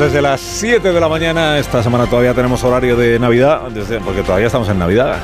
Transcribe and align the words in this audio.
Desde 0.00 0.22
las 0.22 0.40
7 0.40 0.94
de 0.94 0.98
la 0.98 1.10
mañana. 1.10 1.58
Esta 1.58 1.82
semana 1.82 2.06
todavía 2.06 2.32
tenemos 2.32 2.64
horario 2.64 2.96
de 2.96 3.18
Navidad, 3.18 3.60
porque 4.02 4.22
todavía 4.22 4.46
estamos 4.46 4.66
en 4.70 4.78
Navidad. 4.78 5.18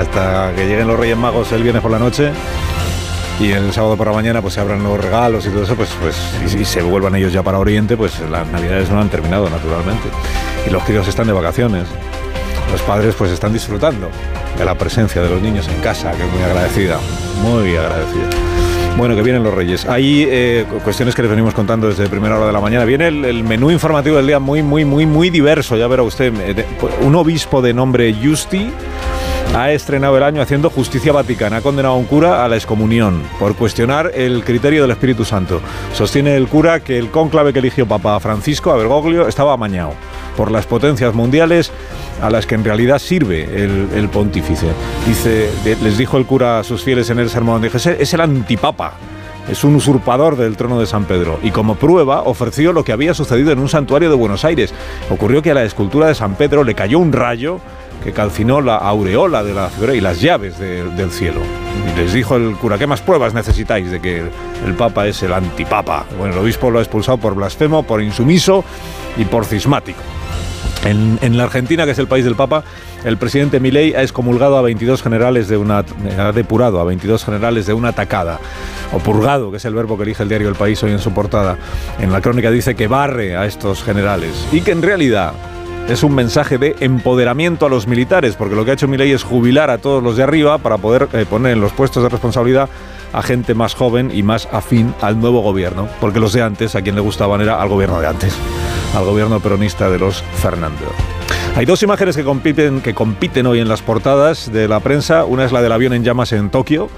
Hasta 0.00 0.52
que 0.54 0.66
lleguen 0.66 0.86
los 0.86 0.96
Reyes 0.96 1.16
Magos 1.16 1.50
el 1.50 1.64
viernes 1.64 1.82
por 1.82 1.90
la 1.90 1.98
noche 1.98 2.30
y 3.40 3.50
el 3.50 3.72
sábado 3.72 3.96
por 3.96 4.06
la 4.06 4.12
mañana 4.12 4.40
pues 4.40 4.54
se 4.54 4.60
abran 4.60 4.84
los 4.84 5.00
regalos 5.00 5.46
y 5.46 5.48
todo 5.48 5.64
eso, 5.64 5.74
pues, 5.74 5.90
pues 6.00 6.16
y, 6.54 6.64
se 6.64 6.80
vuelvan 6.80 7.16
ellos 7.16 7.32
ya 7.32 7.42
para 7.42 7.58
Oriente, 7.58 7.96
pues 7.96 8.20
las 8.30 8.46
Navidades 8.46 8.88
no 8.88 9.00
han 9.00 9.08
terminado 9.08 9.50
naturalmente. 9.50 10.08
Y 10.64 10.70
los 10.70 10.84
críos 10.84 11.08
están 11.08 11.26
de 11.26 11.32
vacaciones. 11.32 11.88
Los 12.70 12.82
padres 12.82 13.16
pues 13.16 13.32
están 13.32 13.52
disfrutando 13.52 14.10
de 14.56 14.64
la 14.64 14.76
presencia 14.76 15.20
de 15.22 15.28
los 15.28 15.42
niños 15.42 15.66
en 15.66 15.80
casa, 15.80 16.12
que 16.12 16.22
es 16.22 16.32
muy 16.32 16.42
agradecida, 16.42 16.98
muy 17.42 17.76
agradecida. 17.76 18.55
Bueno, 18.96 19.14
que 19.14 19.20
vienen 19.22 19.42
los 19.42 19.52
Reyes. 19.52 19.84
Hay 19.84 20.26
eh, 20.26 20.64
cuestiones 20.82 21.14
que 21.14 21.20
les 21.20 21.30
venimos 21.30 21.52
contando 21.52 21.86
desde 21.86 22.08
primera 22.08 22.36
hora 22.36 22.46
de 22.46 22.52
la 22.52 22.60
mañana. 22.60 22.86
Viene 22.86 23.08
el, 23.08 23.44
menú 23.44 23.70
informativo 23.70 24.16
del 24.16 24.26
día 24.26 24.38
muy, 24.38 24.62
muy, 24.62 24.86
muy, 24.86 25.04
muy 25.04 25.28
diverso. 25.28 25.76
Ya 25.76 25.86
verá 25.86 26.02
usted. 26.02 26.32
Eh, 26.40 26.64
un 27.02 27.14
obispo 27.14 27.60
de 27.60 27.74
nombre 27.74 28.14
Justi 28.14 28.70
ha 29.54 29.70
estrenado 29.70 30.16
el 30.16 30.22
año 30.22 30.40
haciendo 30.40 30.70
justicia 30.70 31.12
vaticana. 31.12 31.58
Ha 31.58 31.60
condenado 31.60 31.94
a 31.94 31.98
un 31.98 32.06
cura 32.06 32.42
a 32.42 32.48
la 32.48 32.56
excomunión 32.56 33.22
por 33.38 33.54
cuestionar 33.54 34.12
el 34.14 34.42
criterio 34.44 34.80
del 34.80 34.92
Espíritu 34.92 35.26
Santo. 35.26 35.60
Sostiene 35.92 36.34
el 36.34 36.48
cura 36.48 36.80
que 36.80 36.98
el 36.98 37.10
cónclave 37.10 37.52
que 37.52 37.58
eligió 37.58 37.86
Papa 37.86 38.18
Francisco 38.18 38.70
a 38.70 38.76
Bergoglio 38.76 39.28
estaba 39.28 39.52
amañado 39.52 39.92
por 40.36 40.50
las 40.50 40.66
potencias 40.66 41.14
mundiales 41.14 41.72
a 42.22 42.30
las 42.30 42.46
que 42.46 42.54
en 42.54 42.64
realidad 42.64 42.98
sirve 42.98 43.44
el, 43.44 44.08
pontífice. 44.08 44.68
Dice, 45.06 45.50
les 45.64 45.98
dijo 45.98 46.16
el 46.16 46.26
cura 46.26 46.60
a 46.60 46.64
sus 46.64 46.82
fieles 46.82 47.10
en 47.10 47.18
el 47.18 47.28
sermón, 47.28 47.62
dije, 47.62 47.78
es 48.00 48.14
el 48.14 48.20
antipapa. 48.20 48.94
Es 49.48 49.62
un 49.62 49.76
usurpador 49.76 50.36
del 50.36 50.56
trono 50.56 50.80
de 50.80 50.86
San 50.86 51.04
Pedro 51.04 51.38
y 51.40 51.52
como 51.52 51.76
prueba 51.76 52.22
ofreció 52.22 52.72
lo 52.72 52.82
que 52.82 52.90
había 52.90 53.14
sucedido 53.14 53.52
en 53.52 53.60
un 53.60 53.68
santuario 53.68 54.10
de 54.10 54.16
Buenos 54.16 54.44
Aires. 54.44 54.74
Ocurrió 55.08 55.40
que 55.40 55.52
a 55.52 55.54
la 55.54 55.62
escultura 55.62 56.08
de 56.08 56.16
San 56.16 56.34
Pedro 56.34 56.64
le 56.64 56.74
cayó 56.74 56.98
un 56.98 57.12
rayo 57.12 57.60
que 58.02 58.12
calcinó 58.12 58.60
la 58.60 58.76
aureola 58.76 59.42
de 59.44 59.54
la 59.54 59.68
figura 59.68 59.94
y 59.94 60.00
las 60.00 60.20
llaves 60.20 60.58
del 60.58 61.10
cielo. 61.10 61.40
Y 61.92 61.98
les 61.98 62.12
dijo 62.12 62.36
el 62.36 62.56
cura, 62.56 62.78
¿qué 62.78 62.86
más 62.86 63.00
pruebas 63.00 63.34
necesitáis 63.34 63.90
de 63.90 64.00
que 64.00 64.18
el 64.64 64.74
Papa 64.76 65.06
es 65.06 65.22
el 65.22 65.32
antipapa? 65.32 66.06
Bueno, 66.18 66.34
el 66.34 66.40
obispo 66.40 66.70
lo 66.70 66.78
ha 66.78 66.82
expulsado 66.82 67.18
por 67.18 67.34
blasfemo, 67.34 67.84
por 67.84 68.02
insumiso 68.02 68.64
y 69.16 69.24
por 69.24 69.44
cismático. 69.44 70.00
En, 70.86 71.36
la 71.36 71.44
Argentina, 71.44 71.84
que 71.84 71.90
es 71.90 71.98
el 71.98 72.06
país 72.06 72.24
del 72.24 72.36
Papa, 72.36 72.62
el 73.04 73.16
presidente 73.16 73.58
Milei 73.58 73.94
ha 73.94 74.02
excomulgado 74.02 74.56
a 74.56 74.62
22 74.62 75.02
generales 75.02 75.48
de 75.48 75.56
una 75.56 75.84
ha 76.18 76.32
depurado 76.32 76.80
a 76.80 76.84
22 76.84 77.24
generales 77.24 77.66
de 77.66 77.72
una 77.72 77.88
atacada 77.88 78.38
o 78.92 78.98
purgado, 78.98 79.50
que 79.50 79.56
es 79.56 79.64
el 79.64 79.74
verbo 79.74 79.96
que 79.96 80.04
elige 80.04 80.22
el 80.22 80.28
diario 80.28 80.48
El 80.48 80.54
País 80.54 80.82
hoy 80.82 80.92
en 80.92 81.00
su 81.00 81.12
portada. 81.12 81.58
En 81.98 82.12
la 82.12 82.20
crónica 82.20 82.50
dice 82.50 82.76
que 82.76 82.86
barre 82.86 83.36
a 83.36 83.46
estos 83.46 83.82
generales 83.82 84.46
y 84.52 84.60
que 84.60 84.70
en 84.70 84.82
realidad 84.82 85.32
es 85.88 86.02
un 86.02 86.14
mensaje 86.14 86.58
de 86.58 86.76
empoderamiento 86.80 87.66
a 87.66 87.68
los 87.68 87.86
militares, 87.86 88.36
porque 88.36 88.54
lo 88.54 88.64
que 88.64 88.72
ha 88.72 88.74
hecho 88.74 88.88
Milei 88.88 89.12
es 89.12 89.24
jubilar 89.24 89.70
a 89.70 89.78
todos 89.78 90.02
los 90.02 90.16
de 90.16 90.22
arriba 90.22 90.58
para 90.58 90.78
poder 90.78 91.08
eh, 91.12 91.26
poner 91.28 91.52
en 91.52 91.60
los 91.60 91.72
puestos 91.72 92.02
de 92.02 92.08
responsabilidad 92.08 92.68
a 93.12 93.22
gente 93.22 93.54
más 93.54 93.74
joven 93.74 94.10
y 94.12 94.22
más 94.22 94.48
afín 94.52 94.94
al 95.00 95.20
nuevo 95.20 95.40
gobierno, 95.40 95.88
porque 96.00 96.20
los 96.20 96.32
de 96.32 96.42
antes, 96.42 96.74
a 96.74 96.82
quien 96.82 96.94
le 96.94 97.00
gustaban 97.00 97.40
era 97.40 97.60
al 97.60 97.68
gobierno 97.68 98.00
de 98.00 98.06
antes 98.06 98.36
al 98.96 99.04
gobierno 99.04 99.40
peronista 99.40 99.90
de 99.90 99.98
los 99.98 100.22
Fernando. 100.22 100.86
Hay 101.54 101.66
dos 101.66 101.82
imágenes 101.82 102.16
que 102.16 102.24
compiten, 102.24 102.80
que 102.80 102.94
compiten 102.94 103.46
hoy 103.46 103.60
en 103.60 103.68
las 103.68 103.82
portadas 103.82 104.50
de 104.50 104.68
la 104.68 104.80
prensa. 104.80 105.24
Una 105.24 105.44
es 105.44 105.52
la 105.52 105.60
del 105.60 105.72
avión 105.72 105.92
en 105.92 106.02
llamas 106.02 106.32
en 106.32 106.48
Tokio, 106.50 106.88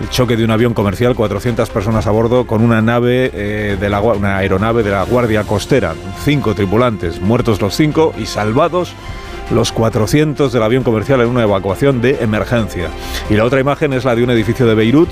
el 0.00 0.08
choque 0.08 0.36
de 0.36 0.44
un 0.44 0.50
avión 0.50 0.72
comercial, 0.72 1.14
400 1.14 1.68
personas 1.68 2.06
a 2.06 2.10
bordo, 2.10 2.46
con 2.46 2.62
una 2.62 2.80
nave 2.80 3.30
eh, 3.34 3.76
de 3.78 3.88
la, 3.90 4.00
una 4.00 4.38
aeronave 4.38 4.82
de 4.82 4.90
la 4.90 5.04
Guardia 5.04 5.44
Costera. 5.44 5.94
Cinco 6.24 6.54
tripulantes, 6.54 7.20
muertos 7.20 7.60
los 7.60 7.76
cinco 7.76 8.14
y 8.18 8.24
salvados 8.24 8.94
los 9.50 9.72
400 9.72 10.50
del 10.50 10.62
avión 10.62 10.84
comercial 10.84 11.20
en 11.20 11.28
una 11.28 11.42
evacuación 11.42 12.00
de 12.00 12.22
emergencia. 12.22 12.88
Y 13.28 13.34
la 13.34 13.44
otra 13.44 13.60
imagen 13.60 13.92
es 13.92 14.06
la 14.06 14.16
de 14.16 14.24
un 14.24 14.30
edificio 14.30 14.66
de 14.66 14.74
Beirut 14.74 15.10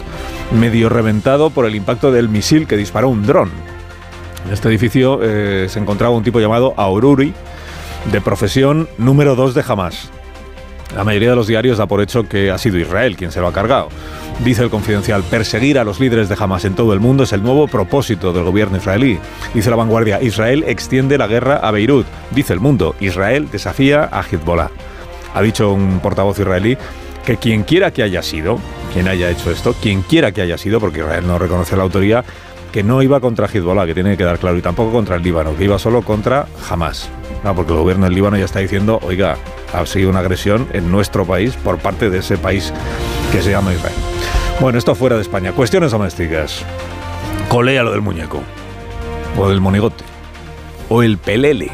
medio 0.58 0.88
reventado 0.88 1.50
por 1.50 1.66
el 1.66 1.74
impacto 1.74 2.10
del 2.10 2.30
misil 2.30 2.66
que 2.66 2.78
disparó 2.78 3.10
un 3.10 3.26
dron. 3.26 3.71
En 4.46 4.52
este 4.52 4.68
edificio 4.68 5.20
eh, 5.22 5.66
se 5.68 5.78
encontraba 5.78 6.14
un 6.14 6.24
tipo 6.24 6.40
llamado 6.40 6.74
Aururi, 6.76 7.32
de 8.10 8.20
profesión 8.20 8.88
número 8.98 9.36
2 9.36 9.54
de 9.54 9.64
Hamas. 9.66 10.10
La 10.96 11.04
mayoría 11.04 11.30
de 11.30 11.36
los 11.36 11.46
diarios 11.46 11.78
da 11.78 11.86
por 11.86 12.02
hecho 12.02 12.28
que 12.28 12.50
ha 12.50 12.58
sido 12.58 12.78
Israel 12.78 13.16
quien 13.16 13.32
se 13.32 13.40
lo 13.40 13.46
ha 13.46 13.52
cargado. 13.52 13.88
Dice 14.44 14.62
el 14.62 14.70
confidencial, 14.70 15.22
perseguir 15.22 15.78
a 15.78 15.84
los 15.84 16.00
líderes 16.00 16.28
de 16.28 16.36
Hamas 16.38 16.64
en 16.64 16.74
todo 16.74 16.92
el 16.92 17.00
mundo 17.00 17.24
es 17.24 17.32
el 17.32 17.42
nuevo 17.42 17.66
propósito 17.66 18.32
del 18.32 18.44
gobierno 18.44 18.76
israelí. 18.76 19.18
Dice 19.54 19.70
la 19.70 19.76
vanguardia, 19.76 20.20
Israel 20.20 20.64
extiende 20.66 21.16
la 21.16 21.28
guerra 21.28 21.56
a 21.56 21.70
Beirut. 21.70 22.06
Dice 22.32 22.52
el 22.52 22.60
mundo, 22.60 22.94
Israel 23.00 23.48
desafía 23.50 24.08
a 24.12 24.22
Hezbollah. 24.22 24.70
Ha 25.34 25.40
dicho 25.40 25.72
un 25.72 26.00
portavoz 26.00 26.38
israelí 26.38 26.76
que 27.24 27.36
quien 27.36 27.62
quiera 27.62 27.90
que 27.90 28.02
haya 28.02 28.22
sido, 28.22 28.58
quien 28.92 29.08
haya 29.08 29.30
hecho 29.30 29.50
esto, 29.50 29.74
quien 29.80 30.02
quiera 30.02 30.32
que 30.32 30.42
haya 30.42 30.58
sido, 30.58 30.80
porque 30.80 31.00
Israel 31.00 31.26
no 31.26 31.38
reconoce 31.38 31.76
la 31.76 31.84
autoría, 31.84 32.24
que 32.72 32.82
no 32.82 33.02
iba 33.02 33.20
contra 33.20 33.46
Hezbollah, 33.46 33.86
que 33.86 33.94
tiene 33.94 34.12
que 34.12 34.16
quedar 34.16 34.38
claro, 34.38 34.56
y 34.56 34.62
tampoco 34.62 34.90
contra 34.90 35.16
el 35.16 35.22
Líbano, 35.22 35.54
que 35.54 35.64
iba 35.64 35.78
solo 35.78 36.02
contra 36.02 36.46
Hamas. 36.68 37.08
No, 37.44 37.54
porque 37.54 37.72
el 37.72 37.78
gobierno 37.78 38.06
del 38.06 38.14
Líbano 38.14 38.38
ya 38.38 38.46
está 38.46 38.60
diciendo, 38.60 38.98
oiga, 39.02 39.36
ha 39.74 39.84
sido 39.84 40.08
una 40.08 40.20
agresión 40.20 40.66
en 40.72 40.90
nuestro 40.90 41.26
país 41.26 41.54
por 41.54 41.78
parte 41.78 42.08
de 42.08 42.18
ese 42.18 42.38
país 42.38 42.72
que 43.30 43.42
se 43.42 43.50
llama 43.50 43.74
Israel. 43.74 43.94
Bueno, 44.58 44.78
esto 44.78 44.94
fuera 44.94 45.16
de 45.16 45.22
España. 45.22 45.52
Cuestiones 45.52 45.92
domésticas. 45.92 46.64
Colea 47.48 47.82
lo 47.82 47.92
del 47.92 48.00
muñeco. 48.00 48.40
O 49.38 49.48
del 49.48 49.60
monigote. 49.60 50.04
O 50.88 51.02
el 51.02 51.18
pelele. 51.18 51.72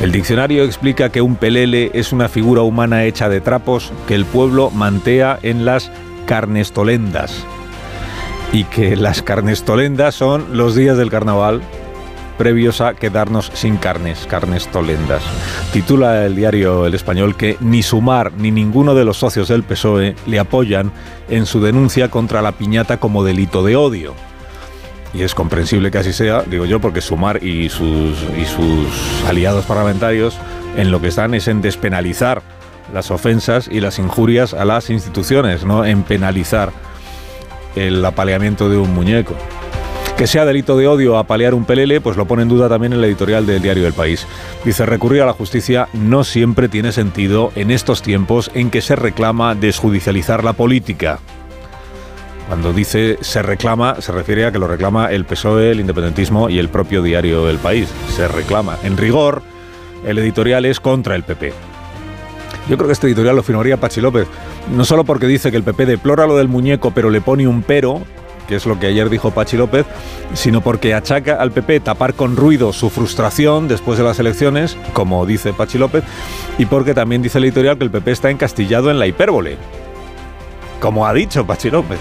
El 0.00 0.12
diccionario 0.12 0.64
explica 0.64 1.10
que 1.10 1.22
un 1.22 1.36
pelele 1.36 1.90
es 1.94 2.12
una 2.12 2.28
figura 2.28 2.62
humana 2.62 3.04
hecha 3.04 3.28
de 3.28 3.40
trapos 3.40 3.92
que 4.08 4.14
el 4.14 4.24
pueblo 4.24 4.70
mantea 4.70 5.38
en 5.42 5.64
las 5.64 5.90
carnestolendas 6.26 7.46
y 8.52 8.64
que 8.64 8.96
las 8.96 9.22
carnestolendas 9.22 10.14
son 10.14 10.56
los 10.56 10.74
días 10.74 10.96
del 10.96 11.10
carnaval 11.10 11.62
previos 12.36 12.80
a 12.80 12.94
quedarnos 12.94 13.50
sin 13.54 13.76
carnes, 13.76 14.26
carnes 14.28 14.68
tolendas. 14.68 15.22
Titula 15.72 16.26
el 16.26 16.36
diario 16.36 16.86
El 16.86 16.94
Español 16.94 17.36
que 17.36 17.56
ni 17.60 17.82
Sumar 17.82 18.32
ni 18.32 18.50
ninguno 18.50 18.94
de 18.94 19.04
los 19.04 19.16
socios 19.16 19.48
del 19.48 19.62
PSOE 19.62 20.14
le 20.26 20.38
apoyan 20.38 20.92
en 21.28 21.46
su 21.46 21.60
denuncia 21.60 22.10
contra 22.10 22.42
la 22.42 22.52
piñata 22.52 22.98
como 22.98 23.24
delito 23.24 23.64
de 23.64 23.76
odio. 23.76 24.14
Y 25.14 25.22
es 25.22 25.34
comprensible 25.34 25.90
que 25.90 25.98
así 25.98 26.12
sea, 26.12 26.42
digo 26.42 26.66
yo, 26.66 26.80
porque 26.80 27.00
Sumar 27.00 27.42
y 27.42 27.68
sus, 27.70 28.16
y 28.38 28.44
sus 28.44 29.24
aliados 29.26 29.64
parlamentarios 29.64 30.36
en 30.76 30.90
lo 30.90 31.00
que 31.00 31.08
están 31.08 31.32
es 31.34 31.48
en 31.48 31.62
despenalizar 31.62 32.42
las 32.92 33.10
ofensas 33.10 33.68
y 33.70 33.80
las 33.80 33.98
injurias 33.98 34.52
a 34.54 34.64
las 34.64 34.90
instituciones, 34.90 35.64
no 35.64 35.84
en 35.84 36.02
penalizar 36.02 36.70
el 37.76 38.04
apaleamiento 38.04 38.68
de 38.68 38.78
un 38.78 38.92
muñeco. 38.94 39.34
Que 40.16 40.26
sea 40.26 40.46
delito 40.46 40.78
de 40.78 40.88
odio 40.88 41.18
apalear 41.18 41.52
un 41.52 41.66
pelele, 41.66 42.00
pues 42.00 42.16
lo 42.16 42.26
pone 42.26 42.42
en 42.42 42.48
duda 42.48 42.70
también 42.70 42.94
el 42.94 43.04
editorial 43.04 43.44
del 43.44 43.60
diario 43.60 43.86
El 43.86 43.92
País. 43.92 44.26
Dice, 44.64 44.86
recurrir 44.86 45.20
a 45.20 45.26
la 45.26 45.34
justicia 45.34 45.88
no 45.92 46.24
siempre 46.24 46.70
tiene 46.70 46.90
sentido 46.90 47.52
en 47.54 47.70
estos 47.70 48.00
tiempos 48.00 48.50
en 48.54 48.70
que 48.70 48.80
se 48.80 48.96
reclama 48.96 49.54
desjudicializar 49.54 50.42
la 50.42 50.54
política. 50.54 51.18
Cuando 52.48 52.72
dice 52.72 53.18
se 53.20 53.42
reclama, 53.42 54.00
se 54.00 54.12
refiere 54.12 54.46
a 54.46 54.52
que 54.52 54.58
lo 54.58 54.68
reclama 54.68 55.10
el 55.10 55.26
PSOE, 55.26 55.72
el 55.72 55.80
independentismo 55.80 56.48
y 56.48 56.58
el 56.58 56.70
propio 56.70 57.02
diario 57.02 57.50
El 57.50 57.58
País. 57.58 57.88
Se 58.14 58.26
reclama. 58.26 58.78
En 58.84 58.96
rigor, 58.96 59.42
el 60.06 60.18
editorial 60.18 60.64
es 60.64 60.80
contra 60.80 61.14
el 61.14 61.24
PP. 61.24 61.52
Yo 62.68 62.76
creo 62.76 62.88
que 62.88 62.94
este 62.94 63.06
editorial 63.06 63.36
lo 63.36 63.42
firmaría 63.44 63.76
Pachi 63.76 64.00
López, 64.00 64.26
no 64.74 64.84
solo 64.84 65.04
porque 65.04 65.26
dice 65.26 65.50
que 65.50 65.56
el 65.56 65.62
PP 65.62 65.86
deplora 65.86 66.26
lo 66.26 66.36
del 66.36 66.48
muñeco, 66.48 66.90
pero 66.90 67.10
le 67.10 67.20
pone 67.20 67.46
un 67.46 67.62
pero, 67.62 68.02
que 68.48 68.56
es 68.56 68.66
lo 68.66 68.78
que 68.78 68.88
ayer 68.88 69.08
dijo 69.08 69.30
Pachi 69.30 69.56
López, 69.56 69.86
sino 70.34 70.60
porque 70.62 70.92
achaca 70.92 71.36
al 71.36 71.52
PP 71.52 71.80
tapar 71.80 72.14
con 72.14 72.34
ruido 72.34 72.72
su 72.72 72.90
frustración 72.90 73.68
después 73.68 73.98
de 73.98 74.04
las 74.04 74.18
elecciones, 74.18 74.76
como 74.94 75.24
dice 75.26 75.52
Pachi 75.52 75.78
López, 75.78 76.02
y 76.58 76.66
porque 76.66 76.92
también 76.92 77.22
dice 77.22 77.38
el 77.38 77.44
editorial 77.44 77.78
que 77.78 77.84
el 77.84 77.90
PP 77.90 78.10
está 78.10 78.30
encastillado 78.30 78.90
en 78.90 78.98
la 78.98 79.06
hipérbole, 79.06 79.56
como 80.80 81.06
ha 81.06 81.14
dicho 81.14 81.46
Pachi 81.46 81.70
López. 81.70 81.98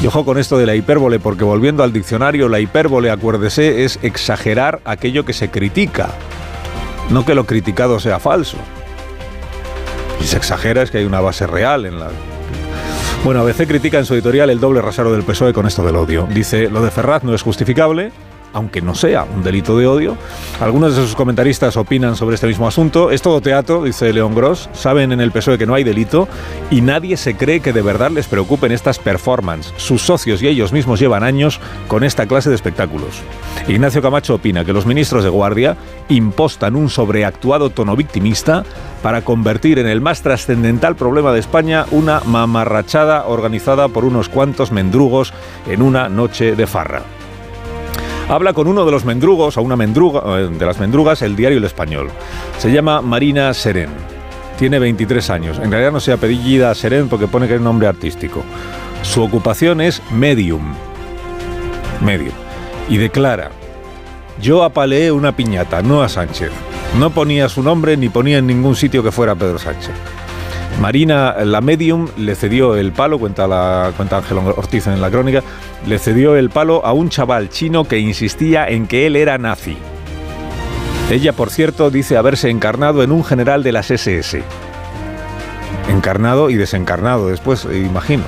Y 0.00 0.06
ojo 0.06 0.24
con 0.24 0.38
esto 0.38 0.58
de 0.58 0.66
la 0.66 0.76
hipérbole, 0.76 1.18
porque 1.18 1.42
volviendo 1.44 1.82
al 1.82 1.92
diccionario, 1.92 2.48
la 2.48 2.60
hipérbole, 2.60 3.10
acuérdese, 3.10 3.84
es 3.84 3.98
exagerar 4.02 4.80
aquello 4.84 5.24
que 5.24 5.32
se 5.32 5.50
critica, 5.50 6.10
no 7.10 7.24
que 7.24 7.34
lo 7.34 7.46
criticado 7.46 7.98
sea 7.98 8.20
falso. 8.20 8.58
Se 10.24 10.36
exagera 10.36 10.82
es 10.82 10.90
que 10.90 10.98
hay 10.98 11.04
una 11.04 11.20
base 11.20 11.46
real 11.46 11.84
en 11.86 11.98
la... 11.98 12.10
Bueno, 13.24 13.40
ABC 13.40 13.66
critica 13.68 13.98
en 13.98 14.04
su 14.04 14.14
editorial 14.14 14.50
el 14.50 14.58
doble 14.60 14.80
rasero 14.80 15.12
del 15.12 15.22
PSOE 15.22 15.52
con 15.52 15.66
esto 15.66 15.84
del 15.84 15.96
odio. 15.96 16.26
Dice, 16.32 16.68
lo 16.68 16.82
de 16.82 16.90
Ferraz 16.90 17.22
no 17.22 17.34
es 17.34 17.42
justificable, 17.42 18.12
aunque 18.52 18.80
no 18.82 18.94
sea 18.94 19.24
un 19.24 19.42
delito 19.42 19.76
de 19.78 19.86
odio. 19.86 20.16
Algunos 20.60 20.96
de 20.96 21.02
sus 21.02 21.14
comentaristas 21.14 21.76
opinan 21.76 22.16
sobre 22.16 22.34
este 22.34 22.46
mismo 22.46 22.66
asunto. 22.66 23.10
Es 23.10 23.22
todo 23.22 23.40
teatro, 23.40 23.82
dice 23.82 24.12
León 24.12 24.34
Gross. 24.34 24.68
Saben 24.72 25.12
en 25.12 25.20
el 25.20 25.32
PSOE 25.32 25.58
que 25.58 25.66
no 25.66 25.74
hay 25.74 25.84
delito 25.84 26.28
y 26.70 26.80
nadie 26.80 27.16
se 27.16 27.36
cree 27.36 27.60
que 27.60 27.72
de 27.72 27.82
verdad 27.82 28.10
les 28.10 28.26
preocupen 28.26 28.72
estas 28.72 28.98
performances. 28.98 29.72
Sus 29.76 30.02
socios 30.02 30.42
y 30.42 30.48
ellos 30.48 30.72
mismos 30.72 31.00
llevan 31.00 31.22
años 31.22 31.60
con 31.88 32.04
esta 32.04 32.26
clase 32.26 32.48
de 32.48 32.56
espectáculos. 32.56 33.22
Ignacio 33.68 34.02
Camacho 34.02 34.34
opina 34.34 34.64
que 34.64 34.72
los 34.72 34.86
ministros 34.86 35.24
de 35.24 35.30
guardia 35.30 35.76
impostan 36.08 36.76
un 36.76 36.88
sobreactuado 36.88 37.70
tono 37.70 37.96
victimista 37.96 38.64
para 39.02 39.22
convertir 39.22 39.78
en 39.78 39.86
el 39.86 40.00
más 40.00 40.22
trascendental 40.22 40.96
problema 40.96 41.32
de 41.32 41.40
España 41.40 41.86
una 41.90 42.20
mamarrachada 42.20 43.26
organizada 43.26 43.88
por 43.88 44.04
unos 44.04 44.28
cuantos 44.28 44.72
mendrugos 44.72 45.32
en 45.68 45.82
una 45.82 46.08
noche 46.08 46.54
de 46.54 46.66
farra 46.66 47.02
habla 48.32 48.54
con 48.54 48.66
uno 48.66 48.86
de 48.86 48.90
los 48.90 49.04
mendrugos, 49.04 49.58
o 49.58 49.62
una 49.62 49.76
mendruga, 49.76 50.22
eh, 50.38 50.48
de 50.50 50.66
las 50.66 50.80
mendrugas, 50.80 51.20
el 51.20 51.36
diario 51.36 51.58
El 51.58 51.64
Español. 51.64 52.08
Se 52.58 52.72
llama 52.72 53.02
Marina 53.02 53.52
Serén. 53.52 53.90
Tiene 54.58 54.78
23 54.78 55.28
años. 55.28 55.58
En 55.58 55.70
realidad 55.70 55.92
no 55.92 56.00
se 56.00 56.12
apellida 56.12 56.74
Serén 56.74 57.08
porque 57.08 57.26
pone 57.26 57.46
que 57.46 57.54
es 57.54 57.58
un 57.58 57.64
nombre 57.64 57.88
artístico. 57.88 58.42
Su 59.02 59.22
ocupación 59.22 59.82
es 59.82 60.02
medium. 60.10 60.74
Medium. 62.00 62.34
Y 62.88 62.96
declara, 62.96 63.50
yo 64.40 64.64
apaleé 64.64 65.12
una 65.12 65.36
piñata, 65.36 65.82
no 65.82 66.02
a 66.02 66.08
Sánchez. 66.08 66.50
No 66.98 67.10
ponía 67.10 67.50
su 67.50 67.62
nombre 67.62 67.98
ni 67.98 68.08
ponía 68.08 68.38
en 68.38 68.46
ningún 68.46 68.76
sitio 68.76 69.02
que 69.02 69.12
fuera 69.12 69.34
Pedro 69.34 69.58
Sánchez. 69.58 69.92
Marina, 70.82 71.36
la 71.44 71.60
medium, 71.60 72.08
le 72.16 72.34
cedió 72.34 72.74
el 72.74 72.90
palo, 72.90 73.20
cuenta, 73.20 73.44
Ángel 73.44 74.38
Ortiz 74.38 74.88
en 74.88 75.00
la 75.00 75.12
crónica, 75.12 75.40
le 75.86 75.96
cedió 76.00 76.34
el 76.34 76.50
palo 76.50 76.84
a 76.84 76.92
un 76.92 77.08
chaval 77.08 77.50
chino 77.50 77.84
que 77.84 78.00
insistía 78.00 78.66
en 78.66 78.88
que 78.88 79.06
él 79.06 79.14
era 79.14 79.38
nazi. 79.38 79.76
Ella, 81.08 81.34
por 81.34 81.50
cierto, 81.50 81.92
dice 81.92 82.16
haberse 82.16 82.50
encarnado 82.50 83.04
en 83.04 83.12
un 83.12 83.22
general 83.22 83.62
de 83.62 83.70
las 83.70 83.92
SS. 83.92 84.42
Encarnado 85.88 86.50
y 86.50 86.56
desencarnado 86.56 87.28
después, 87.28 87.64
imagino. 87.64 88.24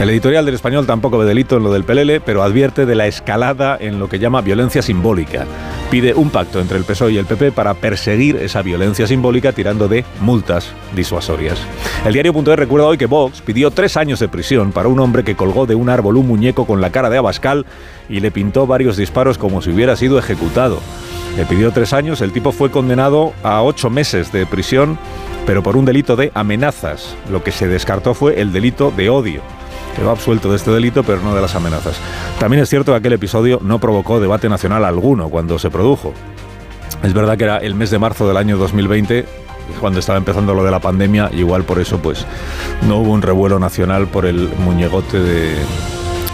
El 0.00 0.08
editorial 0.08 0.46
del 0.46 0.54
español 0.54 0.86
tampoco 0.86 1.18
ve 1.18 1.26
delito 1.26 1.58
en 1.58 1.62
lo 1.62 1.70
del 1.70 1.84
Pelele, 1.84 2.22
pero 2.22 2.42
advierte 2.42 2.86
de 2.86 2.94
la 2.94 3.06
escalada 3.06 3.76
en 3.78 3.98
lo 3.98 4.08
que 4.08 4.18
llama 4.18 4.40
violencia 4.40 4.80
simbólica. 4.80 5.44
Pide 5.90 6.14
un 6.14 6.30
pacto 6.30 6.58
entre 6.58 6.78
el 6.78 6.84
PSOE 6.84 7.12
y 7.12 7.18
el 7.18 7.26
PP 7.26 7.52
para 7.52 7.74
perseguir 7.74 8.36
esa 8.36 8.62
violencia 8.62 9.06
simbólica 9.06 9.52
tirando 9.52 9.88
de 9.88 10.06
multas 10.22 10.72
disuasorias. 10.96 11.58
El 12.06 12.14
diario.es 12.14 12.58
recuerda 12.58 12.86
hoy 12.86 12.96
que 12.96 13.04
Vox 13.04 13.42
pidió 13.42 13.70
tres 13.72 13.98
años 13.98 14.20
de 14.20 14.28
prisión 14.28 14.72
para 14.72 14.88
un 14.88 15.00
hombre 15.00 15.22
que 15.22 15.36
colgó 15.36 15.66
de 15.66 15.74
un 15.74 15.90
árbol 15.90 16.16
un 16.16 16.28
muñeco 16.28 16.66
con 16.66 16.80
la 16.80 16.88
cara 16.88 17.10
de 17.10 17.18
Abascal 17.18 17.66
y 18.08 18.20
le 18.20 18.30
pintó 18.30 18.66
varios 18.66 18.96
disparos 18.96 19.36
como 19.36 19.60
si 19.60 19.68
hubiera 19.68 19.96
sido 19.96 20.18
ejecutado. 20.18 20.80
Le 21.36 21.44
pidió 21.44 21.72
tres 21.72 21.92
años, 21.92 22.22
el 22.22 22.32
tipo 22.32 22.52
fue 22.52 22.70
condenado 22.70 23.34
a 23.42 23.62
ocho 23.62 23.90
meses 23.90 24.32
de 24.32 24.46
prisión, 24.46 24.98
pero 25.44 25.62
por 25.62 25.76
un 25.76 25.84
delito 25.84 26.16
de 26.16 26.32
amenazas. 26.32 27.14
Lo 27.30 27.44
que 27.44 27.52
se 27.52 27.68
descartó 27.68 28.14
fue 28.14 28.40
el 28.40 28.50
delito 28.50 28.90
de 28.96 29.10
odio. 29.10 29.59
Quedó 29.96 30.10
absuelto 30.10 30.50
de 30.50 30.56
este 30.56 30.70
delito, 30.70 31.02
pero 31.02 31.20
no 31.20 31.34
de 31.34 31.40
las 31.40 31.54
amenazas. 31.54 32.00
También 32.38 32.62
es 32.62 32.68
cierto 32.68 32.92
que 32.92 32.98
aquel 32.98 33.12
episodio 33.12 33.58
no 33.62 33.78
provocó 33.78 34.20
debate 34.20 34.48
nacional 34.48 34.84
alguno 34.84 35.28
cuando 35.28 35.58
se 35.58 35.70
produjo. 35.70 36.12
Es 37.02 37.12
verdad 37.12 37.36
que 37.36 37.44
era 37.44 37.58
el 37.58 37.74
mes 37.74 37.90
de 37.90 37.98
marzo 37.98 38.28
del 38.28 38.36
año 38.36 38.56
2020, 38.56 39.24
cuando 39.80 40.00
estaba 40.00 40.18
empezando 40.18 40.54
lo 40.54 40.64
de 40.64 40.70
la 40.70 40.80
pandemia, 40.80 41.30
igual 41.32 41.64
por 41.64 41.78
eso 41.78 41.98
pues 41.98 42.26
no 42.86 42.98
hubo 42.98 43.12
un 43.12 43.22
revuelo 43.22 43.58
nacional 43.58 44.06
por 44.06 44.26
el 44.26 44.48
muñegote 44.58 45.18
de, 45.18 45.54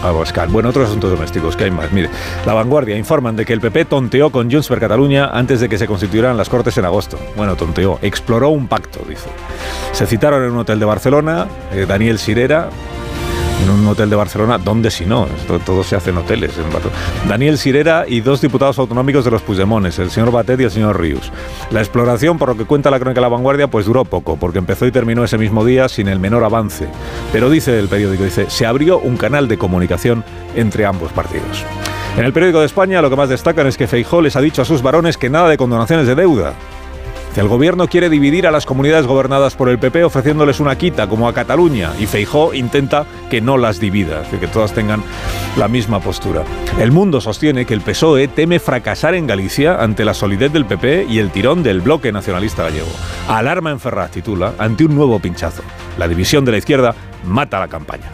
Abascal. 0.03 0.49
Bueno, 0.49 0.69
otros 0.69 0.87
asuntos 0.87 1.09
domésticos, 1.09 1.55
que 1.55 1.65
hay 1.65 1.71
más. 1.71 1.91
Mire, 1.91 2.09
La 2.45 2.53
Vanguardia 2.53 2.95
informan 2.97 3.35
de 3.35 3.45
que 3.45 3.53
el 3.53 3.61
PP 3.61 3.85
tonteó 3.85 4.31
con 4.31 4.51
Junts 4.51 4.67
per 4.67 4.79
Cataluña 4.79 5.29
antes 5.33 5.59
de 5.59 5.69
que 5.69 5.77
se 5.77 5.87
constituyeran 5.87 6.37
las 6.37 6.49
Cortes 6.49 6.77
en 6.77 6.85
agosto. 6.85 7.17
Bueno, 7.35 7.55
tonteó, 7.55 7.99
exploró 8.01 8.49
un 8.49 8.67
pacto, 8.67 8.99
dice. 9.07 9.29
Se 9.91 10.05
citaron 10.05 10.43
en 10.43 10.51
un 10.51 10.59
hotel 10.59 10.79
de 10.79 10.85
Barcelona, 10.85 11.47
eh, 11.71 11.85
Daniel 11.87 12.19
Sirera, 12.19 12.69
en 13.61 13.69
un 13.69 13.87
hotel 13.87 14.09
de 14.09 14.15
Barcelona, 14.15 14.57
¿dónde 14.57 14.91
si 14.91 15.05
no? 15.05 15.27
todo 15.65 15.83
se 15.83 15.95
hace 15.95 16.11
en 16.11 16.17
hoteles. 16.17 16.51
Daniel 17.27 17.57
Sirera 17.57 18.05
y 18.07 18.21
dos 18.21 18.41
diputados 18.41 18.77
autonómicos 18.79 19.25
de 19.25 19.31
los 19.31 19.41
Puigdemones, 19.41 19.99
el 19.99 20.11
señor 20.11 20.31
Batet 20.31 20.59
y 20.61 20.63
el 20.65 20.71
señor 20.71 20.99
Ríos. 20.99 21.31
La 21.71 21.79
exploración, 21.79 22.37
por 22.37 22.49
lo 22.49 22.57
que 22.57 22.65
cuenta 22.65 22.91
la 22.91 22.99
crónica 22.99 23.19
de 23.19 23.25
la 23.25 23.29
vanguardia, 23.29 23.67
pues 23.67 23.85
duró 23.85 24.05
poco, 24.05 24.37
porque 24.37 24.59
empezó 24.59 24.85
y 24.85 24.91
terminó 24.91 25.23
ese 25.23 25.37
mismo 25.37 25.65
día 25.65 25.89
sin 25.89 26.07
el 26.07 26.19
menor 26.19 26.43
avance. 26.43 26.87
Pero 27.31 27.49
dice 27.49 27.77
el 27.79 27.87
periódico, 27.87 28.23
dice, 28.23 28.49
se 28.49 28.65
abrió 28.65 28.99
un 28.99 29.17
canal 29.17 29.47
de 29.47 29.57
comunicación 29.57 30.23
entre 30.55 30.85
ambos 30.85 31.11
partidos. 31.11 31.65
En 32.17 32.25
el 32.25 32.33
periódico 32.33 32.59
de 32.59 32.65
España 32.65 33.01
lo 33.01 33.09
que 33.09 33.15
más 33.15 33.29
destacan 33.29 33.67
es 33.67 33.77
que 33.77 33.87
Feijó 33.87 34.21
les 34.21 34.35
ha 34.35 34.41
dicho 34.41 34.61
a 34.61 34.65
sus 34.65 34.81
varones 34.81 35.17
que 35.17 35.29
nada 35.29 35.49
de 35.49 35.57
condonaciones 35.57 36.07
de 36.07 36.15
deuda. 36.15 36.53
El 37.37 37.47
gobierno 37.47 37.87
quiere 37.87 38.09
dividir 38.09 38.47
a 38.47 38.51
las 38.51 38.65
comunidades 38.65 39.05
gobernadas 39.05 39.53
por 39.53 39.69
el 39.69 39.77
PP 39.77 40.03
ofreciéndoles 40.03 40.59
una 40.59 40.75
quita, 40.75 41.07
como 41.07 41.29
a 41.29 41.35
Cataluña, 41.35 41.91
y 41.99 42.07
Feijó 42.07 42.51
intenta 42.55 43.05
que 43.29 43.41
no 43.41 43.59
las 43.59 43.79
divida, 43.79 44.23
que 44.23 44.47
todas 44.47 44.73
tengan 44.73 45.03
la 45.55 45.67
misma 45.67 45.99
postura. 45.99 46.41
El 46.79 46.91
mundo 46.91 47.21
sostiene 47.21 47.65
que 47.65 47.75
el 47.75 47.81
PSOE 47.81 48.27
teme 48.27 48.59
fracasar 48.59 49.13
en 49.13 49.27
Galicia 49.27 49.83
ante 49.83 50.03
la 50.03 50.15
solidez 50.15 50.51
del 50.51 50.65
PP 50.65 51.05
y 51.07 51.19
el 51.19 51.29
tirón 51.29 51.61
del 51.61 51.81
bloque 51.81 52.11
nacionalista 52.11 52.63
gallego. 52.63 52.89
Alarma 53.27 53.69
en 53.69 53.79
Ferraz 53.79 54.09
titula 54.09 54.53
ante 54.57 54.85
un 54.85 54.95
nuevo 54.95 55.19
pinchazo. 55.19 55.61
La 55.99 56.07
división 56.07 56.43
de 56.43 56.53
la 56.53 56.57
izquierda 56.57 56.95
mata 57.23 57.59
la 57.59 57.67
campaña. 57.67 58.09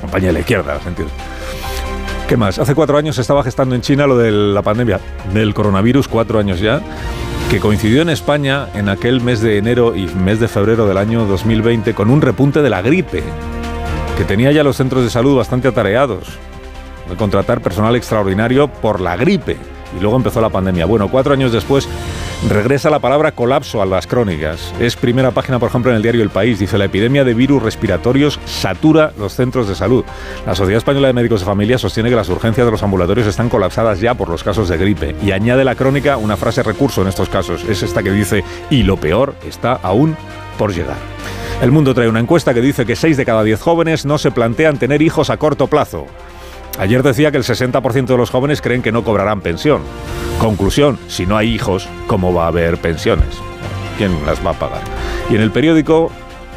Campaña 0.00 0.28
de 0.28 0.32
la 0.32 0.40
izquierda, 0.40 0.80
sentido. 0.80 1.10
¿Qué 2.26 2.38
más? 2.38 2.58
Hace 2.58 2.74
cuatro 2.74 2.96
años 2.96 3.16
se 3.16 3.20
estaba 3.20 3.44
gestando 3.44 3.74
en 3.74 3.82
China 3.82 4.06
lo 4.06 4.16
de 4.16 4.30
la 4.30 4.62
pandemia 4.62 5.00
del 5.34 5.52
coronavirus, 5.52 6.08
cuatro 6.08 6.38
años 6.38 6.60
ya 6.60 6.80
que 7.52 7.60
coincidió 7.60 8.00
en 8.00 8.08
España 8.08 8.68
en 8.72 8.88
aquel 8.88 9.20
mes 9.20 9.42
de 9.42 9.58
enero 9.58 9.94
y 9.94 10.06
mes 10.06 10.40
de 10.40 10.48
febrero 10.48 10.86
del 10.86 10.96
año 10.96 11.26
2020 11.26 11.92
con 11.92 12.08
un 12.08 12.22
repunte 12.22 12.62
de 12.62 12.70
la 12.70 12.80
gripe, 12.80 13.22
que 14.16 14.24
tenía 14.24 14.52
ya 14.52 14.64
los 14.64 14.78
centros 14.78 15.04
de 15.04 15.10
salud 15.10 15.36
bastante 15.36 15.68
atareados, 15.68 16.38
de 17.10 17.14
contratar 17.14 17.60
personal 17.60 17.94
extraordinario 17.94 18.68
por 18.68 19.02
la 19.02 19.18
gripe. 19.18 19.58
Y 19.94 20.00
luego 20.00 20.16
empezó 20.16 20.40
la 20.40 20.48
pandemia. 20.48 20.86
Bueno, 20.86 21.10
cuatro 21.10 21.34
años 21.34 21.52
después 21.52 21.86
Regresa 22.48 22.90
la 22.90 22.98
palabra 22.98 23.32
colapso 23.32 23.80
a 23.82 23.86
las 23.86 24.08
crónicas. 24.08 24.74
Es 24.80 24.96
primera 24.96 25.30
página, 25.30 25.60
por 25.60 25.68
ejemplo, 25.68 25.92
en 25.92 25.96
el 25.96 26.02
diario 26.02 26.22
El 26.22 26.30
País. 26.30 26.58
Dice, 26.58 26.76
la 26.76 26.86
epidemia 26.86 27.22
de 27.22 27.34
virus 27.34 27.62
respiratorios 27.62 28.40
satura 28.46 29.12
los 29.16 29.34
centros 29.34 29.68
de 29.68 29.76
salud. 29.76 30.04
La 30.44 30.56
Sociedad 30.56 30.78
Española 30.78 31.06
de 31.06 31.12
Médicos 31.12 31.40
de 31.40 31.46
Familia 31.46 31.78
sostiene 31.78 32.10
que 32.10 32.16
las 32.16 32.28
urgencias 32.28 32.66
de 32.66 32.72
los 32.72 32.82
ambulatorios 32.82 33.28
están 33.28 33.48
colapsadas 33.48 34.00
ya 34.00 34.14
por 34.14 34.28
los 34.28 34.42
casos 34.42 34.68
de 34.68 34.76
gripe. 34.76 35.14
Y 35.22 35.30
añade 35.30 35.64
la 35.64 35.76
crónica 35.76 36.16
una 36.16 36.36
frase 36.36 36.64
recurso 36.64 37.02
en 37.02 37.08
estos 37.08 37.28
casos. 37.28 37.62
Es 37.62 37.84
esta 37.84 38.02
que 38.02 38.10
dice, 38.10 38.42
y 38.70 38.82
lo 38.82 38.96
peor 38.96 39.36
está 39.46 39.74
aún 39.74 40.16
por 40.58 40.74
llegar. 40.74 40.98
El 41.62 41.70
Mundo 41.70 41.94
trae 41.94 42.08
una 42.08 42.18
encuesta 42.18 42.52
que 42.52 42.60
dice 42.60 42.84
que 42.84 42.96
6 42.96 43.16
de 43.16 43.24
cada 43.24 43.44
10 43.44 43.60
jóvenes 43.60 44.04
no 44.04 44.18
se 44.18 44.32
plantean 44.32 44.78
tener 44.78 45.00
hijos 45.00 45.30
a 45.30 45.36
corto 45.36 45.68
plazo. 45.68 46.06
Ayer 46.82 47.04
decía 47.04 47.30
que 47.30 47.36
el 47.36 47.44
60% 47.44 48.06
de 48.06 48.16
los 48.16 48.30
jóvenes 48.30 48.60
creen 48.60 48.82
que 48.82 48.90
no 48.90 49.04
cobrarán 49.04 49.40
pensión. 49.40 49.82
Conclusión, 50.40 50.98
si 51.06 51.26
no 51.26 51.36
hay 51.36 51.54
hijos, 51.54 51.88
¿cómo 52.08 52.34
va 52.34 52.46
a 52.46 52.48
haber 52.48 52.76
pensiones? 52.78 53.28
¿Quién 53.98 54.26
las 54.26 54.44
va 54.44 54.50
a 54.50 54.54
pagar? 54.54 54.80
Y 55.30 55.36
en 55.36 55.42
el 55.42 55.52
periódico 55.52 56.10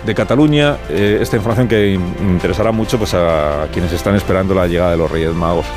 de 0.04 0.16
Cataluña, 0.16 0.78
eh, 0.90 1.20
esta 1.22 1.36
información 1.36 1.68
que 1.68 1.94
interesará 1.94 2.72
mucho 2.72 2.98
pues, 2.98 3.14
a 3.14 3.68
quienes 3.72 3.94
están 3.94 4.16
esperando 4.16 4.56
la 4.56 4.66
llegada 4.66 4.90
de 4.90 4.98
los 4.98 5.12
Reyes 5.12 5.36
Magos, 5.36 5.68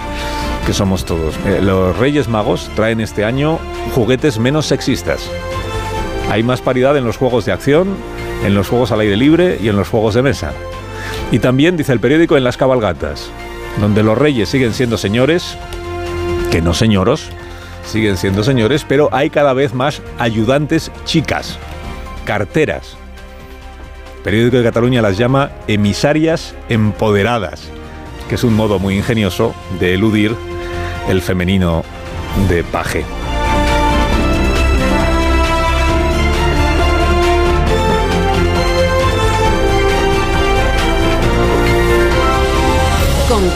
que 0.65 0.73
somos 0.73 1.05
todos. 1.05 1.35
Eh, 1.45 1.61
los 1.61 1.99
Reyes 1.99 2.27
Magos 2.27 2.71
traen 2.75 3.03
este 3.03 3.27
año 3.27 3.59
juguetes 3.95 4.39
menos 4.39 4.65
sexistas. 4.65 5.31
Hay 6.31 6.43
más 6.43 6.63
paridad 6.63 6.97
en 6.97 7.05
los 7.05 7.19
juegos 7.19 7.45
de 7.45 7.53
acción, 7.53 7.95
en 8.47 8.55
los 8.55 8.67
juegos 8.67 8.93
al 8.93 9.01
aire 9.01 9.19
libre 9.19 9.59
y 9.61 9.69
en 9.69 9.77
los 9.77 9.91
juegos 9.91 10.15
de 10.15 10.23
mesa. 10.23 10.55
Y 11.33 11.39
también, 11.39 11.77
dice 11.77 11.93
el 11.93 12.01
periódico, 12.01 12.39
en 12.39 12.45
las 12.45 12.57
cabalgatas 12.57 13.31
donde 13.81 14.03
los 14.03 14.19
reyes 14.19 14.49
siguen 14.49 14.75
siendo 14.75 14.99
señores, 14.99 15.57
que 16.51 16.61
no 16.63 16.75
señoros, 16.75 17.31
siguen 17.85 18.17
siendo 18.17 18.45
señores, 18.45 18.85
pero 18.87 19.09
hay 19.13 19.31
cada 19.31 19.53
vez 19.53 19.75
más 19.75 20.03
ayudantes 20.19 20.91
chicas, 21.05 21.59
carteras. 22.25 22.97
El 24.17 24.23
periódico 24.23 24.57
de 24.59 24.65
Cataluña 24.65 25.03
las 25.03 25.17
llama 25.17 25.51
emisarias 25.67 26.55
empoderadas. 26.69 27.71
que 28.29 28.35
es 28.35 28.45
un 28.45 28.55
modo 28.55 28.79
muy 28.79 28.95
ingenioso 28.95 29.55
de 29.81 29.95
eludir 29.95 30.37
el 31.09 31.23
femenino 31.23 31.83
de 32.51 32.63
paje. 32.63 33.07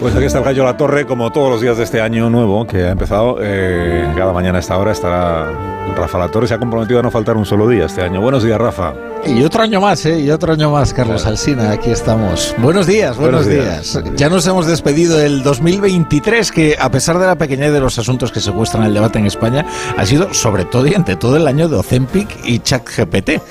Pues 0.00 0.14
aquí 0.14 0.26
está 0.26 0.38
el 0.38 0.44
gallo 0.44 0.64
La 0.64 0.76
Torre, 0.76 1.06
como 1.06 1.32
todos 1.32 1.50
los 1.50 1.60
días 1.60 1.76
de 1.76 1.82
este 1.82 2.00
año 2.00 2.30
nuevo 2.30 2.64
que 2.64 2.84
ha 2.84 2.92
empezado. 2.92 3.38
Eh, 3.40 4.08
cada 4.16 4.32
mañana 4.32 4.58
a 4.58 4.60
esta 4.60 4.78
hora 4.78 4.92
estará 4.92 5.50
Rafa 5.96 6.18
La 6.18 6.28
Torre. 6.28 6.46
Se 6.46 6.54
ha 6.54 6.58
comprometido 6.58 7.00
a 7.00 7.02
no 7.02 7.10
faltar 7.10 7.36
un 7.36 7.44
solo 7.44 7.68
día 7.68 7.86
este 7.86 8.02
año. 8.02 8.20
Buenos 8.20 8.44
días, 8.44 8.58
Rafa. 8.58 8.94
Y 9.26 9.42
otro 9.42 9.64
año 9.64 9.80
más, 9.80 10.06
¿eh? 10.06 10.20
Y 10.20 10.30
otro 10.30 10.52
año 10.52 10.70
más, 10.70 10.94
Carlos 10.94 11.26
Alsina. 11.26 11.72
Aquí 11.72 11.90
estamos. 11.90 12.54
Buenos 12.58 12.86
días, 12.86 13.16
buenos, 13.16 13.48
días. 13.48 14.00
Ya 14.14 14.28
nos 14.28 14.46
hemos 14.46 14.66
despedido 14.66 15.16
del 15.16 15.42
2023, 15.42 16.52
que 16.52 16.76
a 16.78 16.90
pesar 16.92 17.18
de 17.18 17.26
la 17.26 17.34
pequeñez 17.34 17.72
de 17.72 17.80
los 17.80 17.98
asuntos 17.98 18.30
que 18.30 18.38
secuestran 18.38 18.84
el 18.84 18.94
debate 18.94 19.18
en 19.18 19.26
España, 19.26 19.66
ha 19.96 20.06
sido 20.06 20.32
sobre 20.32 20.64
todo 20.64 20.86
y 20.86 20.94
ante 20.94 21.16
todo 21.16 21.36
el 21.36 21.48
año 21.48 21.68
de 21.68 21.74
Ozempic 21.74 22.28
y 22.44 22.60
ChatGPT. 22.60 23.42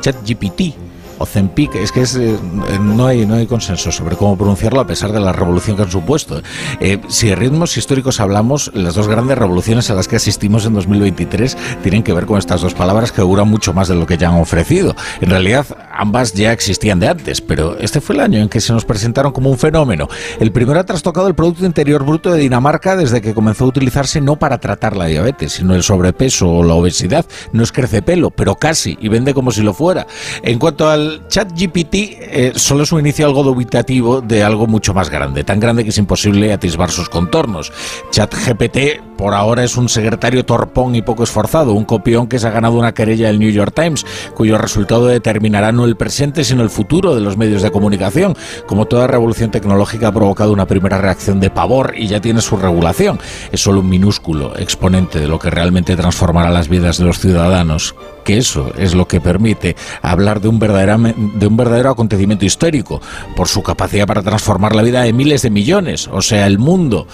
ChatGPT 0.00 0.85
Ozempic, 1.18 1.74
es 1.74 1.92
que 1.92 2.02
eh, 2.02 2.38
no, 2.80 3.06
hay, 3.06 3.26
no 3.26 3.34
hay 3.34 3.46
consenso 3.46 3.92
sobre 3.92 4.16
cómo 4.16 4.36
pronunciarlo 4.36 4.80
a 4.80 4.86
pesar 4.86 5.12
de 5.12 5.20
la 5.20 5.32
revolución 5.32 5.76
que 5.76 5.82
han 5.82 5.90
supuesto. 5.90 6.42
Eh, 6.80 7.00
si 7.08 7.28
de 7.28 7.36
ritmos 7.36 7.76
históricos 7.76 8.20
hablamos, 8.20 8.70
las 8.74 8.94
dos 8.94 9.08
grandes 9.08 9.38
revoluciones 9.38 9.90
a 9.90 9.94
las 9.94 10.08
que 10.08 10.16
asistimos 10.16 10.66
en 10.66 10.74
2023 10.74 11.56
tienen 11.82 12.02
que 12.02 12.12
ver 12.12 12.26
con 12.26 12.38
estas 12.38 12.60
dos 12.60 12.74
palabras 12.74 13.12
que 13.12 13.22
duran 13.22 13.48
mucho 13.48 13.72
más 13.72 13.88
de 13.88 13.94
lo 13.94 14.06
que 14.06 14.18
ya 14.18 14.28
han 14.28 14.40
ofrecido. 14.40 14.94
En 15.20 15.30
realidad, 15.30 15.66
ambas 15.92 16.32
ya 16.32 16.52
existían 16.52 17.00
de 17.00 17.08
antes, 17.08 17.40
pero 17.40 17.78
este 17.78 18.00
fue 18.00 18.14
el 18.14 18.20
año 18.20 18.40
en 18.40 18.48
que 18.48 18.60
se 18.60 18.72
nos 18.72 18.84
presentaron 18.84 19.32
como 19.32 19.50
un 19.50 19.58
fenómeno. 19.58 20.08
El 20.38 20.52
primero 20.52 20.80
ha 20.80 20.84
trastocado 20.84 21.28
el 21.28 21.34
Producto 21.34 21.64
Interior 21.64 22.04
Bruto 22.04 22.32
de 22.32 22.40
Dinamarca 22.40 22.96
desde 22.96 23.20
que 23.20 23.34
comenzó 23.34 23.64
a 23.64 23.68
utilizarse 23.68 24.20
no 24.20 24.36
para 24.36 24.58
tratar 24.58 24.96
la 24.96 25.06
diabetes, 25.06 25.52
sino 25.52 25.74
el 25.74 25.82
sobrepeso 25.82 26.48
o 26.48 26.64
la 26.64 26.74
obesidad. 26.74 27.26
No 27.52 27.62
es 27.62 27.72
crece 27.72 28.02
pelo, 28.02 28.30
pero 28.30 28.56
casi, 28.56 28.96
y 29.00 29.08
vende 29.08 29.34
como 29.34 29.50
si 29.50 29.62
lo 29.62 29.74
fuera. 29.74 30.06
En 30.42 30.58
cuanto 30.58 30.88
al 30.88 31.05
chat 31.28 31.52
GPT 31.52 31.94
eh, 31.94 32.52
solo 32.54 32.82
es 32.84 32.92
un 32.92 33.00
inicio 33.00 33.26
algo 33.26 33.42
dubitativo 33.42 34.20
de 34.20 34.42
algo 34.42 34.66
mucho 34.66 34.94
más 34.94 35.10
grande, 35.10 35.44
tan 35.44 35.60
grande 35.60 35.84
que 35.84 35.90
es 35.90 35.98
imposible 35.98 36.52
atisbar 36.52 36.90
sus 36.90 37.08
contornos. 37.08 37.72
Chat 38.10 38.34
GPT 38.34 39.15
por 39.16 39.34
ahora 39.34 39.64
es 39.64 39.76
un 39.76 39.88
secretario 39.88 40.44
torpón 40.44 40.94
y 40.94 41.02
poco 41.02 41.24
esforzado, 41.24 41.72
un 41.72 41.84
copión 41.84 42.26
que 42.26 42.38
se 42.38 42.46
ha 42.46 42.50
ganado 42.50 42.78
una 42.78 42.94
querella 42.94 43.28
del 43.28 43.38
New 43.38 43.50
York 43.50 43.72
Times, 43.74 44.04
cuyo 44.34 44.58
resultado 44.58 45.06
determinará 45.06 45.72
no 45.72 45.84
el 45.84 45.96
presente 45.96 46.44
sino 46.44 46.62
el 46.62 46.70
futuro 46.70 47.14
de 47.14 47.20
los 47.20 47.36
medios 47.36 47.62
de 47.62 47.70
comunicación. 47.70 48.36
Como 48.66 48.86
toda 48.86 49.06
revolución 49.06 49.50
tecnológica 49.50 50.08
ha 50.08 50.12
provocado 50.12 50.52
una 50.52 50.66
primera 50.66 50.98
reacción 50.98 51.40
de 51.40 51.50
pavor 51.50 51.94
y 51.96 52.06
ya 52.06 52.20
tiene 52.20 52.40
su 52.40 52.56
regulación. 52.56 53.18
Es 53.52 53.60
solo 53.60 53.80
un 53.80 53.88
minúsculo 53.88 54.56
exponente 54.58 55.20
de 55.20 55.28
lo 55.28 55.38
que 55.38 55.50
realmente 55.50 55.96
transformará 55.96 56.50
las 56.50 56.68
vidas 56.68 56.98
de 56.98 57.04
los 57.04 57.18
ciudadanos 57.18 57.94
que 58.26 58.38
eso 58.38 58.72
es 58.76 58.94
lo 58.94 59.06
que 59.06 59.20
permite 59.20 59.76
hablar 60.02 60.40
de 60.40 60.48
un, 60.48 60.58
de 60.58 61.46
un 61.46 61.56
verdadero 61.56 61.90
acontecimiento 61.90 62.44
histórico, 62.44 63.00
por 63.36 63.46
su 63.46 63.62
capacidad 63.62 64.04
para 64.04 64.22
transformar 64.22 64.74
la 64.74 64.82
vida 64.82 65.02
de 65.02 65.12
miles 65.12 65.42
de 65.42 65.50
millones, 65.50 66.08
o 66.12 66.20
sea, 66.20 66.46
el 66.48 66.58
mundo. 66.58 67.06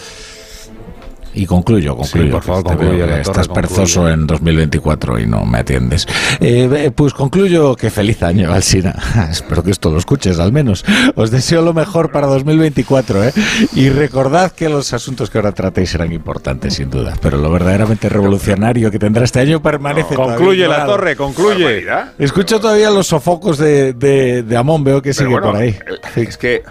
Y 1.35 1.47
concluyo, 1.47 1.97
concluyo. 1.97 2.33
por 2.33 2.43
favor, 2.43 2.65
concluye, 2.65 3.21
estás 3.21 3.49
perzoso 3.49 4.09
en 4.09 4.27
2024 4.27 5.19
y 5.19 5.27
no 5.27 5.45
me 5.45 5.59
atiendes. 5.59 6.07
Eh, 6.41 6.91
pues 6.95 7.15
concluyo 7.15 7.75
que 7.75 7.91
feliz 7.91 8.23
año, 8.23 8.53
Alsina. 8.53 8.95
Espero 9.31 9.63
que 9.63 9.71
esto 9.71 9.91
lo 9.91 9.99
escuches 9.99 10.39
al 10.39 10.53
menos. 10.53 10.85
Os 11.15 11.31
deseo 11.31 11.63
lo 11.63 11.73
mejor 11.73 12.13
para 12.13 12.27
2024, 12.27 13.25
¿eh? 13.25 13.33
Y 13.75 13.89
recordad 13.89 14.53
que 14.53 14.69
los 14.69 14.93
asuntos 14.93 15.31
que 15.31 15.39
ahora 15.39 15.53
tratéis 15.53 15.91
serán 15.91 16.13
importantes, 16.13 16.75
sin 16.75 16.91
duda. 16.91 17.15
Pero 17.23 17.39
lo 17.39 17.51
verdaderamente 17.51 18.09
revolucionario 18.09 18.91
que 18.91 18.99
tendrá 18.99 19.25
este 19.25 19.41
año 19.41 19.63
permanece. 19.63 20.15
concluye 20.15 20.69
la 20.69 20.85
torre, 20.85 21.17
concluye. 21.17 21.87
Escucho 22.19 22.61
todavía 22.61 22.91
los 22.91 23.07
sofocos 23.07 23.59
de, 23.59 23.93
de, 23.95 24.57
Amón, 24.57 24.85
veo 24.85 25.01
que 25.01 25.15
sigue 25.15 25.31
por 25.31 25.57
ahí. 25.57 25.71
Eh, 26.17 26.25
es 26.29 26.37
que 26.37 26.63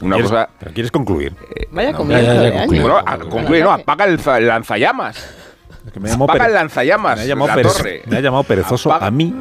una 0.00 0.20
cosa. 0.20 0.48
¿Quieres 0.74 0.90
concluir? 0.90 1.34
Vaya 1.70 1.92
no, 1.92 2.04
Bueno, 2.04 3.28
concluye, 3.30 3.62
no, 3.62 3.70
apaga 3.70 4.07
el, 4.08 4.46
lanzallamas. 4.46 5.16
me, 5.98 6.10
el 6.10 6.52
lanzallamas. 6.52 7.16
Me 7.16 7.24
ha 7.24 8.20
llamado, 8.20 8.42
perezoso 8.44 8.92
a 8.92 9.10
mí, 9.10 9.34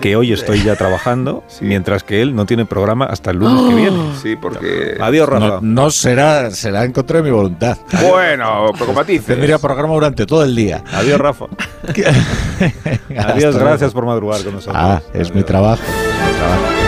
que 0.00 0.16
hoy 0.16 0.32
estoy 0.32 0.62
ya 0.62 0.76
trabajando, 0.76 1.44
mientras 1.60 2.02
que 2.02 2.22
él 2.22 2.34
no 2.34 2.46
tiene 2.46 2.66
programa 2.66 3.06
hasta 3.06 3.30
el 3.30 3.38
lunes 3.38 3.62
que 3.68 3.74
oh. 3.74 3.76
viene. 3.76 4.16
Sí, 4.20 4.36
porque. 4.36 4.96
Adiós, 5.00 5.28
Rafa. 5.28 5.58
No, 5.62 5.90
será, 5.90 6.50
será 6.50 6.84
en 6.84 6.92
contra 6.92 7.18
de 7.18 7.24
mi 7.24 7.30
voluntad. 7.30 7.78
Bueno, 8.02 8.72
pero 8.72 8.86
como 8.86 9.04
Tendría 9.04 9.58
programa 9.58 9.94
durante 9.94 10.26
todo 10.26 10.44
el 10.44 10.54
día. 10.54 10.82
Adiós, 10.92 11.20
Rafa. 11.20 11.46
Adiós, 13.18 13.56
gracias 13.56 13.92
por 13.92 14.04
madrugar 14.06 14.42
con 14.42 14.54
nosotros. 14.54 14.76
Ah, 14.76 15.00
es 15.12 15.34
mi 15.34 15.42
trabajo. 15.42 15.82
Mi 15.82 16.38
trabajo. 16.38 16.85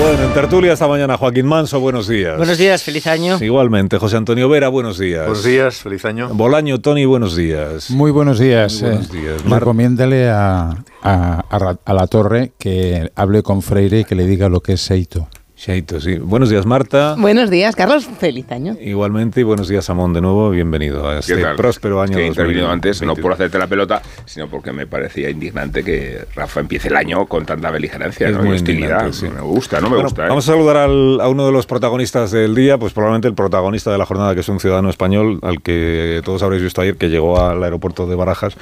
Bueno, 0.00 0.22
en 0.22 0.32
tertulia 0.32 0.72
esta 0.72 0.86
mañana, 0.86 1.16
Joaquín 1.16 1.46
Manso, 1.46 1.80
buenos 1.80 2.06
días. 2.06 2.36
Buenos 2.36 2.56
días, 2.56 2.84
feliz 2.84 3.08
año. 3.08 3.36
Igualmente, 3.40 3.98
José 3.98 4.16
Antonio 4.16 4.48
Vera, 4.48 4.68
buenos 4.68 4.96
días. 4.96 5.26
Buenos 5.26 5.42
días, 5.42 5.78
feliz 5.78 6.04
año. 6.04 6.28
Bolaño, 6.28 6.80
Tony, 6.80 7.04
buenos 7.04 7.34
días. 7.34 7.90
Muy 7.90 8.12
buenos 8.12 8.38
días. 8.38 8.80
buenos 8.80 9.12
eh. 9.12 9.20
días. 9.20 9.42
Recomiéndale 9.44 10.30
a, 10.30 10.84
a, 11.02 11.94
la 11.94 12.06
torre 12.06 12.52
que 12.58 13.10
hable 13.16 13.42
con 13.42 13.60
Freire 13.60 14.00
y 14.00 14.04
que 14.04 14.14
le 14.14 14.24
diga 14.24 14.48
lo 14.48 14.60
que 14.60 14.74
es 14.74 14.82
Seito. 14.82 15.28
Shaito, 15.58 16.00
sí. 16.00 16.18
Buenos 16.18 16.50
días, 16.50 16.66
Marta. 16.66 17.16
Buenos 17.18 17.50
días, 17.50 17.74
Carlos. 17.74 18.08
Feliz 18.20 18.48
año. 18.52 18.76
Igualmente, 18.80 19.40
y 19.40 19.42
buenos 19.42 19.66
días, 19.66 19.90
Amón, 19.90 20.12
de 20.12 20.20
nuevo. 20.20 20.50
Bienvenido 20.50 21.08
a 21.08 21.18
este 21.18 21.44
próspero 21.56 22.00
año. 22.00 22.16
Que 22.16 22.22
he 22.22 22.26
intervenido 22.28 22.70
antes, 22.70 23.02
no 23.02 23.16
por 23.16 23.32
hacerte 23.32 23.58
la 23.58 23.66
pelota, 23.66 24.00
sino 24.24 24.48
porque 24.48 24.72
me 24.72 24.86
parecía 24.86 25.28
indignante 25.30 25.82
que 25.82 26.26
Rafa 26.36 26.60
empiece 26.60 26.86
el 26.86 26.94
año 26.94 27.26
con 27.26 27.44
tanta 27.44 27.72
beligerancia 27.72 28.30
¿no? 28.30 28.46
y 28.46 28.54
hostilidad. 28.54 29.10
Sí. 29.10 29.26
Me 29.28 29.40
gusta, 29.40 29.80
no 29.80 29.90
me 29.90 30.00
gusta. 30.00 30.26
¿eh? 30.26 30.28
Vamos 30.28 30.48
a 30.48 30.52
saludar 30.52 30.76
al, 30.76 31.20
a 31.20 31.28
uno 31.28 31.44
de 31.46 31.50
los 31.50 31.66
protagonistas 31.66 32.30
del 32.30 32.54
día, 32.54 32.78
pues 32.78 32.92
probablemente 32.92 33.26
el 33.26 33.34
protagonista 33.34 33.90
de 33.90 33.98
la 33.98 34.06
jornada, 34.06 34.34
que 34.34 34.42
es 34.42 34.48
un 34.48 34.60
ciudadano 34.60 34.90
español, 34.90 35.40
al 35.42 35.60
que 35.60 36.22
todos 36.24 36.40
habréis 36.44 36.62
visto 36.62 36.82
ayer, 36.82 36.96
que 36.96 37.08
llegó 37.08 37.40
al 37.40 37.64
aeropuerto 37.64 38.06
de 38.06 38.14
Barajas 38.14 38.56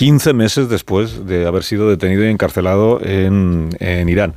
15 0.00 0.32
meses 0.32 0.70
después 0.70 1.26
de 1.26 1.46
haber 1.46 1.62
sido 1.62 1.90
detenido 1.90 2.24
y 2.24 2.30
encarcelado 2.30 3.00
en, 3.02 3.68
Irán. 4.08 4.32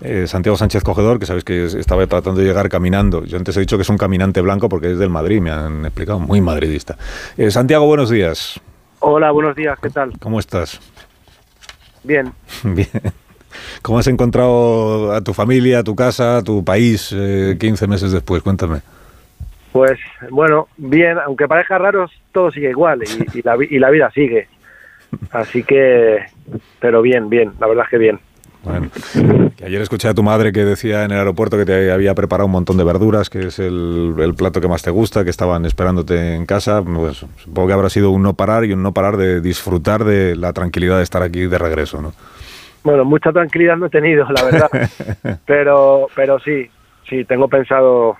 Eh, 0.00 0.26
Santiago 0.26 0.56
Sánchez 0.56 0.82
Cogedor, 0.82 1.18
que 1.18 1.26
sabéis 1.26 1.44
que 1.44 1.66
estaba 1.66 2.06
tratando 2.06 2.40
de 2.40 2.46
llegar 2.46 2.70
caminando. 2.70 3.22
Yo 3.26 3.36
antes 3.36 3.54
he 3.58 3.60
dicho 3.60 3.76
que 3.76 3.82
es 3.82 3.90
un 3.90 3.98
caminante 3.98 4.40
blanco 4.40 4.70
porque 4.70 4.92
es 4.92 4.98
del 4.98 5.10
Madrid, 5.10 5.42
me 5.42 5.50
han 5.50 5.84
explicado, 5.84 6.18
muy 6.18 6.40
madridista. 6.40 6.96
Eh, 7.36 7.50
Santiago, 7.50 7.84
buenos 7.84 8.08
días. 8.08 8.58
Hola, 9.00 9.32
buenos 9.32 9.54
días, 9.54 9.78
¿qué 9.82 9.90
tal? 9.90 10.14
¿Cómo 10.18 10.38
estás? 10.38 10.80
Bien. 12.04 12.32
Bien. 12.64 12.88
¿Cómo 13.82 13.98
has 13.98 14.06
encontrado 14.06 15.12
a 15.12 15.20
tu 15.20 15.34
familia, 15.34 15.80
a 15.80 15.84
tu 15.84 15.94
casa, 15.94 16.38
a 16.38 16.42
tu 16.42 16.64
país 16.64 17.10
15 17.10 17.84
eh, 17.84 17.86
meses 17.86 18.12
después? 18.12 18.42
Cuéntame. 18.42 18.80
Pues 19.72 19.98
bueno, 20.30 20.68
bien, 20.78 21.18
aunque 21.18 21.46
parezca 21.46 21.76
raro, 21.76 22.08
todo 22.32 22.50
sigue 22.50 22.70
igual 22.70 23.02
y, 23.34 23.42
la, 23.42 23.56
y 23.60 23.78
la 23.78 23.90
vida 23.90 24.10
sigue. 24.12 24.48
Así 25.30 25.62
que, 25.62 26.18
pero 26.80 27.02
bien, 27.02 27.28
bien, 27.28 27.52
la 27.60 27.66
verdad 27.66 27.84
es 27.84 27.90
que 27.90 27.98
bien. 27.98 28.20
Bueno, 28.64 28.90
ayer 29.64 29.82
escuché 29.82 30.08
a 30.08 30.14
tu 30.14 30.22
madre 30.22 30.52
que 30.52 30.64
decía 30.64 31.04
en 31.04 31.10
el 31.10 31.18
aeropuerto 31.18 31.56
que 31.56 31.64
te 31.64 31.90
había 31.90 32.14
preparado 32.14 32.46
un 32.46 32.52
montón 32.52 32.76
de 32.76 32.84
verduras, 32.84 33.28
que 33.28 33.46
es 33.46 33.58
el, 33.58 34.14
plato 34.38 34.60
que 34.60 34.68
más 34.68 34.82
te 34.82 34.90
gusta, 34.90 35.24
que 35.24 35.30
estaban 35.30 35.64
esperándote 35.64 36.36
en 36.36 36.46
casa. 36.46 36.80
Pues, 36.82 37.26
supongo 37.36 37.66
que 37.66 37.74
habrá 37.74 37.90
sido 37.90 38.10
un 38.10 38.22
no 38.22 38.34
parar 38.34 38.64
y 38.64 38.72
un 38.72 38.82
no 38.82 38.92
parar 38.92 39.16
de 39.16 39.40
disfrutar 39.40 40.04
de 40.04 40.36
la 40.36 40.52
tranquilidad 40.52 40.98
de 40.98 41.02
estar 41.02 41.22
aquí 41.22 41.46
de 41.46 41.58
regreso, 41.58 42.00
¿no? 42.00 42.12
Bueno, 42.84 43.04
mucha 43.04 43.32
tranquilidad 43.32 43.76
no 43.76 43.86
he 43.86 43.90
tenido, 43.90 44.26
la 44.30 44.44
verdad. 44.44 44.70
pero, 45.46 46.06
pero 46.14 46.38
sí, 46.38 46.68
sí, 47.08 47.24
tengo 47.24 47.48
pensado, 47.48 48.16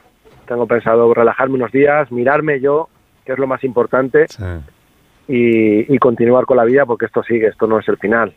tengo 0.46 0.66
pensado 0.66 1.12
relajarme 1.14 1.54
unos 1.54 1.70
días, 1.70 2.10
mirarme 2.10 2.60
yo, 2.60 2.88
que 3.24 3.32
es 3.32 3.38
lo 3.38 3.46
más 3.46 3.62
importante. 3.62 4.26
Sí 4.28 4.42
y, 5.34 5.98
continuar 5.98 6.44
con 6.44 6.58
la 6.58 6.64
vida 6.64 6.84
porque 6.84 7.06
esto 7.06 7.22
sigue, 7.22 7.46
esto 7.46 7.66
no 7.66 7.78
es 7.78 7.88
el 7.88 7.96
final. 7.96 8.34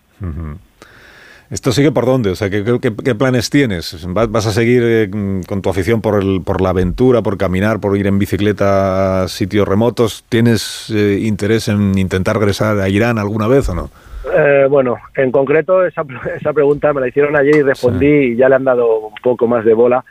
¿Esto 1.52 1.72
sigue 1.72 1.92
por 1.92 2.06
dónde? 2.06 2.32
O 2.32 2.36
sea, 2.36 2.50
¿qué, 2.50 2.64
qué, 2.82 3.16
planes 3.16 3.50
tienes? 3.50 4.06
¿Vas 4.10 4.48
a 4.48 4.52
seguir 4.52 4.82
eh, 4.84 5.10
con 5.48 5.62
tu 5.62 5.70
afición 5.70 6.02
por, 6.02 6.22
el, 6.22 6.42
por 6.44 6.62
la 6.62 6.70
aventura, 6.70 7.22
por 7.22 7.38
caminar, 7.38 7.80
por 7.80 7.98
ir 7.98 8.08
en 8.08 8.18
bicicleta 8.18 9.24
a 9.24 9.28
sitios 9.28 9.68
remotos? 9.68 10.26
¿Tienes 10.30 10.90
eh, 10.90 11.20
interés 11.22 11.68
en 11.68 11.98
intentar 11.98 12.38
regresar 12.38 12.80
a 12.80 12.90
Irán 12.90 13.20
alguna 13.20 13.48
vez 13.48 13.70
o 13.70 13.76
no? 13.76 13.90
Eh, 14.34 14.66
bueno, 14.70 14.98
en 15.16 15.32
concreto 15.32 15.86
esa, 15.86 16.04
esa 16.40 16.54
pregunta 16.54 16.94
me 16.94 17.02
la 17.02 17.10
hicieron 17.10 17.36
ayer 17.36 17.58
y 17.58 17.62
respondí 17.62 18.08
y 18.08 18.36
ya 18.38 18.50
le 18.50 18.56
han 18.56 18.64
dado 18.64 19.08
un 19.08 19.16
poco 19.22 19.48
más 19.48 19.66
de 19.66 19.74
bola. 19.74 20.04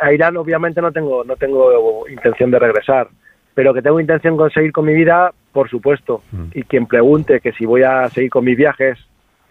a 0.00 0.12
Irán 0.12 0.36
obviamente 0.38 0.80
no 0.80 0.90
tengo, 0.90 1.22
no 1.22 1.36
tengo 1.36 2.08
intención 2.08 2.50
de 2.50 2.58
regresar. 2.58 3.08
pero 3.54 3.74
que 3.74 3.82
tengo 3.82 4.00
intención 4.00 4.36
de 4.38 4.50
seguir 4.50 4.72
con 4.72 4.86
mi 4.86 4.94
vida, 4.94 5.32
por 5.52 5.68
supuesto. 5.68 6.22
Mm. 6.32 6.44
Y 6.54 6.62
quien 6.64 6.86
pregunte 6.86 7.40
que 7.40 7.52
si 7.52 7.64
voy 7.64 7.82
a 7.82 8.08
seguir 8.08 8.30
con 8.30 8.44
mis 8.44 8.56
viajes 8.56 8.98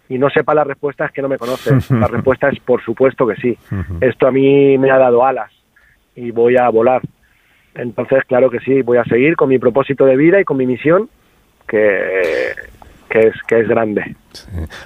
y 0.08 0.18
no 0.18 0.28
sepa 0.30 0.54
la 0.54 0.64
respuesta 0.64 1.06
es 1.06 1.12
que 1.12 1.22
no 1.22 1.28
me 1.28 1.38
conoce. 1.38 1.70
La 1.94 2.06
respuesta 2.06 2.48
es 2.48 2.60
por 2.60 2.82
supuesto 2.82 3.26
que 3.26 3.36
sí. 3.36 3.56
Esto 4.00 4.26
a 4.26 4.32
mí 4.32 4.76
me 4.76 4.90
ha 4.90 4.98
dado 4.98 5.24
alas 5.24 5.50
y 6.14 6.30
voy 6.30 6.56
a 6.56 6.68
volar. 6.68 7.00
Entonces, 7.74 8.22
claro 8.26 8.50
que 8.50 8.60
sí, 8.60 8.82
voy 8.82 8.98
a 8.98 9.04
seguir 9.04 9.36
con 9.36 9.48
mi 9.48 9.58
propósito 9.58 10.04
de 10.04 10.16
vida 10.16 10.38
y 10.40 10.44
con 10.44 10.58
mi 10.58 10.66
misión, 10.66 11.08
que, 11.66 12.52
que, 13.08 13.28
es, 13.28 13.34
que 13.46 13.60
es 13.60 13.68
grande. 13.68 14.14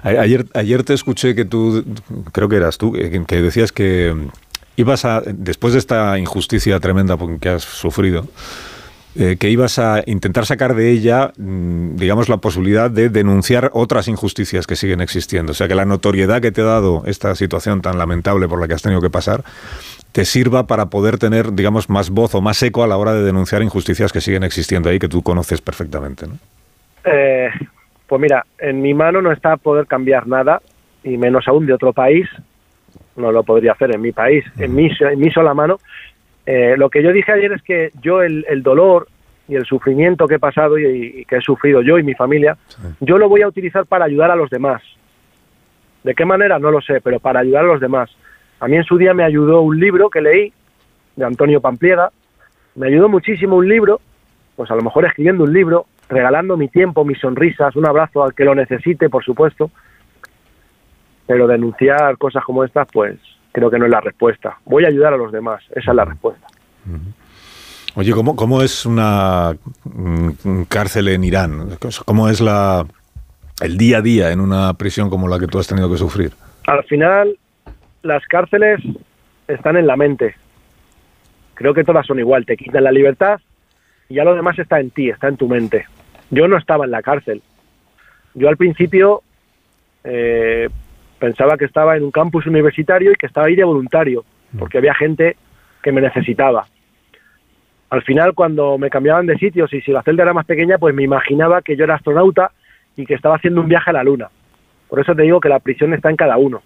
Ayer, 0.04 0.44
ayer 0.54 0.84
te 0.84 0.94
escuché 0.94 1.34
que 1.34 1.44
tú, 1.44 1.84
creo 2.32 2.48
que 2.48 2.56
eras 2.56 2.78
tú, 2.78 2.92
que 2.92 3.42
decías 3.42 3.72
que 3.72 4.14
ibas 4.76 5.04
a, 5.04 5.22
después 5.26 5.72
de 5.72 5.80
esta 5.80 6.18
injusticia 6.18 6.78
tremenda 6.78 7.16
que 7.40 7.48
has 7.48 7.64
sufrido, 7.64 8.26
eh, 9.18 9.36
que 9.38 9.48
ibas 9.48 9.78
a 9.78 10.02
intentar 10.06 10.46
sacar 10.46 10.74
de 10.74 10.90
ella, 10.90 11.32
mm, 11.38 11.96
digamos, 11.96 12.28
la 12.28 12.36
posibilidad 12.36 12.90
de 12.90 13.08
denunciar 13.08 13.70
otras 13.72 14.08
injusticias 14.08 14.66
que 14.66 14.76
siguen 14.76 15.00
existiendo. 15.00 15.52
O 15.52 15.54
sea, 15.54 15.68
que 15.68 15.74
la 15.74 15.84
notoriedad 15.84 16.42
que 16.42 16.52
te 16.52 16.60
ha 16.60 16.64
dado 16.64 17.02
esta 17.06 17.34
situación 17.34 17.80
tan 17.80 17.98
lamentable 17.98 18.46
por 18.48 18.60
la 18.60 18.68
que 18.68 18.74
has 18.74 18.82
tenido 18.82 19.00
que 19.00 19.10
pasar, 19.10 19.42
te 20.12 20.24
sirva 20.24 20.66
para 20.66 20.86
poder 20.86 21.18
tener, 21.18 21.52
digamos, 21.52 21.88
más 21.90 22.10
voz 22.10 22.34
o 22.34 22.40
más 22.40 22.62
eco 22.62 22.82
a 22.82 22.86
la 22.86 22.96
hora 22.96 23.12
de 23.12 23.22
denunciar 23.22 23.62
injusticias 23.62 24.12
que 24.12 24.20
siguen 24.20 24.44
existiendo 24.44 24.88
ahí, 24.88 24.98
que 24.98 25.08
tú 25.08 25.22
conoces 25.22 25.60
perfectamente. 25.60 26.26
¿no? 26.26 26.34
Eh, 27.04 27.50
pues 28.06 28.20
mira, 28.20 28.44
en 28.58 28.82
mi 28.82 28.94
mano 28.94 29.22
no 29.22 29.32
está 29.32 29.56
poder 29.56 29.86
cambiar 29.86 30.26
nada, 30.26 30.60
y 31.04 31.16
menos 31.16 31.46
aún 31.48 31.66
de 31.66 31.72
otro 31.72 31.92
país. 31.92 32.28
No 33.16 33.32
lo 33.32 33.44
podría 33.44 33.72
hacer 33.72 33.94
en 33.94 34.02
mi 34.02 34.12
país, 34.12 34.44
en 34.58 34.74
mi, 34.74 34.90
en 35.00 35.18
mi 35.18 35.30
sola 35.30 35.54
mano. 35.54 35.78
Eh, 36.46 36.76
lo 36.76 36.88
que 36.88 37.02
yo 37.02 37.12
dije 37.12 37.32
ayer 37.32 37.52
es 37.52 37.62
que 37.62 37.90
yo 38.00 38.22
el, 38.22 38.62
dolor 38.62 39.08
y 39.48 39.56
el 39.56 39.66
sufrimiento 39.66 40.28
que 40.28 40.36
he 40.36 40.38
pasado 40.38 40.78
y, 40.78 41.24
que 41.28 41.36
he 41.36 41.40
sufrido 41.40 41.82
yo 41.82 41.98
y 41.98 42.04
mi 42.04 42.14
familia, 42.14 42.56
yo 43.00 43.18
lo 43.18 43.28
voy 43.28 43.42
a 43.42 43.48
utilizar 43.48 43.84
para 43.86 44.04
ayudar 44.04 44.30
a 44.30 44.36
los 44.36 44.48
demás. 44.48 44.82
¿De 46.04 46.14
qué 46.14 46.24
manera? 46.24 46.60
No 46.60 46.70
lo 46.70 46.80
sé, 46.80 47.00
pero 47.00 47.18
para 47.18 47.40
ayudar 47.40 47.64
a 47.64 47.68
los 47.68 47.80
demás. 47.80 48.10
A 48.60 48.68
mí 48.68 48.76
en 48.76 48.84
su 48.84 48.96
día 48.96 49.12
me 49.12 49.24
ayudó 49.24 49.60
un 49.60 49.78
libro 49.78 50.08
que 50.08 50.20
leí 50.20 50.52
de 51.16 51.24
Antonio 51.24 51.60
Pampliega, 51.60 52.10
me 52.76 52.86
ayudó 52.86 53.08
muchísimo 53.08 53.56
un 53.56 53.68
libro, 53.68 54.00
pues 54.54 54.70
a 54.70 54.76
lo 54.76 54.82
mejor 54.82 55.04
escribiendo 55.04 55.44
un 55.44 55.52
libro, 55.52 55.86
regalando 56.08 56.56
mi 56.56 56.68
tiempo, 56.68 57.04
mis 57.04 57.18
sonrisas, 57.18 57.74
un 57.74 57.86
abrazo 57.86 58.22
al 58.22 58.34
que 58.34 58.44
lo 58.44 58.54
necesite, 58.54 59.08
por 59.10 59.24
supuesto, 59.24 59.70
pero 61.26 61.48
denunciar 61.48 62.16
cosas 62.18 62.44
como 62.44 62.62
estas, 62.62 62.86
pues 62.92 63.18
creo 63.56 63.70
que 63.70 63.78
no 63.78 63.86
es 63.86 63.90
la 63.90 64.02
respuesta. 64.02 64.58
Voy 64.66 64.84
a 64.84 64.88
ayudar 64.88 65.14
a 65.14 65.16
los 65.16 65.32
demás, 65.32 65.62
esa 65.70 65.92
es 65.92 65.96
la 65.96 66.04
respuesta. 66.04 66.46
Oye, 67.94 68.12
¿cómo, 68.12 68.36
cómo 68.36 68.60
es 68.60 68.84
una 68.84 69.56
mm, 69.84 70.64
cárcel 70.68 71.08
en 71.08 71.24
Irán? 71.24 71.70
¿Cómo 72.04 72.28
es 72.28 72.42
la, 72.42 72.84
el 73.62 73.78
día 73.78 73.98
a 73.98 74.02
día 74.02 74.30
en 74.30 74.40
una 74.40 74.74
prisión 74.74 75.08
como 75.08 75.26
la 75.26 75.38
que 75.38 75.46
tú 75.46 75.58
has 75.58 75.66
tenido 75.66 75.90
que 75.90 75.96
sufrir? 75.96 76.32
Al 76.66 76.84
final, 76.84 77.38
las 78.02 78.26
cárceles 78.26 78.82
están 79.48 79.78
en 79.78 79.86
la 79.86 79.96
mente. 79.96 80.34
Creo 81.54 81.72
que 81.72 81.82
todas 81.82 82.06
son 82.06 82.18
igual. 82.18 82.44
Te 82.44 82.58
quitan 82.58 82.84
la 82.84 82.92
libertad 82.92 83.40
y 84.10 84.16
ya 84.16 84.24
lo 84.24 84.34
demás 84.34 84.58
está 84.58 84.80
en 84.80 84.90
ti, 84.90 85.08
está 85.08 85.28
en 85.28 85.38
tu 85.38 85.48
mente. 85.48 85.86
Yo 86.28 86.46
no 86.46 86.58
estaba 86.58 86.84
en 86.84 86.90
la 86.90 87.00
cárcel. 87.00 87.40
Yo 88.34 88.50
al 88.50 88.58
principio 88.58 89.22
eh, 90.04 90.68
pensaba 91.18 91.56
que 91.56 91.64
estaba 91.64 91.96
en 91.96 92.04
un 92.04 92.10
campus 92.10 92.46
universitario 92.46 93.12
y 93.12 93.14
que 93.14 93.26
estaba 93.26 93.46
ahí 93.46 93.56
de 93.56 93.64
voluntario, 93.64 94.24
mm. 94.52 94.58
porque 94.58 94.78
había 94.78 94.94
gente 94.94 95.36
que 95.82 95.92
me 95.92 96.00
necesitaba. 96.00 96.66
Al 97.90 98.02
final, 98.02 98.34
cuando 98.34 98.78
me 98.78 98.90
cambiaban 98.90 99.26
de 99.26 99.38
sitios 99.38 99.72
y 99.72 99.80
si 99.80 99.92
la 99.92 100.02
celda 100.02 100.24
era 100.24 100.34
más 100.34 100.46
pequeña, 100.46 100.78
pues 100.78 100.94
me 100.94 101.04
imaginaba 101.04 101.62
que 101.62 101.76
yo 101.76 101.84
era 101.84 101.94
astronauta 101.94 102.50
y 102.96 103.06
que 103.06 103.14
estaba 103.14 103.36
haciendo 103.36 103.60
un 103.60 103.68
viaje 103.68 103.90
a 103.90 103.92
la 103.92 104.04
Luna. 104.04 104.28
Por 104.88 105.00
eso 105.00 105.14
te 105.14 105.22
digo 105.22 105.40
que 105.40 105.48
la 105.48 105.60
prisión 105.60 105.94
está 105.94 106.10
en 106.10 106.16
cada 106.16 106.36
uno. 106.36 106.62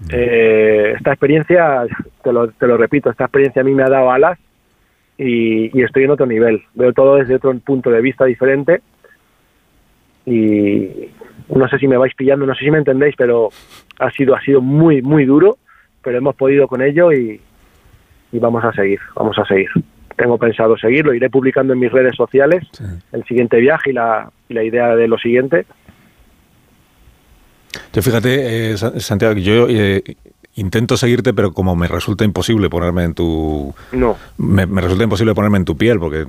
Mm. 0.00 0.08
Eh, 0.12 0.92
esta 0.96 1.12
experiencia, 1.12 1.86
te 2.22 2.32
lo, 2.32 2.48
te 2.48 2.66
lo 2.66 2.76
repito, 2.76 3.10
esta 3.10 3.24
experiencia 3.24 3.62
a 3.62 3.64
mí 3.64 3.74
me 3.74 3.82
ha 3.82 3.88
dado 3.88 4.10
alas 4.10 4.38
y, 5.16 5.76
y 5.76 5.82
estoy 5.82 6.04
en 6.04 6.10
otro 6.10 6.26
nivel. 6.26 6.62
Veo 6.74 6.92
todo 6.92 7.16
desde 7.16 7.36
otro 7.36 7.56
punto 7.58 7.90
de 7.90 8.00
vista 8.00 8.24
diferente 8.24 8.82
y, 10.32 11.10
no 11.54 11.68
sé 11.68 11.78
si 11.78 11.88
me 11.88 11.96
vais 11.96 12.14
pillando, 12.14 12.46
no 12.46 12.54
sé 12.54 12.64
si 12.64 12.70
me 12.70 12.78
entendéis, 12.78 13.14
pero 13.16 13.50
ha 13.98 14.10
sido, 14.10 14.34
ha 14.34 14.40
sido 14.42 14.60
muy, 14.60 15.02
muy 15.02 15.24
duro, 15.24 15.58
pero 16.02 16.18
hemos 16.18 16.34
podido 16.36 16.68
con 16.68 16.82
ello 16.82 17.12
y, 17.12 17.40
vamos 18.32 18.64
a 18.64 18.72
seguir, 18.72 19.00
vamos 19.14 19.38
a 19.38 19.44
seguir. 19.44 19.68
Tengo 20.16 20.36
pensado 20.36 20.76
seguirlo, 20.76 21.14
iré 21.14 21.30
publicando 21.30 21.72
en 21.72 21.78
mis 21.78 21.92
redes 21.92 22.16
sociales 22.16 22.64
el 23.12 23.24
siguiente 23.24 23.58
viaje 23.58 23.90
y 23.90 23.92
la, 23.92 24.30
la 24.48 24.64
idea 24.64 24.96
de 24.96 25.06
lo 25.06 25.16
siguiente. 25.16 25.64
Yo 27.92 28.02
fíjate, 28.02 28.72
eh, 28.72 28.76
Santiago, 28.76 29.34
yo 29.34 29.66
eh, 29.68 30.02
intento 30.56 30.96
seguirte, 30.96 31.32
pero 31.32 31.52
como 31.52 31.76
me 31.76 31.86
resulta 31.86 32.24
imposible 32.24 32.68
ponerme 32.68 33.04
en 33.04 33.14
tu... 33.14 33.74
No. 33.92 34.16
Me, 34.38 34.66
me, 34.66 34.80
resulta 34.80 35.04
imposible 35.04 35.34
ponerme 35.34 35.58
en 35.58 35.64
tu 35.64 35.76
piel, 35.76 36.00
porque 36.00 36.26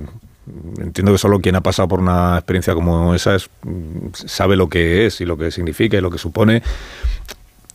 entiendo 0.78 1.12
que 1.12 1.18
solo 1.18 1.40
quien 1.40 1.56
ha 1.56 1.60
pasado 1.60 1.88
por 1.88 2.00
una 2.00 2.36
experiencia 2.36 2.74
como 2.74 3.14
esa 3.14 3.34
es, 3.34 3.50
sabe 4.12 4.56
lo 4.56 4.68
que 4.68 5.06
es 5.06 5.20
y 5.20 5.24
lo 5.24 5.36
que 5.36 5.50
significa 5.50 5.96
y 5.96 6.00
lo 6.00 6.10
que 6.10 6.18
supone 6.18 6.62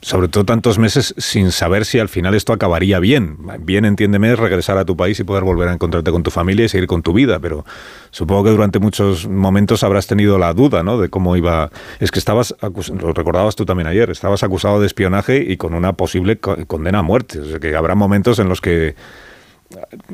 sobre 0.06 0.28
todo 0.28 0.46
tantos 0.46 0.78
meses 0.78 1.16
sin 1.18 1.52
saber 1.52 1.84
si 1.84 1.98
al 1.98 2.10
final 2.10 2.36
esto 2.36 2.54
acabaría 2.54 3.00
bien. 3.00 3.38
Bien, 3.62 3.86
entiéndeme, 3.86 4.32
es 4.32 4.38
regresar 4.38 4.78
a 4.78 4.86
tu 4.86 4.96
país 4.96 5.20
y 5.20 5.24
poder 5.24 5.44
volver 5.44 5.68
a 5.68 5.74
encontrarte 5.74 6.12
con 6.12 6.22
tu 6.22 6.30
familia 6.30 6.66
y 6.66 6.70
seguir 6.70 6.86
con 6.86 7.02
tu 7.02 7.12
vida, 7.12 7.40
pero 7.40 7.66
supongo 8.12 8.44
que 8.44 8.52
durante 8.52 8.78
muchos 8.78 9.28
momentos 9.28 9.84
habrás 9.84 10.06
tenido 10.06 10.38
la 10.38 10.54
duda, 10.54 10.84
¿no? 10.84 11.00
De 11.00 11.10
cómo 11.10 11.36
iba... 11.36 11.72
Es 12.00 12.12
que 12.12 12.20
estabas, 12.20 12.56
lo 12.62 13.14
recordabas 13.14 13.56
tú 13.56 13.66
también 13.66 13.88
ayer, 13.88 14.12
estabas 14.12 14.44
acusado 14.44 14.80
de 14.80 14.86
espionaje 14.86 15.44
y 15.44 15.58
con 15.58 15.74
una 15.74 15.94
posible 15.94 16.38
condena 16.38 17.00
a 17.00 17.02
muerte. 17.02 17.40
O 17.40 17.46
sea, 17.46 17.60
que 17.60 17.76
habrá 17.76 17.96
momentos 17.96 18.38
en 18.38 18.48
los 18.48 18.62
que 18.62 18.94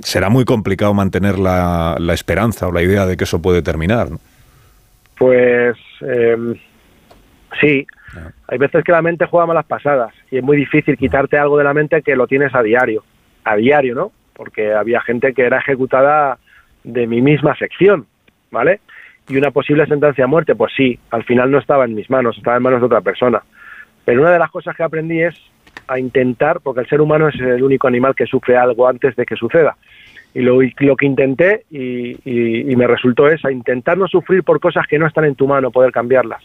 será 0.02 0.30
muy 0.30 0.46
complicado 0.46 0.94
mantener 0.94 1.38
la, 1.40 1.98
esperanza 2.14 2.68
o 2.68 2.72
la 2.72 2.82
idea 2.82 3.06
de 3.06 3.18
que 3.18 3.24
eso 3.24 3.42
puede 3.42 3.62
terminar. 3.62 4.08
Pues 5.18 5.78
em, 6.02 6.56
sí, 7.60 7.86
ah. 8.16 8.32
hay 8.48 8.58
veces 8.58 8.84
que 8.84 8.92
la 8.92 9.02
mente 9.02 9.26
juega 9.26 9.46
malas 9.46 9.66
pasadas 9.66 10.14
y 10.32 10.38
es 10.38 10.44
muy 10.44 10.58
difícil 10.58 10.98
quitarte 10.98 11.38
algo 11.38 11.58
de 11.58 11.64
la 11.64 11.74
mente 11.74 12.02
que 12.02 12.16
lo 12.16 12.28
tienes 12.28 12.54
a 12.56 12.64
diario, 12.64 13.04
a 13.44 13.56
diario, 13.56 13.96
¿no? 13.96 14.12
Porque 14.34 14.74
había 14.74 15.02
gente 15.02 15.34
que 15.34 15.44
era 15.44 15.60
ejecutada 15.60 16.40
de 16.84 17.06
mi 17.06 17.22
misma 17.22 17.56
sección, 17.56 18.08
¿vale? 18.50 18.80
Y 19.30 19.38
una 19.38 19.52
posible 19.52 19.86
sentencia 19.86 20.24
a 20.24 20.28
muerte, 20.28 20.56
pues 20.56 20.74
sí, 20.76 20.98
al 21.12 21.24
final 21.24 21.52
no 21.52 21.60
estaba 21.60 21.86
en 21.86 21.94
mis 21.94 22.10
manos, 22.10 22.38
estaba 22.38 22.58
en 22.58 22.64
manos 22.64 22.80
de 22.80 22.88
otra 22.88 23.02
persona. 23.02 23.44
Pero 24.04 24.22
una 24.22 24.32
de 24.32 24.40
las 24.40 24.50
cosas 24.50 24.76
que 24.76 24.84
aprendí 24.84 25.22
es 25.22 25.36
a 25.92 26.00
intentar, 26.00 26.62
porque 26.62 26.82
el 26.82 26.88
ser 26.88 27.02
humano 27.02 27.28
es 27.28 27.40
el 27.40 27.62
único 27.64 27.88
animal 27.88 28.16
que 28.16 28.26
sufre 28.26 28.56
algo 28.56 28.88
antes 28.88 29.16
de 29.16 29.26
que 29.26 29.36
suceda. 29.36 29.76
Y 30.34 30.40
lo, 30.40 30.60
lo 30.62 30.96
que 30.96 31.06
intenté 31.06 31.66
y, 31.70 32.76
me 32.76 32.88
resultó 32.88 33.28
es 33.28 33.44
a 33.44 33.52
intentar 33.52 33.98
no 33.98 34.08
sufrir 34.08 34.44
por 34.44 34.60
cosas 34.60 34.88
que 34.88 34.98
no 34.98 35.06
están 35.06 35.26
en 35.26 35.36
tu 35.36 35.48
mano, 35.48 35.72
poder 35.72 35.92
cambiarlas. 35.92 36.42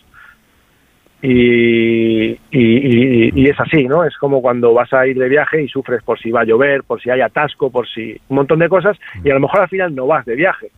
Y, 1.23 2.39
y, 2.51 3.49
es 3.49 3.59
así, 3.61 3.85
¿no? 3.85 4.05
Es 4.05 4.17
como 4.17 4.43
cuando 4.43 4.75
vas 4.75 4.93
a 4.93 5.07
ir 5.07 5.17
de 5.17 5.29
viaje 5.29 5.63
y 5.63 5.69
sufres 5.69 6.03
por 6.03 6.19
si 6.19 6.31
va 6.31 6.41
a 6.41 6.45
llover, 6.45 6.83
por 6.83 7.01
si 7.01 7.11
hay 7.11 7.21
atasco, 7.21 7.71
por 7.71 7.89
si 7.89 8.21
un 8.29 8.37
montón 8.37 8.59
de 8.59 8.69
cosas, 8.69 8.99
y 9.23 9.31
a 9.31 9.35
lo 9.35 9.41
mejor 9.41 9.61
al 9.61 9.69
final 9.69 9.95
no 9.95 10.07
vas 10.07 10.27
de 10.27 10.35
viaje. 10.35 10.71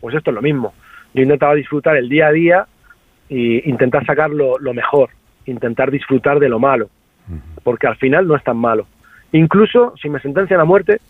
Pues 0.00 0.14
esto 0.14 0.30
es 0.30 0.34
lo 0.34 0.42
mismo. 0.42 0.74
Yo 1.14 1.22
intentaba 1.22 1.54
disfrutar 1.54 1.96
el 1.96 2.08
día 2.08 2.28
a 2.28 2.32
día 2.32 2.66
e 3.30 3.62
intentar 3.64 4.04
sacar 4.04 4.30
lo 4.30 4.74
mejor, 4.74 5.08
intentar 5.46 5.90
disfrutar 5.90 6.38
de 6.38 6.48
lo 6.48 6.58
malo 6.58 6.90
porque 7.62 7.86
al 7.86 7.96
final 7.96 8.26
no 8.26 8.36
es 8.36 8.44
tan 8.44 8.56
malo. 8.56 8.86
Incluso 9.32 9.94
si 10.00 10.08
me 10.08 10.20
sentencian 10.20 10.60
a 10.60 10.64
muerte, 10.64 11.00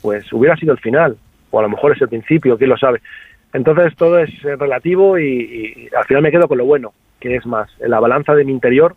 pues 0.00 0.32
hubiera 0.32 0.56
sido 0.56 0.72
el 0.72 0.78
final, 0.78 1.16
o 1.50 1.58
a 1.58 1.62
lo 1.62 1.68
mejor 1.68 1.92
es 1.92 2.02
el 2.02 2.08
principio, 2.08 2.56
quién 2.56 2.70
lo 2.70 2.76
sabe. 2.76 3.00
Entonces 3.52 3.94
todo 3.96 4.18
es 4.18 4.30
eh, 4.44 4.56
relativo 4.56 5.18
y, 5.18 5.88
al 5.96 6.04
final 6.04 6.22
me 6.22 6.30
quedo 6.30 6.48
con 6.48 6.58
lo 6.58 6.64
bueno, 6.64 6.92
que 7.20 7.36
es 7.36 7.46
más, 7.46 7.70
en 7.80 7.90
la 7.90 8.00
balanza 8.00 8.34
de 8.34 8.44
mi 8.44 8.52
interior 8.52 8.96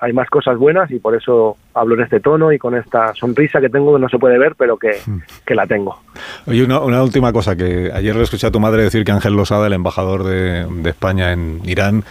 hay 0.00 0.12
más 0.12 0.28
cosas 0.28 0.58
buenas 0.58 0.90
y 0.90 0.98
por 0.98 1.14
eso 1.14 1.56
hablo 1.74 1.94
en 1.94 2.00
este 2.00 2.18
tono 2.18 2.50
y 2.50 2.58
con 2.58 2.74
esta 2.74 3.14
sonrisa 3.14 3.60
que 3.60 3.68
tengo 3.68 3.94
que 3.94 4.00
no 4.00 4.08
se 4.08 4.18
puede 4.18 4.36
ver, 4.36 4.56
pero 4.56 4.76
que, 4.76 4.98
la 5.54 5.64
tengo. 5.68 5.96
Oye, 6.44 6.64
una, 6.64 7.04
última 7.04 7.32
cosa, 7.32 7.54
que 7.54 7.88
ayer 7.94 8.16
le 8.16 8.24
escuché 8.24 8.48
a 8.48 8.50
tu 8.50 8.58
madre 8.58 8.82
decir 8.82 9.04
que 9.04 9.12
Ángel 9.12 9.34
Losada, 9.34 9.68
el 9.68 9.74
embajador 9.74 10.24
de, 10.24 10.66
de 10.66 10.90
España 10.90 11.32
en 11.32 11.60
Irán, 11.64 12.02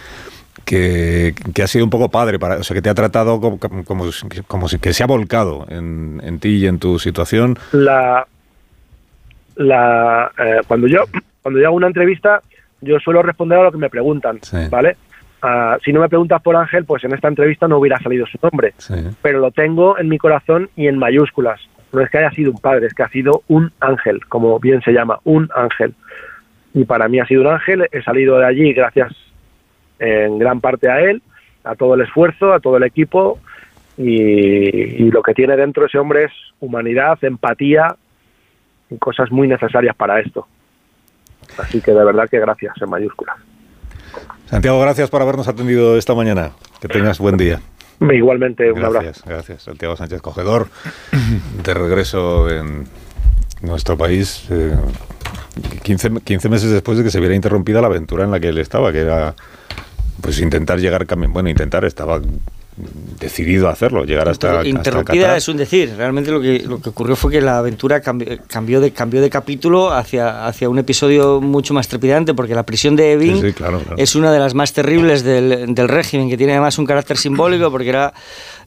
que, 0.64 1.34
ha 1.62 1.66
sido 1.66 1.84
un 1.84 1.90
poco 1.90 2.10
padre, 2.10 2.38
para, 2.38 2.56
o 2.56 2.62
sea, 2.62 2.74
que 2.74 2.82
te 2.82 2.90
ha 2.90 2.94
tratado 2.94 3.40
como, 3.40 3.58
como, 4.46 4.68
si 4.68 4.78
que 4.78 4.92
se 4.92 5.02
ha 5.02 5.06
volcado 5.06 5.66
en, 5.68 6.20
en, 6.24 6.38
ti 6.38 6.56
y 6.56 6.66
en 6.66 6.78
tu 6.78 6.98
situación. 6.98 7.58
La, 7.72 8.26
la, 9.56 10.30
eh, 10.38 10.60
cuando, 10.66 10.86
yo, 10.86 11.04
cuando 11.42 11.60
yo 11.60 11.66
hago 11.66 11.76
una 11.76 11.86
entrevista, 11.86 12.42
yo 12.80 12.98
suelo 13.00 13.22
responder 13.22 13.58
a 13.58 13.64
lo 13.64 13.72
que 13.72 13.78
me 13.78 13.90
preguntan, 13.90 14.40
¿vale? 14.70 14.96
Ah, 15.44 15.76
si 15.84 15.92
no 15.92 16.00
me 16.00 16.08
preguntas 16.08 16.40
por 16.40 16.54
Ángel, 16.54 16.84
pues 16.84 17.02
en 17.02 17.14
esta 17.14 17.28
entrevista 17.28 17.66
no 17.66 17.78
hubiera 17.78 17.98
salido 17.98 18.26
su 18.26 18.38
nombre, 18.40 18.74
pero 19.22 19.40
lo 19.40 19.50
tengo 19.50 19.98
en 19.98 20.08
mi 20.08 20.18
corazón 20.18 20.70
y 20.76 20.86
en 20.86 20.98
mayúsculas. 20.98 21.60
no 21.92 22.00
es 22.00 22.10
que 22.10 22.18
haya 22.18 22.30
sido 22.30 22.52
un 22.52 22.58
padre, 22.58 22.86
es 22.86 22.94
que 22.94 23.02
ha 23.02 23.08
sido 23.08 23.42
un 23.48 23.72
ángel, 23.80 24.24
como 24.26 24.58
bien 24.60 24.80
se 24.82 24.92
llama, 24.92 25.18
un 25.24 25.50
ángel. 25.54 25.94
Y 26.74 26.84
para 26.84 27.08
mí 27.08 27.18
ha 27.18 27.26
sido 27.26 27.42
un 27.42 27.48
ángel, 27.48 27.88
he 27.90 28.02
salido 28.02 28.38
de 28.38 28.46
allí 28.46 28.72
gracias 28.72 29.12
en 29.98 30.38
gran 30.38 30.60
parte 30.60 30.90
a 30.90 31.00
él, 31.00 31.22
a 31.64 31.74
todo 31.74 31.94
el 31.94 32.02
esfuerzo, 32.02 32.52
a 32.52 32.60
todo 32.60 32.76
el 32.76 32.82
equipo, 32.84 33.38
y, 33.96 35.10
lo 35.10 35.22
que 35.22 35.34
tiene 35.34 35.56
dentro 35.56 35.86
ese 35.86 35.98
hombre 35.98 36.24
es 36.24 36.32
humanidad, 36.60 37.18
empatía 37.22 37.96
y 38.90 38.96
cosas 38.98 39.30
muy 39.30 39.48
necesarias 39.48 39.94
para 39.94 40.20
esto. 40.20 40.46
Así 41.58 41.80
que 41.80 41.92
de 41.92 42.04
verdad 42.04 42.28
que 42.28 42.40
gracias 42.40 42.74
en 42.80 42.88
mayúsculas. 42.88 43.36
Santiago, 44.46 44.80
gracias 44.80 45.10
por 45.10 45.22
habernos 45.22 45.48
atendido 45.48 45.96
esta 45.96 46.14
mañana. 46.14 46.52
Que 46.80 46.88
tengas 46.88 47.18
buen 47.18 47.36
día. 47.36 47.60
Igualmente, 48.00 48.72
un 48.72 48.84
abrazo. 48.84 49.22
Gracias, 49.26 49.62
Santiago 49.62 49.96
Sánchez 49.96 50.20
Cogedor, 50.20 50.68
de 51.64 51.74
regreso 51.74 52.50
en 52.50 52.86
nuestro 53.62 53.96
país, 53.96 54.44
15, 55.82 56.08
eh, 56.08 56.10
15 56.24 56.48
meses 56.48 56.70
después 56.70 56.98
de 56.98 57.04
que 57.04 57.10
se 57.10 57.20
viera 57.20 57.34
interrumpida 57.34 57.80
la 57.80 57.86
aventura 57.86 58.24
en 58.24 58.30
la 58.30 58.40
que 58.40 58.48
él 58.48 58.58
estaba, 58.58 58.92
que 58.92 59.00
era 59.00 59.34
pues 60.20 60.38
intentar 60.40 60.78
llegar, 60.78 61.06
bueno, 61.28 61.48
intentar, 61.48 61.84
estaba 61.84 62.20
decidido 63.20 63.68
a 63.68 63.72
hacerlo, 63.72 64.04
llegar 64.04 64.28
hasta 64.28 64.66
Interrumpida 64.66 65.36
es 65.36 65.46
un 65.48 65.58
decir, 65.58 65.94
realmente 65.94 66.30
lo 66.30 66.40
que, 66.40 66.60
lo 66.60 66.80
que 66.80 66.88
ocurrió 66.88 67.16
fue 67.16 67.30
que 67.30 67.40
la 67.40 67.58
aventura 67.58 68.00
cambió, 68.00 68.80
de, 68.80 68.92
cambió 68.92 69.20
de 69.20 69.28
capítulo 69.28 69.92
hacia, 69.92 70.46
hacia 70.46 70.70
un 70.70 70.78
episodio 70.78 71.40
mucho 71.40 71.74
más 71.74 71.88
trepidante, 71.88 72.32
porque 72.32 72.54
la 72.54 72.64
prisión 72.64 72.96
de 72.96 73.12
Evin 73.12 73.54
es 73.98 74.14
una 74.14 74.32
de 74.32 74.38
las 74.38 74.54
más 74.54 74.72
terribles 74.72 75.22
del, 75.22 75.74
del 75.74 75.88
régimen, 75.88 76.30
que 76.30 76.38
tiene 76.38 76.54
además 76.54 76.78
un 76.78 76.86
carácter 76.86 77.18
simbólico, 77.18 77.70
porque 77.70 77.90
era 77.90 78.14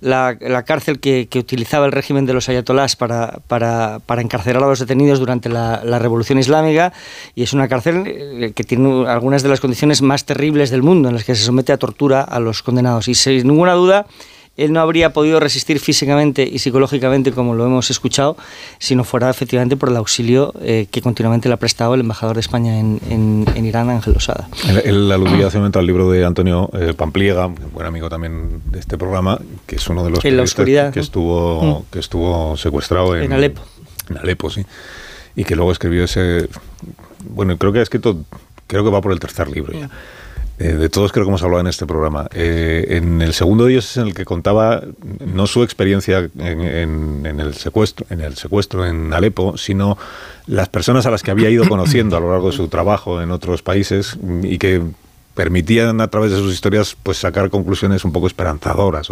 la, 0.02 0.64
cárcel 0.66 1.00
que, 1.00 1.28
utilizaba 1.36 1.86
el 1.86 1.92
régimen 1.92 2.26
de 2.26 2.34
los 2.34 2.50
ayatolás 2.50 2.96
para, 2.96 3.40
para, 3.48 4.00
para 4.06 4.22
encarcelar 4.22 4.64
a 4.64 4.68
los 4.68 4.80
detenidos 4.80 5.20
durante 5.20 5.50
la, 5.50 5.82
la, 5.84 6.00
Revolución 6.00 6.38
Islámica 6.38 6.94
y 7.36 7.44
es 7.44 7.54
una 7.54 7.68
cárcel 7.68 8.04
eh, 8.06 8.52
que 8.56 8.64
tiene 8.64 9.08
algunas 9.08 9.44
de 9.44 9.50
las 9.50 9.60
condiciones 9.60 10.02
más 10.02 10.26
terribles 10.26 10.70
del 10.70 10.84
mundo 10.84 11.10
en 11.10 11.16
las 11.16 11.24
que 11.24 11.36
se 11.36 11.44
somete 11.44 11.74
a 11.74 11.78
tortura 11.78 12.22
a 12.22 12.40
los 12.40 12.64
condenados. 12.64 13.08
Y 13.08 13.16
sin 13.16 13.48
ninguna 13.48 13.74
duda 13.74 14.06
él 14.58 14.72
no 14.72 14.80
habría 14.80 15.12
podido 15.12 15.40
resistir 15.40 15.80
físicamente 15.80 16.48
y 16.50 16.60
psicológicamente, 16.60 17.32
como 17.32 17.56
lo 17.56 17.66
hemos 17.66 17.90
escuchado, 17.92 18.38
si 18.80 18.96
no 18.96 19.04
fuera 19.04 19.30
efectivamente 19.30 19.76
por 19.76 19.90
el 19.90 19.98
auxilio 19.98 20.54
eh, 20.62 20.88
que 20.90 21.02
continuamente 21.02 21.50
le 21.50 21.56
ha 21.56 21.58
prestado 21.58 21.94
el 21.94 22.02
embajador 22.02 22.36
de 22.36 22.40
España 22.40 22.80
en, 22.80 23.00
en, 23.10 23.66
Irán, 23.66 23.90
Ángel 23.90 24.16
Osada. 24.16 24.48
Él, 24.84 25.12
aludía 25.12 25.48
hace 25.48 25.58
un 25.58 25.64
momento 25.64 25.80
al 25.80 25.88
libro 25.88 26.10
de 26.10 26.26
Antonio 26.26 26.70
eh, 26.74 26.94
Pampliega, 26.94 27.48
buen 27.48 27.86
amigo 27.86 28.10
también 28.10 28.62
de 28.72 28.80
este 28.80 28.98
programa, 28.98 29.40
que 29.66 29.76
es 29.76 29.90
uno 29.90 30.04
de 30.04 30.12
los 30.12 30.24
en 30.24 30.38
la 30.38 30.92
que 30.92 31.00
estuvo, 31.00 31.82
mm. 31.82 31.92
que 31.92 32.00
estuvo 32.00 32.56
secuestrado 32.56 33.16
en, 33.18 33.24
en 33.24 33.34
Alepo. 33.34 33.62
En 34.10 34.18
Alepo, 34.18 34.50
sí. 34.50 34.66
Y 35.36 35.44
que 35.44 35.56
luego 35.56 35.72
escribió 35.72 36.06
ese... 36.06 36.48
Bueno, 37.30 37.58
creo 37.58 37.74
que 37.74 37.80
ha 37.80 37.84
escrito... 37.84 38.20
Creo 38.68 38.84
que 38.84 38.90
va 38.90 39.02
por 39.02 39.12
el 39.12 39.20
tercer 39.20 39.50
libro 39.50 39.74
ya. 39.74 39.90
Eh, 40.58 40.74
de 40.74 40.88
todos 40.88 41.12
creo 41.12 41.26
que 41.26 41.30
hemos 41.30 41.44
hablado 41.44 41.62
en 41.62 41.68
este 41.68 41.86
programa. 41.86 42.28
Eh, 42.34 42.86
en 42.92 43.22
el 43.22 43.34
segundo 43.34 43.66
de 43.66 43.74
ellos 43.74 43.92
es 43.92 43.98
en 43.98 44.08
el 44.08 44.14
que 44.14 44.24
contaba 44.24 44.82
no 45.26 45.48
su 45.48 45.64
experiencia 45.64 46.30
en, 46.38 47.26
el 47.26 47.54
secuestro, 47.56 48.06
en 48.10 48.22
el 48.22 48.36
secuestro 48.38 48.86
en 48.86 49.14
Alepo, 49.14 49.58
sino 49.58 49.98
las 50.48 50.70
personas 50.70 51.06
a 51.06 51.12
las 51.12 51.24
que 51.24 51.32
había 51.32 51.50
ido 51.50 51.68
conociendo 51.68 52.16
a 52.16 52.20
lo 52.22 52.32
largo 52.32 52.52
de 52.52 52.58
su 52.58 52.70
trabajo 52.70 53.22
en 53.22 53.32
otros 53.32 53.64
países 53.64 54.18
y 54.44 54.58
que 54.58 54.82
permitían 55.34 56.00
a 56.00 56.08
través 56.08 56.32
de 56.32 56.38
sus 56.38 56.54
historias 56.54 56.96
pues 57.04 57.18
sacar 57.18 57.50
conclusiones 57.50 58.06
un 58.06 58.14
poco 58.14 58.28
esperanzadoras 58.28 59.10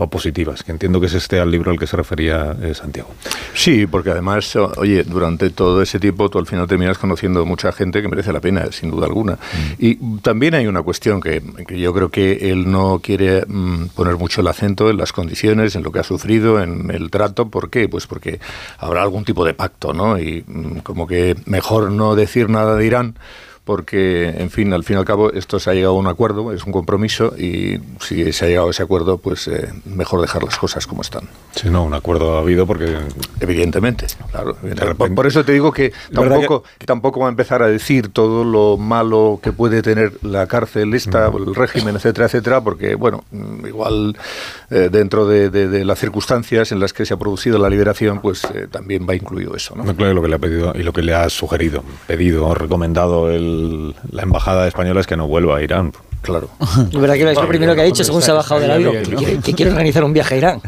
o 0.00 0.08
positivas, 0.08 0.62
que 0.62 0.72
entiendo 0.72 0.98
que 0.98 1.06
es 1.06 1.14
este 1.14 1.40
al 1.40 1.50
libro 1.50 1.70
al 1.70 1.78
que 1.78 1.86
se 1.86 1.96
refería 1.96 2.56
eh, 2.62 2.74
Santiago. 2.74 3.10
Sí, 3.54 3.86
porque 3.86 4.10
además, 4.10 4.56
oye, 4.56 5.04
durante 5.04 5.50
todo 5.50 5.82
ese 5.82 6.00
tiempo 6.00 6.30
tú 6.30 6.38
al 6.38 6.46
final 6.46 6.66
terminas 6.66 6.96
conociendo 6.96 7.44
mucha 7.44 7.70
gente 7.70 8.00
que 8.00 8.08
merece 8.08 8.32
la 8.32 8.40
pena, 8.40 8.72
sin 8.72 8.90
duda 8.90 9.06
alguna. 9.06 9.34
Mm. 9.34 9.72
Y 9.78 9.96
también 10.20 10.54
hay 10.54 10.66
una 10.66 10.82
cuestión 10.82 11.20
que, 11.20 11.42
yo 11.76 11.92
creo 11.92 12.08
que 12.08 12.50
él 12.50 12.70
no 12.70 13.00
quiere 13.02 13.44
mm, 13.46 13.88
poner 13.88 14.16
mucho 14.16 14.40
el 14.40 14.48
acento 14.48 14.88
en 14.88 14.96
las 14.96 15.12
condiciones, 15.12 15.76
en 15.76 15.82
lo 15.82 15.92
que 15.92 15.98
ha 15.98 16.04
sufrido, 16.04 16.62
en 16.62 16.90
el 16.90 17.10
trato. 17.10 17.48
¿Por 17.48 17.68
qué? 17.68 17.88
Pues 17.88 18.06
porque 18.06 18.40
habrá 18.78 19.02
algún 19.02 19.24
tipo 19.24 19.44
de 19.44 19.52
pacto, 19.52 19.92
¿no? 19.92 20.18
Y 20.18 20.44
mm, 20.46 20.78
como 20.78 21.06
que 21.06 21.36
mejor 21.44 21.92
no 21.92 22.14
decir 22.16 22.48
nada 22.48 22.74
de 22.74 22.86
Irán 22.86 23.16
porque, 23.64 24.28
en 24.28 24.50
fin, 24.50 24.72
al 24.72 24.84
fin 24.84 24.96
y 24.96 24.98
al 24.98 25.04
cabo, 25.04 25.32
esto 25.32 25.60
se 25.60 25.70
ha 25.70 25.74
llegado 25.74 25.94
a 25.94 25.98
un 25.98 26.06
acuerdo, 26.06 26.52
es 26.52 26.64
un 26.64 26.72
compromiso, 26.72 27.34
y 27.38 27.78
si 28.00 28.32
se 28.32 28.44
ha 28.44 28.48
llegado 28.48 28.68
a 28.68 28.70
ese 28.70 28.82
acuerdo, 28.82 29.18
pues 29.18 29.46
eh, 29.48 29.72
mejor 29.84 30.20
dejar 30.20 30.42
las 30.42 30.58
cosas 30.58 30.86
como 30.86 31.02
están. 31.02 31.28
Sí, 31.54 31.68
no, 31.68 31.84
un 31.84 31.94
acuerdo 31.94 32.36
ha 32.36 32.40
habido 32.40 32.66
porque... 32.66 32.96
Evidentemente, 33.40 34.06
claro. 34.30 34.56
Por, 35.14 35.26
eso 35.26 35.44
te 35.44 35.52
digo 35.52 35.72
que 35.72 35.92
tampoco, 36.12 36.64
tampoco 36.84 37.20
va 37.20 37.26
a 37.26 37.30
empezar 37.30 37.62
a 37.62 37.68
decir 37.68 38.08
todo 38.08 38.44
lo 38.44 38.76
malo 38.76 39.40
que 39.42 39.52
puede 39.52 39.82
tener 39.82 40.12
la 40.22 40.46
cárcel, 40.46 40.94
esta, 40.94 41.28
el 41.28 41.54
régimen, 41.54 41.96
etcétera, 41.96 42.26
etcétera, 42.26 42.60
porque, 42.60 42.94
bueno, 42.94 43.24
mm, 43.30 43.66
igual 43.66 44.16
eh, 44.70 44.88
dentro 44.90 45.26
de, 45.26 45.84
las 45.84 45.98
circunstancias 45.98 46.72
en 46.72 46.80
las 46.80 46.92
que 46.92 47.04
se 47.04 47.14
ha 47.14 47.16
producido 47.16 47.58
la 47.58 47.68
liberación, 47.68 48.20
pues 48.20 48.44
eh, 48.54 48.66
también 48.70 49.06
va 49.08 49.14
incluido 49.14 49.54
eso. 49.54 49.74
¿no? 49.76 49.84
Claro, 49.94 50.14
lo 50.14 50.22
que 50.22 50.28
le 50.28 50.34
ha 50.34 50.38
pedido 50.38 50.72
y 50.74 50.82
lo 50.82 50.92
que 50.92 51.02
le 51.02 51.14
ha 51.14 51.28
sugerido, 51.28 51.82
pedido 52.06 52.54
recomendado 52.54 53.30
el 53.30 53.49
la 54.10 54.22
embajada 54.22 54.66
española 54.66 55.00
es 55.00 55.06
que 55.06 55.16
no 55.16 55.26
vuelva 55.28 55.58
a 55.58 55.62
Irán. 55.62 55.92
Claro. 56.22 56.50
Verdad 56.92 57.14
que 57.14 57.30
es 57.30 57.40
lo 57.40 57.48
primero 57.48 57.74
que 57.74 57.80
ha 57.80 57.84
dicho 57.84 58.04
según 58.04 58.22
se 58.22 58.30
ha 58.30 58.34
bajado 58.34 58.60
del 58.60 58.70
avión, 58.70 58.94
que, 59.42 59.54
quiere, 59.54 59.70
organizar 59.70 60.04
un 60.04 60.12
viaje 60.12 60.34
a 60.34 60.38
Irán. 60.38 60.60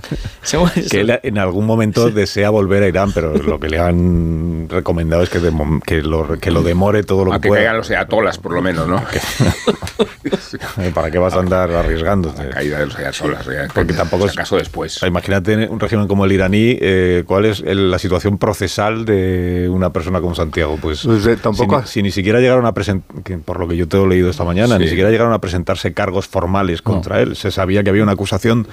que 0.91 1.01
él 1.01 1.21
en 1.23 1.39
algún 1.39 1.67
momento 1.67 2.11
desea 2.11 2.51
volver 2.51 2.83
a 2.83 2.89
Irán, 2.89 3.13
pero 3.13 3.37
lo 3.37 3.61
que 3.61 3.69
le 3.69 3.79
han 3.79 4.67
recomendado 4.69 5.23
es 5.23 5.31
que, 5.31 5.41
que, 5.85 6.03
lo, 6.03 6.39
que 6.39 6.51
lo 6.51 6.63
demore 6.63 7.03
todo 7.03 7.25
lo 7.25 7.33
que, 7.33 7.49
pueda. 7.49 7.61
Que 7.61 7.65
caigan 7.65 7.77
los 7.77 7.91
ayatolas, 7.91 8.39
por 8.39 8.53
lo 8.53 8.63
menos, 8.63 8.89
¿no? 8.89 9.03
¿Para 10.95 11.11
qué 11.11 11.19
vas 11.19 11.35
a 11.35 11.41
andar 11.41 11.71
arriesgando? 11.71 12.33
La 12.37 12.51
caída 12.51 12.79
de 12.79 12.87
los 12.87 12.97
ayatolas, 12.97 13.47
porque 13.75 13.93
tampoco 13.93 14.27
es 14.27 14.35
caso 14.35 14.57
después. 14.57 15.01
Imagínate 15.03 15.69
un 15.69 15.81
régimen 15.81 16.09
como 16.09 16.25
el 16.25 16.33
iraní, 16.33 16.77
eh, 16.81 17.25
¿cuál 17.27 17.45
es 17.45 17.61
la 17.61 17.99
situación 17.99 18.39
procesal 18.39 19.05
de 19.05 19.69
una 19.71 19.91
persona 19.91 20.21
como 20.21 20.35
Santiago? 20.35 20.79
Pues, 20.81 21.03
pues 21.05 21.27
eh, 21.27 21.37
tampoco. 21.37 21.85
Si, 21.87 22.03
ni 22.03 22.11
siquiera 22.11 22.41
llegaron 22.41 22.67
a 22.67 22.73
presentar, 22.73 23.39
por 23.45 23.61
lo 23.61 23.69
que 23.69 23.77
yo 23.77 23.87
te 23.87 24.01
he 24.01 24.07
leído 24.07 24.31
esta 24.31 24.45
mañana, 24.45 24.79
ni 24.79 24.89
siquiera 24.89 25.11
llegaron 25.11 25.33
a 25.33 25.42
presentarse 25.43 25.93
cargos 25.93 26.27
formales 26.27 26.81
contra 26.81 27.21
él. 27.21 27.37
Se 27.37 27.51
sabía 27.51 27.83
que 27.83 27.91
había 27.91 28.05
una 28.05 28.13
acusación 28.13 28.67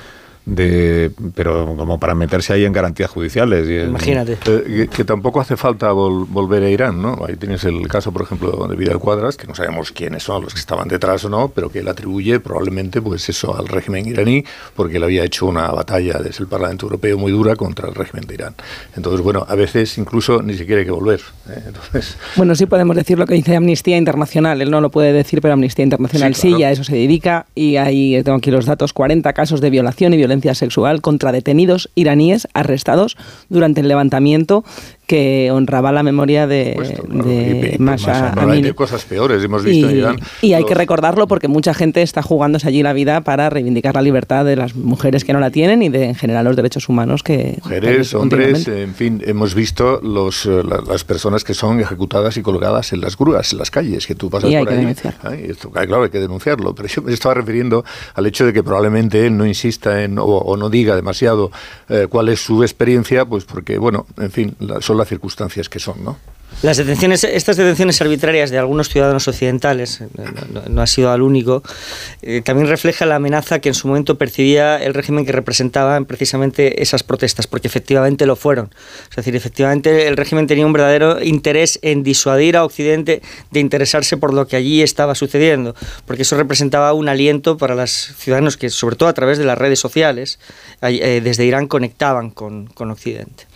de 0.45 1.12
pero 1.36 1.75
como 1.75 1.99
para 1.99 2.15
meterse 2.15 2.54
ahí 2.54 2.65
en 2.65 2.73
garantías 2.73 3.10
judiciales. 3.10 3.69
Y 3.69 3.88
Imagínate. 3.88 4.38
Eh, 4.45 4.88
que, 4.93 5.04
tampoco 5.04 5.41
hace 5.41 5.58
falta 5.58 5.91
volver 5.91 6.63
a 6.63 6.69
Irán, 6.69 7.02
¿no? 7.02 7.19
Ahí 7.28 7.36
tienes 7.36 7.63
el 7.63 7.88
caso, 7.88 8.12
por 8.12 8.23
ejemplo, 8.23 8.67
de 8.67 8.75
Vidal 8.75 8.99
Cuadras, 8.99 9.38
que 9.38 9.47
no 9.47 9.56
sabemos 9.56 9.91
quiénes 9.91 10.23
son 10.23 10.43
los 10.43 10.54
que 10.54 10.60
estaban 10.60 10.88
detrás 10.88 11.25
o 11.25 11.30
no, 11.30 11.49
pero 11.49 11.69
que 11.69 11.80
él 11.80 11.88
atribuye 11.88 12.39
probablemente 12.39 13.02
pues 13.02 13.28
eso 13.30 13.56
al 13.56 13.67
régimen 13.67 14.08
iraní, 14.08 14.43
porque 14.75 14.97
él 14.97 15.04
había 15.04 15.23
hecho 15.23 15.45
una 15.45 15.69
batalla 15.71 16.19
desde 16.19 16.43
el 16.43 16.47
Parlamento 16.47 16.86
Europeo 16.86 17.17
muy 17.17 17.32
dura 17.32 17.56
contra 17.56 17.88
el 17.88 17.95
régimen 17.95 18.25
de 18.28 18.34
Irán. 18.34 18.56
Entonces, 18.95 19.21
bueno, 19.21 19.45
a 19.47 19.56
veces 19.56 19.97
incluso 19.97 20.41
ni 20.41 20.56
siquiera 20.56 20.80
hay 20.80 20.86
que 20.86 20.91
volver. 20.91 21.21
¿eh? 21.49 21.63
Entonces... 21.67 22.17
Bueno, 22.36 22.56
sí 22.56 22.65
podemos 22.65 22.95
decir 22.95 23.17
lo 23.19 23.25
que 23.25 23.36
dice 23.36 23.56
Amnistía 23.56 23.97
Internacional. 23.97 24.62
Él 24.62 24.71
no 24.71 24.82
lo 24.82 24.89
puede 24.91 25.13
decir, 25.13 25.41
pero 25.41 25.54
Amnistía 25.54 25.84
Internacional 25.84 26.36
sí, 26.36 26.54
sí 26.56 26.63
a 26.63 26.71
eso 26.71 26.84
se 26.84 26.95
dedica. 26.95 27.45
Y 27.56 27.78
ahí 27.78 28.21
tengo 28.23 28.38
aquí 28.38 28.52
los 28.52 28.65
datos, 28.65 28.93
40 28.93 29.32
casos 29.34 29.62
de 29.62 29.69
violación 29.69 30.13
y 30.13 30.17
violencia 30.30 30.54
sexual 30.54 31.02
contra 31.02 31.32
detenidos 31.32 31.89
iraníes 31.96 32.48
arrestados 32.54 33.18
durante 33.50 33.82
el 33.82 33.88
levantamiento 33.88 34.63
que 35.10 35.50
honraba 35.52 35.91
la 35.91 36.04
memoria 36.04 36.45
de, 36.45 36.78
Hay 38.38 38.74
cosas 38.74 39.06
peores, 39.06 39.43
hemos 39.43 39.63
visto 39.63 39.88
y, 39.88 39.89
en 39.89 39.98
Irán. 39.98 40.19
Y 40.43 40.54
hay 40.54 40.63
que 40.65 40.76
recordarlo 40.76 41.28
porque 41.28 41.48
mucha 41.48 41.74
gente 41.74 42.04
está 42.04 42.22
jugándose 42.22 42.67
allí 42.67 42.84
la 42.84 42.93
vida 42.93 43.22
para 43.22 43.50
reivindicar 43.50 43.95
la 43.95 44.04
libertad 44.04 44.45
de 44.45 44.56
las 44.56 44.76
mujeres 44.76 45.26
que 45.26 45.34
no 45.34 45.39
la 45.39 45.50
tienen 45.50 45.82
y 45.82 45.89
de 45.89 46.06
en 46.06 46.13
general 46.13 46.45
los 46.45 46.56
derechos 46.56 46.89
humanos 46.89 47.24
que... 47.24 47.58
Mujeres, 47.63 48.13
hombres, 48.13 48.67
en 48.67 48.93
fin, 48.93 49.24
hemos 49.26 49.56
visto 49.56 50.00
los, 50.04 50.45
eh, 50.45 50.62
las 50.88 51.04
personas 51.04 51.43
que 51.43 51.56
son 51.56 51.80
ejecutadas 51.80 52.38
y 52.38 52.43
colgadas 52.43 52.93
en 52.93 53.02
las 53.02 53.17
grúas, 53.17 53.52
en 53.52 53.58
las 53.58 53.72
calles, 53.72 54.06
que 54.06 54.13
tú 54.13 54.30
pasas 54.30 54.52
y 54.52 54.56
hay 54.58 54.65
que 54.65 54.76
Denunciar. 54.76 55.15
esto, 55.39 55.72
claro, 55.72 56.04
hay 56.04 56.12
que 56.12 56.19
denunciarlo, 56.19 56.76
pero 56.76 56.88
yo 56.88 57.02
me 57.02 57.12
estaba 57.12 57.34
refiriendo 57.34 57.84
al 58.13 58.28
hecho 58.28 58.45
de 58.45 58.54
que 58.54 58.62
probablemente 58.62 59.26
él 59.26 59.36
no 59.36 59.48
insista 59.48 60.04
en, 60.04 60.17
o, 60.19 60.56
no 60.56 60.69
diga 60.69 60.95
demasiado 60.95 61.52
eh, 61.89 62.06
cuál 62.08 62.30
es 62.30 62.41
su 62.41 62.62
experiencia, 62.62 63.26
pues 63.26 63.45
porque, 63.45 63.80
bueno, 63.80 64.06
en 64.19 64.30
fin, 64.30 64.56
son 64.82 64.98
las 64.99 65.07
circunstancias 65.07 65.69
que 65.69 65.79
son, 65.79 66.03
¿no? 66.03 66.17
Las 66.62 66.75
detenciones, 66.75 67.23
estas 67.23 67.55
detenciones 67.55 68.01
arbitrarias 68.01 68.49
de 68.49 68.57
algunos 68.57 68.89
ciudadanos 68.89 69.25
occidentales, 69.29 70.03
no, 70.67 70.81
ha 70.81 70.88
sido 70.88 71.09
al 71.09 71.21
único, 71.21 71.63
eh, 72.21 72.41
también 72.43 72.67
refleja 72.67 73.05
la 73.05 73.15
amenaza 73.15 73.59
que 73.59 73.69
en 73.69 73.75
su 73.75 73.88
momento 73.88 74.17
percibía 74.17 74.75
el 74.75 74.93
régimen 74.93 75.25
que 75.25 75.31
representaba 75.31 76.01
precisamente 76.01 76.81
esas 76.81 77.03
protestas, 77.03 77.47
porque 77.47 77.69
efectivamente 77.69 78.25
lo 78.25 78.35
fueron. 78.35 78.73
Es 79.09 79.15
decir, 79.15 79.38
efectivamente 79.38 80.07
el 80.07 80.17
régimen 80.17 80.47
tenía 80.47 80.65
un 80.65 80.73
verdadero 80.73 81.23
interés 81.23 81.79
en 81.81 82.03
disuadir 82.03 82.57
a 82.57 82.65
Occidente 82.65 83.21
de 83.51 83.59
interesarse 83.62 84.17
por 84.17 84.33
lo 84.33 84.45
que 84.45 84.57
allí 84.57 84.81
estaba 84.81 85.15
sucediendo, 85.15 85.75
porque 86.05 86.23
eso 86.23 86.35
representaba 86.35 86.91
un 86.91 87.07
aliento 87.07 87.55
para 87.57 87.73
los 87.73 87.91
ciudadanos 88.17 88.57
que, 88.57 88.69
sobre 88.69 88.97
todo 88.97 89.07
a 89.07 89.13
través 89.13 89.38
de 89.38 89.45
las 89.45 89.57
redes 89.57 89.79
sociales, 89.79 90.39
eh, 90.81 91.21
desde 91.23 91.45
Irán 91.45 91.67
conectaban 91.67 92.31
con, 92.31 92.65
con 92.67 92.91
Occidente. 92.91 93.48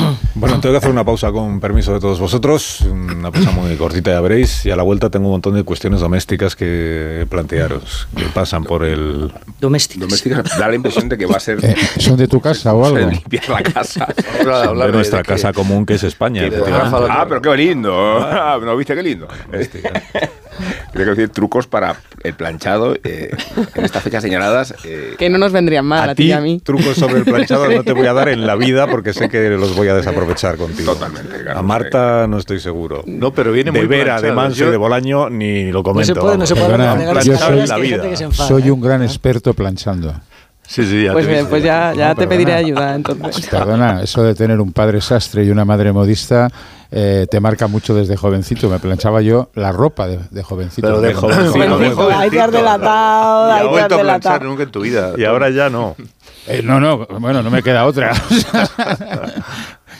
Bueno, 0.34 0.60
tengo 0.60 0.72
que 0.72 0.78
hacer 0.78 0.90
una 0.90 1.04
pausa 1.04 1.30
con 1.32 1.60
permiso 1.60 1.92
de 1.92 2.00
todos 2.00 2.18
vosotros, 2.20 2.80
una 2.82 3.30
pausa 3.30 3.50
muy 3.50 3.76
cortita 3.76 4.12
ya 4.12 4.20
veréis, 4.20 4.64
y 4.64 4.70
a 4.70 4.76
la 4.76 4.82
vuelta 4.82 5.10
tengo 5.10 5.26
un 5.26 5.32
montón 5.32 5.54
de 5.54 5.64
cuestiones 5.64 6.00
domésticas 6.00 6.56
que 6.56 7.26
plantearos, 7.28 8.08
que 8.16 8.24
pasan 8.26 8.64
por 8.64 8.84
el... 8.84 9.32
Domésticas. 9.60 10.08
Domésticas, 10.08 10.58
da 10.58 10.68
la 10.68 10.74
impresión 10.76 11.08
de 11.08 11.18
que 11.18 11.26
va 11.26 11.36
a 11.36 11.40
ser... 11.40 11.58
Eh, 11.70 11.76
¿Son 11.98 12.16
de 12.16 12.26
tu 12.26 12.40
casa 12.40 12.72
o 12.72 12.84
algo? 12.84 13.10
limpiar 13.10 13.48
la 13.48 13.62
casa. 13.62 14.06
de 14.86 14.92
nuestra 14.92 15.22
casa 15.22 15.52
común 15.52 15.84
que 15.84 15.94
es 15.94 16.02
España. 16.04 16.48
Ah, 16.66 17.26
pero 17.28 17.42
qué 17.42 17.56
lindo. 17.56 17.92
Ah, 17.94 18.58
¿No 18.64 18.76
viste 18.76 18.94
qué 18.94 19.02
lindo? 19.02 19.28
Este, 19.52 19.82
Tengo 20.92 21.04
que 21.04 21.10
decir 21.10 21.28
trucos 21.30 21.66
para 21.66 21.96
el 22.22 22.34
planchado 22.34 22.94
eh, 23.04 23.30
en 23.74 23.84
estas 23.84 24.02
fechas 24.02 24.22
señaladas. 24.22 24.74
Eh, 24.84 25.14
que 25.18 25.30
no 25.30 25.38
nos 25.38 25.52
vendrían 25.52 25.84
mal 25.84 26.10
a, 26.10 26.14
ti 26.14 26.24
y 26.24 26.32
a 26.32 26.40
mí. 26.40 26.60
Trucos 26.60 26.96
sobre 26.96 27.18
el 27.18 27.24
planchado 27.24 27.68
no 27.68 27.82
te 27.82 27.92
voy 27.92 28.06
a 28.06 28.12
dar 28.12 28.28
en 28.28 28.46
la 28.46 28.56
vida 28.56 28.86
porque 28.86 29.12
sé 29.12 29.28
que 29.28 29.50
los 29.50 29.74
voy 29.76 29.88
a 29.88 29.94
desaprovechar 29.94 30.56
contigo. 30.56 30.94
Totalmente. 30.94 31.50
a 31.50 31.62
Marta 31.62 32.26
no 32.26 32.38
estoy 32.38 32.60
seguro. 32.60 33.02
No, 33.06 33.32
pero 33.32 33.52
viene 33.52 33.70
de 33.70 33.78
muy 33.78 33.88
Vera, 33.88 34.20
de 34.20 34.32
Manso 34.32 34.66
y 34.66 34.70
de 34.70 34.76
Bolaño 34.76 35.30
ni 35.30 35.70
lo 35.70 35.82
comento. 35.82 36.14
No 36.14 36.14
se 36.14 36.20
puede, 36.20 36.38
no 36.38 36.46
se 36.46 36.54
puede 36.54 37.24
yo 37.24 37.36
soy, 37.36 37.66
la 37.66 37.76
vida. 37.76 38.02
soy 38.32 38.70
un 38.70 38.80
gran 38.80 39.02
experto 39.02 39.54
planchando. 39.54 40.14
Sí, 40.70 40.86
sí, 40.86 41.02
ya 41.02 41.12
pues 41.12 41.26
bien, 41.26 41.48
pues 41.48 41.64
ya, 41.64 41.92
ya 41.94 42.14
te 42.14 42.28
pediré 42.28 42.52
ayuda 42.52 42.94
entonces. 42.94 43.48
Perdona, 43.48 44.02
eso 44.04 44.22
de 44.22 44.36
tener 44.36 44.60
un 44.60 44.72
padre 44.72 45.00
sastre 45.00 45.44
y 45.44 45.50
una 45.50 45.64
madre 45.64 45.90
modista 45.90 46.48
eh, 46.92 47.26
te 47.28 47.40
marca 47.40 47.66
mucho 47.66 47.92
desde 47.92 48.16
jovencito. 48.16 48.68
Me 48.68 48.78
planchaba 48.78 49.20
yo 49.20 49.50
la 49.54 49.72
ropa 49.72 50.06
de, 50.06 50.42
jovencito. 50.44 50.86
Pero 50.86 51.00
de 51.00 51.12
jovencito. 51.12 52.10
Hay 52.16 52.30
que 52.30 52.36
delatado, 52.36 53.52
hay 53.52 53.88
que 53.88 53.96
delatado. 53.96 54.44
nunca 54.44 54.62
en 54.62 54.70
tu 54.70 54.82
vida. 54.82 55.12
Y 55.16 55.24
ahora 55.24 55.50
ya 55.50 55.70
no. 55.70 55.96
Eh, 56.46 56.62
no, 56.62 56.78
no, 56.78 57.04
bueno, 57.18 57.42
no 57.42 57.50
me 57.50 57.64
queda 57.64 57.84
otra. 57.86 58.12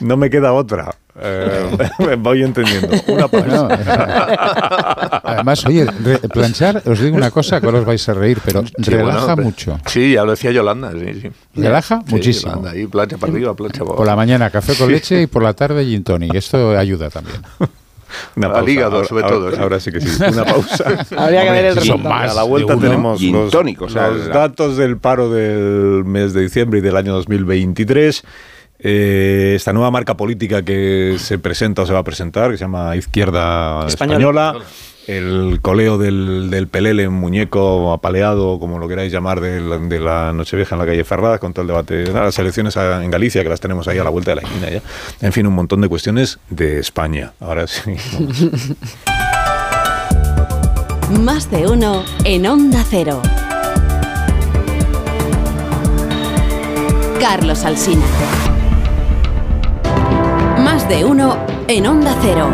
no 0.01 0.17
me 0.17 0.31
queda 0.31 0.53
otra. 0.53 0.95
Eh, 1.23 2.17
voy 2.19 2.43
entendiendo. 2.43 2.89
Una 3.09 3.29
además, 5.23 5.67
oye, 5.67 5.87
planchar, 6.33 6.83
os 6.87 7.01
digo 7.01 7.17
una 7.17 7.31
cosa 7.31 7.61
que 7.61 7.67
os 7.67 7.85
vais 7.85 8.09
a 8.09 8.15
reír, 8.15 8.39
pero 8.45 8.63
relaja 8.79 9.37
mucho. 9.37 9.79
Sí, 9.87 10.13
ya 10.13 10.25
lo 10.25 10.31
decía 10.31 10.51
Yolanda. 10.53 10.93
Sí, 10.93 11.21
sí. 11.21 11.31
Relaja 11.55 12.03
muchísimo. 12.07 12.57
Yolanda, 12.57 12.79
y 12.79 12.87
plancha 12.87 13.19
para 13.19 13.33
arriba, 13.33 13.55
plancha 13.55 13.85
para 13.85 13.97
Por 13.97 14.07
la 14.07 14.17
mañana 14.17 14.51
café 14.51 14.75
con 14.77 14.91
leche 14.91 15.23
y 15.23 15.27
por 15.27 15.43
la 15.43 15.53
tarde 15.53 15.85
gin 15.85 16.05
tonic. 16.05 16.35
Esto 16.35 16.77
ayuda 16.77 17.11
también. 17.11 17.41
Una 18.37 18.53
pausa. 18.53 18.71
hígado, 18.71 19.05
sobre 19.05 19.25
todo. 19.25 19.57
Ahora, 19.61 19.81
sí 19.81 19.93
que 19.93 20.01
sí. 20.01 20.23
Una 20.23 20.45
pausa. 20.45 21.07
Habría 21.17 21.45
que 21.45 21.51
ver 21.51 21.65
el 21.67 21.77
resultado. 21.77 22.15
A 22.15 22.35
la 22.35 22.43
vuelta 22.43 22.77
tenemos 22.77 23.23
los, 23.23 23.55
los 23.55 24.29
datos 24.29 24.77
del 24.77 24.99
paro 24.99 25.31
del 25.31 26.05
mes 26.05 26.33
de 26.33 26.43
diciembre 26.43 26.79
y 26.81 26.83
del 26.83 26.97
año 26.97 27.13
2023. 27.13 28.25
Eh, 28.83 29.53
esta 29.57 29.73
nueva 29.73 29.91
marca 29.91 30.17
política 30.17 30.63
que 30.63 31.17
se 31.19 31.39
presenta 31.39 31.83
o 31.83 31.87
se 31.87 31.93
va 31.93 31.99
a 31.99 32.05
presentar, 32.05 32.51
que 32.51 32.57
se 32.57 32.65
llama 32.65 32.97
Izquierda 32.97 33.87
Española, 33.87 34.57
el 35.07 35.59
coleo 35.61 35.99
del, 35.99 36.49
del 36.51 36.67
pelele, 36.69 37.09
muñeco 37.09 37.93
apaleado, 37.93 38.59
como 38.59 38.79
lo 38.79 38.89
queráis 38.89 39.13
llamar, 39.13 39.41
de 39.41 39.61
la, 39.61 39.79
de 39.79 40.01
la 40.01 40.33
Nochevieja 40.33 40.77
en 40.77 40.79
la 40.79 40.87
calle 40.87 41.05
Ferrada, 41.05 41.39
con 41.39 41.53
todo 41.53 41.63
el 41.63 41.69
debate 41.69 41.95
de 42.05 42.13
las 42.13 42.39
elecciones 42.39 42.77
en 42.77 43.11
Galicia, 43.11 43.43
que 43.43 43.49
las 43.49 43.61
tenemos 43.61 43.87
ahí 43.89 43.99
a 43.99 44.05
la 44.05 44.11
vuelta 44.11 44.31
de 44.31 44.37
la 44.37 44.43
esquina 44.43 44.71
ya. 44.71 44.83
En 45.21 45.33
fin, 45.33 45.47
un 45.47 45.55
montón 45.55 45.81
de 45.81 45.89
cuestiones 45.89 46.39
de 46.49 46.79
España. 46.79 47.33
Ahora 47.41 47.67
sí. 47.67 47.83
Más 51.21 51.51
de 51.51 51.67
uno 51.67 52.05
en 52.25 52.47
Onda 52.47 52.85
Cero. 52.89 53.21
Carlos 57.21 57.65
Alsina 57.65 58.07
de 60.91 61.05
uno 61.05 61.39
en 61.69 61.87
Onda 61.87 62.17
Cero. 62.21 62.51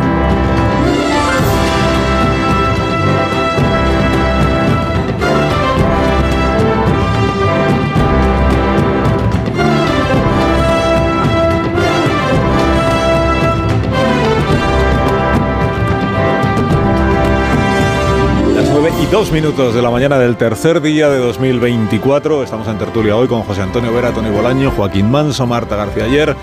y 19.02 19.06
dos 19.06 19.32
minutos 19.32 19.74
de 19.74 19.82
la 19.82 19.90
mañana 19.90 20.18
del 20.18 20.36
tercer 20.36 20.80
día 20.80 21.08
de 21.08 21.18
2024. 21.18 22.42
Estamos 22.42 22.68
en 22.68 22.78
tertulia 22.78 23.16
hoy 23.16 23.28
con 23.28 23.42
José 23.42 23.62
Antonio 23.62 23.92
Vera, 23.92 24.12
Tony 24.12 24.30
Bolaño, 24.30 24.70
Joaquín 24.70 25.10
Manso, 25.10 25.46
Marta 25.46 25.76
García 25.76 26.04
Ayer 26.04 26.36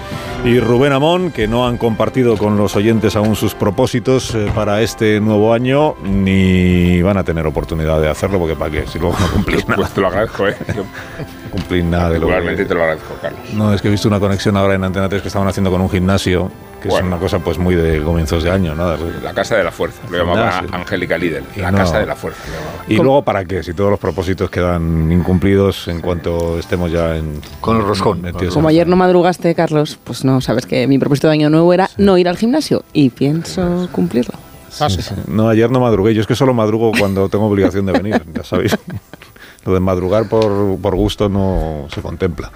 y 0.45 0.59
Rubén 0.59 0.91
Amón, 0.91 1.31
que 1.31 1.47
no 1.47 1.65
han 1.65 1.77
compartido 1.77 2.37
con 2.37 2.57
los 2.57 2.75
oyentes 2.75 3.15
aún 3.15 3.35
sus 3.35 3.55
propósitos 3.55 4.35
eh, 4.35 4.51
para 4.53 4.81
este 4.81 5.21
nuevo 5.21 5.53
año, 5.53 5.95
ni 6.03 7.01
van 7.01 7.17
a 7.17 7.23
tener 7.23 7.47
oportunidad 7.47 8.01
de 8.01 8.09
hacerlo, 8.09 8.39
porque 8.39 8.55
para 8.55 8.69
qué, 8.69 8.85
si 8.87 8.99
luego 8.99 9.15
no 9.19 9.27
cumplís 9.31 9.65
nada. 9.67 9.77
Pues 9.77 9.91
te 9.91 10.01
lo 10.01 10.07
agradezco, 10.07 10.47
¿eh? 10.49 10.57
cumplís 11.51 11.85
nada 11.85 12.09
de 12.09 12.19
lo 12.19 12.27
que... 12.27 12.65
te 12.65 12.73
lo 12.73 12.81
agradezco, 12.81 13.15
Carlos. 13.21 13.53
No, 13.53 13.73
es 13.73 13.81
que 13.81 13.87
he 13.87 13.91
visto 13.91 14.09
una 14.09 14.19
conexión 14.19 14.57
ahora 14.57 14.75
en 14.75 14.83
Antena 14.83 15.07
3 15.07 15.21
que 15.21 15.29
estaban 15.29 15.47
haciendo 15.47 15.71
con 15.71 15.79
un 15.79 15.89
gimnasio 15.89 16.51
que 16.83 16.89
es 16.89 17.01
una 17.01 17.17
cosa 17.17 17.39
pues 17.39 17.57
muy 17.57 17.75
de 17.75 18.01
comienzos 18.03 18.43
de 18.43 18.51
año, 18.51 18.75
¿no? 18.75 18.95
La 19.23 19.33
casa 19.33 19.55
de 19.55 19.63
la 19.63 19.71
fuerza, 19.71 20.01
lo 20.09 20.17
llamaba 20.17 20.63
Angélica 20.71 21.17
Lidl, 21.17 21.43
la 21.55 21.71
casa 21.71 21.99
de 21.99 22.05
la 22.05 22.15
fuerza. 22.15 22.41
¿Y 22.87 22.97
luego 22.97 23.23
para 23.23 23.45
qué? 23.45 23.63
Si 23.63 23.73
todos 23.73 23.89
los 23.89 23.99
propósitos 23.99 24.49
quedan 24.49 25.11
incumplidos 25.11 25.87
en 25.87 26.01
cuanto 26.01 26.59
estemos 26.59 26.91
ya 26.91 27.15
en... 27.15 27.41
Con 27.61 27.77
el 27.77 27.83
roscón. 27.83 28.21
Como 28.53 28.67
ayer 28.67 28.87
no 28.87 28.97
madrugaste, 28.97 29.55
Carlos, 29.55 29.97
pues 30.03 30.25
no, 30.25 30.41
sabes 30.41 30.65
que 30.65 30.87
mi 30.87 30.99
propósito 30.99 31.27
de 31.27 31.33
año 31.33 31.49
nuevo 31.49 31.73
era 31.73 31.89
no 31.97 32.17
ir 32.17 32.27
al 32.27 32.37
gimnasio 32.37 32.83
y 32.91 33.09
pienso 33.09 33.87
cumplirlo. 33.91 34.37
Ah, 34.79 34.87
no, 35.27 35.49
ayer 35.49 35.71
no 35.71 35.79
madrugué, 35.79 36.13
yo 36.13 36.21
es 36.21 36.27
que 36.27 36.35
solo 36.35 36.53
madrugo 36.53 36.91
cuando 36.97 37.29
tengo 37.29 37.45
obligación 37.45 37.85
de 37.85 37.93
venir, 37.93 38.23
ya 38.33 38.43
sabéis. 38.43 38.77
Lo 39.65 39.73
de 39.73 39.79
madrugar 39.79 40.27
por, 40.27 40.77
por 40.79 40.95
gusto 40.95 41.29
no 41.29 41.87
se 41.93 42.01
contempla. 42.01 42.51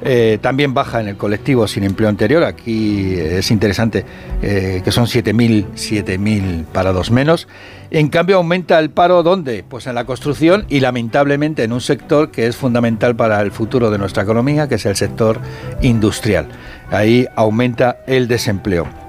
Eh, 0.00 0.38
también 0.40 0.72
baja 0.72 1.00
en 1.00 1.08
el 1.08 1.16
colectivo 1.16 1.68
sin 1.68 1.84
empleo 1.84 2.08
anterior. 2.08 2.42
Aquí 2.42 3.16
es 3.16 3.50
interesante 3.50 4.06
que 4.40 4.92
son 4.92 5.06
7.000 5.06 6.64
parados 6.64 7.10
menos. 7.10 7.48
En 7.90 8.08
cambio, 8.08 8.36
aumenta 8.36 8.78
el 8.78 8.88
paro 8.90 9.22
¿dónde? 9.22 9.62
Pues 9.68 9.86
en 9.88 9.94
la 9.94 10.04
construcción 10.04 10.64
y 10.70 10.80
lamentablemente 10.80 11.64
en 11.64 11.72
un 11.72 11.82
sector 11.82 12.30
que 12.30 12.46
es 12.46 12.56
fundamental 12.56 13.14
para 13.14 13.42
el 13.42 13.50
futuro 13.50 13.90
de 13.90 13.98
nuestra 13.98 14.22
economía, 14.22 14.68
que 14.68 14.76
es 14.76 14.86
el 14.86 14.96
sector 14.96 15.38
industrial. 15.82 16.46
Ahí 16.90 17.26
aumenta 17.34 17.98
el 18.06 18.28
desempleo. 18.28 19.07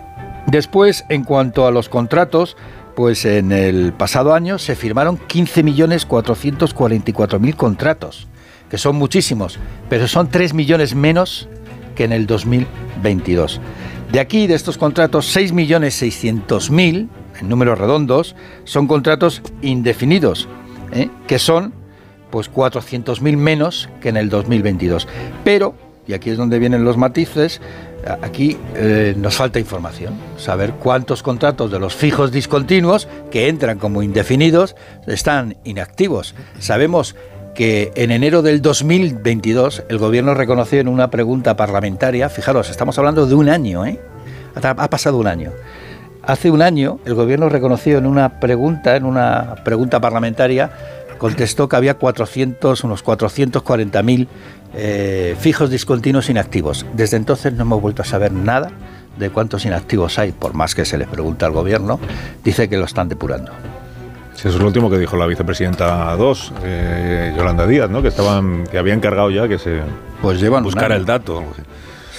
Después, 0.51 1.05
en 1.09 1.23
cuanto 1.23 1.67
a 1.67 1.71
los 1.71 1.89
contratos, 1.89 2.57
pues 2.95 3.25
en 3.25 3.51
el 3.51 3.93
pasado 3.93 4.33
año 4.33 4.57
se 4.57 4.75
firmaron 4.75 5.19
15.444.000 5.19 7.55
contratos, 7.55 8.27
que 8.67 8.79
son 8.79 8.95
muchísimos, 8.95 9.59
pero 9.89 10.07
son 10.07 10.29
3 10.29 10.55
millones 10.55 10.95
menos 10.95 11.47
que 11.95 12.05
en 12.05 12.13
el 12.13 12.25
2022. 12.25 13.61
De 14.11 14.19
aquí, 14.19 14.47
de 14.47 14.55
estos 14.55 14.79
contratos, 14.79 15.35
6.600.000, 15.35 17.07
en 17.39 17.49
números 17.49 17.77
redondos, 17.77 18.35
son 18.63 18.87
contratos 18.87 19.43
indefinidos, 19.61 20.47
¿eh? 20.91 21.11
que 21.27 21.37
son 21.37 21.75
pues 22.31 22.51
400.000 22.51 23.37
menos 23.37 23.87
que 24.01 24.09
en 24.09 24.17
el 24.17 24.29
2022. 24.29 25.07
Pero, 25.43 25.75
y 26.07 26.13
aquí 26.13 26.31
es 26.31 26.37
donde 26.37 26.57
vienen 26.57 26.83
los 26.83 26.97
matices, 26.97 27.61
Aquí 28.21 28.57
eh, 28.75 29.13
nos 29.17 29.35
falta 29.35 29.59
información, 29.59 30.13
saber 30.37 30.73
cuántos 30.73 31.21
contratos 31.21 31.69
de 31.69 31.79
los 31.79 31.95
fijos 31.95 32.31
discontinuos 32.31 33.07
que 33.29 33.49
entran 33.49 33.77
como 33.77 34.01
indefinidos 34.03 34.75
están 35.05 35.57
inactivos. 35.63 36.33
Sabemos 36.59 37.15
que 37.55 37.91
en 37.95 38.11
enero 38.11 38.41
del 38.41 38.61
2022 38.61 39.83
el 39.89 39.97
gobierno 39.97 40.33
reconoció 40.33 40.79
en 40.79 40.87
una 40.87 41.09
pregunta 41.11 41.57
parlamentaria, 41.57 42.29
fijaros, 42.29 42.69
estamos 42.69 42.97
hablando 42.97 43.25
de 43.25 43.35
un 43.35 43.49
año, 43.49 43.85
¿eh? 43.85 43.99
ha 44.55 44.89
pasado 44.89 45.17
un 45.17 45.27
año. 45.27 45.51
Hace 46.23 46.51
un 46.51 46.61
año 46.61 46.99
el 47.05 47.15
gobierno 47.15 47.49
reconoció 47.49 47.97
en 47.97 48.05
una 48.05 48.39
pregunta, 48.39 48.95
en 48.95 49.05
una 49.05 49.55
pregunta 49.63 49.99
parlamentaria, 49.99 50.71
contestó 51.19 51.69
que 51.69 51.75
había 51.75 51.93
400, 51.93 52.83
unos 52.83 53.05
440.000 53.05 54.27
eh, 54.73 55.35
fijos 55.39 55.69
discontinuos 55.69 56.29
inactivos. 56.29 56.85
Desde 56.93 57.17
entonces 57.17 57.53
no 57.53 57.61
hemos 57.61 57.81
vuelto 57.81 58.01
a 58.01 58.05
saber 58.05 58.31
nada 58.31 58.71
de 59.19 59.29
cuántos 59.29 59.65
inactivos 59.65 60.17
hay, 60.17 60.31
por 60.31 60.55
más 60.55 60.73
que 60.73 60.85
se 60.85 60.97
les 60.97 61.07
pregunte 61.07 61.45
al 61.45 61.51
gobierno, 61.51 61.99
dice 62.43 62.67
que 62.69 62.77
lo 62.77 62.85
están 62.85 63.09
depurando. 63.09 63.51
eso 64.35 64.49
es 64.49 64.55
lo 64.55 64.65
último 64.65 64.89
que 64.89 64.97
dijo 64.97 65.17
la 65.17 65.27
vicepresidenta 65.27 66.15
2, 66.15 66.53
eh, 66.63 67.33
Yolanda 67.37 67.67
Díaz, 67.67 67.89
¿no? 67.89 68.01
que 68.01 68.07
estaban, 68.07 68.65
que 68.65 68.77
había 68.77 68.93
encargado 68.93 69.29
ya 69.29 69.47
que 69.47 69.59
se 69.59 69.81
pues 70.21 70.39
llevan 70.39 70.63
buscara 70.63 70.95
el 70.95 71.05
dato. 71.05 71.43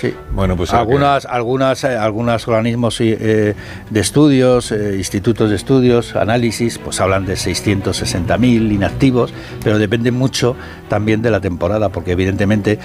Sí. 0.01 0.15
Bueno, 0.33 0.57
pues 0.57 0.73
algunas, 0.73 1.27
algunas, 1.27 1.85
eh, 1.85 1.89
algunos 1.95 2.49
organismos 2.49 2.99
eh, 3.03 3.55
de 3.91 4.01
estudios, 4.01 4.73
eh, 4.73 4.95
institutos 4.97 5.51
de 5.51 5.57
estudios, 5.57 6.17
análisis, 6.17 6.79
pues 6.79 7.03
hablan 7.03 7.27
de 7.27 7.35
660.000 7.35 8.73
inactivos, 8.73 9.35
pero 9.63 9.79
depende 9.79 10.11
mucho 10.11 10.57
también 10.89 11.21
de 11.21 11.31
la 11.31 11.41
temporada, 11.41 11.91
porque 11.91 12.13
evidentemente, 12.13 12.79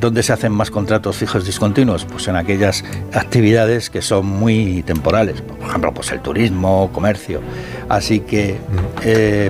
¿dónde 0.00 0.24
se 0.24 0.32
hacen 0.32 0.50
más 0.50 0.70
contratos 0.70 1.16
fijos 1.16 1.44
discontinuos? 1.44 2.04
Pues 2.06 2.26
en 2.26 2.34
aquellas 2.34 2.84
actividades 3.12 3.88
que 3.88 4.02
son 4.02 4.26
muy 4.26 4.82
temporales, 4.82 5.42
por 5.42 5.68
ejemplo, 5.68 5.94
pues 5.94 6.10
el 6.10 6.20
turismo, 6.20 6.90
comercio. 6.92 7.40
Así 7.88 8.20
que 8.20 8.58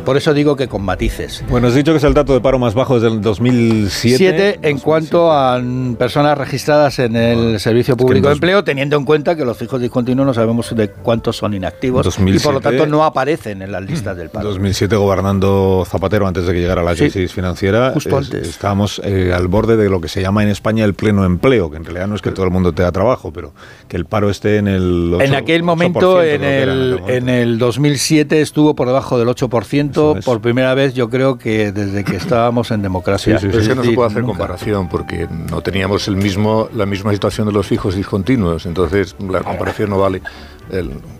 por 0.04 0.18
eso 0.18 0.34
digo 0.34 0.56
que 0.56 0.68
con 0.68 0.82
matices. 0.82 1.42
Bueno, 1.48 1.68
has 1.68 1.74
dicho 1.74 1.92
que 1.92 1.98
es 1.98 2.04
el 2.04 2.12
dato 2.12 2.34
de 2.34 2.40
paro 2.42 2.58
más 2.58 2.74
bajo 2.74 2.96
desde 3.00 3.14
el 3.14 3.22
2007. 3.22 4.58
en 4.60 4.78
cuanto 4.78 5.32
a 5.32 5.62
personas 5.98 6.36
registradas 6.36 6.98
en 6.98 7.11
en 7.16 7.52
el 7.52 7.60
Servicio 7.60 7.96
Público 7.96 8.28
de 8.28 8.34
Empleo, 8.34 8.64
teniendo 8.64 8.96
en 8.96 9.04
cuenta 9.04 9.36
que 9.36 9.44
los 9.44 9.56
fijos 9.56 9.80
discontinuos 9.80 10.26
no 10.26 10.34
sabemos 10.34 10.74
de 10.74 10.88
cuántos 10.88 11.36
son 11.36 11.54
inactivos 11.54 12.06
y 12.18 12.38
por 12.38 12.54
lo 12.54 12.60
tanto 12.60 12.86
no 12.86 13.04
aparecen 13.04 13.62
en 13.62 13.72
las 13.72 13.82
listas 13.82 14.16
del 14.16 14.30
paro. 14.30 14.48
2007 14.48 14.96
gobernando 14.96 15.84
Zapatero 15.86 16.26
antes 16.26 16.46
de 16.46 16.52
que 16.52 16.60
llegara 16.60 16.82
la 16.82 16.94
crisis 16.94 17.32
financiera, 17.32 17.94
estábamos 18.42 19.00
eh, 19.04 19.32
al 19.34 19.48
borde 19.48 19.76
de 19.76 19.88
lo 19.88 20.00
que 20.00 20.08
se 20.08 20.22
llama 20.22 20.42
en 20.42 20.48
España 20.48 20.84
el 20.84 20.94
pleno 20.94 21.24
empleo, 21.24 21.70
que 21.70 21.76
en 21.76 21.84
realidad 21.84 22.06
no 22.06 22.14
es 22.14 22.22
que 22.22 22.30
todo 22.30 22.46
el 22.46 22.52
mundo 22.52 22.72
tenga 22.72 22.92
trabajo, 22.92 23.32
pero 23.32 23.52
que 23.88 23.96
el 23.96 24.04
paro 24.06 24.30
esté 24.30 24.56
en 24.56 24.68
el 24.68 25.16
En 25.20 25.34
aquel 25.34 25.62
momento, 25.62 26.22
en 26.22 26.44
el, 26.44 27.00
en 27.06 27.28
el 27.28 27.58
2007 27.58 28.40
estuvo 28.40 28.74
por 28.74 28.86
debajo 28.86 29.18
del 29.18 29.28
8%, 29.28 30.24
por 30.24 30.40
primera 30.40 30.74
vez 30.74 30.94
yo 30.94 31.10
creo 31.10 31.38
que 31.38 31.72
desde 31.72 32.04
que 32.04 32.16
estábamos 32.16 32.70
en 32.70 32.82
democracia. 32.82 33.36
es 33.36 33.68
que 33.68 33.74
no 33.74 33.84
se 33.84 33.92
puede 33.92 34.08
hacer 34.08 34.22
comparación 34.22 34.88
porque 34.88 35.28
no 35.50 35.60
teníamos 35.60 36.08
el 36.08 36.16
mismo 36.16 36.68
la 36.74 36.86
misma 36.86 37.01
situación 37.10 37.48
de 37.48 37.52
los 37.52 37.66
fijos 37.66 37.96
discontinuos, 37.96 38.66
entonces 38.66 39.16
la 39.18 39.40
comparación 39.40 39.90
no 39.90 39.98
vale 39.98 40.22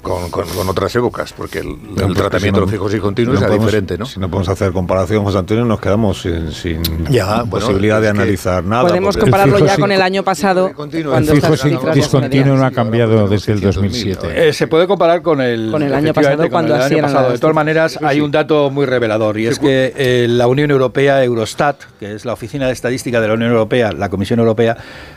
con, 0.02 0.68
otras 0.68 0.94
épocas, 0.96 1.32
porque 1.32 1.58
el, 1.58 2.14
tratamiento 2.14 2.60
de 2.60 2.60
los 2.62 2.70
fijos 2.70 2.92
discontinuos 2.92 3.42
es 3.42 3.50
diferente, 3.50 3.98
¿no? 3.98 4.06
Si 4.06 4.18
no 4.18 4.28
podemos 4.30 4.48
hacer 4.48 4.72
comparación, 4.72 5.24
José 5.24 5.38
Antonio, 5.38 5.64
nos 5.64 5.80
quedamos 5.80 6.22
sin, 6.22 6.82
posibilidad 7.50 8.00
de 8.00 8.08
analizar 8.08 8.64
nada. 8.64 8.88
Podemos 8.88 9.16
compararlo 9.16 9.58
ya 9.58 9.76
con 9.76 9.92
el 9.92 10.00
año 10.00 10.22
pasado. 10.22 10.68
el 10.68 11.42
fijo 11.42 11.92
discontinuo 11.92 12.56
no 12.56 12.64
ha 12.64 12.70
cambiado 12.70 13.28
desde 13.28 13.52
el 13.52 13.60
2007. 13.60 14.48
Eh, 14.48 14.52
se 14.52 14.66
puede 14.66 14.86
comparar 14.86 15.22
con 15.22 15.40
el, 15.40 15.70
con 15.70 15.82
el 15.82 15.94
año 15.94 16.14
pasado, 16.14 16.48
cuando 16.48 16.74
así 16.74 16.94
De 16.94 17.38
todas 17.38 17.54
maneras, 17.54 17.98
hay 18.02 18.20
un 18.20 18.30
dato 18.30 18.70
muy 18.70 18.86
revelador, 18.86 19.38
y 19.38 19.46
es 19.46 19.58
que 19.58 19.92
eh, 19.96 20.26
la 20.28 20.46
Unión 20.46 20.70
Europea, 20.70 21.22
Eurostat, 21.22 21.76
que 22.00 22.14
es 22.14 22.24
la 22.24 22.32
Oficina 22.32 22.66
de 22.66 22.72
Estadística 22.72 23.20
de 23.20 23.28
la 23.28 23.34
Unión 23.34 23.50
Europea, 23.50 23.92
la 23.92 24.08
Comisión 24.08 24.38
Europea, 24.38 24.76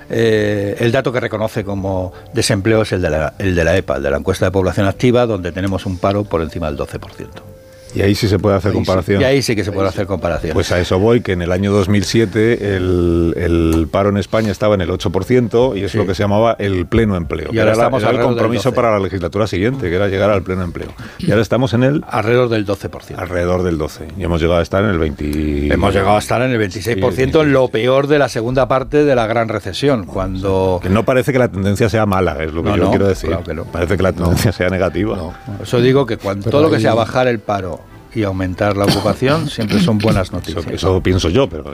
eh, 0.09 0.75
el 0.79 0.91
dato 0.91 1.11
que 1.11 1.19
reconoce 1.19 1.63
como 1.63 2.13
desempleo 2.33 2.81
es 2.81 2.91
el 2.91 3.01
de 3.01 3.09
la, 3.09 3.33
el 3.39 3.55
de 3.55 3.63
la 3.63 3.75
EPA, 3.75 3.97
el 3.97 4.03
de 4.03 4.11
la 4.11 4.17
encuesta 4.25 4.45
de 4.45 4.51
población 4.51 4.87
activa, 4.87 5.27
donde 5.27 5.51
tenemos 5.51 5.85
un 5.85 5.99
paro 5.99 6.23
por 6.23 6.41
encima 6.41 6.65
del 6.65 6.79
12%. 6.79 7.54
Y 7.95 8.01
ahí 8.01 8.13
sí 8.13 8.27
se 8.27 8.39
puede 8.39 8.55
hacer 8.57 8.73
comparación. 8.73 9.21
y 9.21 9.23
ahí 9.23 9.41
sí 9.41 9.55
que 9.55 9.63
se 9.63 9.71
puede 9.71 9.87
hacer 9.87 10.05
comparación. 10.05 10.53
Pues 10.53 10.71
a 10.71 10.79
eso 10.79 10.99
voy, 10.99 11.21
que 11.21 11.31
en 11.31 11.41
el 11.41 11.51
año 11.51 11.71
2007 11.71 12.75
el, 12.75 13.87
paro 13.91 14.09
en 14.09 14.17
España 14.17 14.51
estaba 14.51 14.75
en 14.75 14.81
el 14.81 14.89
8% 14.89 15.77
y 15.77 15.83
es 15.83 15.95
lo 15.95 16.05
que 16.05 16.15
se 16.15 16.23
llamaba 16.23 16.55
el 16.59 16.85
pleno 16.85 17.15
empleo. 17.15 17.49
Y 17.53 17.59
ahora 17.59 17.71
estamos 17.71 18.03
era 18.03 18.11
el 18.11 18.19
compromiso 18.19 18.73
para 18.73 18.91
la 18.91 18.99
legislatura 18.99 19.47
siguiente, 19.47 19.89
que 19.89 19.95
era 19.95 20.07
llegar 20.07 20.29
al 20.29 20.43
pleno 20.43 20.63
empleo. 20.63 20.89
Y 21.19 21.31
ahora 21.31 21.41
estamos 21.41 21.73
en 21.73 21.83
el... 21.83 22.03
Alrededor 22.07 22.49
del 22.49 22.65
12%. 22.65 23.15
Alrededor 23.17 23.63
del 23.63 23.79
12%. 23.79 24.13
Y 24.17 24.23
hemos 24.23 24.41
llegado 24.41 24.59
a 24.59 24.63
estar 24.63 24.83
en 24.83 24.89
el 24.89 24.99
20... 24.99 25.73
Hemos 25.73 25.93
llegado 25.93 26.15
a 26.15 26.19
estar 26.19 26.41
en 26.41 26.51
el 26.51 26.59
26%, 26.59 27.41
en 27.41 27.53
lo 27.53 27.69
peor 27.69 28.07
de 28.07 28.19
la 28.19 28.29
segunda 28.29 28.67
parte 28.67 29.03
de 29.03 29.15
la 29.15 29.27
gran 29.27 29.47
recesión, 29.47 30.05
cuando... 30.05 30.79
Que 30.81 30.89
no 30.89 31.05
parece 31.05 31.31
que 31.31 31.39
la 31.39 31.47
tendencia 31.47 31.89
sea 31.89 32.05
mala, 32.05 32.43
es 32.43 32.53
lo 32.53 32.63
que 32.63 32.75
yo 32.77 32.89
quiero 32.89 33.07
decir. 33.07 33.35
Parece 33.71 33.97
que 33.97 34.03
la 34.03 34.13
tendencia 34.13 34.51
sea 34.51 34.69
negativa. 34.69 35.17
Eso 35.61 35.79
digo 35.79 36.05
que 36.05 36.17
cuando 36.17 36.49
todo 36.49 36.63
lo 36.63 36.71
que 36.71 36.79
sea 36.79 36.93
bajar 36.93 37.27
el 37.27 37.39
paro 37.39 37.79
y 38.15 38.23
aumentar 38.23 38.77
la 38.77 38.85
ocupación 38.85 39.49
siempre 39.49 39.79
son 39.79 39.97
buenas 39.97 40.31
noticias. 40.31 40.65
Eso, 40.67 41.01
pienso 41.01 41.29
yo, 41.29 41.49
pero 41.49 41.71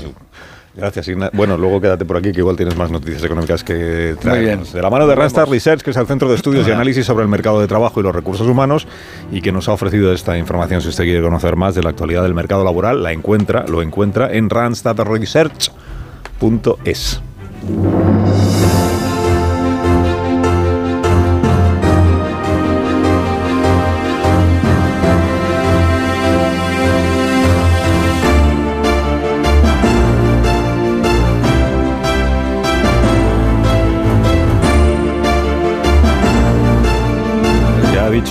Gracias, 0.74 1.06
Bueno, 1.34 1.58
luego 1.58 1.82
quédate 1.82 2.06
por 2.06 2.16
aquí 2.16 2.32
que 2.32 2.40
igual 2.40 2.56
tienes 2.56 2.78
más 2.78 2.90
noticias 2.90 3.22
económicas 3.24 3.62
que 3.62 4.16
traemos. 4.22 4.72
De 4.72 4.82
la 4.82 4.90
mano 4.90 5.06
de 5.06 5.16
Randstad 5.16 5.48
Research, 5.48 5.82
que 5.82 5.92
es 5.92 5.98
el 5.98 6.08
Centro 6.08 6.30
de 6.30 6.36
Estudios 6.36 6.66
y 6.66 6.72
Análisis 6.72 7.06
sobre 7.06 7.24
el 7.24 7.30
Mercado 7.30 7.60
de 7.60 7.68
Trabajo 7.68 8.00
y 8.00 8.04
los 8.04 8.16
Recursos 8.16 8.48
Humanos 8.48 8.88
y 9.34 9.42
que 9.42 9.52
nos 9.52 9.68
ha 9.68 9.74
ofrecido 9.74 10.14
esta 10.14 10.38
información. 10.38 10.82
Si 10.82 10.88
usted 10.88 11.04
quiere 11.04 11.22
conocer 11.22 11.58
más 11.58 11.76
de 11.76 11.84
la 11.84 11.90
actualidad 11.90 12.24
del 12.24 12.34
mercado 12.34 12.64
laboral, 12.64 13.04
la 13.04 13.12
encuentra, 13.12 13.66
lo 13.68 13.82
encuentra 13.82 14.32
en 14.32 14.50
randstadresearch.es. 14.50 17.22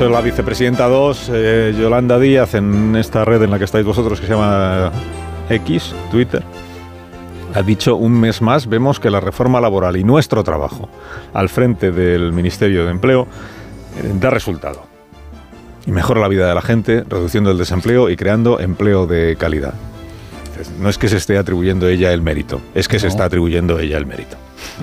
la 0.09 0.23
vicepresidenta 0.23 0.89
2, 0.89 1.31
eh, 1.35 1.75
Yolanda 1.79 2.19
Díaz, 2.19 2.55
en 2.55 2.97
esta 2.97 3.25
red 3.27 3.43
en 3.43 3.51
la 3.51 3.59
que 3.59 3.65
estáis 3.65 3.85
vosotros, 3.85 4.19
que 4.19 4.27
se 4.27 4.33
llama 4.33 4.91
X, 5.51 5.95
Twitter, 6.11 6.43
ha 7.55 7.63
dicho 7.63 7.97
un 7.97 8.19
mes 8.19 8.41
más, 8.41 8.67
vemos 8.67 8.99
que 8.99 9.11
la 9.11 9.21
reforma 9.21 9.61
laboral 9.61 9.97
y 9.99 10.05
nuestro 10.05 10.43
trabajo 10.43 10.89
al 11.35 11.51
frente 11.51 11.93
del 11.93 12.33
Ministerio 12.33 12.85
de 12.87 12.93
Empleo 12.93 13.27
eh, 14.03 14.13
da 14.19 14.31
resultado. 14.31 14.85
Y 15.87 15.91
mejora 15.91 16.21
la 16.21 16.29
vida 16.29 16.49
de 16.49 16.55
la 16.55 16.63
gente, 16.63 17.05
reduciendo 17.07 17.51
el 17.51 17.59
desempleo 17.59 18.09
y 18.09 18.17
creando 18.17 18.59
empleo 18.59 19.07
de 19.07 19.37
calidad. 19.37 19.75
no 20.79 20.89
es 20.89 20.97
que 20.97 21.09
se 21.09 21.19
esté 21.19 21.37
atribuyendo 21.37 21.89
ella 21.89 22.13
el 22.13 22.23
mérito, 22.23 22.63
es 22.75 22.89
que 22.89 22.99
se 22.99 23.09
está 23.09 23.25
atribuyendo 23.25 23.79
ella 23.79 23.99
el 23.99 24.07
mérito. 24.07 24.39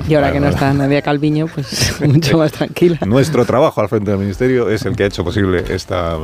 Y 0.07 0.15
ahora 0.15 0.32
que 0.32 0.39
no 0.39 0.47
está 0.47 0.73
Nadia 0.73 1.01
Calviño, 1.01 1.47
pues 1.47 1.95
mucho 2.05 2.38
más 2.38 2.51
tranquila. 2.51 2.99
Nuestro 3.05 3.45
trabajo 3.45 3.82
al 3.82 3.89
frente 3.89 4.11
del 4.11 4.19
Ministerio 4.19 4.69
es 4.69 4.86
el 4.86 4.95
que 4.95 5.03
ha 5.03 5.07
hecho 5.07 5.23
posible 5.23 5.63
esta... 5.69 6.17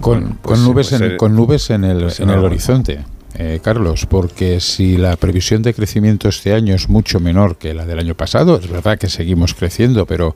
con, 0.00 0.38
pues 0.42 0.60
nubes 0.60 0.92
en, 0.92 1.16
con 1.16 1.34
nubes 1.34 1.70
en 1.70 1.84
el, 1.84 2.02
pues 2.02 2.20
en 2.20 2.30
el 2.30 2.38
horizonte. 2.38 3.00
Eh, 3.34 3.60
Carlos, 3.62 4.04
porque 4.06 4.60
si 4.60 4.98
la 4.98 5.16
previsión 5.16 5.62
de 5.62 5.72
crecimiento 5.72 6.28
este 6.28 6.52
año 6.52 6.74
es 6.74 6.90
mucho 6.90 7.18
menor 7.18 7.56
que 7.56 7.72
la 7.72 7.86
del 7.86 7.98
año 7.98 8.14
pasado, 8.14 8.58
es 8.58 8.68
verdad 8.68 8.98
que 8.98 9.08
seguimos 9.08 9.54
creciendo, 9.54 10.04
pero 10.04 10.34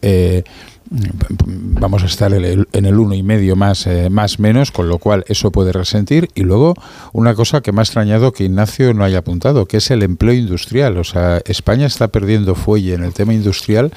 eh, 0.00 0.44
vamos 0.90 2.02
a 2.02 2.06
estar 2.06 2.32
en 2.32 2.44
el, 2.72 2.98
uno 2.98 3.14
y 3.14 3.22
medio 3.22 3.56
más, 3.56 3.86
eh, 3.86 4.10
más 4.10 4.38
menos, 4.38 4.72
con 4.72 4.88
lo 4.88 4.98
cual 4.98 5.24
eso 5.28 5.50
puede 5.50 5.72
resentir. 5.72 6.28
Y 6.34 6.42
luego 6.42 6.74
una 7.12 7.34
cosa 7.34 7.60
que 7.60 7.72
me 7.72 7.80
ha 7.80 7.84
extrañado 7.84 8.32
que 8.32 8.44
Ignacio 8.44 8.92
no 8.92 9.04
haya 9.04 9.18
apuntado, 9.18 9.66
que 9.66 9.76
es 9.76 9.90
el 9.90 10.02
empleo 10.02 10.34
industrial. 10.34 10.98
O 10.98 11.04
sea, 11.04 11.40
España 11.44 11.86
está 11.86 12.08
perdiendo 12.08 12.54
fuelle 12.54 12.94
en 12.94 13.04
el 13.04 13.12
tema 13.12 13.32
industrial 13.34 13.92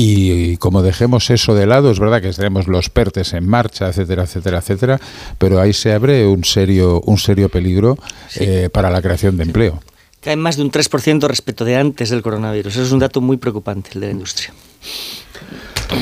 y 0.00 0.58
como 0.58 0.82
dejemos 0.82 1.28
eso 1.28 1.56
de 1.56 1.66
lado, 1.66 1.90
es 1.90 1.98
verdad 1.98 2.22
que 2.22 2.30
tenemos 2.30 2.68
los 2.68 2.88
PERTES 2.88 3.32
en 3.32 3.48
marcha, 3.48 3.88
etcétera, 3.88 4.22
etcétera, 4.22 4.58
etcétera, 4.58 5.00
pero 5.38 5.60
ahí 5.60 5.72
se 5.72 5.92
abre 5.92 6.24
un 6.24 6.44
serio, 6.44 7.00
un 7.00 7.18
serio 7.18 7.48
peligro 7.48 7.98
eh, 8.36 8.68
para 8.72 8.90
la 8.90 9.02
creación 9.02 9.36
de 9.36 9.42
empleo. 9.42 9.82
Cae 10.20 10.36
más 10.36 10.56
de 10.56 10.62
un 10.62 10.70
3% 10.70 11.26
respecto 11.26 11.64
de 11.64 11.76
antes 11.76 12.10
del 12.10 12.22
coronavirus. 12.22 12.74
Eso 12.74 12.84
es 12.84 12.92
un 12.92 13.00
dato 13.00 13.20
muy 13.20 13.38
preocupante, 13.38 13.90
el 13.94 14.00
de 14.00 14.06
la 14.06 14.12
industria. 14.12 14.52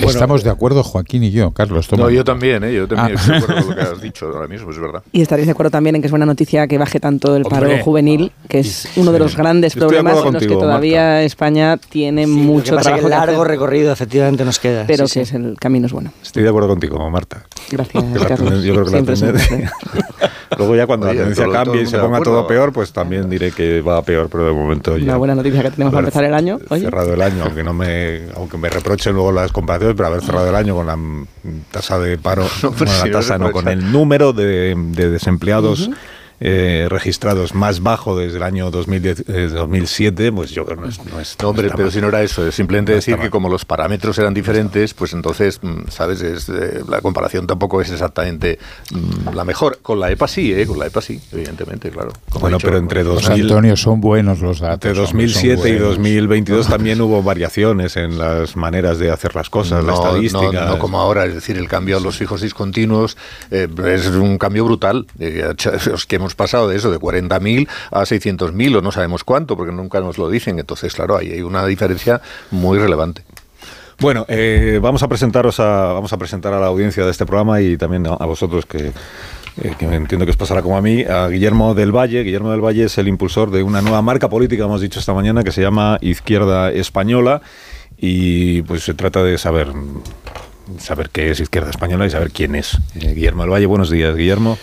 Estamos 0.06 0.42
de 0.42 0.50
acuerdo 0.50 0.82
Joaquín 0.82 1.24
y 1.24 1.30
yo, 1.30 1.52
Carlos. 1.52 1.90
No, 1.92 2.10
yo 2.10 2.24
también, 2.24 2.64
¿eh? 2.64 2.74
yo 2.74 2.88
también 2.88 3.18
ah. 3.18 3.20
estoy 3.20 3.38
de 3.38 3.44
acuerdo 3.44 3.66
con 3.66 3.70
lo 3.70 3.76
que 3.76 3.82
has 3.82 4.00
dicho 4.00 4.26
ahora 4.26 4.48
mismo, 4.48 4.70
es 4.70 4.78
verdad. 4.78 5.02
Y 5.12 5.22
estaréis 5.22 5.46
de 5.46 5.52
acuerdo 5.52 5.70
también 5.70 5.96
en 5.96 6.02
que 6.02 6.06
es 6.06 6.12
buena 6.12 6.26
noticia 6.26 6.66
que 6.66 6.78
baje 6.78 7.00
tanto 7.00 7.36
el 7.36 7.44
paro 7.44 7.70
juvenil, 7.82 8.32
que 8.48 8.60
es 8.60 8.88
uno 8.96 9.12
de 9.12 9.18
los 9.18 9.36
grandes 9.36 9.74
problemas 9.74 10.18
en 10.24 10.32
los 10.32 10.42
que 10.42 10.54
todavía 10.54 11.22
España 11.22 11.76
tiene 11.76 12.26
mucho 12.26 12.76
trabajo. 12.76 13.08
largo 13.08 13.44
recorrido 13.44 13.92
efectivamente 13.92 14.44
nos 14.44 14.58
queda. 14.58 14.84
Pero 14.86 15.06
que 15.06 15.22
es 15.22 15.32
el 15.32 15.56
camino 15.58 15.86
es 15.86 15.92
bueno. 15.92 16.12
Estoy 16.22 16.42
de 16.42 16.48
acuerdo 16.48 16.68
contigo, 16.68 17.10
Marta. 17.10 17.46
Gracias, 17.70 18.04
Carlos. 18.26 18.62
Yo 18.62 18.74
creo 18.74 18.86
que 18.86 18.92
la 18.92 19.36
Luego 20.58 20.76
ya 20.76 20.86
cuando 20.86 21.06
la 21.06 21.12
tendencia 21.12 21.48
cambie 21.50 21.82
y 21.82 21.86
se 21.86 21.98
ponga 21.98 22.20
todo 22.20 22.46
peor, 22.46 22.72
pues 22.72 22.92
también 22.92 23.28
diré 23.28 23.52
que 23.52 23.80
va 23.80 24.02
peor, 24.02 24.28
pero 24.30 24.46
de 24.46 24.52
momento 24.52 24.96
ya... 24.96 25.04
Una 25.04 25.16
buena 25.16 25.34
noticia 25.34 25.62
que 25.62 25.70
tenemos 25.70 25.92
para 25.92 26.06
empezar 26.06 26.24
el 26.24 26.34
año. 26.34 26.58
Cerrado 26.68 27.14
el 27.14 27.22
año, 27.22 27.44
aunque 27.44 27.62
no 27.62 27.72
me, 27.72 28.22
aunque 28.34 28.56
me 28.56 28.68
reprochen 28.68 29.14
luego 29.14 29.32
las 29.32 29.52
comparaciones, 29.52 29.96
pero 29.96 30.08
haber 30.08 30.22
cerrado 30.22 30.48
el 30.48 30.54
año 30.54 30.74
con 30.74 30.86
la 30.86 30.98
tasa 31.70 31.98
de 31.98 32.18
paro, 32.18 32.46
no, 32.62 32.74
la 32.78 33.10
tasa 33.10 33.38
no, 33.38 33.52
con 33.52 33.68
el 33.68 33.92
número 33.92 34.32
de, 34.32 34.74
desempleados. 34.94 35.90
Eh, 36.38 36.86
registrados 36.90 37.54
más 37.54 37.82
bajo 37.82 38.16
desde 38.16 38.36
el 38.36 38.42
año 38.42 38.70
2010, 38.70 39.54
2007, 39.54 40.26
eh, 40.26 40.32
pues 40.32 40.50
yo 40.50 40.66
creo 40.66 40.76
que 40.76 40.82
no 40.82 40.88
es... 40.88 41.04
No, 41.06 41.18
es, 41.18 41.34
hombre, 41.42 41.70
pero 41.74 41.90
si 41.90 42.00
no 42.02 42.08
era 42.08 42.22
eso, 42.22 42.46
es 42.46 42.54
simplemente 42.54 42.92
decir 42.92 43.16
que 43.16 43.30
como 43.30 43.48
los 43.48 43.64
parámetros 43.64 44.18
eran 44.18 44.34
diferentes, 44.34 44.92
pues 44.92 45.14
entonces, 45.14 45.60
mm, 45.62 45.88
¿sabes? 45.88 46.20
Es, 46.20 46.50
eh, 46.50 46.82
la 46.88 47.00
comparación 47.00 47.46
tampoco 47.46 47.80
es 47.80 47.90
exactamente 47.90 48.58
mm, 48.92 49.34
la 49.34 49.44
mejor. 49.44 49.78
Con 49.80 49.98
la 49.98 50.10
EPA 50.10 50.28
sí, 50.28 50.52
¿eh? 50.52 50.66
Con 50.66 50.78
la 50.78 50.86
EPA 50.86 51.00
sí, 51.00 51.18
evidentemente, 51.32 51.90
claro. 51.90 52.12
Bueno, 52.38 52.58
pero 52.60 52.76
entre 52.76 53.02
2000, 53.02 53.42
Antonio, 53.42 53.76
son 53.76 54.02
buenos 54.02 54.40
los 54.40 54.60
datos. 54.60 54.74
Entre 54.74 54.92
2007 54.92 55.70
y 55.70 55.78
2022 55.78 56.68
también 56.68 57.00
hubo 57.00 57.22
variaciones 57.22 57.96
en 57.96 58.18
las 58.18 58.56
maneras 58.56 58.98
de 58.98 59.10
hacer 59.10 59.34
las 59.34 59.48
cosas, 59.48 59.82
la 59.82 59.94
estadística. 59.94 60.66
No, 60.66 60.78
como 60.78 61.00
ahora, 61.00 61.24
es 61.24 61.34
decir, 61.34 61.56
el 61.56 61.68
cambio 61.68 61.96
a 61.96 62.00
los 62.00 62.18
fijos 62.18 62.42
discontinuos 62.42 63.16
es 63.50 64.06
un 64.08 64.36
cambio 64.36 64.66
brutal. 64.66 65.06
que 66.06 66.16
hemos 66.16 66.25
pasado 66.34 66.68
de 66.68 66.76
eso, 66.76 66.90
de 66.90 66.98
40.000 66.98 67.68
a 67.90 68.00
600.000 68.00 68.76
o 68.76 68.82
no 68.82 68.92
sabemos 68.92 69.24
cuánto, 69.24 69.56
porque 69.56 69.72
nunca 69.72 70.00
nos 70.00 70.18
lo 70.18 70.28
dicen. 70.28 70.58
Entonces, 70.58 70.94
claro, 70.94 71.16
ahí 71.16 71.32
hay 71.32 71.42
una 71.42 71.64
diferencia 71.66 72.20
muy 72.50 72.78
relevante. 72.78 73.22
Bueno, 73.98 74.26
eh, 74.28 74.78
vamos 74.82 75.02
a 75.02 75.08
presentaros 75.08 75.58
a, 75.58 75.92
vamos 75.92 76.12
a 76.12 76.18
presentar 76.18 76.52
a 76.52 76.60
la 76.60 76.66
audiencia 76.66 77.04
de 77.04 77.10
este 77.10 77.24
programa 77.24 77.62
y 77.62 77.78
también 77.78 78.06
a, 78.06 78.26
vosotros 78.26 78.66
que, 78.66 78.92
eh, 79.62 79.74
que 79.78 79.86
entiendo 79.86 80.26
que 80.26 80.30
os 80.32 80.36
pasará 80.36 80.60
como 80.60 80.76
a 80.76 80.82
mí, 80.82 81.02
a 81.02 81.28
Guillermo 81.28 81.74
del 81.74 81.92
Valle. 81.92 82.22
Guillermo 82.22 82.50
del 82.50 82.60
Valle 82.60 82.84
es 82.84 82.98
el 82.98 83.08
impulsor 83.08 83.50
de 83.50 83.62
una 83.62 83.80
nueva 83.80 84.02
marca 84.02 84.28
política, 84.28 84.64
hemos 84.64 84.82
dicho 84.82 85.00
esta 85.00 85.14
mañana, 85.14 85.44
que 85.44 85.52
se 85.52 85.62
llama 85.62 85.96
Izquierda 86.02 86.70
Española 86.72 87.40
y 87.96 88.60
pues 88.62 88.84
se 88.84 88.92
trata 88.92 89.24
de 89.24 89.38
saber 89.38 89.68
saber 90.78 91.10
qué 91.10 91.30
es 91.30 91.40
Izquierda 91.40 91.70
Española 91.70 92.06
y 92.06 92.10
saber 92.10 92.30
quién 92.30 92.54
es. 92.54 92.78
Eh, 92.96 93.14
Guillermo 93.14 93.42
del 93.42 93.52
Valle, 93.52 93.66
buenos 93.66 93.90
días, 93.90 94.14
Guillermo. 94.14 94.58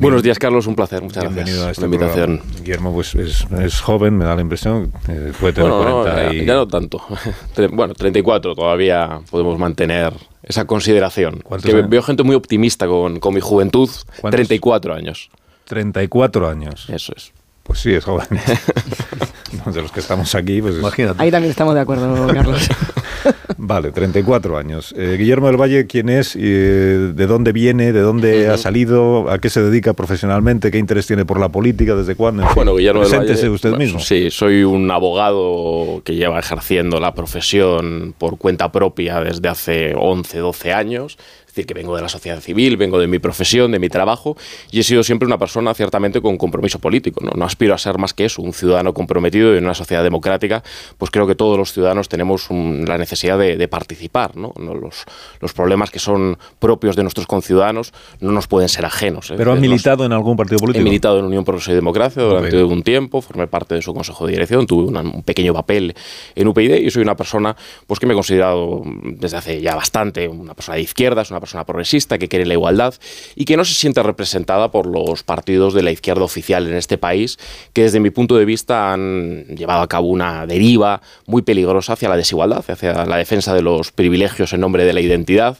Buenos 0.00 0.22
días, 0.22 0.38
Carlos. 0.38 0.66
Un 0.66 0.74
placer. 0.74 1.02
Muchas 1.02 1.22
Bienvenido 1.24 1.62
gracias 1.62 1.68
a 1.68 1.70
esta 1.70 1.84
invitación. 1.84 2.42
Guillermo 2.58 2.92
pues, 2.92 3.14
es, 3.14 3.80
joven, 3.80 4.16
me 4.16 4.24
da 4.24 4.34
la 4.34 4.42
impresión. 4.42 4.92
Eh, 5.08 5.32
puede 5.38 5.52
tener 5.52 5.70
40 5.70 6.34
y... 6.34 6.44
ya, 6.44 6.54
no 6.54 6.68
tanto. 6.68 7.02
bueno, 7.72 7.94
34 7.94 8.54
todavía 8.54 9.20
podemos 9.30 9.58
mantener 9.58 10.12
esa 10.42 10.64
consideración. 10.66 11.42
Que 11.62 11.82
veo 11.82 12.02
gente 12.02 12.22
muy 12.22 12.34
optimista 12.34 12.86
con, 12.86 13.20
con 13.20 13.34
mi 13.34 13.40
juventud. 13.40 13.88
34 14.30 14.94
años. 14.94 15.30
34 15.64 16.48
años. 16.48 16.88
Eso 16.88 17.12
es. 17.16 17.32
Pues 17.66 17.80
sí, 17.80 17.92
es 17.92 18.04
joven. 18.04 18.26
de 19.66 19.82
los 19.82 19.90
que 19.90 20.00
estamos 20.00 20.34
aquí, 20.34 20.62
pues 20.62 20.76
Imagínate. 20.76 21.20
Ahí 21.20 21.30
también 21.30 21.50
estamos 21.50 21.74
de 21.74 21.80
acuerdo, 21.80 22.26
Carlos. 22.32 22.68
vale, 23.56 23.90
34 23.90 24.56
años. 24.56 24.94
Eh, 24.96 25.16
Guillermo 25.18 25.48
del 25.48 25.56
Valle, 25.60 25.86
¿quién 25.86 26.08
es? 26.08 26.36
Eh, 26.36 27.12
¿De 27.14 27.26
dónde 27.26 27.52
viene? 27.52 27.92
¿De 27.92 28.00
dónde 28.00 28.48
ha 28.48 28.56
salido? 28.56 29.28
¿A 29.30 29.38
qué 29.38 29.50
se 29.50 29.62
dedica 29.62 29.94
profesionalmente? 29.94 30.70
¿Qué 30.70 30.78
interés 30.78 31.06
tiene 31.06 31.24
por 31.24 31.40
la 31.40 31.48
política? 31.48 31.96
¿Desde 31.96 32.14
cuándo? 32.14 32.46
bueno, 32.54 32.76
Guillermo 32.76 33.06
del 33.06 33.18
Valle, 33.18 33.48
usted 33.48 33.76
mismo. 33.76 33.98
Sí, 33.98 34.30
soy 34.30 34.62
un 34.62 34.88
abogado 34.90 36.02
que 36.04 36.14
lleva 36.14 36.38
ejerciendo 36.38 37.00
la 37.00 37.14
profesión 37.14 38.14
por 38.16 38.38
cuenta 38.38 38.70
propia 38.70 39.20
desde 39.20 39.48
hace 39.48 39.94
11, 39.96 40.38
12 40.38 40.72
años 40.72 41.18
decir, 41.56 41.66
que 41.66 41.74
vengo 41.74 41.96
de 41.96 42.02
la 42.02 42.08
sociedad 42.08 42.40
civil, 42.40 42.76
vengo 42.76 42.98
de 42.98 43.06
mi 43.06 43.18
profesión, 43.18 43.72
de 43.72 43.78
mi 43.78 43.88
trabajo, 43.88 44.36
y 44.70 44.80
he 44.80 44.82
sido 44.82 45.02
siempre 45.02 45.26
una 45.26 45.38
persona 45.38 45.74
ciertamente 45.74 46.20
con 46.20 46.36
compromiso 46.36 46.78
político. 46.78 47.24
No, 47.24 47.32
no 47.34 47.44
aspiro 47.44 47.74
a 47.74 47.78
ser 47.78 47.98
más 47.98 48.12
que 48.14 48.26
eso, 48.26 48.42
un 48.42 48.52
ciudadano 48.52 48.92
comprometido 48.92 49.54
y 49.54 49.58
en 49.58 49.64
una 49.64 49.74
sociedad 49.74 50.02
democrática, 50.02 50.62
pues 50.98 51.10
creo 51.10 51.26
que 51.26 51.34
todos 51.34 51.58
los 51.58 51.72
ciudadanos 51.72 52.08
tenemos 52.08 52.48
la 52.50 52.98
necesidad 52.98 53.38
de, 53.38 53.66
participar. 53.68 54.36
¿no? 54.36 54.52
Los, 54.56 55.04
los, 55.40 55.52
problemas 55.52 55.90
que 55.90 55.98
son 55.98 56.38
propios 56.58 56.94
de 56.94 57.02
nuestros 57.02 57.26
conciudadanos 57.26 57.92
no 58.20 58.30
nos 58.30 58.46
pueden 58.46 58.68
ser 58.68 58.84
ajenos. 58.84 59.30
¿eh? 59.30 59.34
¿Pero 59.36 59.52
ha 59.52 59.56
militado 59.56 60.04
en 60.04 60.12
algún 60.12 60.36
partido 60.36 60.58
político? 60.58 60.82
He 60.82 60.84
militado 60.84 61.18
en 61.18 61.24
Unión 61.24 61.44
Progreso 61.44 61.72
y 61.72 61.74
Democracia 61.74 62.22
durante 62.22 62.62
un 62.62 62.82
tiempo, 62.82 63.20
formé 63.22 63.46
parte 63.46 63.74
de 63.74 63.82
su 63.82 63.92
consejo 63.92 64.26
de 64.26 64.32
dirección, 64.32 64.66
tuve 64.66 64.84
un 64.84 65.22
pequeño 65.22 65.52
papel 65.52 65.94
en 66.34 66.48
UPyD 66.48 66.76
y 66.76 66.90
soy 66.90 67.02
una 67.02 67.16
persona 67.16 67.56
pues, 67.86 67.98
que 67.98 68.06
me 68.06 68.12
he 68.12 68.14
considerado 68.16 68.82
desde 68.84 69.36
hace 69.36 69.60
ya 69.60 69.74
bastante 69.74 70.28
una 70.28 70.54
persona 70.54 70.76
de 70.76 70.82
izquierdas, 70.82 71.30
una 71.30 71.40
persona 71.40 71.45
progresista 71.64 72.18
que 72.18 72.28
quiere 72.28 72.46
la 72.46 72.54
igualdad 72.54 72.94
y 73.34 73.44
que 73.44 73.56
no 73.56 73.64
se 73.64 73.74
siente 73.74 74.02
representada 74.02 74.70
por 74.70 74.86
los 74.86 75.22
partidos 75.22 75.74
de 75.74 75.82
la 75.82 75.90
izquierda 75.90 76.24
oficial 76.24 76.66
en 76.66 76.74
este 76.74 76.98
país, 76.98 77.38
que 77.72 77.82
desde 77.82 78.00
mi 78.00 78.10
punto 78.10 78.36
de 78.36 78.44
vista 78.44 78.92
han 78.92 79.44
llevado 79.56 79.82
a 79.82 79.88
cabo 79.88 80.08
una 80.08 80.46
deriva 80.46 81.00
muy 81.26 81.42
peligrosa 81.42 81.94
hacia 81.94 82.08
la 82.08 82.16
desigualdad, 82.16 82.64
hacia 82.68 83.04
la 83.04 83.16
defensa 83.16 83.54
de 83.54 83.62
los 83.62 83.92
privilegios 83.92 84.52
en 84.52 84.60
nombre 84.60 84.84
de 84.84 84.92
la 84.92 85.00
identidad. 85.00 85.58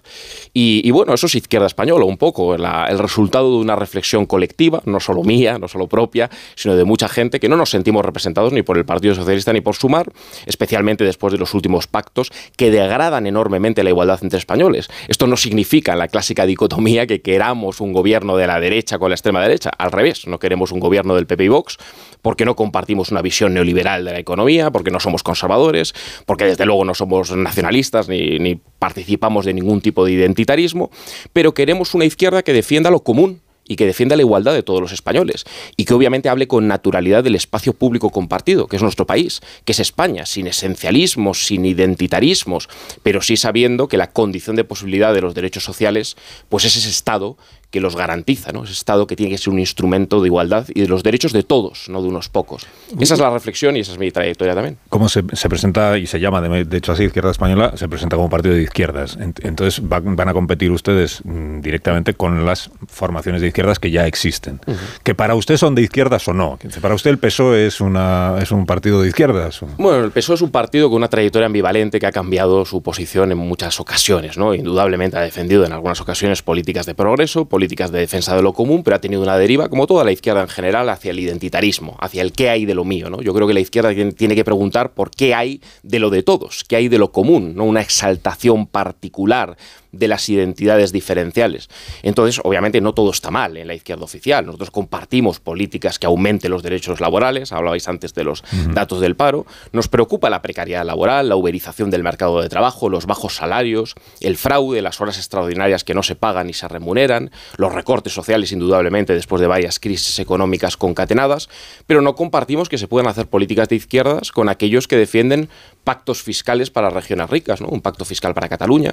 Y, 0.52 0.90
bueno, 0.90 1.12
eso 1.12 1.26
es 1.26 1.34
izquierda 1.34 1.66
española 1.66 2.04
un 2.06 2.16
poco, 2.16 2.54
el 2.54 2.98
resultado 2.98 3.50
de 3.50 3.58
una 3.58 3.76
reflexión 3.76 4.26
colectiva, 4.26 4.82
no 4.86 5.00
solo 5.00 5.22
mía, 5.22 5.58
no 5.58 5.68
solo 5.68 5.86
propia, 5.86 6.30
sino 6.54 6.76
de 6.76 6.84
mucha 6.84 7.08
gente 7.08 7.40
que 7.40 7.48
no 7.48 7.56
nos 7.56 7.70
sentimos 7.70 8.04
representados 8.04 8.52
ni 8.52 8.62
por 8.62 8.78
el 8.78 8.84
Partido 8.84 9.14
Socialista 9.14 9.52
ni 9.52 9.60
por 9.60 9.76
Sumar, 9.76 10.10
especialmente 10.46 11.04
después 11.04 11.32
de 11.32 11.38
los 11.38 11.54
últimos 11.54 11.86
pactos 11.86 12.32
que 12.56 12.70
degradan 12.70 13.26
enormemente 13.26 13.84
la 13.84 13.90
igualdad 13.90 14.18
entre 14.22 14.38
españoles. 14.38 14.88
Esto 15.08 15.26
no 15.26 15.36
significa 15.36 15.75
la 15.84 16.08
clásica 16.08 16.46
dicotomía 16.46 17.06
que 17.06 17.22
queramos 17.22 17.80
un 17.80 17.92
gobierno 17.92 18.36
de 18.36 18.46
la 18.46 18.60
derecha 18.60 18.98
con 18.98 19.10
la 19.10 19.14
extrema 19.14 19.42
derecha. 19.42 19.70
Al 19.76 19.92
revés, 19.92 20.26
no 20.26 20.38
queremos 20.38 20.72
un 20.72 20.80
gobierno 20.80 21.14
del 21.14 21.26
PP 21.26 21.44
y 21.44 21.48
Vox 21.48 21.78
porque 22.22 22.44
no 22.44 22.56
compartimos 22.56 23.10
una 23.10 23.22
visión 23.22 23.54
neoliberal 23.54 24.04
de 24.04 24.12
la 24.12 24.18
economía, 24.18 24.70
porque 24.70 24.90
no 24.90 24.98
somos 25.00 25.22
conservadores, 25.22 25.94
porque 26.26 26.44
desde 26.44 26.66
luego 26.66 26.84
no 26.84 26.94
somos 26.94 27.30
nacionalistas 27.36 28.08
ni, 28.08 28.38
ni 28.38 28.56
participamos 28.56 29.44
de 29.44 29.54
ningún 29.54 29.80
tipo 29.80 30.04
de 30.04 30.12
identitarismo, 30.12 30.90
pero 31.32 31.54
queremos 31.54 31.94
una 31.94 32.04
izquierda 32.04 32.42
que 32.42 32.52
defienda 32.52 32.90
lo 32.90 33.00
común 33.00 33.42
y 33.68 33.76
que 33.76 33.86
defienda 33.86 34.16
la 34.16 34.22
igualdad 34.22 34.54
de 34.54 34.62
todos 34.62 34.80
los 34.80 34.92
españoles 34.92 35.44
y 35.76 35.84
que 35.84 35.94
obviamente 35.94 36.28
hable 36.28 36.48
con 36.48 36.68
naturalidad 36.68 37.24
del 37.24 37.34
espacio 37.34 37.72
público 37.72 38.10
compartido, 38.10 38.66
que 38.66 38.76
es 38.76 38.82
nuestro 38.82 39.06
país, 39.06 39.40
que 39.64 39.72
es 39.72 39.80
España, 39.80 40.26
sin 40.26 40.46
esencialismos, 40.46 41.46
sin 41.46 41.64
identitarismos, 41.64 42.68
pero 43.02 43.22
sí 43.22 43.36
sabiendo 43.36 43.88
que 43.88 43.96
la 43.96 44.12
condición 44.12 44.56
de 44.56 44.64
posibilidad 44.64 45.12
de 45.12 45.20
los 45.20 45.34
derechos 45.34 45.64
sociales, 45.64 46.16
pues 46.48 46.64
es 46.64 46.76
ese 46.76 46.88
Estado 46.88 47.36
que 47.76 47.80
los 47.82 47.94
garantiza, 47.94 48.52
¿no? 48.52 48.64
Ese 48.64 48.72
Estado 48.72 49.06
que 49.06 49.16
tiene 49.16 49.30
que 49.30 49.36
ser 49.36 49.52
un 49.52 49.58
instrumento 49.58 50.22
de 50.22 50.28
igualdad 50.28 50.66
y 50.74 50.80
de 50.80 50.88
los 50.88 51.02
derechos 51.02 51.34
de 51.34 51.42
todos, 51.42 51.90
no 51.90 52.00
de 52.00 52.08
unos 52.08 52.30
pocos. 52.30 52.66
Esa 52.98 53.12
es 53.12 53.20
la 53.20 53.28
reflexión 53.28 53.76
y 53.76 53.80
esa 53.80 53.92
es 53.92 53.98
mi 53.98 54.10
trayectoria 54.10 54.54
también. 54.54 54.78
¿Cómo 54.88 55.10
se, 55.10 55.22
presenta 55.22 55.98
y 55.98 56.06
se 56.06 56.18
llama, 56.18 56.40
de, 56.40 56.76
hecho 56.78 56.92
así, 56.92 57.04
Izquierda 57.04 57.30
Española, 57.30 57.76
se 57.76 57.86
presenta 57.86 58.16
como 58.16 58.30
partido 58.30 58.54
de 58.54 58.62
izquierdas? 58.62 59.18
Entonces 59.20 59.86
van 59.86 60.26
a 60.26 60.32
competir 60.32 60.70
ustedes 60.70 61.20
mm, 61.22 61.60
directamente 61.60 62.14
con 62.14 62.46
las 62.46 62.70
formaciones 62.88 63.42
de 63.42 63.48
izquierdas 63.48 63.78
que 63.78 63.90
ya 63.90 64.06
existen. 64.06 64.58
Que 65.02 65.14
para 65.14 65.34
usted 65.34 65.58
son 65.58 65.74
de 65.74 65.82
izquierdas 65.82 66.26
o 66.28 66.32
no. 66.32 66.58
Para 66.80 66.94
usted 66.94 67.10
el 67.10 67.18
PSOE 67.18 67.66
es, 67.66 67.82
una, 67.82 68.36
es 68.40 68.52
un 68.52 68.64
partido 68.64 69.02
de 69.02 69.08
izquierdas. 69.08 69.60
Bueno, 69.76 70.02
el 70.02 70.12
PSOE 70.12 70.36
es 70.36 70.40
un 70.40 70.50
partido 70.50 70.88
con 70.88 70.96
una 70.96 71.08
trayectoria 71.08 71.44
ambivalente 71.44 72.00
que 72.00 72.06
ha 72.06 72.12
cambiado 72.12 72.64
su 72.64 72.82
posición 72.82 73.32
en 73.32 73.38
muchas 73.38 73.80
ocasiones. 73.80 74.38
¿no? 74.38 74.54
Indudablemente 74.54 75.18
ha 75.18 75.20
defendido 75.20 75.66
en 75.66 75.72
algunas 75.72 76.00
ocasiones 76.00 76.40
políticas 76.40 76.86
de 76.86 76.94
progreso, 76.94 77.46
políticas 77.66 77.90
de 77.90 77.98
defensa 77.98 78.36
de 78.36 78.42
lo 78.42 78.52
común, 78.52 78.84
pero 78.84 78.94
ha 78.94 79.00
tenido 79.00 79.22
una 79.22 79.36
deriva, 79.36 79.68
como 79.68 79.88
toda 79.88 80.04
la 80.04 80.12
izquierda 80.12 80.40
en 80.40 80.48
general, 80.48 80.88
hacia 80.88 81.10
el 81.10 81.18
identitarismo, 81.18 81.96
hacia 81.98 82.22
el 82.22 82.30
qué 82.30 82.48
hay 82.48 82.64
de 82.64 82.76
lo 82.76 82.84
mío. 82.84 83.10
¿no? 83.10 83.20
Yo 83.22 83.34
creo 83.34 83.48
que 83.48 83.54
la 83.54 83.60
izquierda 83.60 83.90
tiene 84.14 84.36
que 84.36 84.44
preguntar 84.44 84.94
por 84.94 85.10
qué 85.10 85.34
hay 85.34 85.60
de 85.82 85.98
lo 85.98 86.10
de 86.10 86.22
todos, 86.22 86.62
qué 86.62 86.76
hay 86.76 86.86
de 86.86 86.98
lo 86.98 87.10
común, 87.10 87.56
no 87.56 87.64
una 87.64 87.80
exaltación 87.80 88.68
particular 88.68 89.56
de 89.98 90.08
las 90.08 90.28
identidades 90.28 90.92
diferenciales. 90.92 91.68
Entonces, 92.02 92.40
obviamente, 92.44 92.80
no 92.80 92.92
todo 92.92 93.10
está 93.10 93.30
mal 93.30 93.56
en 93.56 93.66
la 93.66 93.74
izquierda 93.74 94.04
oficial. 94.04 94.46
Nosotros 94.46 94.70
compartimos 94.70 95.40
políticas 95.40 95.98
que 95.98 96.06
aumenten 96.06 96.50
los 96.50 96.62
derechos 96.62 97.00
laborales, 97.00 97.52
hablabais 97.52 97.88
antes 97.88 98.14
de 98.14 98.24
los 98.24 98.42
datos 98.72 99.00
del 99.00 99.16
paro. 99.16 99.46
Nos 99.72 99.88
preocupa 99.88 100.30
la 100.30 100.42
precariedad 100.42 100.84
laboral, 100.84 101.28
la 101.28 101.36
uberización 101.36 101.90
del 101.90 102.02
mercado 102.02 102.40
de 102.40 102.48
trabajo, 102.48 102.88
los 102.88 103.06
bajos 103.06 103.36
salarios, 103.36 103.94
el 104.20 104.36
fraude, 104.36 104.82
las 104.82 105.00
horas 105.00 105.16
extraordinarias 105.18 105.84
que 105.84 105.94
no 105.94 106.02
se 106.02 106.16
pagan 106.16 106.50
y 106.50 106.52
se 106.52 106.68
remuneran, 106.68 107.30
los 107.56 107.72
recortes 107.72 108.12
sociales, 108.12 108.52
indudablemente, 108.52 109.14
después 109.14 109.40
de 109.40 109.46
varias 109.46 109.80
crisis 109.80 110.18
económicas 110.18 110.76
concatenadas, 110.76 111.48
pero 111.86 112.02
no 112.02 112.14
compartimos 112.14 112.68
que 112.68 112.78
se 112.78 112.88
puedan 112.88 113.08
hacer 113.08 113.26
políticas 113.26 113.68
de 113.68 113.76
izquierdas 113.76 114.32
con 114.32 114.48
aquellos 114.48 114.88
que 114.88 114.96
defienden 114.96 115.48
pactos 115.84 116.22
fiscales 116.22 116.70
para 116.70 116.90
regiones 116.90 117.30
ricas, 117.30 117.60
¿no? 117.60 117.68
un 117.68 117.80
pacto 117.80 118.04
fiscal 118.04 118.34
para 118.34 118.48
Cataluña, 118.48 118.92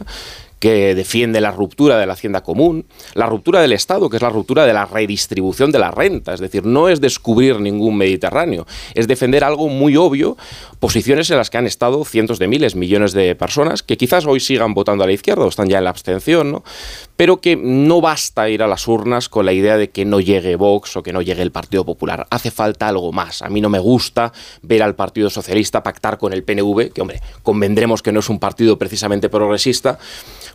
que 0.64 0.96
defiende 0.96 1.42
la 1.42 1.52
ruptura 1.52 1.98
de 1.98 2.06
la 2.06 2.14
hacienda 2.14 2.42
común, 2.42 2.86
la 3.16 3.26
ruptura 3.26 3.60
del 3.60 3.74
Estado, 3.74 4.10
que 4.10 4.16
es 4.16 4.22
la 4.22 4.30
ruptura 4.30 4.66
de 4.66 4.72
la 4.72 4.86
redistribución 4.86 5.74
de 5.74 5.80
la 5.80 5.92
renta, 5.92 6.34
es 6.34 6.40
decir, 6.40 6.64
no 6.64 6.88
es 6.88 7.02
descubrir 7.02 7.60
ningún 7.60 7.98
Mediterráneo, 7.98 8.66
es 8.96 9.10
defender 9.10 9.44
algo 9.44 9.68
muy 9.68 9.98
obvio, 9.98 10.38
posiciones 10.80 11.30
en 11.32 11.38
las 11.38 11.50
que 11.50 11.58
han 11.58 11.68
estado 11.68 12.06
cientos 12.06 12.40
de 12.40 12.48
miles, 12.48 12.78
millones 12.78 13.12
de 13.12 13.36
personas, 13.36 13.84
que 13.84 13.98
quizás 13.98 14.26
hoy 14.26 14.40
sigan 14.40 14.74
votando 14.74 15.04
a 15.04 15.08
la 15.08 15.12
izquierda 15.12 15.44
o 15.44 15.50
están 15.50 15.68
ya 15.68 15.80
en 15.80 15.84
la 15.84 15.90
abstención, 15.90 16.54
¿no? 16.54 16.64
Pero 17.16 17.40
que 17.40 17.56
no 17.56 18.02
basta 18.02 18.50
ir 18.50 18.64
a 18.64 18.68
las 18.68 18.88
urnas 18.88 19.30
con 19.30 19.46
la 19.46 19.54
idea 19.54 19.78
de 19.78 19.90
que 19.90 20.06
no 20.06 20.20
llegue 20.20 20.56
Vox 20.56 20.98
o 20.98 21.04
que 21.04 21.14
no 21.14 21.22
llegue 21.22 21.42
el 21.42 21.52
Partido 21.52 21.86
Popular, 21.86 22.28
hace 22.30 22.52
falta 22.52 22.88
algo 22.88 23.12
más. 23.12 23.42
A 23.42 23.50
mí 23.50 23.62
no 23.62 23.70
me 23.70 23.80
gusta 23.80 24.34
ver 24.62 24.84
al 24.84 24.96
Partido 24.96 25.30
Socialista 25.30 25.84
pactar 25.84 26.18
con 26.18 26.34
el 26.34 26.44
PNV, 26.44 26.92
que 26.92 27.02
hombre, 27.02 27.22
convendremos 27.44 28.02
que 28.02 28.12
no 28.12 28.20
es 28.20 28.30
un 28.30 28.40
partido 28.40 28.78
precisamente 28.78 29.30
progresista, 29.30 30.00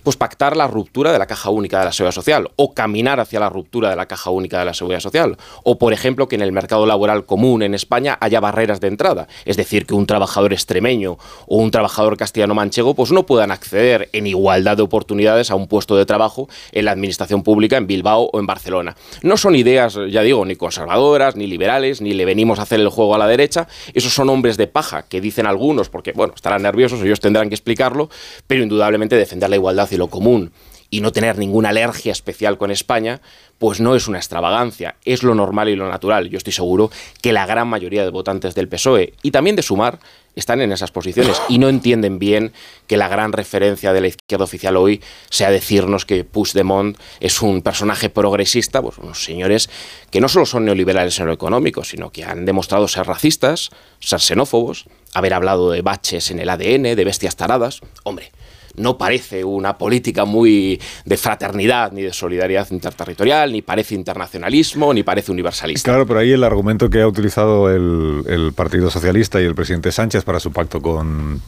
pues 0.03 0.17
pactar 0.17 0.57
la 0.57 0.67
ruptura 0.67 1.13
de 1.13 1.19
la 1.19 1.27
caja 1.27 1.51
única 1.51 1.79
de 1.79 1.85
la 1.85 1.93
seguridad 1.93 2.15
social 2.15 2.51
o 2.57 2.75
caminar 2.75 3.21
hacia 3.21 3.41
la 3.41 3.49
ruptura 3.49 3.91
de 3.91 3.97
la 3.97 4.07
caja 4.07 4.31
única 4.31 4.59
de 4.59 4.65
la 4.65 4.75
seguridad 4.75 5.01
social. 5.01 5.37
O, 5.65 5.79
por 5.79 5.93
ejemplo, 5.93 6.29
que 6.29 6.37
en 6.37 6.43
el 6.43 6.53
mercado 6.53 6.87
laboral 6.87 7.27
común 7.27 7.63
en 7.63 7.75
España 7.75 8.17
haya 8.21 8.41
barreras 8.41 8.81
de 8.81 8.89
entrada. 8.89 9.29
Es 9.45 9.57
decir, 9.57 9.87
que 9.87 9.95
un 9.95 10.07
trabajador 10.07 10.53
extremeño 10.53 11.19
o 11.47 11.57
un 11.57 11.71
trabajador 11.71 12.17
castellano-manchego 12.17 12.95
pues 12.95 13.13
no 13.13 13.27
puedan 13.27 13.51
acceder 13.51 14.09
en 14.13 14.27
igualdad 14.27 14.77
de 14.77 14.83
oportunidades 14.83 15.51
a 15.51 15.55
un 15.55 15.67
puesto 15.67 15.97
de 15.97 16.07
trabajo 16.07 16.48
en 16.73 16.85
la 16.85 16.93
administración 16.93 17.43
pública 17.43 17.77
en 17.77 17.87
Bilbao 17.87 18.31
o 18.33 18.41
en 18.41 18.47
Barcelona. 18.47 18.97
No 19.23 19.37
son 19.37 19.57
ideas, 19.57 19.99
ya 20.11 20.23
digo, 20.23 20.45
ni 20.45 20.57
conservadoras, 20.57 21.37
ni 21.37 21.47
liberales, 21.47 22.01
ni 22.01 22.13
le 22.13 22.25
venimos 22.25 22.59
a 22.59 22.63
hacer 22.63 22.81
el 22.81 22.89
juego 22.89 23.15
a 23.15 23.19
la 23.19 23.27
derecha. 23.27 23.69
Esos 23.95 24.13
son 24.13 24.29
hombres 24.29 24.57
de 24.57 24.67
paja 24.67 25.03
que 25.03 25.21
dicen 25.21 25.47
algunos, 25.47 25.89
porque, 25.89 26.13
bueno, 26.13 26.33
estarán 26.35 26.63
nerviosos, 26.63 27.03
ellos 27.03 27.21
tendrán 27.21 27.49
que 27.49 27.55
explicarlo, 27.55 28.11
pero 28.47 28.63
indudablemente 28.63 29.17
defender 29.17 29.51
la 29.51 29.57
igualdad 29.57 29.89
y 29.91 29.97
lo 29.97 30.09
común 30.09 30.53
y 30.91 31.01
no 31.01 31.13
tener 31.13 31.39
ninguna 31.39 31.69
alergia 31.69 32.13
especial 32.13 32.57
con 32.59 32.71
España, 32.71 33.21
pues 33.59 33.81
no 33.81 33.95
es 33.95 34.09
una 34.09 34.19
extravagancia, 34.19 34.97
es 35.05 35.23
lo 35.23 35.35
normal 35.35 35.69
y 35.69 35.77
lo 35.77 35.89
natural. 35.89 36.31
Yo 36.31 36.39
estoy 36.39 36.53
seguro 36.53 36.91
que 37.21 37.33
la 37.33 37.47
gran 37.47 37.69
mayoría 37.69 38.05
de 38.05 38.11
votantes 38.11 38.55
del 38.55 38.69
PSOE 38.69 39.15
y 39.23 39.31
también 39.31 39.57
de 39.57 39.63
Sumar 39.63 39.99
están 40.35 40.61
en 40.61 40.71
esas 40.71 40.93
posiciones 40.93 41.43
y 41.49 41.59
no 41.59 41.69
entienden 41.69 42.19
bien 42.19 42.53
que 42.87 42.97
la 42.97 43.09
gran 43.09 43.33
referencia 43.33 43.93
de 43.93 44.01
la 44.01 44.07
izquierda 44.07 44.45
oficial 44.45 44.77
hoy 44.77 45.03
sea 45.31 45.51
decirnos 45.51 46.05
que 46.05 46.23
Puigdemont 46.25 46.97
es 47.19 47.43
un 47.43 47.61
personaje 47.61 48.09
progresista, 48.09 48.81
pues 48.81 48.99
unos 48.99 49.25
señores 49.25 49.69
que 50.11 50.21
no 50.21 50.29
solo 50.29 50.47
son 50.47 50.65
neoliberales 50.65 51.19
en 51.19 51.27
lo 51.27 51.33
económico, 51.33 51.83
sino 51.83 52.11
que 52.11 52.25
han 52.25 52.45
demostrado 52.45 52.87
ser 52.87 53.07
racistas, 53.07 53.71
ser 53.99 54.21
xenófobos, 54.21 54.87
haber 55.13 55.35
hablado 55.35 55.73
de 55.73 55.83
baches 55.83 56.31
en 56.31 56.39
el 56.39 56.49
ADN, 56.49 56.95
de 56.95 57.05
bestias 57.05 57.35
taradas. 57.35 57.81
Hombre, 58.05 58.31
no 58.79 58.99
parece 58.99 59.45
una 59.45 59.77
política 59.77 60.25
muy 60.25 60.81
de 61.05 61.17
fraternidad 61.17 61.93
ni 61.93 62.03
de 62.03 62.13
solidaridad 62.13 62.67
interterritorial, 62.71 63.53
ni 63.53 63.63
parece 63.63 63.95
internacionalismo, 63.95 64.93
ni 64.95 65.03
parece 65.03 65.33
universalista. 65.33 65.91
Claro, 65.91 66.07
pero 66.07 66.21
ahí 66.21 66.33
el 66.33 66.45
argumento 66.45 66.91
que 66.91 67.03
ha 67.03 67.07
utilizado 67.07 67.71
el, 67.71 68.25
el 68.27 68.53
Partido 68.53 68.91
Socialista 68.91 69.41
y 69.41 69.45
el 69.45 69.55
presidente 69.55 69.93
Sánchez 69.93 70.25
para 70.25 70.41
su 70.41 70.53
pacto 70.53 70.81
con 70.81 71.41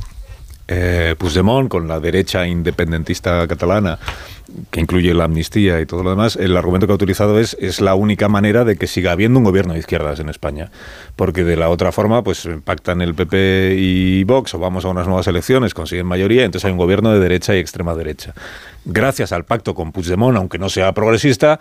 eh, 0.73 1.17
Puigdemont, 1.19 1.69
con 1.69 1.89
la 1.89 1.99
derecha 1.99 2.47
independentista 2.47 3.47
catalana, 3.49 3.99
que 4.71 4.81
incluye 4.81 5.13
la 5.15 5.25
amnistía 5.25 5.81
y 5.81 5.87
todo 5.87 6.05
lo 6.05 6.11
demás, 6.11 6.37
el 6.37 6.57
argumento 6.57 6.87
que 6.87 6.93
ha 6.93 6.95
utilizado 6.95 7.41
es, 7.41 7.57
es 7.61 7.81
la 7.81 7.95
única 7.95 8.29
manera 8.29 8.65
de 8.65 8.77
que 8.77 8.87
siga 8.87 9.11
habiendo 9.11 9.41
un 9.41 9.45
gobierno 9.45 9.73
de 9.73 9.81
izquierdas 9.81 10.21
en 10.21 10.29
España. 10.29 10.71
Porque 11.17 11.43
de 11.43 11.57
la 11.57 11.71
otra 11.71 11.91
forma, 11.91 12.23
pues 12.23 12.49
pactan 12.65 13.03
el 13.03 13.15
PP 13.15 13.75
y 13.79 14.23
Vox 14.23 14.55
o 14.55 14.61
vamos 14.61 14.85
a 14.85 14.89
unas 14.89 15.09
nuevas 15.09 15.27
elecciones, 15.27 15.75
consiguen 15.75 16.07
mayoría, 16.07 16.45
entonces 16.45 16.67
hay 16.67 16.73
un 16.73 16.79
gobierno 16.79 17.13
de 17.13 17.19
derecha 17.19 17.57
y 17.57 17.59
extrema 17.59 17.97
derecha. 17.97 18.33
Gracias 18.85 19.33
al 19.33 19.45
pacto 19.45 19.75
con 19.75 19.91
Puigdemont, 19.91 20.37
aunque 20.37 20.59
no 20.59 20.69
sea 20.69 20.93
progresista, 20.95 21.59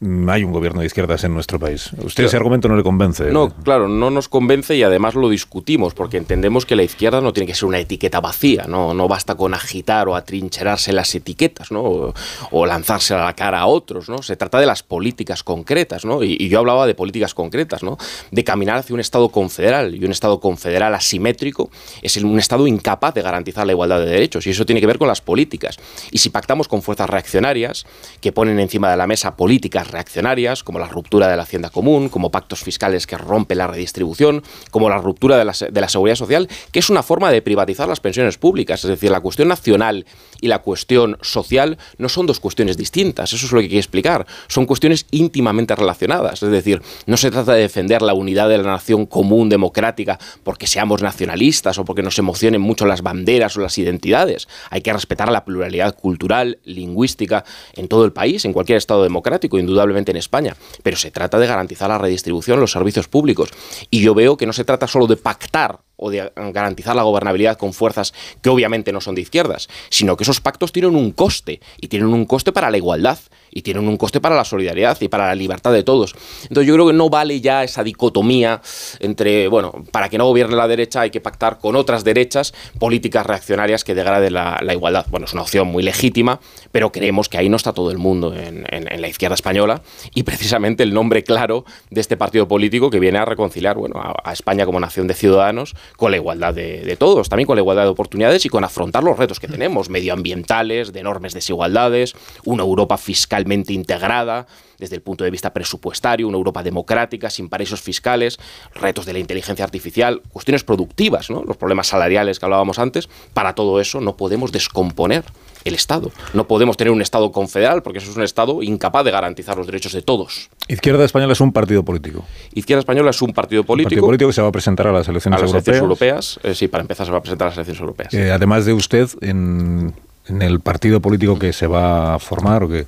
hay 0.00 0.44
un 0.44 0.52
gobierno 0.52 0.80
de 0.80 0.86
izquierdas 0.86 1.24
en 1.24 1.32
nuestro 1.32 1.58
país. 1.58 1.90
¿Usted 2.02 2.24
ese 2.24 2.36
argumento 2.36 2.68
no 2.68 2.76
le 2.76 2.82
convence? 2.82 3.30
No, 3.30 3.50
claro, 3.50 3.88
no 3.88 4.10
nos 4.10 4.28
convence 4.28 4.76
y 4.76 4.82
además 4.82 5.14
lo 5.14 5.28
discutimos 5.28 5.94
porque 5.94 6.18
entendemos 6.18 6.66
que 6.66 6.76
la 6.76 6.82
izquierda 6.82 7.20
no 7.20 7.32
tiene 7.32 7.46
que 7.46 7.54
ser 7.54 7.66
una 7.66 7.78
etiqueta 7.78 8.20
vacía, 8.20 8.64
no, 8.68 8.92
no 8.92 9.08
basta 9.08 9.34
con 9.34 9.54
agitar 9.54 10.08
o 10.08 10.14
atrincherarse 10.14 10.92
las 10.92 11.14
etiquetas 11.14 11.70
¿no? 11.70 12.12
o, 12.50 12.66
lanzarse 12.66 13.14
a 13.14 13.24
la 13.24 13.34
cara 13.34 13.60
a 13.60 13.66
otros. 13.66 14.08
¿no? 14.08 14.22
Se 14.22 14.36
trata 14.36 14.60
de 14.60 14.66
las 14.66 14.82
políticas 14.82 15.42
concretas 15.42 16.04
¿no? 16.04 16.22
y, 16.22 16.48
yo 16.48 16.58
hablaba 16.58 16.86
de 16.86 16.94
políticas 16.94 17.34
concretas, 17.34 17.82
¿no? 17.82 17.96
de 18.30 18.44
caminar 18.44 18.78
hacia 18.78 18.94
un 18.94 19.00
Estado 19.00 19.30
confederal 19.30 19.94
y 19.94 20.04
un 20.04 20.12
Estado 20.12 20.40
confederal 20.40 20.94
asimétrico 20.94 21.70
es 22.02 22.16
un 22.18 22.38
Estado 22.38 22.66
incapaz 22.66 23.14
de 23.14 23.22
garantizar 23.22 23.66
la 23.66 23.72
igualdad 23.72 24.00
de 24.00 24.06
derechos 24.06 24.46
y 24.46 24.50
eso 24.50 24.66
tiene 24.66 24.80
que 24.80 24.86
ver 24.86 24.98
con 24.98 25.08
las 25.08 25.20
políticas. 25.20 25.78
Y 26.10 26.18
si 26.18 26.30
pactamos 26.30 26.68
con 26.68 26.82
fuerzas 26.82 27.08
reaccionarias 27.08 27.86
que 28.20 28.32
ponen 28.32 28.58
encima 28.60 28.90
de 28.90 28.96
la 28.96 29.06
mesa 29.06 29.36
políticas 29.36 29.85
reaccionarias, 29.90 30.62
como 30.62 30.78
la 30.78 30.88
ruptura 30.88 31.28
de 31.28 31.36
la 31.36 31.42
hacienda 31.42 31.70
común, 31.70 32.08
como 32.08 32.30
pactos 32.30 32.60
fiscales 32.62 33.06
que 33.06 33.16
rompen 33.16 33.58
la 33.58 33.66
redistribución, 33.66 34.42
como 34.70 34.88
la 34.88 34.98
ruptura 34.98 35.36
de 35.36 35.44
la, 35.44 35.52
de 35.52 35.80
la 35.80 35.88
seguridad 35.88 36.16
social, 36.16 36.48
que 36.72 36.78
es 36.78 36.90
una 36.90 37.02
forma 37.02 37.30
de 37.30 37.42
privatizar 37.42 37.88
las 37.88 38.00
pensiones 38.00 38.38
públicas. 38.38 38.82
Es 38.84 38.90
decir, 38.90 39.10
la 39.10 39.20
cuestión 39.20 39.48
nacional 39.48 40.06
y 40.40 40.48
la 40.48 40.60
cuestión 40.60 41.18
social 41.22 41.78
no 41.98 42.08
son 42.08 42.26
dos 42.26 42.40
cuestiones 42.40 42.76
distintas, 42.76 43.32
eso 43.32 43.46
es 43.46 43.52
lo 43.52 43.58
que 43.58 43.64
hay 43.64 43.70
que 43.70 43.78
explicar. 43.78 44.26
Son 44.48 44.66
cuestiones 44.66 45.06
íntimamente 45.10 45.74
relacionadas. 45.74 46.42
Es 46.42 46.50
decir, 46.50 46.82
no 47.06 47.16
se 47.16 47.30
trata 47.30 47.54
de 47.54 47.62
defender 47.62 48.02
la 48.02 48.14
unidad 48.14 48.48
de 48.48 48.58
la 48.58 48.64
nación 48.64 49.06
común 49.06 49.48
democrática 49.48 50.18
porque 50.42 50.66
seamos 50.66 51.02
nacionalistas 51.02 51.78
o 51.78 51.84
porque 51.84 52.02
nos 52.02 52.18
emocionen 52.18 52.60
mucho 52.60 52.86
las 52.86 53.02
banderas 53.02 53.56
o 53.56 53.60
las 53.60 53.78
identidades. 53.78 54.48
Hay 54.70 54.80
que 54.80 54.92
respetar 54.92 55.30
la 55.30 55.44
pluralidad 55.44 55.94
cultural, 55.94 56.58
lingüística 56.64 57.44
en 57.74 57.88
todo 57.88 58.04
el 58.04 58.12
país, 58.12 58.44
en 58.44 58.52
cualquier 58.52 58.78
Estado 58.78 59.02
democrático, 59.02 59.58
indudablemente 59.58 59.75
indudablemente 59.76 60.10
en 60.10 60.16
España, 60.16 60.56
pero 60.82 60.96
se 60.96 61.10
trata 61.10 61.38
de 61.38 61.46
garantizar 61.46 61.90
la 61.90 61.98
redistribución, 61.98 62.58
los 62.58 62.72
servicios 62.72 63.08
públicos. 63.08 63.50
Y 63.90 64.00
yo 64.00 64.14
veo 64.14 64.36
que 64.36 64.46
no 64.46 64.52
se 64.54 64.64
trata 64.64 64.86
solo 64.86 65.06
de 65.06 65.16
pactar 65.16 65.80
o 65.96 66.10
de 66.10 66.30
garantizar 66.36 66.94
la 66.94 67.02
gobernabilidad 67.02 67.56
con 67.56 67.72
fuerzas 67.72 68.12
que 68.42 68.50
obviamente 68.50 68.92
no 68.92 69.00
son 69.00 69.14
de 69.14 69.22
izquierdas, 69.22 69.68
sino 69.88 70.16
que 70.16 70.24
esos 70.24 70.40
pactos 70.40 70.72
tienen 70.72 70.94
un 70.94 71.10
coste, 71.12 71.60
y 71.80 71.88
tienen 71.88 72.08
un 72.08 72.26
coste 72.26 72.52
para 72.52 72.70
la 72.70 72.76
igualdad, 72.76 73.18
y 73.50 73.62
tienen 73.62 73.88
un 73.88 73.96
coste 73.96 74.20
para 74.20 74.36
la 74.36 74.44
solidaridad 74.44 74.98
y 75.00 75.08
para 75.08 75.28
la 75.28 75.34
libertad 75.34 75.72
de 75.72 75.82
todos. 75.82 76.14
Entonces 76.42 76.66
yo 76.66 76.74
creo 76.74 76.86
que 76.88 76.92
no 76.92 77.08
vale 77.08 77.40
ya 77.40 77.64
esa 77.64 77.82
dicotomía 77.82 78.60
entre, 79.00 79.48
bueno, 79.48 79.72
para 79.90 80.10
que 80.10 80.18
no 80.18 80.26
gobierne 80.26 80.56
la 80.56 80.68
derecha 80.68 81.00
hay 81.00 81.10
que 81.10 81.22
pactar 81.22 81.58
con 81.58 81.74
otras 81.74 82.04
derechas 82.04 82.52
políticas 82.78 83.24
reaccionarias 83.24 83.82
que 83.82 83.94
degraden 83.94 84.34
la, 84.34 84.60
igualdad. 84.74 85.06
Bueno, 85.08 85.24
es 85.24 85.32
una 85.32 85.42
opción 85.42 85.68
muy 85.68 85.82
legítima, 85.82 86.38
pero 86.70 86.92
creemos 86.92 87.30
que 87.30 87.38
ahí 87.38 87.48
no 87.48 87.56
está 87.56 87.72
todo 87.72 87.90
el 87.90 87.96
mundo 87.96 88.34
en, 88.34 88.66
la 89.00 89.08
izquierda 89.08 89.34
española 89.34 89.82
y 90.14 90.22
precisamente 90.22 90.82
el 90.82 90.92
nombre 90.92 91.24
claro 91.24 91.64
de 91.90 92.00
este 92.02 92.16
partido 92.16 92.46
político 92.46 92.90
que 92.90 93.00
viene 93.00 93.18
a 93.18 93.24
reconciliar 93.24 93.76
bueno, 93.76 94.00
a 94.22 94.32
España 94.32 94.66
como 94.66 94.80
nación 94.80 95.06
de 95.06 95.14
ciudadanos 95.14 95.74
con 95.96 96.10
la 96.10 96.16
igualdad 96.16 96.54
de, 96.54 96.96
todos, 96.98 97.28
también 97.28 97.46
con 97.46 97.56
la 97.56 97.62
igualdad 97.62 97.84
de 97.84 97.90
oportunidades 97.90 98.44
y 98.46 98.48
con 98.48 98.64
afrontar 98.64 99.04
los 99.04 99.18
retos 99.18 99.40
que 99.40 99.48
tenemos, 99.48 99.88
medioambientales, 99.88 100.92
de 100.92 101.00
enormes 101.00 101.34
desigualdades, 101.34 102.14
una 102.44 102.62
Europa 102.62 102.96
fiscalmente 102.96 103.72
integrada 103.72 104.46
desde 104.78 104.96
el 104.96 105.02
punto 105.02 105.24
de 105.24 105.30
vista 105.30 105.52
presupuestario, 105.52 106.28
una 106.28 106.36
Europa 106.36 106.62
democrática, 106.62 107.30
sin 107.30 107.48
paraísos 107.48 107.80
fiscales, 107.80 108.38
retos 108.74 109.06
de 109.06 109.14
la 109.14 109.18
inteligencia 109.18 109.64
artificial, 109.64 110.22
cuestiones 110.32 110.64
productivas, 110.64 111.30
los 111.30 111.56
problemas 111.56 111.86
salariales 111.86 112.38
que 112.38 112.44
hablábamos 112.44 112.78
antes. 112.78 113.08
Para 113.32 113.54
todo 113.54 113.80
eso 113.80 114.00
no 114.00 114.16
podemos 114.16 114.52
descomponer 114.52 115.24
el 115.66 115.74
Estado. 115.74 116.12
No 116.32 116.46
podemos 116.46 116.76
tener 116.76 116.92
un 116.92 117.02
Estado 117.02 117.32
confederal 117.32 117.82
porque 117.82 117.98
eso 117.98 118.10
es 118.10 118.16
un 118.16 118.22
Estado 118.22 118.62
incapaz 118.62 119.04
de 119.04 119.10
garantizar 119.10 119.56
los 119.56 119.66
derechos 119.66 119.92
de 119.92 120.02
todos. 120.02 120.48
Izquierda 120.68 121.04
Española 121.04 121.32
es 121.32 121.40
un 121.40 121.52
partido 121.52 121.84
político. 121.84 122.24
Izquierda 122.54 122.80
Española 122.80 123.10
es 123.10 123.20
un 123.20 123.32
partido 123.32 123.64
político. 123.64 123.88
Un 123.88 123.90
partido 123.90 124.06
político 124.06 124.28
que 124.28 124.34
se 124.34 124.42
va 124.42 124.48
a 124.48 124.52
presentar 124.52 124.86
a 124.86 124.92
las 124.92 125.08
elecciones 125.08 125.40
a 125.40 125.42
las 125.42 125.52
europeas. 125.52 125.78
europeas. 125.78 126.40
Eh, 126.42 126.54
sí, 126.54 126.68
para 126.68 126.82
empezar 126.82 127.06
se 127.06 127.12
va 127.12 127.18
a 127.18 127.22
presentar 127.22 127.46
a 127.46 127.50
las 127.50 127.56
elecciones 127.58 127.80
europeas. 127.80 128.14
Eh, 128.14 128.30
además 128.30 128.64
de 128.64 128.72
usted, 128.72 129.08
en, 129.20 129.94
el 130.28 130.60
partido 130.60 131.00
político 131.00 131.38
que 131.38 131.52
se 131.52 131.66
va 131.66 132.14
a 132.14 132.18
formar 132.18 132.64
o 132.64 132.68
que 132.68 132.86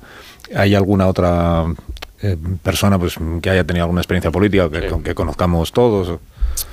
hay 0.55 0.75
alguna 0.75 1.07
otra 1.07 1.65
eh, 2.21 2.35
persona 2.63 2.99
pues 2.99 3.15
que 3.41 3.49
haya 3.49 3.63
tenido 3.63 3.85
alguna 3.85 4.01
experiencia 4.01 4.31
política 4.31 4.69
que, 4.69 4.89
que 5.03 5.15
conozcamos 5.15 5.71
todos. 5.71 6.19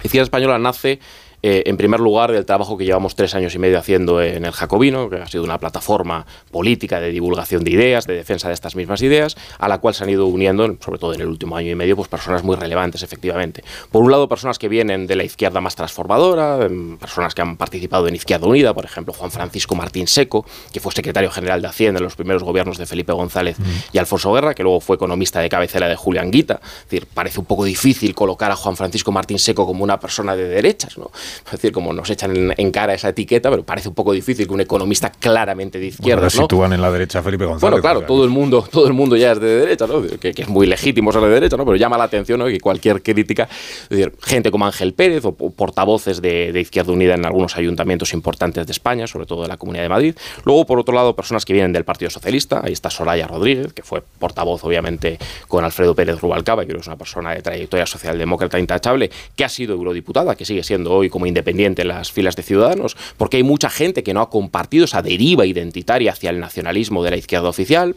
Izquierda 0.03 0.25
Española 0.25 0.59
nace 0.59 0.99
eh, 1.43 1.65
en 1.67 1.77
primer 1.77 2.01
lugar, 2.01 2.33
del 2.33 2.45
trabajo 2.45 2.77
que 2.77 2.85
llevamos 2.85 3.15
tres 3.15 3.35
años 3.35 3.55
y 3.55 3.59
medio 3.59 3.79
haciendo 3.79 4.23
en 4.23 4.45
el 4.45 4.53
Jacobino, 4.53 5.09
que 5.11 5.17
ha 5.17 5.27
sido 5.29 5.45
una 5.45 5.59
plataforma 5.59 6.27
política 6.51 7.01
de 7.01 7.11
divulgación 7.11 7.65
de 7.65 7.71
ideas, 7.71 8.07
de 8.07 8.15
defensa 8.15 8.49
de 8.49 8.55
estas 8.55 8.77
mismas 8.77 9.03
ideas, 9.03 9.37
a 9.59 9.69
la 9.69 9.79
cual 9.79 9.95
se 9.95 10.05
han 10.05 10.11
ido 10.11 10.27
uniendo, 10.27 10.67
sobre 10.81 10.99
todo 10.99 11.15
en 11.15 11.21
el 11.21 11.29
último 11.29 11.57
año 11.57 11.71
y 11.71 11.75
medio, 11.75 11.97
pues 11.97 12.09
personas 12.09 12.43
muy 12.43 12.57
relevantes, 12.57 13.03
efectivamente. 13.03 13.63
Por 13.91 14.03
un 14.03 14.11
lado, 14.11 14.29
personas 14.29 14.59
que 14.59 14.69
vienen 14.69 15.07
de 15.07 15.17
la 15.17 15.25
izquierda 15.25 15.61
más 15.61 15.77
transformadora, 15.77 16.65
em, 16.67 16.97
personas 16.99 17.35
que 17.35 17.43
han 17.43 17.57
participado 17.57 18.09
en 18.09 18.15
Izquierda 18.15 18.47
Unida, 18.47 18.75
por 18.75 18.85
ejemplo, 18.85 19.13
Juan 19.13 19.31
Francisco 19.31 19.75
Martín 19.75 20.07
Seco, 20.07 20.45
que 20.73 20.81
fue 20.81 20.93
secretario 20.93 21.31
general 21.31 21.63
de 21.63 21.69
Hacienda 21.69 21.99
en 21.99 22.05
los 22.05 22.17
primeros 22.17 22.43
gobiernos 22.43 22.79
de 22.79 22.87
Felipe 22.87 23.13
González 23.13 23.57
y 23.93 23.99
Alfonso 23.99 24.33
Guerra, 24.33 24.55
que 24.55 24.63
luego 24.63 24.81
fue 24.81 24.97
economista 24.97 25.41
de 25.41 25.49
cabecera 25.49 25.89
de 25.89 25.97
Julián 25.97 26.31
Guita. 26.31 26.61
Es 26.63 26.91
decir, 26.91 27.07
parece 27.13 27.39
un 27.39 27.47
poco 27.47 27.65
difícil 27.65 28.15
colocar 28.15 28.51
a 28.51 28.57
Juan 28.57 28.77
Francisco 28.77 29.13
Martín 29.13 29.39
Seco 29.39 29.67
como 29.67 29.85
una 29.85 30.01
persona 30.01 30.35
de 30.35 30.49
derechas, 30.49 30.99
¿no? 30.99 31.11
Es 31.45 31.53
decir, 31.53 31.73
como 31.73 31.93
nos 31.93 32.09
echan 32.11 32.53
en, 32.57 32.71
cara 32.71 32.95
esa 32.95 33.09
etiqueta, 33.09 33.51
pero 33.51 33.63
parece 33.65 33.89
un 33.89 33.95
poco 33.95 34.13
difícil 34.13 34.47
que 34.47 34.53
un 34.53 34.61
economista 34.61 35.11
claramente 35.11 35.79
de 35.79 35.87
izquierda. 35.87 36.29
Bueno, 36.29 36.31
sitúan 36.31 36.73
en 36.73 36.83
la 36.83 36.91
derecha 36.91 37.23
Felipe 37.23 37.45
González. 37.45 37.61
Bueno, 37.61 37.81
claro, 37.81 38.03
todo 38.03 38.25
el 38.25 38.31
mundo, 38.31 38.67
todo 38.71 38.87
el 38.87 38.93
mundo 38.93 39.17
ya 39.17 39.33
es 39.33 39.41
de 39.41 39.61
derecha, 39.61 39.87
¿no? 39.87 40.03
Que, 40.03 40.35
es 40.37 40.49
muy 40.49 40.67
legítimo 40.67 41.13
ser 41.13 41.23
de 41.23 41.31
derecha, 41.31 41.57
¿no? 41.57 41.65
Pero 41.65 41.77
llama 41.77 41.97
la 41.97 42.05
atención 42.05 42.39
¿no? 42.39 42.47
que 42.47 42.61
cualquier 42.61 43.03
crítica, 43.03 43.49
es 43.85 43.89
decir, 43.89 44.13
gente 44.23 44.51
como 44.51 44.67
Ángel 44.67 44.93
Pérez 44.93 45.25
o 45.25 45.33
portavoces 45.33 46.21
de, 46.21 46.61
Izquierda 46.61 46.93
Unida 46.93 47.15
en 47.15 47.25
algunos 47.25 47.57
ayuntamientos 47.57 48.13
importantes 48.13 48.67
de 48.67 48.73
España, 48.73 49.07
sobre 49.07 49.27
todo 49.27 49.43
de 49.43 49.49
la 49.49 49.57
Comunidad 49.57 49.85
de 49.85 49.89
Madrid. 49.89 50.17
Luego, 50.45 50.67
por 50.67 50.79
otro 50.79 50.95
lado, 50.95 51.15
personas 51.15 51.45
que 51.45 51.53
vienen 51.53 51.73
del 51.73 51.85
Partido 51.85 52.11
Socialista. 52.11 52.61
Ahí 52.65 52.73
está 52.73 52.91
Soraya 52.91 53.27
Rodríguez, 53.27 53.73
que 53.73 53.83
fue 53.83 54.03
portavoz, 54.19 54.65
obviamente, 54.65 55.19
con 55.49 55.65
Alfredo 55.65 55.95
Pérez 55.95 56.21
Rubalcaba, 56.21 56.65
que 56.65 56.77
es 56.77 56.87
una 56.87 56.97
persona 56.97 57.35
de 57.35 57.43
trayectoria 57.43 57.87
socialdemócrata 57.87 58.59
intachable, 58.59 59.11
que 59.35 59.45
ha 59.45 59.49
sido 59.49 59.75
eurodiputada, 59.75 60.35
que 60.35 60.45
sigue 60.45 60.63
siendo 60.63 60.93
hoy 60.93 61.09
como 61.17 61.25
independiente 61.25 61.81
en 61.81 61.89
las 61.89 62.13
filas 62.13 62.37
de 62.37 62.43
Ciudadanos, 62.43 62.95
porque 63.17 63.39
hay 63.39 63.43
mucha 63.43 63.71
gente 63.71 64.03
que 64.03 64.13
no 64.13 64.21
ha 64.21 64.29
compartido 64.29 64.85
esa 64.85 65.01
deriva 65.01 65.47
identitaria 65.47 66.13
hacia 66.13 66.29
el 66.29 66.41
nacionalismo 66.41 67.03
de 67.03 67.11
la 67.11 67.17
izquierda 67.17 67.49
oficial. 67.49 67.97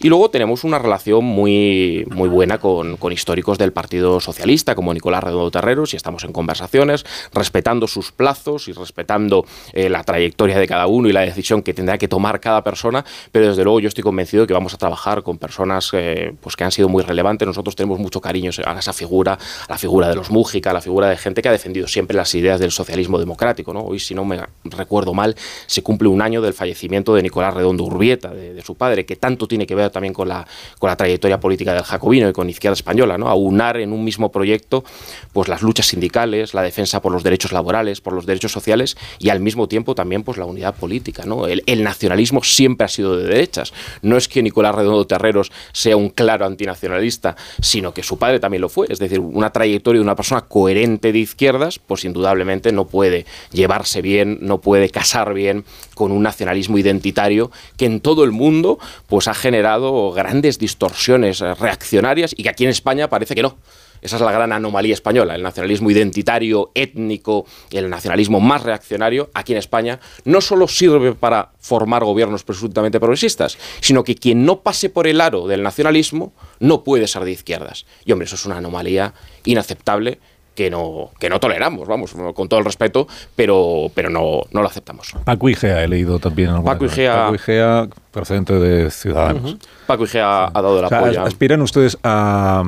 Y 0.00 0.08
luego 0.08 0.30
tenemos 0.30 0.64
una 0.64 0.78
relación 0.78 1.26
muy, 1.26 2.06
muy 2.10 2.26
buena 2.30 2.56
con, 2.58 2.96
históricos 3.12 3.58
del 3.58 3.72
Partido 3.72 4.18
Socialista, 4.18 4.74
como 4.74 4.94
Nicolás 4.94 5.22
Redondo 5.22 5.50
Terreros, 5.50 5.92
y 5.92 5.96
estamos 5.96 6.24
en 6.24 6.32
conversaciones, 6.32 7.04
respetando 7.34 7.86
sus 7.86 8.12
plazos 8.12 8.66
y 8.68 8.72
respetando 8.72 9.44
eh, 9.74 9.90
la 9.90 10.02
trayectoria 10.02 10.58
de 10.58 10.66
cada 10.66 10.86
uno 10.86 11.10
y 11.10 11.12
la 11.12 11.20
decisión 11.20 11.62
que 11.62 11.74
tendrá 11.74 11.98
que 11.98 12.08
tomar 12.08 12.40
cada 12.40 12.64
persona, 12.64 13.04
pero 13.30 13.48
desde 13.48 13.62
luego 13.62 13.80
yo 13.80 13.88
estoy 13.88 14.02
convencido 14.02 14.46
que 14.46 14.54
vamos 14.54 14.72
a 14.72 14.78
trabajar 14.78 15.22
con 15.22 15.36
personas 15.36 15.90
eh, 15.92 16.32
pues 16.40 16.56
que 16.56 16.64
han 16.64 16.72
sido 16.72 16.88
muy 16.88 17.02
relevantes. 17.02 17.46
Nosotros 17.46 17.76
tenemos 17.76 17.98
mucho 17.98 18.22
cariño 18.22 18.52
a 18.64 18.78
esa 18.78 18.94
figura, 18.94 19.34
a 19.34 19.72
la 19.72 19.76
figura 19.76 20.08
de 20.08 20.14
los 20.14 20.30
Mújica, 20.30 20.70
a 20.70 20.72
la 20.72 20.80
figura 20.80 21.08
de 21.08 21.18
gente 21.18 21.42
que 21.42 21.50
ha 21.50 21.52
defendido 21.52 21.74
siempre 21.88 22.16
las 22.16 22.34
ideas 22.34 22.53
del 22.60 22.70
socialismo 22.70 23.18
democrático. 23.18 23.72
¿no? 23.72 23.80
Hoy, 23.80 23.98
si 23.98 24.14
no 24.14 24.24
me 24.24 24.40
recuerdo 24.64 25.14
mal, 25.14 25.36
se 25.66 25.82
cumple 25.82 26.08
un 26.08 26.22
año 26.22 26.40
del 26.42 26.54
fallecimiento 26.54 27.14
de 27.14 27.22
Nicolás 27.22 27.54
Redondo 27.54 27.84
Urbieta, 27.84 28.30
de, 28.30 28.62
su 28.62 28.74
padre, 28.74 29.04
que 29.04 29.16
tanto 29.16 29.46
tiene 29.46 29.66
que 29.66 29.74
ver 29.74 29.90
también 29.90 30.14
con 30.14 30.28
la, 30.28 30.46
con 30.78 30.88
la 30.88 30.96
trayectoria 30.96 31.38
política 31.40 31.74
del 31.74 31.82
jacobino 31.82 32.28
y 32.28 32.32
con 32.32 32.48
Izquierda 32.48 32.74
Española, 32.74 33.18
¿no? 33.18 33.28
aunar 33.28 33.78
en 33.78 33.92
un 33.92 34.04
mismo 34.04 34.30
proyecto 34.32 34.84
pues, 35.32 35.48
las 35.48 35.62
luchas 35.62 35.86
sindicales, 35.86 36.54
la 36.54 36.62
defensa 36.62 37.02
por 37.02 37.12
los 37.12 37.22
derechos 37.22 37.52
laborales, 37.52 38.00
por 38.00 38.12
los 38.12 38.26
derechos 38.26 38.52
sociales 38.52 38.96
y 39.18 39.28
al 39.28 39.40
mismo 39.40 39.68
tiempo 39.68 39.94
también 39.94 40.22
pues, 40.22 40.38
la 40.38 40.44
unidad 40.44 40.74
política. 40.74 41.24
¿no? 41.26 41.46
El, 41.46 41.62
nacionalismo 41.84 42.42
siempre 42.42 42.86
ha 42.86 42.88
sido 42.88 43.16
de 43.16 43.24
derechas. 43.24 43.72
No 44.00 44.16
es 44.16 44.28
que 44.28 44.42
Nicolás 44.42 44.74
Redondo 44.74 45.06
Terreros 45.06 45.52
sea 45.72 45.96
un 45.96 46.08
claro 46.08 46.46
antinacionalista, 46.46 47.36
sino 47.60 47.92
que 47.92 48.02
su 48.02 48.18
padre 48.18 48.40
también 48.40 48.62
lo 48.62 48.68
fue. 48.68 48.86
Es 48.88 48.98
decir, 48.98 49.20
una 49.20 49.50
trayectoria 49.50 49.98
de 49.98 50.04
una 50.04 50.16
persona 50.16 50.42
coherente 50.42 51.12
de 51.12 51.18
izquierdas, 51.18 51.78
pues 51.78 52.04
indudablemente 52.04 52.43
no 52.72 52.86
puede 52.86 53.26
llevarse 53.52 54.02
bien, 54.02 54.38
no 54.40 54.60
puede 54.60 54.90
casar 54.90 55.34
bien 55.34 55.64
con 55.94 56.12
un 56.12 56.22
nacionalismo 56.22 56.78
identitario 56.78 57.50
que 57.76 57.86
en 57.86 58.00
todo 58.00 58.24
el 58.24 58.32
mundo 58.32 58.78
pues 59.06 59.28
ha 59.28 59.34
generado 59.34 60.12
grandes 60.12 60.58
distorsiones 60.58 61.40
eh, 61.40 61.54
reaccionarias 61.54 62.34
y 62.36 62.42
que 62.42 62.50
aquí 62.50 62.64
en 62.64 62.70
España 62.70 63.08
parece 63.08 63.34
que 63.34 63.42
no. 63.42 63.56
Esa 64.04 64.16
es 64.16 64.22
la 64.22 64.32
gran 64.32 64.52
anomalía 64.52 64.92
española, 64.92 65.34
el 65.34 65.42
nacionalismo 65.42 65.90
identitario, 65.90 66.70
étnico, 66.74 67.46
el 67.70 67.88
nacionalismo 67.88 68.38
más 68.38 68.62
reaccionario, 68.62 69.30
aquí 69.32 69.52
en 69.52 69.58
España, 69.58 69.98
no 70.26 70.42
solo 70.42 70.68
sirve 70.68 71.14
para 71.14 71.52
formar 71.58 72.04
gobiernos 72.04 72.44
presuntamente 72.44 73.00
progresistas, 73.00 73.56
sino 73.80 74.04
que 74.04 74.14
quien 74.14 74.44
no 74.44 74.60
pase 74.60 74.90
por 74.90 75.06
el 75.06 75.22
aro 75.22 75.46
del 75.46 75.62
nacionalismo 75.62 76.34
no 76.60 76.84
puede 76.84 77.06
ser 77.06 77.24
de 77.24 77.30
izquierdas. 77.32 77.86
Y 78.04 78.12
hombre, 78.12 78.26
eso 78.26 78.36
es 78.36 78.44
una 78.44 78.58
anomalía 78.58 79.14
inaceptable 79.46 80.20
que 80.54 80.70
no, 80.70 81.10
que 81.18 81.28
no 81.28 81.40
toleramos, 81.40 81.88
vamos, 81.88 82.14
con 82.34 82.48
todo 82.48 82.60
el 82.60 82.64
respeto, 82.64 83.06
pero, 83.34 83.90
pero 83.94 84.10
no, 84.10 84.42
no 84.52 84.62
lo 84.62 84.68
aceptamos. 84.68 85.14
Paco 85.24 85.48
Igea 85.48 85.82
he 85.82 85.88
leído 85.88 86.18
también. 86.18 86.62
Paco 86.62 86.86
Igea, 86.86 87.30
Paco 87.30 87.94
procedente 88.10 88.54
de 88.54 88.90
Ciudadanos. 88.90 89.56
Paco 89.86 90.04
Igea 90.04 90.46
ha 90.46 90.62
dado 90.62 90.78
el 90.78 90.84
apoyo. 90.84 91.22
¿Aspiran 91.22 91.60
ustedes 91.62 91.98
a 92.04 92.62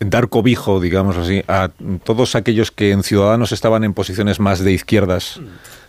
dar 0.00 0.28
cobijo, 0.28 0.80
digamos 0.80 1.16
así, 1.16 1.42
a 1.48 1.70
todos 2.04 2.34
aquellos 2.34 2.70
que 2.70 2.92
en 2.92 3.02
Ciudadanos 3.02 3.52
estaban 3.52 3.84
en 3.84 3.94
posiciones 3.94 4.40
más 4.40 4.60
de 4.60 4.72
izquierdas? 4.72 5.40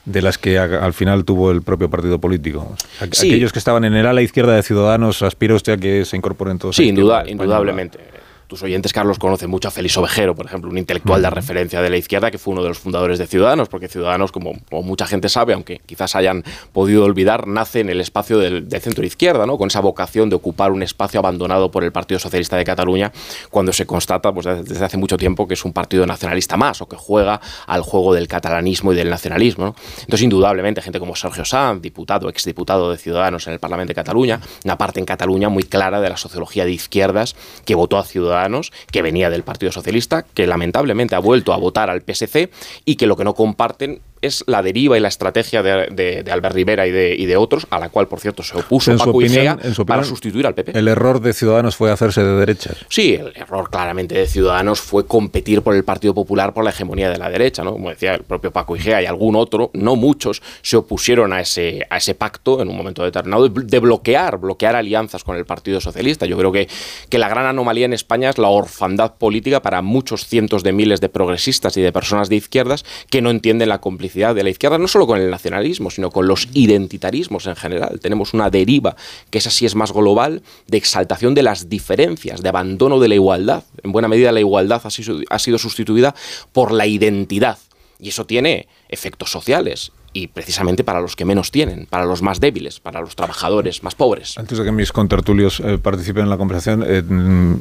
de 0.06 0.22
las 0.22 0.38
que 0.38 0.60
al 0.60 0.92
final 0.92 1.24
tuvo 1.24 1.50
el 1.50 1.62
propio 1.62 1.90
partido 1.90 2.20
político. 2.20 2.76
Aquellos 3.00 3.54
que 3.54 3.60
estaban 3.60 3.86
en 3.86 3.94
el 3.94 4.06
ala 4.06 4.22
izquierda 4.22 4.54
de 4.54 4.62
Ciudadanos, 4.62 5.22
¿aspira 5.22 5.56
usted 5.56 5.72
a 5.72 5.78
que 5.78 6.04
se 6.04 6.18
incorporen 6.18 6.60
todos? 6.60 6.76
Sí, 6.76 6.90
indudablemente 6.90 8.13
tus 8.48 8.62
oyentes, 8.64 8.94
Carlos, 8.94 9.20
conocen 9.20 9.50
mucho 9.50 9.68
a 9.68 9.72
Félix 9.72 9.98
Ovejero, 9.98 10.36
por 10.36 10.46
ejemplo, 10.46 10.70
un 10.70 10.78
intelectual 10.78 11.22
de 11.22 11.30
referencia 11.30 11.82
de 11.82 11.90
la 11.90 11.98
izquierda 11.98 12.32
que 12.32 12.38
fue 12.38 12.54
uno 12.54 12.64
de 12.64 12.70
los 12.70 12.80
fundadores 12.80 13.20
de 13.20 13.28
Ciudadanos, 13.28 13.70
porque 13.70 13.88
Ciudadanos, 13.88 14.32
como, 14.32 14.54
mucha 14.72 15.06
gente 15.08 15.30
sabe, 15.30 15.54
aunque 15.54 15.82
quizás 15.86 16.16
hayan 16.16 16.44
podido 16.72 17.04
olvidar, 17.04 17.48
nace 17.48 17.80
en 17.80 17.90
el 17.90 18.02
espacio 18.02 18.38
del, 18.38 18.68
centro 18.82 19.06
izquierda, 19.06 19.46
¿no? 19.46 19.58
con 19.58 19.68
esa 19.68 19.80
vocación 19.80 20.30
de 20.30 20.36
ocupar 20.36 20.72
un 20.72 20.84
espacio 20.84 21.20
abandonado 21.20 21.72
por 21.72 21.84
el 21.84 21.92
Partido 21.92 22.20
Socialista 22.20 22.58
de 22.58 22.66
Cataluña, 22.66 23.12
cuando 23.50 23.72
se 23.72 23.86
constata 23.86 24.34
pues, 24.34 24.46
desde 24.46 24.84
hace 24.84 24.98
mucho 24.98 25.18
tiempo 25.18 25.48
que 25.48 25.54
es 25.54 25.64
un 25.64 25.74
partido 25.74 26.06
nacionalista 26.06 26.58
más 26.58 26.82
o 26.82 26.88
que 26.88 26.98
juega 26.98 27.40
al 27.66 27.82
juego 27.82 28.14
del 28.14 28.28
catalanismo 28.28 28.94
y 28.94 28.96
del 28.96 29.10
nacionalismo. 29.10 29.76
Entonces, 30.00 30.22
indudablemente, 30.22 30.82
gente 30.82 31.00
como 31.00 31.16
Sergio 31.16 31.46
Sanz, 31.46 31.82
diputado, 31.82 32.30
exdiputado 32.30 32.92
de 32.92 32.98
Ciudadanos 32.98 33.48
en 33.48 33.54
el 33.54 33.60
Parlamento 33.60 33.92
de 33.92 33.96
Cataluña, 33.96 34.40
una 34.66 34.78
parte 34.78 35.00
en 35.00 35.06
Cataluña 35.06 35.50
muy 35.50 35.64
clara 35.64 36.02
de 36.02 36.10
la 36.10 36.18
sociología 36.18 36.66
de 36.66 36.72
izquierdas 36.72 37.36
que 37.66 37.76
votó 37.76 37.98
a 37.98 38.04
Ciudadanos 38.04 38.43
que 38.92 39.02
venía 39.02 39.30
del 39.30 39.44
Partido 39.44 39.72
Socialista, 39.72 40.24
que 40.24 40.48
lamentablemente 40.48 41.16
ha 41.16 41.20
vuelto 41.20 41.54
a 41.54 41.58
votar 41.58 41.90
al 41.90 42.02
PSC 42.02 42.50
y 42.86 42.96
que 42.96 43.08
lo 43.08 43.16
que 43.16 43.24
no 43.24 43.34
comparten 43.34 44.02
es 44.24 44.44
la 44.48 44.64
deriva 44.64 44.98
y 44.98 45.02
la 45.02 45.10
estrategia 45.10 45.62
de, 45.62 46.24
Albert 46.32 46.56
Rivera 46.56 46.88
y 46.88 46.92
de, 46.92 47.16
y 47.16 47.26
de, 47.26 47.36
otros, 47.36 47.68
a 47.70 47.78
la 47.78 47.90
cual, 47.90 48.08
por 48.08 48.22
cierto, 48.22 48.42
se 48.42 48.58
opuso 48.58 48.92
en 48.92 48.98
Paco 48.98 49.22
Igea 49.22 49.58
para 49.86 50.04
sustituir 50.04 50.48
al 50.48 50.56
PP. 50.56 50.78
¿El 50.78 50.88
error 50.88 51.20
de 51.20 51.34
Ciudadanos 51.34 51.76
fue 51.76 51.92
hacerse 51.92 52.24
de 52.24 52.34
derechas? 52.36 52.78
Sí, 52.90 53.16
el 53.16 53.34
error 53.36 53.70
claramente 53.70 54.16
de 54.16 54.26
Ciudadanos 54.26 54.80
fue 54.80 55.06
competir 55.06 55.62
por 55.62 55.76
el 55.76 55.84
Partido 55.84 56.14
Popular 56.14 56.54
por 56.54 56.64
la 56.64 56.70
hegemonía 56.70 57.10
de 57.10 57.18
la 57.18 57.30
derecha, 57.30 57.64
¿no? 57.64 57.74
Como 57.74 57.90
decía 57.90 58.16
el 58.16 58.24
propio 58.24 58.52
Paco 58.52 58.78
Igea 58.78 59.02
y 59.02 59.06
algún 59.06 59.36
otro, 59.36 59.72
no 59.74 59.98
muchos, 59.98 60.42
se 60.62 60.78
opusieron 60.78 61.34
a 61.34 61.42
ese, 61.42 61.86
a 61.90 61.98
ese 61.98 62.16
pacto 62.16 62.62
en 62.62 62.70
un 62.70 62.78
momento 62.78 63.04
determinado 63.04 63.50
de, 63.50 63.80
bloquear, 63.80 64.38
bloquear 64.38 64.78
alianzas 64.78 65.24
con 65.26 65.36
el 65.36 65.46
Partido 65.46 65.82
Socialista. 65.82 66.26
Yo 66.26 66.38
creo 66.38 66.52
que, 66.52 66.70
que 67.10 67.18
la 67.18 67.28
gran 67.28 67.46
anomalía 67.46 67.86
en 67.86 67.94
España 67.94 68.30
es 68.30 68.38
la 68.38 68.48
orfandad 68.48 69.16
política 69.16 69.62
para 69.62 69.82
muchos 69.82 70.26
cientos 70.26 70.64
de 70.64 70.72
miles 70.72 71.02
de 71.02 71.10
progresistas 71.10 71.76
y 71.76 71.82
de 71.82 71.92
personas 71.92 72.30
de 72.30 72.38
izquierdas 72.38 72.86
que 73.10 73.22
no 73.22 73.30
entienden 73.30 73.70
la 73.70 73.82
complicidad 73.82 74.13
de 74.14 74.44
la 74.44 74.50
izquierda, 74.50 74.78
no 74.78 74.88
solo 74.88 75.08
con 75.08 75.20
el 75.20 75.30
nacionalismo, 75.30 75.90
sino 75.90 76.12
con 76.12 76.28
los 76.28 76.48
identitarismos 76.54 77.48
en 77.48 77.56
general. 77.56 78.00
Tenemos 78.00 78.34
una 78.34 78.50
deriva, 78.50 78.96
que 79.30 79.40
esa 79.40 79.50
sí 79.50 79.66
es 79.66 79.76
más 79.76 79.92
global, 79.92 80.44
de 80.68 80.78
exaltación 80.78 81.34
de 81.34 81.44
las 81.44 81.70
diferencias, 81.70 82.42
de 82.42 82.50
abandono 82.50 83.00
de 83.00 83.08
la 83.08 83.16
igualdad. 83.16 83.64
En 83.84 83.92
buena 83.92 84.08
medida 84.08 84.32
la 84.32 84.40
igualdad 84.40 84.82
ha 84.84 84.90
sido, 84.90 85.20
ha 85.30 85.40
sido 85.40 85.58
sustituida 85.58 86.16
por 86.52 86.72
la 86.72 86.86
identidad 86.86 87.58
Y 88.00 88.10
eso 88.10 88.26
tiene 88.26 88.68
efectos 88.90 89.32
sociales 89.32 89.92
y 90.14 90.28
precisamente 90.28 90.84
para 90.84 91.02
los 91.02 91.16
que 91.16 91.26
menos 91.26 91.52
tienen, 91.52 91.88
para 91.90 92.06
los 92.06 92.22
más 92.22 92.40
débiles, 92.40 92.80
para 92.80 93.02
los 93.02 93.16
trabajadores 93.16 93.84
más 93.84 93.96
pobres. 93.96 94.38
Antes 94.38 94.58
de 94.58 94.64
que 94.64 94.72
mis 94.72 94.92
contertulios 94.92 95.60
eh, 95.60 95.78
participen 95.78 96.24
en 96.24 96.30
la 96.30 96.38
conversación, 96.38 96.84
eh, 96.86 97.02
mm, 97.02 97.56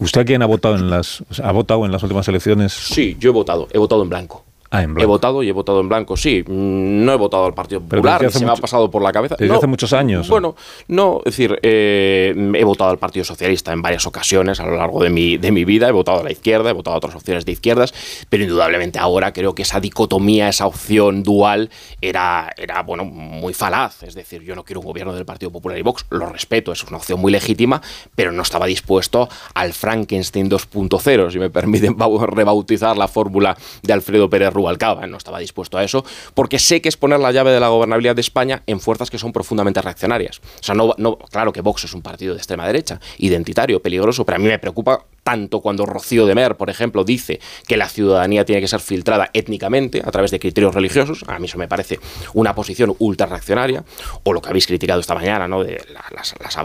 ¿usted 0.00 0.22
a 0.22 0.24
quién 0.24 0.42
ha 0.42 0.46
votado 0.46 0.76
en 0.76 0.90
las 0.90 1.22
ha 1.42 1.52
votado 1.52 1.86
en 1.86 1.92
las 1.92 2.02
últimas 2.02 2.26
elecciones? 2.28 2.72
Sí, 2.72 3.16
yo 3.20 3.30
he 3.30 3.32
votado, 3.32 3.68
he 3.72 3.78
votado 3.78 4.02
en 4.02 4.08
blanco. 4.08 4.44
Ah, 4.74 4.84
he 4.84 5.04
votado 5.04 5.42
y 5.42 5.50
he 5.50 5.52
votado 5.52 5.80
en 5.80 5.88
blanco, 5.90 6.16
sí. 6.16 6.42
Mm, 6.46 7.04
no 7.04 7.12
he 7.12 7.16
votado 7.16 7.44
al 7.44 7.52
Partido 7.52 7.82
Popular, 7.82 8.32
se 8.32 8.42
me 8.42 8.52
ha 8.52 8.56
pasado 8.56 8.90
por 8.90 9.02
la 9.02 9.12
cabeza. 9.12 9.36
Desde 9.38 9.54
hace 9.54 9.66
muchos 9.66 9.92
años. 9.92 10.26
Bueno, 10.30 10.56
no, 10.88 11.18
es 11.26 11.36
decir, 11.36 11.58
eh, 11.62 12.34
he 12.54 12.64
votado 12.64 12.88
al 12.90 12.98
Partido 12.98 13.22
Socialista 13.22 13.70
en 13.74 13.82
varias 13.82 14.06
ocasiones 14.06 14.60
a 14.60 14.64
lo 14.64 14.76
largo 14.76 15.02
de 15.02 15.10
mi, 15.10 15.36
de 15.36 15.52
mi 15.52 15.66
vida, 15.66 15.88
he 15.88 15.92
votado 15.92 16.20
a 16.20 16.22
la 16.22 16.32
izquierda, 16.32 16.70
he 16.70 16.72
votado 16.72 16.94
a 16.94 16.96
otras 16.96 17.14
opciones 17.14 17.44
de 17.44 17.52
izquierdas, 17.52 17.92
pero 18.30 18.44
indudablemente 18.44 18.98
ahora 18.98 19.34
creo 19.34 19.54
que 19.54 19.60
esa 19.60 19.78
dicotomía, 19.78 20.48
esa 20.48 20.66
opción 20.66 21.22
dual 21.22 21.68
era, 22.00 22.50
era 22.56 22.82
bueno, 22.82 23.04
muy 23.04 23.52
falaz. 23.52 24.02
Es 24.04 24.14
decir, 24.14 24.40
yo 24.40 24.54
no 24.54 24.64
quiero 24.64 24.80
un 24.80 24.86
gobierno 24.86 25.12
del 25.12 25.26
Partido 25.26 25.52
Popular 25.52 25.76
y 25.76 25.82
Vox, 25.82 26.06
lo 26.08 26.30
respeto, 26.30 26.72
es 26.72 26.82
una 26.84 26.96
opción 26.96 27.20
muy 27.20 27.30
legítima, 27.30 27.82
pero 28.14 28.32
no 28.32 28.40
estaba 28.40 28.64
dispuesto 28.64 29.28
al 29.52 29.74
Frankenstein 29.74 30.48
2.0, 30.48 31.30
si 31.30 31.38
me 31.38 31.50
permiten 31.50 31.94
rebautizar 32.28 32.96
la 32.96 33.06
fórmula 33.06 33.54
de 33.82 33.92
Alfredo 33.92 34.30
Pérez 34.30 34.50
No 34.62 35.16
estaba 35.16 35.38
dispuesto 35.38 35.78
a 35.78 35.84
eso, 35.84 36.04
porque 36.34 36.58
sé 36.58 36.80
que 36.80 36.88
es 36.88 36.96
poner 36.96 37.20
la 37.20 37.32
llave 37.32 37.52
de 37.52 37.60
la 37.60 37.68
gobernabilidad 37.68 38.14
de 38.14 38.20
España 38.20 38.62
en 38.66 38.80
fuerzas 38.80 39.10
que 39.10 39.18
son 39.18 39.32
profundamente 39.32 39.80
reaccionarias. 39.80 40.38
O 40.38 40.62
sea, 40.62 40.74
no, 40.74 40.94
no, 40.98 41.16
claro 41.18 41.52
que 41.52 41.60
Vox 41.60 41.84
es 41.84 41.94
un 41.94 42.02
partido 42.02 42.34
de 42.34 42.38
extrema 42.38 42.66
derecha, 42.66 43.00
identitario, 43.18 43.80
peligroso, 43.80 44.24
pero 44.24 44.36
a 44.36 44.38
mí 44.38 44.46
me 44.46 44.58
preocupa 44.58 45.04
tanto 45.22 45.60
cuando 45.60 45.86
Rocío 45.86 46.26
de 46.26 46.34
Mer, 46.34 46.56
por 46.56 46.70
ejemplo, 46.70 47.04
dice 47.04 47.40
que 47.66 47.76
la 47.76 47.88
ciudadanía 47.88 48.44
tiene 48.44 48.60
que 48.60 48.68
ser 48.68 48.80
filtrada 48.80 49.30
étnicamente 49.32 50.02
a 50.04 50.10
través 50.10 50.30
de 50.30 50.40
criterios 50.40 50.74
religiosos, 50.74 51.24
a 51.26 51.38
mí 51.38 51.46
eso 51.46 51.58
me 51.58 51.68
parece 51.68 52.00
una 52.34 52.54
posición 52.54 52.94
ultra 52.98 53.26
reaccionaria, 53.26 53.84
o 54.24 54.32
lo 54.32 54.40
que 54.40 54.48
habéis 54.48 54.66
criticado 54.66 55.00
esta 55.00 55.14
mañana, 55.14 55.46
¿no? 55.46 55.62
de 55.62 55.82
las, 56.10 56.56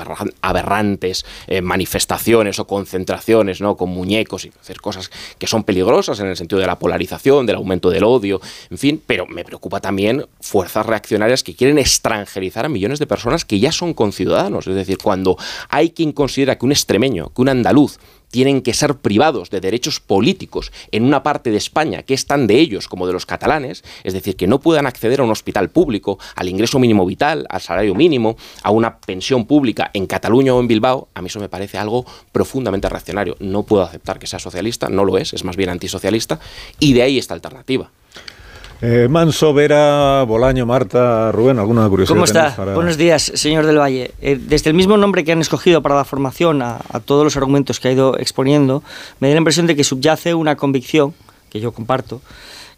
aberrantes 0.42 1.26
eh, 1.48 1.62
manifestaciones 1.62 2.60
o 2.60 2.68
concentraciones 2.68 3.62
¿no? 3.62 3.78
con 3.78 3.90
muñecos 3.90 4.46
y 4.46 4.52
hacer 4.60 4.82
cosas 4.82 5.12
que 5.38 5.48
son 5.48 5.64
peligrosas 5.64 6.20
en 6.20 6.28
el 6.28 6.36
sentido 6.36 6.60
de 6.60 6.68
la 6.68 6.80
polarización, 6.80 7.46
del 7.46 7.58
aumento 7.58 7.90
del 7.90 8.04
odio, 8.04 8.42
en 8.70 8.78
fin, 8.78 9.02
pero 9.06 9.26
me 9.28 9.44
preocupa 9.44 9.80
también 9.80 10.26
fuerzas 10.42 10.86
reaccionarias 10.86 11.44
que 11.44 11.56
quieren 11.56 11.78
extranjerizar 11.78 12.66
a 12.66 12.70
millones 12.70 13.00
de 13.00 13.08
personas 13.08 13.46
que 13.46 13.60
ya 13.60 13.72
son 13.72 13.94
conciudadanos, 13.94 14.68
es 14.68 14.76
decir, 14.76 14.98
cuando 14.98 15.38
hay 15.70 15.92
quien 15.92 16.12
considera 16.12 16.58
que 16.58 16.66
un 16.66 16.72
extremeño, 16.72 17.32
que 17.34 17.42
un 17.42 17.50
andaluz, 17.50 18.00
tienen 18.32 18.62
que 18.62 18.74
ser 18.74 18.96
privados 18.96 19.50
de 19.50 19.62
derechos 19.62 20.00
políticos 20.00 20.72
en 20.92 21.04
una 21.04 21.24
parte 21.24 21.52
de 21.52 21.58
España 21.58 22.04
que 22.04 22.14
es 22.14 22.26
tan 22.26 22.48
de 22.48 22.60
ellos 22.60 22.88
como 22.88 23.08
de 23.08 23.14
los 23.14 23.26
catalanes, 23.26 23.84
es 24.04 24.14
decir, 24.14 24.36
que 24.36 24.48
no 24.48 24.60
puedan 24.60 24.88
acceder 24.88 25.20
a 25.20 25.24
un 25.24 25.32
hospital 25.32 25.70
público, 25.70 26.20
al 26.36 26.50
ingreso 26.50 26.80
mínimo 26.80 27.06
vital, 27.06 27.46
al 27.50 27.62
salario 27.62 27.96
mínimo, 27.96 28.38
a 28.64 28.72
una 28.72 28.98
pensión 29.00 29.46
pública 29.46 29.90
en 29.94 30.08
Cataluña 30.08 30.54
o 30.54 30.60
en 30.60 30.68
Bilbao, 30.68 31.08
a 31.14 31.22
mí 31.22 31.28
eso 31.28 31.40
me 31.40 31.50
parece 31.50 31.78
algo 31.78 32.06
profundamente 32.32 32.90
reaccionario. 32.90 33.36
No 33.40 33.64
puedo 33.64 33.84
aceptar 33.84 34.20
que 34.20 34.28
sea 34.28 34.40
socialista, 34.40 34.90
no 34.90 35.06
lo 35.06 35.18
es, 35.18 35.34
es 35.34 35.44
más 35.44 35.56
bien 35.56 35.70
antisocialista, 35.70 36.40
y 36.80 36.94
de 36.94 37.04
ahí 37.04 37.18
esta 37.18 37.34
alternativa. 37.34 37.92
Eh, 38.80 39.08
Manso, 39.10 39.54
Vera, 39.54 40.24
Bolaño, 40.24 40.68
Marta, 40.68 41.32
Rubén, 41.32 41.58
¿alguna 41.58 41.90
curiosidad? 41.90 42.16
¿Cómo 42.16 42.26
está? 42.26 42.56
Buenos 42.76 42.98
días, 42.98 43.32
señor 43.34 43.66
del 43.66 43.80
Valle. 43.80 44.12
Eh, 44.22 44.40
desde 44.40 44.70
el 44.70 44.76
mismo 44.76 44.98
nombre 44.98 45.24
que 45.24 45.32
han 45.32 45.42
escogido 45.42 45.82
para 45.82 45.96
la 45.96 46.06
formación 46.06 46.62
a, 46.62 46.78
todos 47.04 47.24
los 47.24 47.36
argumentos 47.38 47.80
que 47.80 47.88
ha 47.88 47.92
ido 47.92 48.20
exponiendo, 48.20 48.84
me 49.20 49.30
da 49.30 49.34
la 49.34 49.40
impresión 49.40 49.66
de 49.66 49.76
que 49.76 49.84
subyace 49.84 50.36
una 50.36 50.56
convicción, 50.56 51.16
que 51.50 51.60
yo 51.60 51.72
comparto, 51.72 52.22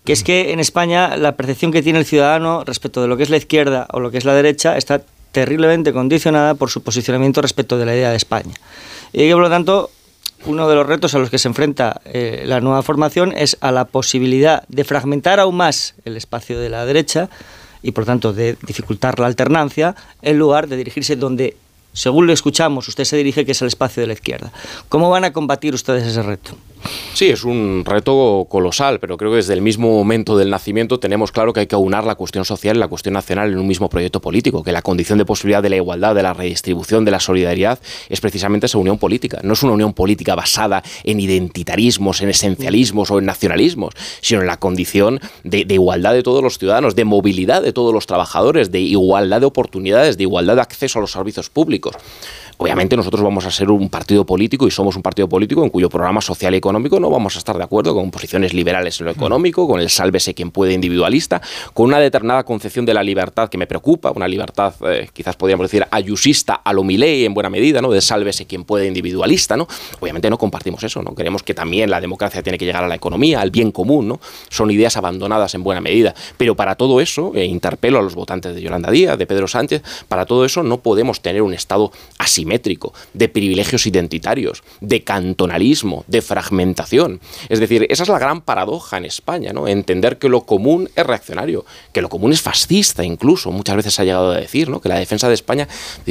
que 0.06 0.14
es 0.14 0.24
que 0.24 0.54
en 0.54 0.62
España 0.62 1.18
la 1.18 1.36
percepción 1.36 1.74
que 1.74 1.84
tiene 1.84 2.00
el 2.00 2.06
ciudadano 2.06 2.64
respecto 2.64 3.02
de 3.02 3.10
lo 3.10 3.18
que 3.18 3.24
es 3.24 3.30
la 3.30 3.38
izquierda 3.38 3.86
o 3.92 4.00
lo 4.00 4.10
que 4.10 4.20
es 4.20 4.26
la 4.26 4.34
derecha 4.34 4.78
está 4.78 5.02
terriblemente 5.34 5.92
condicionada 5.92 6.56
por 6.56 6.70
su 6.70 6.82
posicionamiento 6.82 7.42
respecto 7.42 7.78
de 7.78 7.86
la 7.86 7.94
idea 7.94 8.12
de 8.12 8.16
España. 8.16 8.54
Y 9.12 9.28
que, 9.28 9.34
por 9.34 9.44
lo 9.44 9.50
tanto, 9.50 9.92
uno 10.46 10.70
de 10.70 10.76
los 10.76 10.88
retos 10.88 11.16
a 11.16 11.20
los 11.20 11.30
que 11.30 11.38
se 11.38 11.48
enfrenta 11.48 12.02
eh, 12.06 12.44
la 12.46 12.62
nueva 12.62 12.82
formación 12.82 13.34
es 13.36 13.58
a 13.62 13.72
la 13.72 13.86
posibilidad 13.86 14.64
de 14.68 14.84
fragmentar 14.84 15.40
aún 15.40 15.56
más 15.56 15.96
el 16.06 16.18
espacio 16.18 16.60
de 16.60 16.70
la 16.70 16.86
derecha 16.86 17.30
y 17.82 17.92
por 17.92 18.06
tanto 18.06 18.34
de 18.34 18.58
dificultar 18.66 19.20
la 19.20 19.28
alternancia 19.28 19.96
en 20.22 20.38
lugar 20.38 20.68
de 20.68 20.78
dirigirse 20.78 21.16
donde 21.16 21.56
según 21.94 22.28
lo 22.28 22.34
escuchamos, 22.34 22.88
usted 22.88 23.04
se 23.04 23.18
dirige 23.18 23.46
que 23.46 23.54
es 23.54 23.62
el 23.62 23.68
espacio 23.68 24.02
de 24.02 24.08
la 24.08 24.14
izquierda. 24.14 24.52
¿Cómo 24.90 25.10
van 25.10 25.24
a 25.24 25.34
combatir 25.34 25.74
ustedes 25.74 26.06
ese 26.06 26.22
reto? 26.22 26.56
Sí, 27.14 27.30
es 27.30 27.44
un 27.44 27.84
reto 27.86 28.48
colosal, 28.50 29.00
pero 29.00 29.18
creo 29.18 29.32
que 29.32 29.38
desde 29.38 29.54
el 29.54 29.62
mismo 29.62 29.90
momento 29.92 30.38
del 30.38 30.50
nacimiento 30.50 31.00
tenemos 31.00 31.32
claro 31.32 31.54
que 31.54 31.62
hay 31.62 31.68
que 31.68 31.76
aunar 31.76 32.06
la 32.06 32.16
cuestión 32.16 32.46
social 32.46 32.78
y 32.78 32.80
la 32.80 32.88
cuestión 32.88 33.14
nacional 33.14 33.52
en 33.52 33.60
un 33.60 33.68
mismo 33.68 33.90
proyecto 33.90 34.22
político, 34.22 34.64
que 34.64 34.72
la 34.72 34.82
condición 34.82 35.18
de 35.18 35.26
posibilidad 35.26 35.62
de 35.62 35.70
la 35.70 35.76
igualdad, 35.76 36.16
de 36.16 36.24
la 36.24 36.34
redistribución, 36.34 37.06
de 37.06 37.12
la 37.12 37.20
solidaridad 37.20 37.80
es 38.10 38.22
precisamente 38.22 38.68
esa 38.68 38.78
unión 38.78 38.98
política. 38.98 39.40
No 39.44 39.54
es 39.54 39.64
una 39.64 39.74
unión 39.74 39.94
política 39.94 40.36
basada 40.36 40.84
en 41.04 41.20
identitarismos, 41.20 42.22
en 42.22 42.30
esencialismos 42.30 43.12
o 43.12 43.20
en 43.20 43.26
nacionalismos, 43.26 43.94
sino 44.22 44.42
en 44.42 44.48
la 44.48 44.58
condición 44.58 45.20
de, 45.44 45.66
de 45.66 45.74
igualdad 45.74 46.14
de 46.14 46.24
todos 46.24 46.42
los 46.42 46.58
ciudadanos, 46.58 46.96
de 46.96 47.06
movilidad 47.06 47.62
de 47.62 47.74
todos 47.74 47.94
los 47.94 48.06
trabajadores, 48.06 48.72
de 48.72 48.80
igualdad 48.80 49.42
de 49.42 49.46
oportunidades, 49.46 50.18
de 50.18 50.24
igualdad 50.24 50.56
de 50.56 50.62
acceso 50.62 51.00
a 51.00 51.02
los 51.02 51.12
servicios 51.12 51.50
públicos. 51.50 51.96
Obviamente 52.62 52.98
nosotros 52.98 53.24
vamos 53.24 53.46
a 53.46 53.52
ser 53.52 53.72
un 53.72 53.88
partido 53.88 54.26
político 54.26 54.68
y 54.68 54.72
somos 54.72 54.98
un 54.98 55.02
partido 55.02 55.30
político 55.30 55.64
en 55.64 55.70
cuyo 55.70 55.88
programa 55.88 56.20
social 56.20 56.54
y 56.54 56.58
económico 56.58 57.00
no 57.00 57.10
vamos 57.10 57.38
a 57.38 57.40
estar 57.40 57.58
de 57.58 57.64
acuerdo 57.64 57.94
con 57.94 58.12
posiciones 58.12 58.54
liberales 58.54 59.00
en 59.00 59.06
lo 59.06 59.14
económico, 59.14 59.66
con 59.66 59.80
el 59.80 59.90
sálvese 59.90 60.34
quien 60.34 60.52
puede 60.52 60.74
individualista, 60.74 61.42
con 61.74 61.86
una 61.86 62.00
determinada 62.00 62.44
concepción 62.44 62.86
de 62.86 62.94
la 62.94 63.02
libertad 63.02 63.48
que 63.48 63.58
me 63.58 63.66
preocupa, 63.66 64.12
una 64.12 64.28
libertad 64.28 64.74
eh, 64.90 65.08
quizás 65.14 65.38
podríamos 65.38 65.72
decir 65.72 65.88
ayusista 65.90 66.56
a 66.56 66.74
lo 66.74 66.84
Milei 66.84 67.24
en 67.24 67.34
buena 67.34 67.50
medida, 67.50 67.82
¿no? 67.82 67.92
de 67.92 68.02
sálvese 68.02 68.46
quien 68.46 68.66
puede 68.66 68.88
individualista, 68.88 69.56
¿no? 69.56 69.66
Obviamente 70.02 70.30
no 70.30 70.38
compartimos 70.38 70.84
eso, 70.84 71.02
¿no? 71.02 71.16
Queremos 71.16 71.44
que 71.44 71.54
también 71.54 71.90
la 71.90 72.02
democracia 72.02 72.44
tiene 72.44 72.58
que 72.58 72.66
llegar 72.66 72.84
a 72.84 72.90
la 72.90 72.96
economía, 72.96 73.40
al 73.40 73.52
bien 73.52 73.72
común, 73.72 74.10
¿no? 74.10 74.20
Son 74.50 74.70
ideas 74.70 74.98
abandonadas 74.98 75.56
en 75.56 75.64
buena 75.64 75.80
medida, 75.80 76.14
pero 76.36 76.56
para 76.56 76.76
todo 76.76 77.00
eso, 77.00 77.32
e 77.36 77.46
interpelo 77.46 78.00
a 78.00 78.02
los 78.02 78.16
votantes 78.16 78.54
de 78.54 78.62
Yolanda 78.62 78.92
Díaz, 78.92 79.18
de 79.18 79.26
Pedro 79.26 79.48
Sánchez, 79.48 79.82
para 80.10 80.26
todo 80.26 80.44
eso 80.44 80.62
no 80.62 80.82
podemos 80.82 81.22
tener 81.22 81.42
un 81.42 81.54
Estado 81.54 81.94
de 83.14 83.30
privilegios 83.30 83.86
identitarios, 83.86 84.64
de 84.82 85.04
cantonalismo, 85.04 86.04
de 86.08 86.22
fragmentación. 86.22 87.20
Es 87.50 87.60
decir, 87.60 87.86
esa 87.90 88.04
es 88.04 88.10
la 88.10 88.20
gran 88.20 88.42
paradoja 88.42 88.98
en 88.98 89.06
España, 89.06 89.54
¿no? 89.54 89.68
Entender 89.68 90.18
que 90.18 90.30
lo 90.30 90.42
común 90.42 90.90
es 90.96 91.06
reaccionario, 91.06 91.66
que 91.94 92.02
lo 92.02 92.10
común 92.10 92.34
es 92.34 92.42
fascista 92.42 93.04
incluso, 93.04 93.52
muchas 93.52 93.76
veces 93.76 93.94
se 93.94 94.02
ha 94.02 94.06
llegado 94.06 94.32
a 94.32 94.38
decir, 94.38 94.70
¿no? 94.70 94.82
Que 94.82 94.90
la 94.90 95.00
defensa 95.00 95.28
de 95.28 95.34
España, 95.34 95.68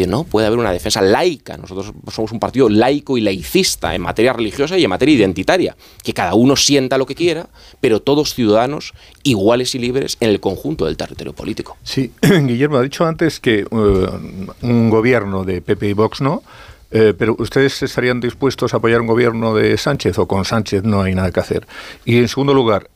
no, 0.07 0.25
puede 0.25 0.47
haber 0.47 0.59
una 0.59 0.73
defensa 0.73 1.03
laica. 1.03 1.57
Nosotros 1.57 1.93
somos 2.13 2.33
un 2.33 2.39
partido 2.39 2.69
laico 2.69 3.19
y 3.19 3.21
laicista 3.21 3.95
en 3.95 4.03
materia 4.03 4.33
religiosa 4.33 4.79
y 4.79 4.85
en 4.85 4.91
materia 4.91 5.15
identitaria, 5.15 5.77
que 6.03 6.15
cada 6.15 6.35
uno 6.35 6.57
sienta 6.57 6.99
lo 6.99 7.07
que 7.07 7.15
quiera, 7.15 7.49
pero 7.81 8.01
todos 8.01 8.35
ciudadanos 8.35 8.95
iguales 9.23 9.75
y 9.75 9.79
libres 9.79 10.17
en 10.21 10.31
el 10.31 10.41
conjunto 10.41 10.87
del 10.87 10.97
territorio 10.97 11.33
político. 11.33 11.77
Sí, 11.83 12.13
Guillermo 12.23 12.77
ha 12.77 12.83
dicho 12.83 13.05
antes 13.05 13.41
que 13.41 13.65
uh, 13.71 14.67
un 14.67 14.91
gobierno 14.91 15.45
de 15.45 15.61
PP 15.61 15.91
y 15.91 15.93
Vox 15.93 16.21
no 16.21 16.28
¿no? 16.29 16.43
Eh, 16.91 17.15
pero 17.17 17.37
¿ustedes 17.39 17.83
estarían 17.83 18.21
dispuestos 18.21 18.73
a 18.73 18.79
apoyar 18.79 19.01
un 19.01 19.07
gobierno 19.07 19.55
de 19.55 19.77
Sánchez 19.77 20.19
o 20.19 20.27
con 20.27 20.45
Sánchez 20.45 20.85
no 20.85 21.03
hay 21.03 21.15
nada 21.15 21.31
que 21.31 21.41
hacer? 21.41 21.67
Y 22.05 22.19
en 22.19 22.29
segundo 22.29 22.55
lugar, 22.55 22.89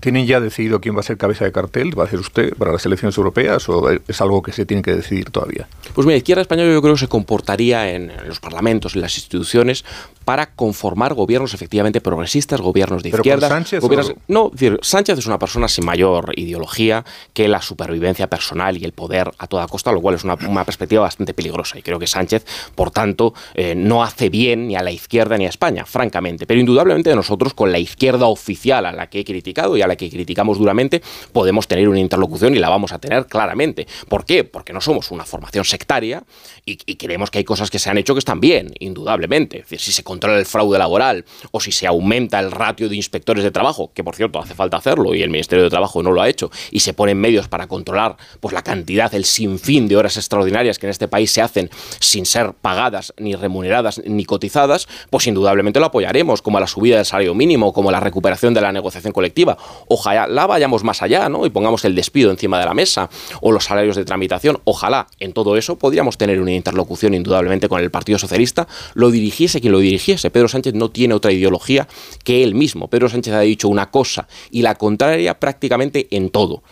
¿tienen 0.00 0.26
ya 0.26 0.40
decidido 0.40 0.80
quién 0.80 0.96
va 0.96 1.00
a 1.00 1.02
ser 1.02 1.16
cabeza 1.16 1.44
de 1.44 1.52
cartel? 1.52 1.98
¿Va 1.98 2.04
a 2.04 2.08
ser 2.08 2.20
usted 2.20 2.54
para 2.54 2.72
las 2.72 2.84
elecciones 2.86 3.16
europeas 3.16 3.68
o 3.68 3.90
es 3.90 4.20
algo 4.20 4.42
que 4.42 4.52
se 4.52 4.64
tiene 4.64 4.82
que 4.82 4.94
decidir 4.94 5.30
todavía? 5.30 5.68
Pues 5.94 6.06
mira, 6.06 6.16
izquierda 6.16 6.42
española 6.42 6.72
yo 6.72 6.82
creo 6.82 6.94
que 6.94 7.00
se 7.00 7.08
comportaría 7.08 7.90
en 7.90 8.12
los 8.26 8.40
parlamentos, 8.40 8.94
en 8.94 9.02
las 9.02 9.16
instituciones, 9.16 9.84
para 10.24 10.46
conformar 10.54 11.14
gobiernos 11.14 11.54
efectivamente 11.54 12.00
progresistas, 12.00 12.60
gobiernos 12.60 13.02
de 13.04 13.10
izquierda. 13.10 13.48
Sánchez 13.48 13.82
No, 14.26 14.50
decir, 14.50 14.78
Sánchez 14.82 15.18
es 15.20 15.26
una 15.26 15.38
persona 15.38 15.68
sin 15.68 15.84
mayor 15.84 16.32
ideología 16.36 17.04
que 17.32 17.46
la 17.46 17.62
supervivencia 17.62 18.28
personal 18.28 18.76
y 18.76 18.84
el 18.84 18.92
poder 18.92 19.30
a 19.38 19.46
toda 19.46 19.68
costa, 19.68 19.92
lo 19.92 20.00
cual 20.00 20.16
es 20.16 20.24
una, 20.24 20.36
perspectiva 20.64 21.02
bastante 21.02 21.32
peligrosa. 21.32 21.78
Y 21.78 21.82
creo 21.82 22.00
que 22.00 22.08
Sánchez, 22.08 22.44
por 22.74 22.85
tanto, 22.90 23.34
eh, 23.54 23.74
no 23.74 24.02
hace 24.02 24.28
bien 24.28 24.68
ni 24.68 24.76
a 24.76 24.82
la 24.82 24.90
izquierda 24.90 25.36
ni 25.36 25.46
a 25.46 25.48
España, 25.48 25.84
francamente. 25.84 26.46
Pero 26.46 26.60
indudablemente 26.60 27.14
nosotros, 27.14 27.54
con 27.54 27.72
la 27.72 27.78
izquierda 27.78 28.26
oficial 28.26 28.86
a 28.86 28.92
la 28.92 29.08
que 29.08 29.20
he 29.20 29.24
criticado 29.24 29.76
y 29.76 29.82
a 29.82 29.86
la 29.86 29.96
que 29.96 30.10
criticamos 30.10 30.58
duramente, 30.58 31.02
podemos 31.32 31.66
tener 31.68 31.88
una 31.88 32.00
interlocución 32.00 32.54
y 32.54 32.58
la 32.58 32.68
vamos 32.68 32.92
a 32.92 32.98
tener 32.98 33.26
claramente. 33.26 33.86
¿Por 34.08 34.24
qué? 34.24 34.44
Porque 34.44 34.72
no 34.72 34.80
somos 34.80 35.10
una 35.10 35.24
formación 35.24 35.64
sectaria 35.64 36.24
y, 36.68 36.96
creemos 36.96 37.30
que 37.30 37.38
hay 37.38 37.44
cosas 37.44 37.70
que 37.70 37.78
se 37.78 37.88
han 37.88 37.96
hecho 37.96 38.12
que 38.12 38.18
están 38.18 38.40
bien, 38.40 38.74
indudablemente. 38.80 39.58
Es 39.58 39.64
decir, 39.66 39.78
si 39.78 39.92
se 39.92 40.02
controla 40.02 40.36
el 40.36 40.46
fraude 40.46 40.78
laboral 40.78 41.24
o 41.52 41.60
si 41.60 41.70
se 41.70 41.86
aumenta 41.86 42.40
el 42.40 42.50
ratio 42.50 42.88
de 42.88 42.96
inspectores 42.96 43.44
de 43.44 43.52
trabajo, 43.52 43.92
que 43.94 44.02
por 44.02 44.16
cierto 44.16 44.40
hace 44.40 44.54
falta 44.54 44.76
hacerlo 44.76 45.14
y 45.14 45.22
el 45.22 45.30
Ministerio 45.30 45.62
de 45.62 45.70
Trabajo 45.70 46.02
no 46.02 46.10
lo 46.10 46.20
ha 46.20 46.28
hecho, 46.28 46.50
y 46.72 46.80
se 46.80 46.92
ponen 46.92 47.18
medios 47.18 47.46
para 47.46 47.68
controlar 47.68 48.16
pues, 48.40 48.52
la 48.52 48.62
cantidad, 48.62 49.14
el 49.14 49.24
sinfín 49.24 49.86
de 49.86 49.96
horas 49.96 50.16
extraordinarias 50.16 50.80
que 50.80 50.86
en 50.86 50.90
este 50.90 51.06
país 51.06 51.30
se 51.30 51.40
hacen 51.40 51.70
sin 52.00 52.26
ser 52.26 52.52
pagadas 52.54 53.14
ni 53.16 53.36
remuneradas, 53.36 54.02
ni 54.04 54.24
cotizadas, 54.24 54.88
pues 55.10 55.28
indudablemente 55.28 55.78
lo 55.78 55.86
apoyaremos, 55.86 56.42
como 56.42 56.58
la 56.58 56.66
subida 56.66 56.96
del 56.96 57.04
salario 57.04 57.34
mínimo, 57.34 57.72
como 57.72 57.92
la 57.92 58.00
recuperación 58.00 58.54
de 58.54 58.60
la 58.62 58.72
negociación 58.72 59.12
colectiva. 59.12 59.56
Ojalá 59.86 60.46
vayamos 60.46 60.82
más 60.82 61.00
allá, 61.00 61.28
¿no? 61.28 61.46
Y 61.46 61.50
pongamos 61.50 61.84
el 61.84 61.94
despido 61.94 62.32
encima 62.32 62.58
de 62.58 62.64
la 62.64 62.74
mesa, 62.74 63.08
o 63.40 63.52
los 63.52 63.64
salarios 63.64 63.94
de 63.94 64.04
tramitación. 64.04 64.58
Ojalá 64.64 65.06
en 65.20 65.32
todo 65.32 65.56
eso 65.56 65.78
podríamos 65.78 66.18
tener 66.18 66.40
una 66.40 66.55
interlocución 66.56 67.14
indudablemente 67.14 67.68
con 67.68 67.80
el 67.80 67.90
Partido 67.90 68.18
Socialista, 68.18 68.66
lo 68.94 69.10
dirigiese 69.10 69.60
quien 69.60 69.72
lo 69.72 69.78
dirigiese. 69.78 70.30
Pedro 70.30 70.48
Sánchez 70.48 70.74
no 70.74 70.90
tiene 70.90 71.14
otra 71.14 71.32
ideología 71.32 71.86
que 72.24 72.42
él 72.42 72.54
mismo. 72.54 72.88
Pedro 72.88 73.08
Sánchez 73.08 73.34
ha 73.34 73.40
dicho 73.40 73.68
una 73.68 73.90
cosa 73.90 74.26
y 74.50 74.62
la 74.62 74.74
contraria 74.74 75.38
prácticamente 75.38 76.08
en 76.10 76.30
todo 76.30 76.62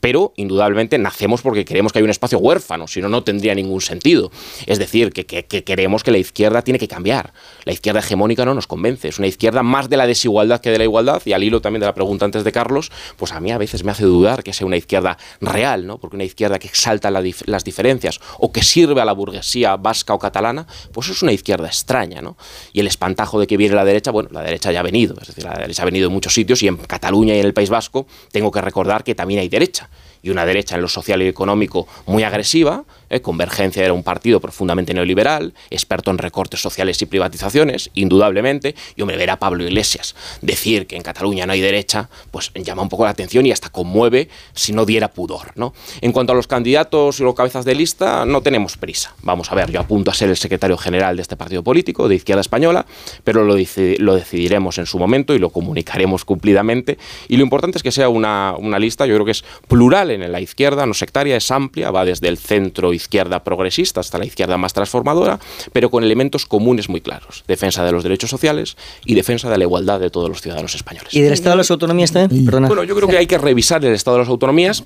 pero 0.00 0.32
indudablemente 0.36 0.98
nacemos 0.98 1.42
porque 1.42 1.64
queremos 1.64 1.92
que 1.92 1.98
haya 1.98 2.04
un 2.04 2.10
espacio 2.10 2.38
huérfano, 2.38 2.88
si 2.88 3.00
no, 3.00 3.08
no 3.08 3.22
tendría 3.22 3.54
ningún 3.54 3.80
sentido. 3.80 4.30
Es 4.66 4.78
decir, 4.78 5.12
que, 5.12 5.24
queremos 5.24 6.02
que 6.02 6.10
la 6.10 6.18
izquierda 6.18 6.62
tiene 6.62 6.78
que 6.78 6.88
cambiar. 6.88 7.32
La 7.64 7.72
izquierda 7.72 8.00
hegemónica 8.00 8.44
no 8.44 8.54
nos 8.54 8.66
convence, 8.66 9.08
es 9.08 9.18
una 9.18 9.28
izquierda 9.28 9.62
más 9.62 9.90
de 9.90 9.96
la 9.96 10.06
desigualdad 10.06 10.60
que 10.60 10.70
de 10.70 10.78
la 10.78 10.84
igualdad, 10.84 11.22
y 11.24 11.32
al 11.32 11.44
hilo 11.44 11.60
también 11.60 11.80
de 11.80 11.86
la 11.86 11.94
pregunta 11.94 12.24
antes 12.24 12.44
de 12.44 12.52
Carlos, 12.52 12.90
pues 13.16 13.32
a 13.32 13.40
mí 13.40 13.50
a 13.50 13.58
veces 13.58 13.84
me 13.84 13.92
hace 13.92 14.04
dudar 14.04 14.42
que 14.42 14.52
sea 14.52 14.66
una 14.66 14.76
izquierda 14.76 15.18
real, 15.40 15.86
¿no? 15.86 15.98
porque 15.98 16.16
una 16.16 16.24
izquierda 16.24 16.58
que 16.58 16.68
exalta 16.68 17.10
las 17.10 17.64
diferencias 17.64 18.20
o 18.38 18.52
que 18.52 18.62
sirve 18.62 19.00
a 19.00 19.04
la 19.04 19.12
burguesía 19.12 19.76
vasca 19.76 20.14
o 20.14 20.18
catalana, 20.18 20.66
pues 20.92 21.08
es 21.08 21.22
una 21.22 21.32
izquierda 21.32 21.66
extraña. 21.66 22.22
¿no? 22.22 22.36
Y 22.72 22.80
el 22.80 22.86
espantajo 22.86 23.38
de 23.38 23.46
que 23.46 23.56
viene 23.56 23.74
la 23.74 23.84
derecha, 23.84 24.10
bueno, 24.10 24.30
la 24.32 24.42
derecha 24.42 24.72
ya 24.72 24.80
ha 24.80 24.82
venido, 24.82 25.16
es 25.20 25.28
decir, 25.28 25.44
la 25.44 25.54
derecha 25.54 25.82
ha 25.82 25.84
venido 25.84 26.06
en 26.06 26.12
muchos 26.12 26.32
sitios 26.32 26.62
y 26.62 26.68
en 26.68 26.76
Cataluña 26.76 27.34
y 27.34 27.40
en 27.40 27.46
el 27.46 27.54
País 27.54 27.70
Vasco 27.70 28.06
tengo 28.32 28.50
que 28.50 28.60
recordar 28.60 29.04
que 29.04 29.14
también 29.14 29.40
hay 29.40 29.48
derecha 29.48 29.89
y 30.22 30.30
una 30.30 30.44
derecha 30.44 30.74
en 30.76 30.82
lo 30.82 30.88
social 30.88 31.22
y 31.22 31.28
económico 31.28 31.86
muy 32.06 32.22
agresiva, 32.22 32.84
¿eh? 33.10 33.20
Convergencia 33.20 33.84
era 33.84 33.92
un 33.92 34.02
partido 34.02 34.40
profundamente 34.40 34.94
neoliberal, 34.94 35.52
experto 35.68 36.10
en 36.10 36.18
recortes 36.18 36.60
sociales 36.60 37.02
y 37.02 37.06
privatizaciones, 37.06 37.90
indudablemente, 37.94 38.74
y 38.96 39.02
hombre, 39.02 39.16
ver 39.16 39.30
a 39.30 39.38
Pablo 39.38 39.64
Iglesias 39.64 40.14
decir 40.40 40.86
que 40.86 40.96
en 40.96 41.02
Cataluña 41.02 41.46
no 41.46 41.52
hay 41.52 41.60
derecha, 41.60 42.08
pues 42.30 42.52
llama 42.54 42.82
un 42.82 42.88
poco 42.88 43.04
la 43.04 43.10
atención 43.10 43.46
y 43.46 43.52
hasta 43.52 43.68
conmueve 43.68 44.28
si 44.54 44.72
no 44.72 44.86
diera 44.86 45.08
pudor. 45.08 45.52
¿no? 45.56 45.74
En 46.00 46.12
cuanto 46.12 46.32
a 46.32 46.36
los 46.36 46.46
candidatos 46.46 47.20
y 47.20 47.22
los 47.22 47.34
cabezas 47.34 47.64
de 47.64 47.74
lista, 47.74 48.24
no 48.24 48.42
tenemos 48.42 48.76
prisa. 48.76 49.14
Vamos 49.22 49.50
a 49.52 49.54
ver, 49.54 49.70
yo 49.70 49.80
apunto 49.80 50.10
a 50.10 50.14
ser 50.14 50.30
el 50.30 50.36
secretario 50.36 50.76
general 50.76 51.16
de 51.16 51.22
este 51.22 51.36
partido 51.36 51.62
político, 51.62 52.08
de 52.08 52.14
Izquierda 52.14 52.40
Española, 52.40 52.86
pero 53.24 53.44
lo, 53.44 53.56
lo 53.56 54.14
decidiremos 54.14 54.78
en 54.78 54.86
su 54.86 54.98
momento 54.98 55.34
y 55.34 55.38
lo 55.38 55.50
comunicaremos 55.50 56.24
cumplidamente. 56.24 56.98
Y 57.28 57.36
lo 57.36 57.42
importante 57.42 57.78
es 57.78 57.82
que 57.82 57.92
sea 57.92 58.08
una, 58.08 58.54
una 58.58 58.78
lista, 58.78 59.06
yo 59.06 59.14
creo 59.14 59.24
que 59.24 59.32
es 59.32 59.44
plural 59.68 60.10
en 60.10 60.30
la 60.30 60.40
izquierda, 60.40 60.86
no 60.86 60.94
sectaria, 60.94 61.36
es 61.36 61.50
amplia, 61.50 61.90
va 61.90 62.04
desde 62.04 62.28
el 62.28 62.38
centro 62.38 62.92
izquierda 63.00 63.42
progresista 63.42 64.00
hasta 64.00 64.18
la 64.18 64.26
izquierda 64.26 64.56
más 64.58 64.72
transformadora, 64.72 65.38
pero 65.72 65.90
con 65.90 66.04
elementos 66.04 66.46
comunes 66.46 66.88
muy 66.88 67.00
claros. 67.00 67.44
Defensa 67.48 67.84
de 67.84 67.92
los 67.92 68.02
derechos 68.02 68.30
sociales 68.30 68.76
y 69.04 69.14
defensa 69.14 69.50
de 69.50 69.58
la 69.58 69.64
igualdad 69.64 70.00
de 70.00 70.10
todos 70.10 70.28
los 70.28 70.40
ciudadanos 70.40 70.74
españoles. 70.74 71.12
¿Y 71.14 71.20
del 71.20 71.32
Estado 71.32 71.54
de 71.54 71.58
las 71.58 71.70
Autonomías 71.70 72.12
también? 72.12 72.46
Bueno, 72.46 72.84
yo 72.84 72.94
creo 72.94 73.08
que 73.08 73.18
hay 73.18 73.26
que 73.26 73.38
revisar 73.38 73.84
el 73.84 73.94
Estado 73.94 74.18
de 74.18 74.22
las 74.22 74.28
Autonomías 74.28 74.84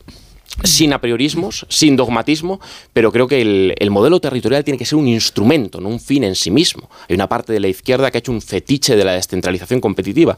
sin 0.62 0.92
apriorismos, 0.92 1.66
sin 1.68 1.96
dogmatismo, 1.96 2.60
pero 2.92 3.10
creo 3.10 3.26
que 3.26 3.40
el, 3.42 3.90
modelo 3.90 4.20
territorial 4.20 4.62
tiene 4.62 4.78
que 4.78 4.84
ser 4.84 4.98
un 4.98 5.08
instrumento, 5.08 5.80
no 5.80 5.88
un 5.88 6.00
fin 6.00 6.24
en 6.24 6.34
sí 6.34 6.50
mismo. 6.50 6.88
Hay 7.08 7.14
una 7.14 7.28
parte 7.28 7.52
de 7.52 7.60
la 7.60 7.68
izquierda 7.68 8.10
que 8.10 8.18
ha 8.18 8.20
hecho 8.20 8.32
un 8.32 8.42
fetiche 8.42 8.96
de 8.96 9.04
la 9.04 9.12
descentralización 9.12 9.80
competitiva. 9.80 10.36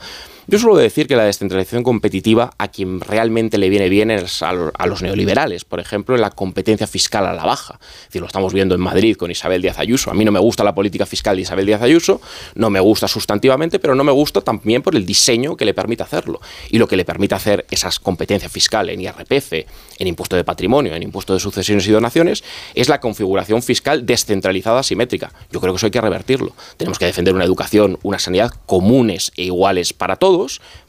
Yo 0.49 0.61
suelo 0.61 0.77
decir 0.77 1.09
que 1.09 1.17
la 1.17 1.25
descentralización 1.25 1.83
competitiva 1.83 2.53
a 2.57 2.69
quien 2.69 3.01
realmente 3.01 3.59
le 3.59 3.69
viene 3.69 3.89
bien 3.89 4.13
es 4.13 4.45
a, 4.45 4.53
los 4.53 5.03
neoliberales, 5.03 5.65
por 5.65 5.81
ejemplo, 5.81 6.15
en 6.15 6.21
la 6.21 6.31
competencia 6.31 6.87
fiscal 6.87 7.27
a 7.27 7.33
la 7.33 7.45
baja. 7.45 7.81
Es 7.81 8.07
decir, 8.07 8.21
lo 8.21 8.29
estamos 8.29 8.53
viendo 8.53 8.77
en 8.77 8.81
Madrid 8.81 9.17
con 9.17 9.29
Isabel 9.33 9.61
Díaz 9.61 9.81
Ayuso. 9.81 10.09
A 10.09 10.15
mí 10.15 10.25
no 10.25 10.31
me 10.31 10.39
gusta 10.39 10.63
la 10.63 10.73
política 10.73 11.05
fiscal 11.05 11.35
de 11.35 11.43
Isabel 11.43 11.67
Díaz 11.67 11.83
Ayuso, 11.83 12.21
no 12.55 12.71
me 12.71 12.79
gusta 12.79 13.09
sustantivamente, 13.09 13.81
pero 13.81 13.97
no 13.97 14.05
me 14.05 14.13
gusta 14.13 14.41
también 14.41 14.83
por 14.83 14.95
el 14.95 15.05
diseño 15.05 15.57
que 15.57 15.65
le 15.65 15.75
permite 15.75 16.05
hacerlo. 16.05 16.41
Y 16.71 16.79
lo 16.79 16.87
que 16.87 16.97
le 16.97 17.05
permite 17.05 17.35
hacer 17.35 17.67
esas 17.69 17.99
competencias 17.99 18.53
fiscales 18.53 18.95
en 18.95 19.01
IRPF, 19.01 19.53
en 19.99 20.07
impuesto 20.07 20.37
de 20.37 20.45
patrimonio, 20.45 20.95
en 20.95 21.03
impuesto 21.03 21.35
de 21.35 21.41
sucesiones 21.41 21.89
y 21.89 21.91
donaciones, 21.91 22.45
es 22.77 22.89
la 22.89 23.01
configuración 23.01 23.65
fiscal 23.65 24.07
descentralizada 24.07 24.85
simétrica. 24.85 25.33
Yo 25.51 25.61
creo 25.61 25.73
que 25.73 25.79
eso 25.79 25.87
hay 25.87 25.91
que 25.91 26.01
revertirlo. 26.01 26.53
Tenemos 26.77 27.01
que 27.01 27.07
defender 27.07 27.35
una 27.35 27.45
educación, 27.45 27.99
una 28.05 28.21
sanidad 28.21 28.53
comunes 28.67 29.33
e 29.37 29.43
iguales 29.43 29.93
para 29.93 30.15
todos 30.15 30.36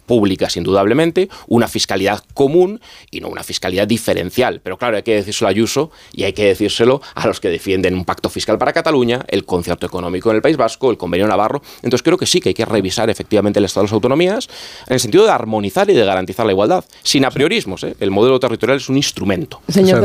públicas 0.08 0.58
indudablemente, 0.58 1.30
una 1.48 1.68
fiscalidad 1.68 2.24
común 2.34 2.80
y 3.12 3.20
no 3.20 3.28
una 3.28 3.44
fiscalidad 3.44 3.88
diferencial. 3.88 4.62
Pero 4.64 4.78
claro, 4.78 4.98
hay 4.98 5.04
que 5.04 5.16
decírselo 5.16 5.48
a 5.48 5.52
Ayuso 5.52 5.92
y 6.14 6.24
hay 6.24 6.34
que 6.34 6.46
decírselo 6.46 7.02
a 7.14 7.28
los 7.28 7.40
que 7.40 7.50
defienden 7.50 7.94
un 7.94 8.06
pacto 8.06 8.30
fiscal 8.30 8.58
para 8.58 8.74
Cataluña, 8.74 9.24
el 9.28 9.46
concierto 9.46 9.86
económico 9.86 10.30
en 10.32 10.38
el 10.38 10.42
País 10.42 10.58
Vasco, 10.58 10.90
el 10.90 10.98
convenio 10.98 11.28
Navarro. 11.28 11.62
Entonces 11.78 12.02
creo 12.02 12.18
que 12.18 12.26
sí 12.26 12.40
que 12.40 12.50
hay 12.50 12.56
que 12.56 12.66
revisar 12.66 13.10
efectivamente 13.10 13.60
el 13.60 13.66
Estado 13.66 13.84
de 13.84 13.88
las 13.88 13.94
autonomías 13.94 14.48
en 14.88 14.94
el 14.94 15.00
sentido 15.00 15.26
de 15.26 15.32
armonizar 15.32 15.90
y 15.90 15.94
de 15.94 16.06
garantizar 16.06 16.46
la 16.46 16.54
igualdad, 16.54 16.86
sin 17.04 17.26
apriorismos. 17.26 17.84
¿eh? 17.84 17.96
El 18.00 18.10
modelo 18.10 18.40
territorial 18.40 18.78
es 18.78 18.90
un 18.90 18.98
instrumento. 18.98 19.62
Señor 19.68 20.02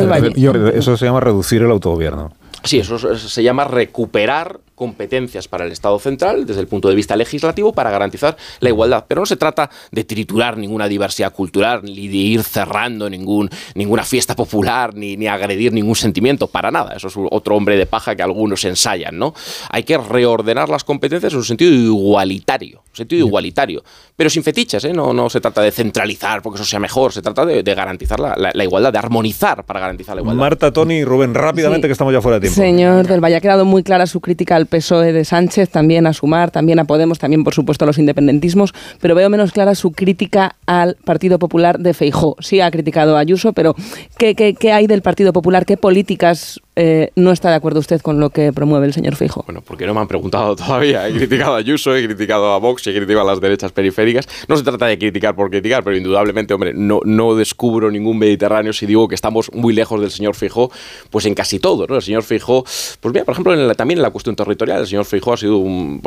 Eso 0.75 0.97
se 0.97 1.05
llama 1.07 1.21
reducir 1.21 1.63
el 1.63 1.71
autogobierno. 1.71 2.33
Sí, 2.65 2.79
eso 2.79 2.99
se 2.99 3.43
llama 3.43 3.65
recuperar 3.65 4.61
competencias 4.83 5.47
para 5.47 5.65
el 5.65 5.71
Estado 5.71 5.97
central 6.01 6.45
desde 6.45 6.61
el 6.61 6.67
punto 6.67 6.89
de 6.89 6.97
vista 6.97 7.15
legislativo 7.15 7.73
para 7.73 7.89
garantizar 7.93 8.37
la 8.59 8.69
igualdad. 8.69 9.05
Pero 9.07 9.21
no 9.21 9.27
se 9.27 9.37
trata 9.37 9.71
de 9.93 10.03
triturar 10.03 10.59
ninguna 10.59 10.89
diversidad 10.89 11.33
cultural, 11.33 11.85
ni 11.85 12.09
de 12.09 12.17
ir 12.17 12.43
cerrando 12.43 13.09
ningún, 13.09 13.49
ninguna 13.77 14.03
fiesta 14.03 14.35
popular, 14.35 14.93
ni, 14.93 15.17
ni 15.17 15.29
agredir 15.29 15.73
ningún 15.73 15.95
sentimiento, 15.95 16.49
para 16.49 16.73
nada. 16.73 16.95
Eso 16.97 17.07
es 17.07 17.15
otro 17.31 17.55
hombre 17.55 17.77
de 17.77 17.87
paja 17.87 18.17
que 18.17 18.25
algunos 18.25 18.65
ensayan, 18.65 19.17
¿no? 19.17 19.35
Hay 19.71 19.85
que 19.85 19.97
reordenar 19.97 20.69
las 20.69 20.83
competencias 20.83 21.33
en 21.33 21.39
un 21.39 21.45
sentido 21.45 21.73
igualitario, 21.73 22.83
un 22.91 22.97
sentido 22.97 23.25
igualitario, 23.25 23.85
pero 24.17 24.29
sin 24.31 24.43
fetiches, 24.43 24.85
¿eh? 24.85 24.93
No, 24.93 25.13
no 25.13 25.31
se 25.31 25.41
trata 25.41 25.63
de 25.63 25.71
centralizar 25.71 26.43
porque 26.43 26.57
eso 26.57 26.69
sea 26.69 26.81
mejor, 26.81 27.13
se 27.13 27.23
trata 27.23 27.47
de, 27.47 27.63
garantizar 27.63 28.19
la, 28.19 28.65
igualdad, 28.65 28.93
de 28.93 28.99
armonizar 28.99 29.65
para 29.65 29.79
garantizar 29.79 30.17
la 30.17 30.23
igualdad. 30.23 30.41
Marta, 30.41 30.73
Tony 30.73 30.97
y 30.97 31.05
Rubén, 31.05 31.35
rápidamente 31.35 31.87
que 31.87 31.93
estamos 31.93 32.13
ya 32.13 32.21
fuera 32.21 32.41
de 32.41 32.49
tiempo. 32.49 32.61
Señor 32.61 33.07
del 33.07 33.23
Valle, 33.23 33.37
ha 33.37 33.41
quedado 33.41 33.65
muy 33.65 33.85
clara 33.85 34.07
su 34.07 34.21
crítica 34.21 34.57
al 34.57 34.67
PSOE 34.73 35.13
de 35.13 35.25
Sánchez, 35.25 35.69
también 35.69 36.07
a 36.07 36.13
Sumar, 36.13 36.51
también 36.51 36.81
a 36.81 36.85
Podemos, 36.85 37.19
también 37.19 37.45
por 37.45 37.55
supuesto 37.55 37.85
a 37.85 37.87
los 37.87 37.99
independentismos, 37.99 38.75
pero 39.01 39.15
veo 39.15 39.29
menos 39.29 39.53
clara 39.53 39.75
su 39.75 39.93
crítica 39.93 40.57
al 40.67 40.97
Partido 41.05 41.39
Popular 41.39 41.79
de 41.79 41.95
Feijó. 41.95 42.37
Sí 42.41 42.61
ha 42.61 42.71
criticado 42.71 43.17
a 43.17 43.21
Ayuso, 43.21 43.53
pero 43.53 43.77
¿qué, 44.19 44.35
qué 44.35 44.73
hay 44.73 44.87
del 44.87 45.03
Partido 45.03 45.33
Popular? 45.33 45.67
¿Qué 45.67 45.77
políticas 45.77 46.61
eh, 46.75 47.11
no 47.17 47.33
está 47.33 47.51
de 47.51 47.57
acuerdo 47.57 47.81
usted 47.81 48.01
con 48.01 48.19
lo 48.19 48.31
que 48.31 48.51
promueve 48.51 48.87
el 48.87 48.95
señor 48.95 49.17
Fijo. 49.17 49.43
Bueno, 49.47 49.61
porque 49.61 49.85
no 49.85 49.93
me 49.93 50.01
han 50.01 50.09
preguntado 50.09 50.57
todavía. 50.57 51.07
He 51.07 51.13
criticado 51.13 51.55
a 51.55 51.59
Ayuso, 51.59 51.95
he 51.95 52.03
criticado 52.05 52.53
a 52.53 52.59
Vox, 52.59 52.87
he 52.87 52.95
criticado 52.95 53.21
a 53.21 53.25
las 53.31 53.41
derechas 53.43 53.73
periféricas. 53.73 54.27
No 54.49 54.57
se 54.57 54.63
trata 54.63 54.87
de 54.87 54.99
criticar 54.99 55.37
por 55.37 55.51
criticar, 55.51 55.85
pero 55.85 55.97
indudablemente, 55.97 56.55
hombre, 56.55 56.73
no, 56.75 57.01
no 57.05 57.35
descubro 57.35 57.91
ningún 57.91 58.19
Mediterráneo 58.19 58.73
si 58.73 58.87
digo 58.87 59.07
que 59.07 59.15
estamos 59.15 59.53
muy 59.53 59.75
lejos 59.75 60.01
del 60.01 60.11
señor 60.11 60.35
Fijo, 60.35 60.71
pues 61.11 61.27
en 61.27 61.35
casi 61.35 61.59
todo, 61.59 61.87
¿no? 61.87 61.97
El 61.97 62.03
señor 62.03 62.23
Fijo, 62.23 62.65
pues 63.01 63.13
mira, 63.13 63.25
por 63.27 63.33
ejemplo, 63.33 63.75
también 63.75 63.99
en 63.99 64.03
la 64.03 64.11
cuestión 64.11 64.35
territorial, 64.35 64.62
el 64.71 64.87
señor 64.87 65.05
Fijo 65.05 65.33
ha 65.33 65.37
sido 65.37 65.59
un, 65.59 66.01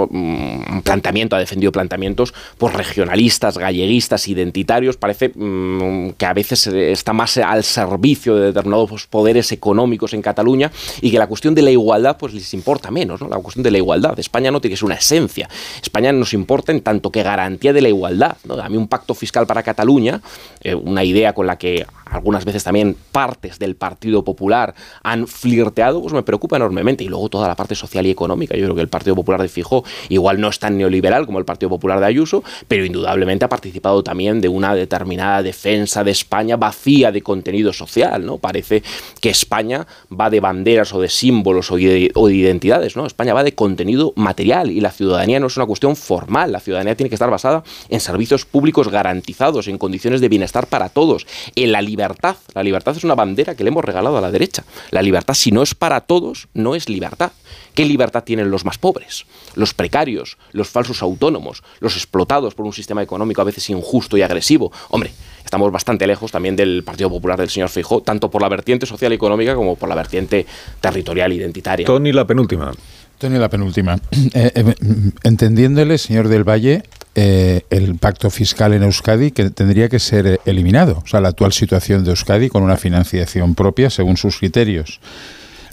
planteamiento, 0.84 1.36
ha 1.36 1.39
defendido 1.39 1.72
planteamientos 1.72 2.34
pues, 2.58 2.74
regionalistas, 2.74 3.58
galleguistas, 3.58 4.28
identitarios. 4.28 4.97
Parece 4.97 5.32
mm, 5.34 6.12
que 6.12 6.26
a 6.26 6.34
veces 6.34 6.68
está 6.68 7.14
más 7.14 7.38
al 7.38 7.64
servicio 7.64 8.36
de 8.36 8.47
determinados 8.47 9.08
poderes 9.08 9.51
económicos 9.51 10.14
en 10.14 10.22
Cataluña 10.22 10.72
y 11.01 11.12
que 11.12 11.20
la 11.20 11.28
cuestión 11.28 11.56
de 11.56 11.62
la 11.62 11.72
igualdad 11.72 12.18
pues 12.18 12.34
les 12.34 12.53
importa 12.53 12.91
menos, 12.91 13.22
¿no? 13.22 13.28
La 13.28 13.38
cuestión 13.38 13.64
de 13.64 13.72
la 13.72 13.78
igualdad. 13.78 14.18
España 14.20 14.51
no 14.51 14.62
tiene 14.62 14.74
que 14.74 14.78
ser 14.78 14.86
una 14.86 14.95
esencia. 14.95 15.49
España 15.82 16.12
nos 16.12 16.34
importa 16.34 16.72
en 16.72 16.82
tanto 16.82 17.12
que 17.12 17.24
garantía 17.24 17.74
de 17.74 17.82
la 17.82 17.89
igualdad. 17.89 18.38
¿no? 18.45 18.56
A 18.56 18.70
mí 18.70 18.78
un 18.78 18.88
pacto 18.88 19.14
fiscal 19.14 19.47
para 19.47 19.64
Cataluña, 19.64 20.22
eh, 20.62 20.76
una 20.76 21.03
idea 21.03 21.34
con 21.34 21.47
la 21.47 21.58
que 21.58 21.86
algunas 22.06 22.45
veces 22.45 22.64
también 22.64 22.95
partes 23.12 23.60
del 23.60 23.76
Partido 23.76 24.24
Popular 24.24 24.74
han 25.03 25.28
flirteado, 25.28 26.01
pues 26.01 26.14
me 26.14 26.24
preocupa 26.24 26.56
enormemente. 26.56 27.03
Y 27.03 27.08
luego 27.08 27.30
toda 27.30 27.47
la 27.47 27.56
parte 27.56 27.76
social 27.76 28.06
y 28.06 28.12
económica. 28.12 28.34
Yo 28.36 28.47
creo 28.47 28.75
que 28.75 28.81
el 28.81 28.88
Partido 28.88 29.15
Popular 29.15 29.41
de 29.41 29.49
Fijo 29.49 29.83
igual 30.09 30.39
no 30.39 30.49
es 30.49 30.59
tan 30.59 30.77
neoliberal 30.77 31.25
como 31.25 31.39
el 31.39 31.45
Partido 31.45 31.69
Popular 31.69 31.99
de 31.99 32.05
Ayuso, 32.05 32.43
pero 32.67 32.86
indudablemente 32.86 33.45
ha 33.45 33.49
participado 33.49 34.03
también 34.03 34.41
de 34.41 34.47
una 34.47 34.75
determinada 34.75 35.43
defensa 35.43 36.03
de 36.03 36.11
España 36.11 36.57
vacía 36.57 37.11
de 37.11 37.21
contenido 37.21 37.73
social. 37.73 38.25
¿no? 38.25 38.38
Parece 38.38 38.83
que 39.21 39.29
España 39.29 39.88
va 40.09 40.29
de 40.29 40.39
banderas 40.39 40.93
o 40.93 41.01
de 41.01 41.09
símbolos 41.09 41.71
o 41.71 41.77
de, 41.77 42.11
identidades. 42.31 42.95
¿no? 42.95 43.05
España 43.05 43.33
va 43.33 43.43
de 43.43 43.53
contenido 43.53 44.13
material 44.15 44.71
y 44.71 44.79
la 44.79 44.91
ciudadanía 44.91 45.39
no 45.39 45.47
es 45.47 45.57
una 45.57 45.65
cuestión 45.65 45.95
formal. 45.95 46.51
La 46.51 46.59
ciudadanía 46.59 46.95
tiene 46.95 47.09
que 47.09 47.15
estar 47.15 47.29
basada 47.29 47.63
en 47.89 47.99
servicios 47.99 48.45
públicos 48.45 48.89
garantizados, 48.89 49.67
en 49.67 49.77
condiciones 49.77 50.21
de 50.21 50.29
bienestar 50.29 50.67
para 50.67 50.89
todos, 50.89 51.25
en 51.55 51.71
la 51.71 51.81
libertad. 51.81 52.36
La 52.53 52.63
libertad 52.63 52.95
es 52.95 53.03
una 53.03 53.15
bandera 53.15 53.55
que 53.55 53.63
le 53.63 53.69
hemos 53.69 53.83
regalado 53.83 54.17
a 54.17 54.21
la 54.21 54.31
derecha. 54.31 54.63
La 54.91 55.01
libertad, 55.01 55.33
si 55.33 55.51
no 55.51 55.61
es 55.61 55.75
para 55.75 56.01
todos, 56.01 56.47
no 56.53 56.75
es 56.75 56.89
libertad. 56.89 57.31
¿Qué 57.76 57.86
libertad 57.86 58.23
tienen 58.23 58.49
los 58.49 58.63
más 58.63 58.78
pobres? 58.78 59.26
Los 59.55 59.73
precarios, 59.73 60.38
los 60.53 60.69
falsos 60.69 61.01
autónomos, 61.01 61.61
los 61.82 61.95
explotados 61.97 62.55
por 62.55 62.65
un 62.65 62.71
sistema 62.71 63.03
económico 63.03 63.41
a 63.41 63.43
veces 63.43 63.69
injusto 63.69 64.15
y 64.17 64.21
agresivo. 64.21 64.71
Hombre, 64.89 65.11
estamos 65.43 65.71
bastante 65.73 66.07
lejos 66.07 66.32
también 66.32 66.55
del 66.55 66.84
Partido 66.84 67.09
Popular 67.09 67.38
del 67.38 67.49
señor 67.49 67.67
Feijóo, 67.67 68.01
tanto 68.01 68.32
por 68.32 68.41
la 68.41 68.47
vertiente 68.47 68.86
social 68.86 69.11
y 69.11 69.15
económica 69.15 69.55
como 69.55 69.76
por 69.76 69.89
la 69.89 69.95
vertiente 69.95 70.45
territorial 70.80 71.34
identitaria. 71.34 71.86
Tony, 71.86 72.13
la 72.13 72.26
penúltima. 72.26 72.71
Tony, 73.17 73.38
la 73.38 73.49
penúltima. 73.49 73.99
Eh, 74.34 74.51
eh, 74.55 74.76
entendiéndole, 75.23 75.97
señor 75.97 76.28
del 76.28 76.43
Valle, 76.43 76.84
eh, 77.15 77.61
el 77.69 77.95
pacto 77.95 78.30
fiscal 78.30 78.73
en 78.73 78.84
Euskadi 78.84 79.32
que 79.32 79.49
tendría 79.49 79.88
que 79.88 79.99
ser 79.99 80.41
eliminado. 80.45 81.01
O 81.03 81.07
sea, 81.07 81.21
la 81.21 81.30
actual 81.30 81.53
situación 81.53 82.03
de 82.03 82.09
Euskadi 82.11 82.49
con 82.49 82.63
una 82.63 82.76
financiación 82.76 83.55
propia 83.55 83.89
según 83.89 84.17
sus 84.17 84.39
criterios. 84.39 84.99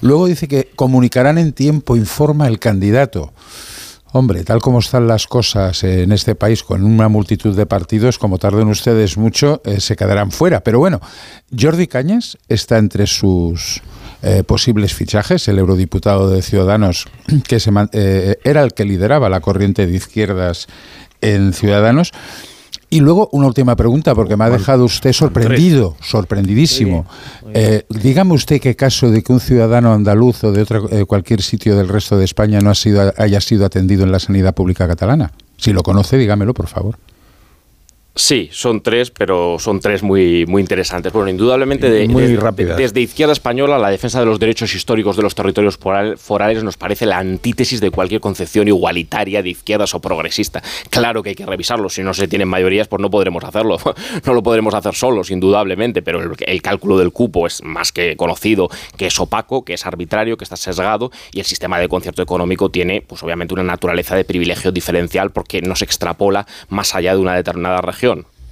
Luego 0.02 0.26
dice 0.26 0.48
que 0.48 0.68
comunicarán 0.76 1.38
en 1.38 1.52
tiempo, 1.52 1.96
informa 1.96 2.48
el 2.48 2.58
candidato. 2.58 3.32
Hombre, 4.14 4.44
tal 4.44 4.60
como 4.60 4.80
están 4.80 5.06
las 5.06 5.26
cosas 5.26 5.84
en 5.84 6.12
este 6.12 6.34
país 6.34 6.62
con 6.62 6.84
una 6.84 7.08
multitud 7.08 7.56
de 7.56 7.64
partidos, 7.64 8.18
como 8.18 8.36
tarden 8.36 8.68
ustedes 8.68 9.16
mucho, 9.16 9.62
se 9.78 9.96
quedarán 9.96 10.30
fuera. 10.32 10.62
Pero 10.62 10.80
bueno, 10.80 11.00
Jordi 11.58 11.86
Cañas 11.86 12.36
está 12.46 12.76
entre 12.76 13.06
sus 13.06 13.80
eh, 14.20 14.42
posibles 14.42 14.92
fichajes. 14.92 15.48
El 15.48 15.58
eurodiputado 15.58 16.28
de 16.28 16.42
Ciudadanos, 16.42 17.06
que 17.48 17.58
se, 17.58 17.70
eh, 17.92 18.36
era 18.44 18.62
el 18.62 18.74
que 18.74 18.84
lideraba 18.84 19.30
la 19.30 19.40
corriente 19.40 19.86
de 19.86 19.96
izquierdas 19.96 20.66
en 21.22 21.54
Ciudadanos. 21.54 22.12
Y 22.92 23.00
luego 23.00 23.30
una 23.32 23.46
última 23.46 23.74
pregunta, 23.74 24.14
porque 24.14 24.36
me 24.36 24.44
ha 24.44 24.50
dejado 24.50 24.84
usted 24.84 25.14
sorprendido, 25.14 25.96
sorprendidísimo. 26.02 27.06
Eh, 27.54 27.86
dígame 27.88 28.34
usted 28.34 28.60
qué 28.60 28.76
caso 28.76 29.10
de 29.10 29.22
que 29.22 29.32
un 29.32 29.40
ciudadano 29.40 29.94
andaluz 29.94 30.44
o 30.44 30.52
de 30.52 30.60
otro, 30.60 30.86
cualquier 31.06 31.40
sitio 31.40 31.74
del 31.74 31.88
resto 31.88 32.18
de 32.18 32.26
España 32.26 32.60
no 32.60 32.68
ha 32.68 32.74
sido, 32.74 33.10
haya 33.16 33.40
sido 33.40 33.64
atendido 33.64 34.04
en 34.04 34.12
la 34.12 34.18
sanidad 34.18 34.54
pública 34.54 34.86
catalana. 34.86 35.32
Si 35.56 35.72
lo 35.72 35.82
conoce, 35.82 36.18
dígamelo, 36.18 36.52
por 36.52 36.66
favor. 36.66 36.98
Sí, 38.14 38.50
son 38.52 38.82
tres, 38.82 39.10
pero 39.10 39.56
son 39.58 39.80
tres 39.80 40.02
muy, 40.02 40.44
muy 40.44 40.60
interesantes. 40.60 41.10
Bueno, 41.14 41.30
indudablemente 41.30 41.88
de, 41.88 42.06
muy 42.08 42.38
desde 42.76 43.00
izquierda 43.00 43.32
española 43.32 43.78
la 43.78 43.88
defensa 43.88 44.20
de 44.20 44.26
los 44.26 44.38
derechos 44.38 44.74
históricos 44.74 45.16
de 45.16 45.22
los 45.22 45.34
territorios 45.34 45.78
forales 45.78 46.62
nos 46.62 46.76
parece 46.76 47.06
la 47.06 47.16
antítesis 47.16 47.80
de 47.80 47.90
cualquier 47.90 48.20
concepción 48.20 48.68
igualitaria 48.68 49.42
de 49.42 49.48
izquierdas 49.48 49.94
o 49.94 50.00
progresista. 50.00 50.62
Claro 50.90 51.22
que 51.22 51.30
hay 51.30 51.34
que 51.34 51.46
revisarlo, 51.46 51.88
si 51.88 52.02
no 52.02 52.12
se 52.12 52.28
tienen 52.28 52.48
mayorías 52.48 52.86
pues 52.86 53.00
no 53.00 53.10
podremos 53.10 53.44
hacerlo. 53.44 53.78
No 54.24 54.34
lo 54.34 54.42
podremos 54.42 54.74
hacer 54.74 54.94
solos, 54.94 55.30
indudablemente, 55.30 56.02
pero 56.02 56.20
el, 56.20 56.30
el 56.38 56.62
cálculo 56.62 56.98
del 56.98 57.12
cupo 57.12 57.46
es 57.46 57.62
más 57.62 57.92
que 57.92 58.16
conocido, 58.16 58.68
que 58.96 59.06
es 59.06 59.18
opaco, 59.18 59.64
que 59.64 59.74
es 59.74 59.86
arbitrario, 59.86 60.36
que 60.36 60.44
está 60.44 60.56
sesgado 60.56 61.10
y 61.32 61.40
el 61.40 61.46
sistema 61.46 61.78
de 61.78 61.88
concierto 61.88 62.22
económico 62.22 62.70
tiene 62.70 63.00
pues 63.00 63.22
obviamente 63.22 63.54
una 63.54 63.62
naturaleza 63.62 64.14
de 64.14 64.24
privilegio 64.24 64.70
diferencial 64.70 65.30
porque 65.30 65.62
no 65.62 65.74
se 65.76 65.84
extrapola 65.84 66.46
más 66.68 66.94
allá 66.94 67.14
de 67.14 67.20
una 67.20 67.34
determinada 67.34 67.80
región 67.80 68.01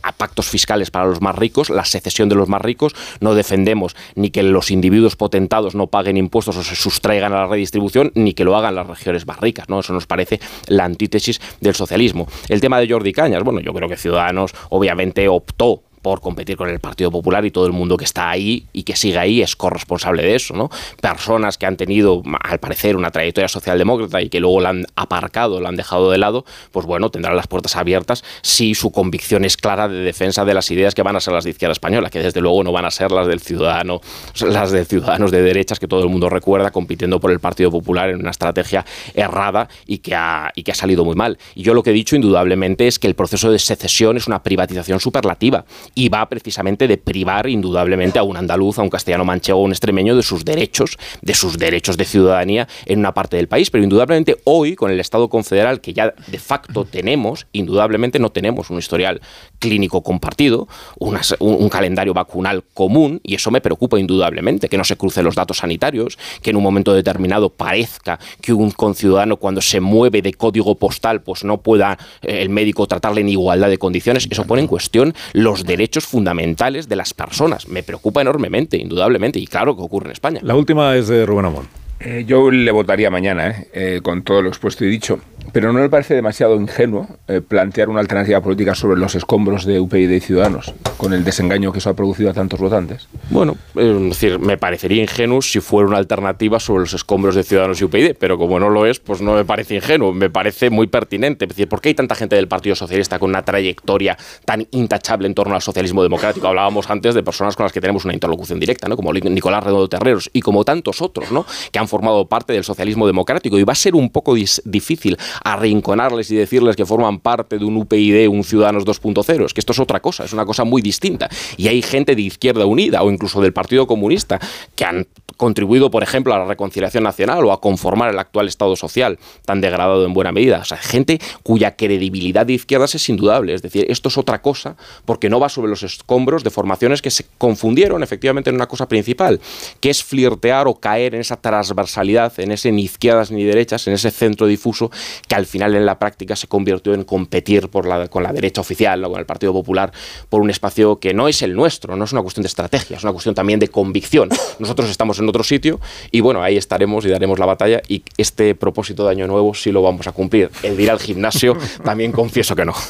a 0.03 0.13
pactos 0.13 0.49
fiscales 0.49 0.91
para 0.91 1.07
los 1.07 1.21
más 1.21 1.37
ricos, 1.37 1.71
la 1.71 1.85
secesión 1.85 2.29
de 2.29 2.35
los 2.35 2.49
más 2.49 2.63
ricos, 2.63 2.95
no 3.21 3.35
defendemos 3.35 3.97
ni 4.15 4.31
que 4.31 4.43
los 4.43 4.71
individuos 4.71 5.17
potentados 5.17 5.75
no 5.75 5.89
paguen 5.89 6.17
impuestos 6.17 6.57
o 6.57 6.63
se 6.63 6.75
sustraigan 6.75 7.33
a 7.33 7.43
la 7.43 7.47
redistribución, 7.47 8.13
ni 8.15 8.33
que 8.33 8.45
lo 8.45 8.57
hagan 8.57 8.75
las 8.75 8.87
regiones 8.87 9.27
más 9.27 9.41
ricas, 9.41 9.69
¿no? 9.69 9.81
Eso 9.81 9.93
nos 9.93 10.07
parece 10.07 10.41
la 10.67 10.85
antítesis 10.85 11.41
del 11.61 11.75
socialismo. 11.75 12.27
El 12.49 12.61
tema 12.61 12.81
de 12.81 12.89
Jordi 12.89 13.13
Cañas, 13.13 13.43
bueno, 13.43 13.61
yo 13.61 13.75
creo 13.75 13.89
que 13.89 13.97
Ciudadanos 13.97 14.55
obviamente 14.71 15.29
optó 15.29 15.83
por 16.03 16.21
competir 16.21 16.57
con 16.57 16.69
el 16.69 16.81
Partido 16.81 17.11
Popular 17.11 17.45
y 17.45 17.51
todo 17.51 17.67
el 17.67 17.73
mundo 17.73 17.97
que 17.97 18.05
está 18.05 18.31
ahí 18.31 18.67
y 18.73 18.85
que 18.85 18.97
sigue 18.97 19.19
ahí 19.19 19.43
es 19.43 19.57
corresponsable 19.57 20.23
de 20.23 20.35
eso, 20.35 20.55
¿no? 20.55 20.71
Personas 21.01 21.59
que 21.59 21.67
han 21.67 21.77
tenido, 21.77 22.23
al 22.43 22.59
parecer, 22.59 22.97
una 22.97 23.11
trayectoria 23.11 23.49
socialdemócrata 23.49 24.23
y 24.23 24.29
que 24.29 24.41
luego 24.41 24.61
la 24.61 24.71
han 24.71 24.87
aparcado, 24.97 25.61
la 25.61 25.69
han 25.69 25.77
dejado 25.77 26.11
de 26.11 26.19
lado, 26.19 26.45
pues 26.73 26.87
bueno, 26.87 27.11
tendrán 27.11 27.37
las 27.37 27.47
puertas 27.47 27.77
abiertas 27.77 28.25
si 28.43 28.75
su 28.75 28.91
convicción 28.91 29.45
es 29.45 29.57
clara 29.57 29.89
de 29.89 29.99
defensa 29.99 30.45
de 30.45 30.55
las 30.55 30.71
ideas 30.71 30.95
que 30.95 31.03
van 31.03 31.17
a 31.17 31.21
ser 31.21 31.35
las 31.35 31.45
de 31.45 31.51
izquierda 31.51 31.73
española, 31.73 32.11
que 32.11 32.21
desde 32.21 32.41
luego 32.41 32.63
no 32.65 32.73
van 32.73 32.85
a 32.85 32.91
ser 32.91 33.11
las 33.13 33.27
del 33.27 33.41
ciudadano, 33.41 34.01
las 34.41 34.71
de 34.71 34.85
ciudadanos 34.85 35.31
de 35.31 35.43
derechas 35.43 35.79
que 35.79 35.89
todo 35.89 36.03
el 36.03 36.09
mundo 36.09 36.29
recuerda 36.29 36.71
compitiendo 36.71 37.21
por 37.21 37.31
el 37.31 37.41
Partido 37.41 37.71
Popular 37.71 38.11
en 38.11 38.21
una 38.21 38.31
estrategia 38.31 38.85
errada 39.15 39.69
y 39.87 39.99
que 39.99 40.15
ha, 40.15 40.51
y 40.55 40.63
que 40.63 40.73
ha 40.73 40.75
salido 40.75 41.05
muy 41.05 41.15
mal. 41.15 41.39
Y 41.55 41.63
yo 41.63 41.75
lo 41.75 41.83
que 41.83 41.91
he 41.91 41.95
dicho 41.95 42.17
indudablemente 42.17 42.87
es 42.87 42.99
que 42.99 43.07
el 43.07 43.15
proceso 43.15 43.51
de 43.51 43.59
secesión 43.59 44.17
es 44.17 44.27
una 44.27 44.43
privatización 44.43 45.01
superlativa 45.01 45.65
y 45.95 46.09
va 46.09 46.29
precisamente 46.29 46.87
de 46.89 46.97
privar 46.97 47.49
indudablemente 47.49 48.19
a 48.19 48.23
un 48.23 48.37
andaluz, 48.37 48.79
a 48.79 48.83
un 48.83 48.91
castellano 48.91 49.25
manchego, 49.25 49.61
a 49.61 49.63
un 49.63 49.71
extremeño 49.71 50.17
de 50.17 50.23
sus 50.23 50.45
derechos, 50.45 50.97
de 51.23 51.35
sus 51.35 51.59
derechos 51.59 51.97
de 51.97 52.05
ciudadanía 52.05 52.69
en 52.87 52.99
una 52.99 53.13
parte 53.13 53.37
del 53.37 53.49
país. 53.49 53.71
Pero 53.71 53.85
indudablemente 53.85 54.39
hoy, 54.45 54.77
con 54.77 54.91
el 54.91 55.01
Estado 55.01 55.29
confederal 55.29 55.81
que 55.81 55.93
ya 55.93 56.15
de 56.27 56.39
facto 56.39 56.85
tenemos, 56.85 57.47
indudablemente 57.53 58.19
no 58.19 58.31
tenemos 58.31 58.71
un 58.71 58.79
historial 58.79 59.21
clínico 59.59 60.03
compartido, 60.03 60.69
un, 60.99 61.69
calendario 61.69 62.15
vacunal 62.15 62.65
común, 62.75 63.21
y 63.23 63.35
eso 63.35 63.51
me 63.51 63.61
preocupa 63.61 63.99
indudablemente, 63.99 64.69
que 64.69 64.79
no 64.79 64.85
se 64.85 64.97
crucen 64.97 65.25
los 65.25 65.35
datos 65.35 65.59
sanitarios, 65.59 66.19
que 66.43 66.51
en 66.51 66.57
un 66.57 66.63
momento 66.63 66.93
determinado 66.93 67.51
parezca 67.51 68.19
que 68.41 68.53
un 68.53 68.71
conciudadano 68.71 69.37
cuando 69.37 69.61
se 69.61 69.81
mueve 69.81 70.23
de 70.23 70.33
código 70.33 70.75
postal, 70.75 71.23
pues 71.23 71.45
no 71.45 71.59
pueda 71.59 71.99
eh, 72.23 72.43
el 72.43 72.49
médico 72.49 72.87
tratarle 72.87 73.21
en 73.21 73.29
igualdad 73.29 73.69
de 73.69 73.79
condiciones. 73.79 74.27
Eso 74.31 74.45
pone 74.45 74.63
en 74.63 74.69
cuestión 74.69 75.15
los 75.33 75.65
derechos 75.65 75.80
derechos 75.81 76.07
fundamentales 76.07 76.91
de 76.91 76.97
las 76.97 77.15
personas. 77.15 77.67
Me 77.67 77.83
preocupa 77.83 78.21
enormemente, 78.21 78.77
indudablemente, 78.77 79.39
y 79.39 79.47
claro 79.47 79.75
que 79.75 79.83
ocurre 79.83 80.09
en 80.09 80.13
España. 80.13 80.41
La 80.43 80.55
última 80.55 80.95
es 80.95 81.09
de 81.09 81.25
Rubén 81.25 81.47
Amón. 81.47 81.69
Eh, 82.01 82.25
yo 82.27 82.51
le 82.51 82.71
votaría 82.71 83.11
mañana, 83.11 83.49
eh, 83.49 83.69
eh, 83.73 84.01
con 84.03 84.23
todo 84.23 84.43
lo 84.43 84.51
expuesto 84.51 84.85
y 84.85 84.89
dicho. 84.89 85.21
Pero 85.53 85.73
¿no 85.73 85.81
le 85.81 85.89
parece 85.89 86.15
demasiado 86.15 86.55
ingenuo 86.57 87.09
eh, 87.29 87.41
plantear 87.41 87.89
una 87.89 88.01
alternativa 88.01 88.41
política 88.41 88.75
sobre 88.75 88.99
los 88.99 89.15
escombros 89.15 89.65
de 89.65 89.81
UPyD 89.81 90.11
y 90.11 90.21
Ciudadanos, 90.21 90.73
con 90.97 91.13
el 91.13 91.25
desengaño 91.25 91.73
que 91.73 91.79
eso 91.79 91.91
ha 91.91 91.95
producido 91.95 92.31
a 92.31 92.35
tantos 92.35 92.61
votantes? 92.61 93.09
Bueno, 93.31 93.57
es 93.75 94.01
decir, 94.01 94.39
me 94.39 94.59
parecería 94.59 95.03
ingenuo 95.03 95.43
si 95.43 95.61
fuera 95.61 95.89
una 95.89 95.99
alternativa 95.99 96.61
sobre 96.61 96.83
los 96.83 96.95
escombros 96.95 97.35
de 97.35 97.43
Ciudadanos 97.43 97.81
y 97.81 97.85
UPyD, 97.85 98.17
pero 98.19 98.39
como 98.39 98.61
no 98.61 98.71
lo 98.71 98.87
es, 98.87 99.01
pues 99.01 99.21
no 99.21 99.35
me 99.35 99.45
parece 99.45 99.77
ingenuo, 99.77 100.13
me 100.13 100.31
parece 100.31 100.71
muy 100.71 100.87
pertinente. 100.87 101.45
Es 101.45 101.51
decir, 101.51 101.69
¿por 101.69 101.81
qué 101.81 101.91
hay 101.91 101.95
tanta 101.95 102.15
gente 102.15 102.37
del 102.37 102.49
Partido 102.49 102.77
Socialista 102.77 103.19
con 103.19 103.31
una 103.31 103.43
trayectoria 103.43 104.17
tan 104.45 104.67
intachable 104.71 105.27
en 105.27 105.35
torno 105.35 105.55
al 105.55 105.63
socialismo 105.63 106.03
democrático? 106.03 106.47
Hablábamos 106.47 106.89
antes 106.91 107.15
de 107.15 107.23
personas 107.23 107.57
con 107.57 107.65
las 107.65 107.73
que 107.73 107.81
tenemos 107.81 108.05
una 108.05 108.15
interlocución 108.15 108.61
directa, 108.61 108.89
¿no? 108.89 108.97
como 108.97 109.13
Nicolás 109.13 109.65
Redondo 109.65 109.89
Terreros 109.89 110.31
y 110.33 110.41
como 110.41 110.65
tantos 110.65 111.03
otros, 111.03 111.33
¿no? 111.33 111.45
que 111.73 111.79
han 111.79 111.89
formado 111.89 112.27
parte 112.27 112.53
del 112.53 112.65
socialismo 112.65 113.07
democrático. 113.07 113.59
Y 113.59 113.65
va 113.65 113.73
a 113.73 113.77
ser 113.77 113.95
un 113.95 114.11
poco 114.11 114.35
difícil 114.35 115.17
arrinconarles 115.43 116.31
y 116.31 116.37
decirles 116.37 116.77
que 116.77 116.87
forman 116.87 117.21
parte 117.21 117.59
de 117.59 117.65
un 117.65 117.77
UPyD, 117.77 118.29
un 118.29 118.45
Ciudadanos 118.45 118.85
2.0. 118.85 119.47
Es 119.47 119.55
que 119.55 119.61
esto 119.61 119.73
es 119.73 119.79
otra 119.79 120.01
cosa, 120.01 120.25
es 120.25 120.33
una 120.33 120.45
cosa 120.45 120.65
muy 120.65 120.83
distinta. 120.83 121.29
Y 121.57 121.69
hay 121.69 121.83
gente 121.83 122.15
de 122.15 122.23
Izquierda 122.23 122.67
Unida 122.67 123.03
o 123.03 123.11
incluso 123.11 123.41
del 123.41 123.53
Partido 123.53 123.87
Comunista 123.87 124.41
que 124.75 124.85
han 124.85 125.07
contribuido, 125.37 125.91
por 125.91 126.03
ejemplo, 126.03 126.35
a 126.35 126.39
la 126.39 126.45
reconciliación 126.45 127.05
nacional 127.05 127.45
o 127.45 127.53
a 127.53 127.61
conformar 127.61 128.11
el 128.11 128.19
actual 128.19 128.47
Estado 128.47 128.77
social 128.77 129.19
tan 129.47 129.61
degradado 129.61 130.05
en 130.05 130.13
buena 130.13 130.33
medida. 130.33 130.59
O 130.59 130.65
sea, 130.65 130.77
gente 130.77 131.19
cuya 131.43 131.77
credibilidad 131.77 132.45
de 132.45 132.53
izquierdas 132.53 132.95
es 132.95 133.09
indudable. 133.09 133.55
Es 133.55 133.63
decir, 133.63 133.87
esto 133.89 134.09
es 134.11 134.19
otra 134.19 134.43
cosa 134.43 134.77
porque 135.07 135.31
no 135.31 135.41
va 135.41 135.49
sobre 135.49 135.71
los 135.71 135.83
escombros 135.83 136.45
de 136.45 136.51
formaciones 136.51 137.01
que 137.01 137.11
se 137.11 137.25
confundieron 137.39 138.03
efectivamente 138.03 138.51
en 138.51 138.57
una 138.57 138.67
cosa 138.67 138.87
principal, 138.87 139.41
que 139.81 139.91
es 139.91 140.05
flirtear 140.05 140.69
o 140.69 140.75
caer 140.75 141.15
en 141.15 141.23
esa 141.23 141.37
transversalidad, 141.37 142.39
en 142.39 142.53
ese 142.53 142.71
ni 142.71 142.83
izquierdas 142.83 143.31
ni 143.31 143.45
derechas, 143.45 143.87
en 143.87 143.95
ese 143.95 144.11
centro 144.11 144.47
difuso 144.47 144.91
que 145.31 145.37
al 145.37 145.47
final 145.47 145.77
en 145.77 145.87
la 145.87 145.97
práctica 145.97 146.35
se 146.35 146.49
convirtió 146.49 146.93
en 146.93 147.05
competir 147.05 147.69
por 147.69 147.87
la, 147.87 148.09
con 148.09 148.25
la 148.25 148.33
derecha 148.33 148.61
oficial, 148.61 149.05
o 149.05 149.11
con 149.13 149.21
el 149.21 149.27
Partido 149.27 149.53
Popular, 149.53 149.93
por 150.29 150.41
un 150.41 150.51
espacio 150.51 150.99
que 150.99 151.15
no 151.15 151.29
es 151.29 151.41
el 151.43 151.55
nuestro, 151.55 151.95
no 151.95 152.05
es 152.05 152.11
una 152.11 152.21
cuestión 152.21 152.43
de 152.43 152.49
estrategia, 152.49 152.97
es 152.97 153.05
una 153.05 153.13
cuestión 153.13 153.33
también 153.33 153.61
de 153.61 153.69
convicción. 153.69 154.29
Nosotros 154.59 154.91
estamos 154.91 155.21
en 155.21 155.29
otro 155.29 155.45
sitio 155.45 155.79
y 156.11 156.19
bueno, 156.19 156.43
ahí 156.43 156.57
estaremos 156.57 157.07
y 157.07 157.11
daremos 157.11 157.39
la 157.39 157.47
batalla 157.47 157.81
y 157.87 158.03
este 158.17 158.57
propósito 158.57 159.05
de 159.05 159.13
Año 159.13 159.29
Nuevo 159.29 159.55
sí 159.55 159.71
lo 159.71 159.83
vamos 159.83 160.09
a 160.09 160.13
cumplir. 160.13 160.51
El 160.65 160.81
ir 160.81 160.91
al 160.91 160.99
gimnasio 160.99 161.57
también 161.85 162.11
confieso 162.11 162.57
que 162.57 162.65
no. 162.65 162.75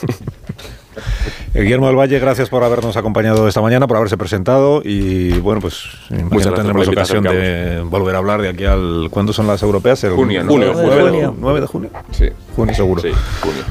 Eh, 1.52 1.62
Guillermo 1.62 1.88
del 1.88 1.96
Valle, 1.96 2.18
gracias 2.20 2.48
por 2.48 2.62
habernos 2.62 2.96
acompañado 2.96 3.48
esta 3.48 3.60
mañana, 3.60 3.88
por 3.88 3.96
haberse 3.96 4.16
presentado 4.16 4.82
y 4.84 5.32
bueno, 5.40 5.60
pues 5.60 5.84
imagino 6.10 6.52
tendremos 6.52 6.86
ocasión 6.86 7.24
de 7.24 7.80
volver 7.84 8.14
a 8.14 8.18
hablar 8.18 8.40
de 8.40 8.50
aquí 8.50 8.64
al... 8.64 9.08
¿Cuándo 9.10 9.32
son 9.32 9.48
las 9.48 9.60
europeas? 9.62 10.04
El 10.04 10.12
junio, 10.12 10.44
junio, 10.46 10.72
9, 11.36 11.60
de, 11.60 11.66
junio. 11.66 11.90
Sí. 12.12 12.26
Junio 12.54 12.74
seguro. 12.74 13.02
Sí, 13.02 13.10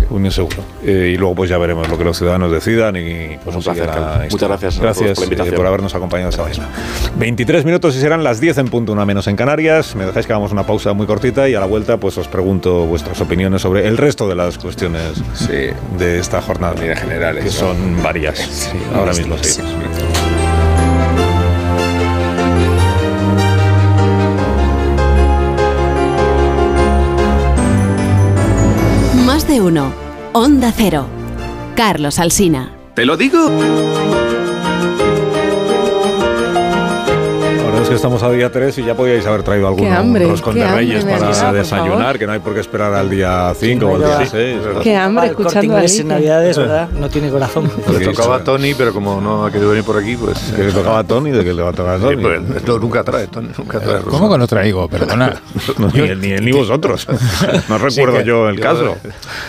junio, 0.09 0.29
seguro. 0.29 0.57
Eh, 0.83 1.13
y 1.13 1.17
luego 1.17 1.35
pues 1.35 1.49
ya 1.49 1.57
veremos 1.57 1.87
lo 1.87 1.97
que 1.97 2.03
los 2.03 2.17
ciudadanos 2.17 2.51
decidan 2.51 2.97
y 2.97 3.37
pues 3.43 3.55
un 3.55 3.63
placer. 3.63 3.89
Muchas 4.29 4.49
gracias, 4.49 4.79
gracias 4.79 5.11
por, 5.11 5.19
la 5.19 5.23
invitación. 5.23 5.55
por 5.55 5.65
habernos 5.67 5.95
acompañado 5.95 6.31
esta 6.31 6.43
mañana. 6.43 6.67
23 7.17 7.63
minutos 7.63 7.95
y 7.95 8.01
serán 8.01 8.25
las 8.25 8.41
10 8.41 8.57
en 8.57 8.67
punto, 8.67 8.91
una 8.91 9.05
menos 9.05 9.27
en 9.27 9.37
Canarias. 9.37 9.95
Me 9.95 10.05
dejáis 10.05 10.27
que 10.27 10.33
hagamos 10.33 10.51
una 10.51 10.65
pausa 10.65 10.91
muy 10.91 11.07
cortita 11.07 11.47
y 11.47 11.55
a 11.55 11.61
la 11.61 11.65
vuelta 11.65 11.97
pues 11.97 12.17
os 12.17 12.27
pregunto 12.27 12.85
vuestras 12.87 13.21
opiniones 13.21 13.61
sobre 13.61 13.87
el 13.87 13.95
resto 13.95 14.27
de 14.27 14.35
las 14.35 14.57
cuestiones 14.57 15.13
de 15.97 16.19
esta 16.19 16.41
jornada. 16.41 16.75
generales. 16.95 17.43
Que 17.43 17.68
son 17.75 18.01
varias. 18.01 18.71
ahora 18.95 19.13
mismo 19.13 19.37
sí. 19.41 19.61
Más 29.25 29.47
de 29.47 29.61
uno. 29.61 29.93
Onda 30.33 30.73
Cero. 30.75 31.05
Carlos 31.75 32.19
Alsina. 32.19 32.71
¿Te 32.95 33.05
lo 33.05 33.15
digo? 33.15 33.39
Estamos 37.99 38.23
a 38.23 38.31
día 38.31 38.49
3 38.49 38.77
y 38.77 38.85
ya 38.85 38.95
podíais 38.95 39.25
haber 39.25 39.43
traído 39.43 39.67
algún 39.67 40.15
roscón 40.21 40.55
de 40.55 40.65
reyes 40.65 41.03
para 41.03 41.51
desayunar, 41.51 42.17
que 42.17 42.25
no 42.25 42.31
hay 42.31 42.39
por 42.39 42.53
qué 42.53 42.61
esperar 42.61 42.93
al 42.93 43.09
día 43.09 43.53
5 43.53 43.85
o 43.85 43.95
al 43.95 44.01
día 44.01 44.25
6. 44.25 44.57
Qué 44.81 44.95
hambre 44.95 45.27
escuchando 45.27 45.75
a 45.75 45.83
en 45.83 46.07
Navidades, 46.07 46.57
¿verdad? 46.57 46.89
No 46.91 47.09
tiene 47.09 47.29
corazón. 47.29 47.69
Le 47.91 47.99
tocaba 48.05 48.37
a 48.37 48.43
Tony, 48.43 48.73
pero 48.73 48.93
como 48.93 49.19
no 49.19 49.45
ha 49.45 49.51
querido 49.51 49.71
venir 49.71 49.83
por 49.83 49.97
aquí, 49.97 50.15
pues... 50.15 50.39
¿Que 50.55 50.63
le 50.63 50.71
tocaba 50.71 50.99
a 50.99 51.03
Tony? 51.03 51.31
¿De 51.31 51.43
que 51.43 51.53
le 51.53 51.61
va 51.61 51.71
a 51.71 51.73
tocar 51.73 51.95
a 51.95 51.99
Tony? 51.99 52.21
pues, 52.21 52.65
no, 52.65 52.79
nunca 52.79 53.03
trae, 53.03 53.27
Tony, 53.27 53.49
nunca 53.57 53.81
trae 53.81 53.95
roscón. 53.95 54.11
¿Cómo 54.13 54.31
que 54.31 54.37
no 54.37 54.47
traigo? 54.47 54.87
Perdona. 54.87 55.35
ni, 55.93 56.01
ni, 56.15 56.35
ni, 56.39 56.51
vosotros. 56.53 57.05
No 57.67 57.77
recuerdo 57.77 58.21
yo 58.21 58.47
el 58.47 58.61
caso. 58.61 58.95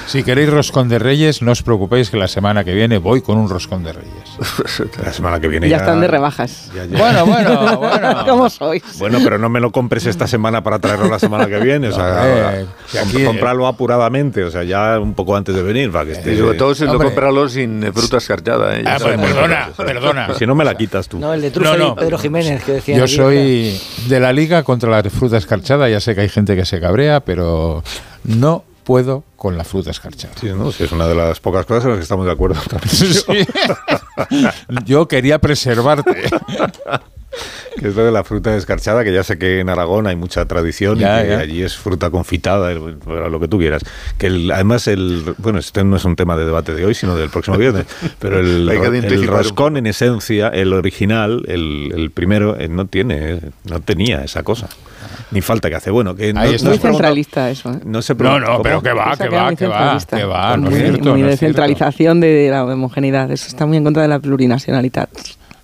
Si 0.06 0.24
queréis 0.24 0.50
roscón 0.50 0.88
de 0.88 0.98
reyes, 0.98 1.40
no 1.40 1.52
os 1.52 1.62
preocupéis 1.62 2.10
que 2.10 2.16
la 2.16 2.26
semana 2.26 2.64
que 2.64 2.74
viene 2.74 2.98
voy 2.98 3.22
con 3.22 3.38
un 3.38 3.48
roscón 3.48 3.84
de 3.84 3.92
reyes. 3.92 4.90
la 5.04 5.12
semana 5.12 5.38
que 5.38 5.46
viene 5.46 5.68
ya... 5.68 5.76
Ya 5.76 5.82
están 5.84 6.00
de 6.00 6.08
rebajas. 6.08 6.70
Ya, 6.74 6.84
ya. 6.84 6.98
Bueno, 6.98 7.26
bueno, 7.26 7.78
bueno. 7.78 8.39
¿Cómo 8.40 8.50
sois? 8.50 8.98
Bueno, 8.98 9.18
pero 9.22 9.38
no 9.38 9.48
me 9.48 9.60
lo 9.60 9.70
compres 9.70 10.06
esta 10.06 10.26
semana 10.26 10.62
para 10.62 10.78
traerlo 10.78 11.08
la 11.08 11.18
semana 11.18 11.46
que 11.46 11.58
viene. 11.58 11.88
O 11.88 11.92
sea, 11.92 12.56
eh, 12.60 12.66
aquí, 13.00 13.24
comprarlo 13.24 13.66
apuradamente, 13.66 14.44
o 14.44 14.50
sea, 14.50 14.64
ya 14.64 14.98
un 14.98 15.14
poco 15.14 15.36
antes 15.36 15.54
de 15.54 15.62
venir. 15.62 15.92
Para 15.92 16.06
que 16.06 16.12
esté... 16.12 16.34
Y 16.34 16.38
sobre 16.38 16.56
todo 16.56 16.74
si 16.74 16.84
lo 16.84 16.98
comprarlo 16.98 17.48
sin 17.48 17.92
fruta 17.92 18.16
escarchada. 18.16 18.78
¿eh? 18.78 18.84
Ah, 18.86 18.98
pues, 19.00 19.18
perdona, 19.18 19.70
perdona. 19.76 20.34
Si 20.34 20.46
no 20.46 20.54
me 20.54 20.64
la 20.64 20.74
quitas 20.74 21.08
tú. 21.08 21.18
No, 21.18 21.34
el 21.34 21.42
de 21.42 21.50
trufa 21.50 21.76
no, 21.76 21.88
no. 21.88 21.94
Pedro 21.96 22.18
Jiménez 22.18 22.64
que 22.64 22.72
decía. 22.72 22.96
Yo 22.96 23.06
soy 23.06 23.78
de 24.08 24.20
la 24.20 24.32
liga 24.32 24.62
contra 24.62 24.90
la 24.90 25.02
fruta 25.10 25.36
escarchada. 25.36 25.88
Ya 25.88 26.00
sé 26.00 26.14
que 26.14 26.22
hay 26.22 26.28
gente 26.28 26.56
que 26.56 26.64
se 26.64 26.80
cabrea, 26.80 27.20
pero 27.20 27.82
no 28.24 28.64
puedo 28.84 29.24
con 29.36 29.56
la 29.56 29.64
fruta 29.64 29.90
escarchada. 29.90 30.34
Sí, 30.38 30.48
¿no? 30.48 30.72
sí, 30.72 30.84
es 30.84 30.92
una 30.92 31.06
de 31.06 31.14
las 31.14 31.40
pocas 31.40 31.66
cosas 31.66 31.84
en 31.84 31.90
las 31.90 31.98
que 31.98 32.02
estamos 32.02 32.26
de 32.26 32.32
acuerdo. 32.32 32.60
Sí. 32.88 33.22
Yo 34.84 35.08
quería 35.08 35.38
preservarte. 35.38 36.30
que 37.78 37.88
es 37.88 37.94
lo 37.94 38.04
de 38.04 38.12
la 38.12 38.24
fruta 38.24 38.54
escarchada, 38.56 39.04
que 39.04 39.12
ya 39.12 39.22
sé 39.22 39.38
que 39.38 39.60
en 39.60 39.68
Aragón 39.68 40.06
hay 40.06 40.16
mucha 40.16 40.44
tradición 40.46 40.98
ya, 40.98 41.22
y 41.22 41.26
que 41.28 41.34
allí 41.34 41.62
es 41.62 41.76
fruta 41.76 42.10
confitada, 42.10 42.72
lo 42.72 43.40
que 43.40 43.48
tú 43.48 43.58
quieras. 43.58 43.82
Que 44.18 44.26
el, 44.26 44.50
además, 44.50 44.88
el 44.88 45.34
bueno, 45.38 45.58
este 45.58 45.84
no 45.84 45.96
es 45.96 46.04
un 46.04 46.16
tema 46.16 46.36
de 46.36 46.44
debate 46.44 46.74
de 46.74 46.84
hoy, 46.84 46.94
sino 46.94 47.16
del 47.16 47.30
próximo 47.30 47.56
viernes, 47.56 47.86
pero 48.18 48.40
el, 48.40 48.68
el 48.68 49.26
roscón 49.26 49.76
en 49.76 49.86
esencia, 49.86 50.48
el 50.48 50.72
original, 50.72 51.44
el, 51.48 51.92
el 51.94 52.10
primero, 52.10 52.58
eh, 52.58 52.68
no 52.68 52.86
tiene, 52.86 53.40
no 53.64 53.80
tenía 53.80 54.24
esa 54.24 54.42
cosa. 54.42 54.68
Ni 55.30 55.40
falta 55.40 55.68
que 55.68 55.76
hace. 55.76 55.90
Bueno, 55.90 56.14
que 56.14 56.32
no, 56.32 56.42
es 56.42 56.62
muy 56.64 56.78
centralista 56.78 57.50
eso. 57.50 57.72
¿eh? 57.72 57.80
No, 57.84 58.02
se 58.02 58.14
no, 58.14 58.40
no, 58.40 58.62
pero 58.62 58.82
que 58.82 58.92
va, 58.92 59.16
que 59.16 59.28
va, 59.28 59.54
que 59.54 59.66
va, 59.66 59.98
que 59.98 60.24
va. 60.24 60.56
No 60.56 60.70
muy, 60.70 60.74
es 60.74 60.80
cierto, 60.80 61.10
muy 61.10 61.20
no 61.20 61.26
de 61.28 61.32
es 61.34 61.38
cierto. 61.38 61.54
centralización 61.54 62.20
de 62.20 62.48
la 62.50 62.64
homogeneidad. 62.64 63.30
Eso 63.30 63.46
está 63.48 63.66
muy 63.66 63.76
en 63.76 63.84
contra 63.84 64.02
de 64.02 64.08
la 64.08 64.18
plurinacionalidad. 64.18 65.08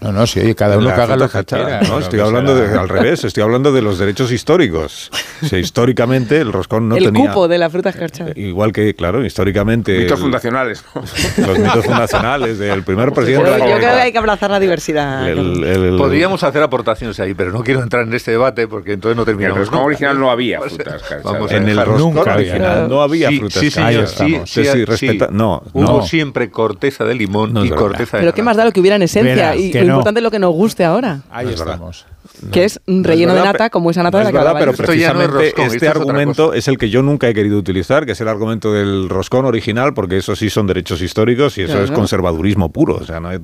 No, 0.01 0.13
no, 0.13 0.27
sí, 0.27 0.55
cada 0.55 0.79
uno 0.79 0.91
haga 0.91 1.17
lo 1.17 1.29
que 1.29 1.45
quiera. 1.45 1.81
No, 1.83 1.99
estoy 1.99 2.21
hablando 2.21 2.55
de, 2.55 2.79
al 2.79 2.89
revés, 2.89 3.25
estoy 3.25 3.43
hablando 3.43 3.73
de 3.73 3.83
los 3.83 3.99
derechos 3.99 4.31
históricos. 4.31 5.11
O 5.43 5.47
sea, 5.47 5.59
históricamente 5.59 6.39
el 6.39 6.53
roscón 6.53 6.89
no 6.89 6.97
el 6.97 7.05
tenía... 7.05 7.25
El 7.25 7.29
cupo 7.29 7.49
de 7.49 7.59
la 7.59 7.71
fruta 7.71 7.91
escarchada. 7.91 8.33
Igual 8.35 8.73
que, 8.73 8.95
claro, 8.95 9.25
históricamente... 9.25 9.99
Mitos 9.99 10.19
el, 10.19 10.23
fundacionales. 10.23 10.85
Los 11.39 11.59
mitos 11.59 11.85
fundacionales 11.85 12.59
del 12.59 12.83
primer 12.83 13.13
presidente... 13.13 13.51
Yo, 13.51 13.59
yo 13.59 13.77
creo 13.79 13.79
que 13.79 14.01
hay 14.01 14.13
que 14.13 14.19
abrazar 14.19 14.51
la 14.51 14.61
diversidad. 14.61 15.29
El, 15.29 15.65
el, 15.65 15.97
Podríamos 15.97 16.43
hacer 16.43 16.63
aportaciones 16.63 17.19
ahí, 17.21 17.35
pero 17.35 17.53
no 17.53 17.63
quiero 17.63 17.83
entrar 17.83 18.07
en 18.07 18.13
este 18.13 18.33
debate 18.33 18.69
porque 18.69 18.93
entonces 18.93 19.17
no 19.17 19.25
terminamos. 19.25 19.57
En 19.57 19.63
el 19.63 19.67
roscón 19.67 19.87
original 19.87 20.19
no 20.19 20.31
había 20.31 20.61
fruta 20.61 20.97
escarchada. 20.97 21.57
En 21.57 21.69
el 21.69 21.77
roscón 21.79 22.15
nunca 22.15 22.35
original 22.35 22.71
había. 22.71 22.89
no 22.89 23.03
había 23.03 23.29
sí, 23.29 23.39
fruta 23.39 23.61
sí, 23.61 23.67
escarchada. 23.67 24.07
señor, 24.07 24.49
sí, 24.49 24.63
sí, 24.63 24.71
sí, 24.71 24.85
respeta... 24.85 25.29
No, 25.31 25.63
Hubo 25.73 25.83
no. 25.83 26.03
siempre 26.03 26.51
corteza 26.51 27.05
de 27.05 27.15
limón 27.15 27.53
No 27.53 27.65
y 27.65 27.71
corteza 27.71 28.19
de 28.19 28.23
Pero 28.23 28.35
qué 28.35 28.43
más 28.43 28.57
da 28.57 28.65
lo 28.65 28.73
que 28.73 28.81
hubiera 28.81 28.97
en 28.97 29.03
esencia 29.03 29.55
No. 29.89 29.95
importante 29.95 30.21
es 30.21 30.25
lo 30.25 30.31
que 30.31 30.39
nos 30.39 30.53
guste 30.55 30.85
ahora. 30.85 31.21
Ahí 31.31 31.47
es 31.49 31.55
estamos. 31.61 32.07
que 32.51 32.65
es 32.65 32.81
un 32.89 33.05
relleno 33.05 33.33
verdad, 33.33 33.47
de 33.47 33.53
nata 33.53 33.71
como 33.71 33.91
esa 33.91 34.03
nata 34.03 34.19
No 34.19 34.19
de 34.19 34.25
la 34.25 34.31
que 34.33 34.37
verdad, 34.45 34.53
pero 34.59 34.73
hablabais. 34.73 34.81
Esto 34.81 34.95
ya 34.95 35.15
no 35.15 35.23
es 35.23 35.29
precisamente 35.29 35.47
roscón, 35.57 35.75
este 35.75 35.87
es 35.87 35.91
argumento 35.97 36.55
es 36.55 36.69
el 36.69 36.77
que 36.77 36.91
yo 36.91 37.03
nunca 37.03 37.29
he 37.29 37.35
querido 37.35 37.57
utilizar, 37.57 38.05
que 38.05 38.13
es 38.13 38.21
el 38.21 38.29
argumento 38.29 38.73
del 38.73 39.09
roscón 39.09 39.45
original, 39.47 39.95
porque 39.95 40.17
eso 40.19 40.35
sí 40.37 40.51
son 40.51 40.67
derechos 40.67 41.01
históricos 41.01 41.57
y 41.59 41.63
eso 41.63 41.81
es 41.83 41.91
conservadurismo 41.93 42.71
puro. 42.73 42.97
O 42.97 43.05
sea, 43.05 43.21
no 43.21 43.29
hay- 43.29 43.39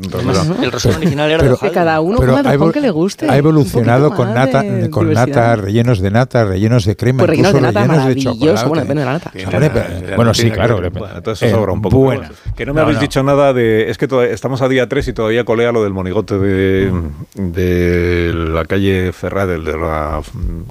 El 0.62 0.72
roscón 0.72 0.97
original 0.97 1.30
era 1.30 1.38
Pero- 1.40 1.53
de 1.57 1.59
Que 1.68 1.70
cada 1.70 2.01
uno 2.01 2.18
Pero 2.18 2.36
coma 2.36 2.53
el 2.53 2.72
que 2.72 2.80
le 2.80 2.90
guste. 2.90 3.30
Ha 3.30 3.36
evolucionado 3.36 4.11
Un 4.11 4.16
con 4.16 4.34
nata, 4.34 4.64
con 4.90 5.12
nata, 5.12 5.57
rellenos 5.57 6.01
de 6.01 6.11
nata, 6.11 6.45
rellenos 6.45 6.84
de 6.84 6.97
crema, 6.97 7.18
Pues 7.20 7.30
rellenos 7.30 7.53
de 7.53 7.59
incluso 7.61 7.72
nata 7.72 7.86
rellenos 7.86 8.14
de 8.14 8.22
chocolate. 8.22 8.68
Bueno, 8.68 8.82
depende 8.82 9.01
de 9.01 9.07
la 9.07 9.12
nata. 9.12 10.16
Bueno, 10.16 10.34
sí, 10.34 10.51
claro. 10.51 10.80
Todo 11.22 11.32
eso 11.34 11.47
Eh, 11.47 11.51
sobra 11.51 11.72
un 11.72 11.82
poco. 11.82 12.12
Que 12.57 12.66
no 12.66 12.74
me 12.74 12.80
habéis 12.80 12.99
dicho 13.01 13.22
nada 13.22 13.53
de. 13.53 13.90
Es 13.90 13.97
que 13.97 14.09
estamos 14.30 14.61
a 14.61 14.68
día 14.68 14.88
3 14.88 15.07
y 15.09 15.12
todavía 15.12 15.45
colea 15.45 15.72
lo 15.72 15.82
del 15.84 15.93
monigote 15.93 16.32
de, 16.39 16.93
de 17.35 18.33
la 18.35 18.64
calle 18.64 19.12
Ferrá, 19.12 19.47
del 19.47 19.64
de 19.64 19.76
la. 19.76 20.20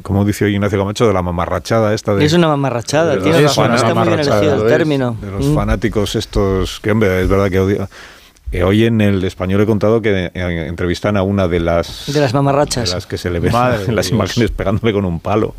¿Cómo 0.01 0.25
dice 0.25 0.45
hoy 0.45 0.53
Ignacio 0.55 0.77
Camacho? 0.79 1.07
De 1.07 1.13
la 1.13 1.21
mamarrachada 1.21 1.93
esta 1.93 2.13
de. 2.15 2.25
Es 2.25 2.33
una 2.33 2.47
mamarrachada, 2.47 3.15
de 3.15 3.21
tiene 3.21 3.41
los 3.41 3.55
razón, 3.55 3.73
está 3.73 3.93
muy 3.93 4.07
bien 4.07 4.19
elegido 4.19 4.63
el 4.63 4.67
término. 4.67 5.17
De 5.21 5.31
los 5.31 5.45
Mm. 5.47 5.55
fanáticos 5.55 6.15
estos. 6.15 6.79
Que, 6.79 6.91
hombre, 6.91 7.21
es 7.21 7.27
verdad 7.27 7.49
que 7.49 7.59
odia. 7.59 7.89
que 8.51 8.63
hoy 8.63 8.85
en 8.85 8.99
el 9.01 9.23
español 9.23 9.61
he 9.61 9.65
contado 9.65 10.01
que 10.01 10.31
eh, 10.33 10.65
entrevistan 10.67 11.17
a 11.17 11.23
una 11.23 11.47
de 11.47 11.59
las. 11.59 12.11
De 12.13 12.19
las 12.19 12.33
mamarrachas. 12.33 12.89
de 12.89 12.95
las 12.95 13.05
que 13.07 13.17
se 13.17 13.29
le 13.29 13.39
ven 13.39 13.51
Madre 13.51 13.85
en 13.87 13.95
las 13.95 14.07
Dios. 14.07 14.15
imágenes 14.15 14.51
pegándole 14.51 14.93
con 14.93 15.05
un 15.05 15.19
palo. 15.19 15.55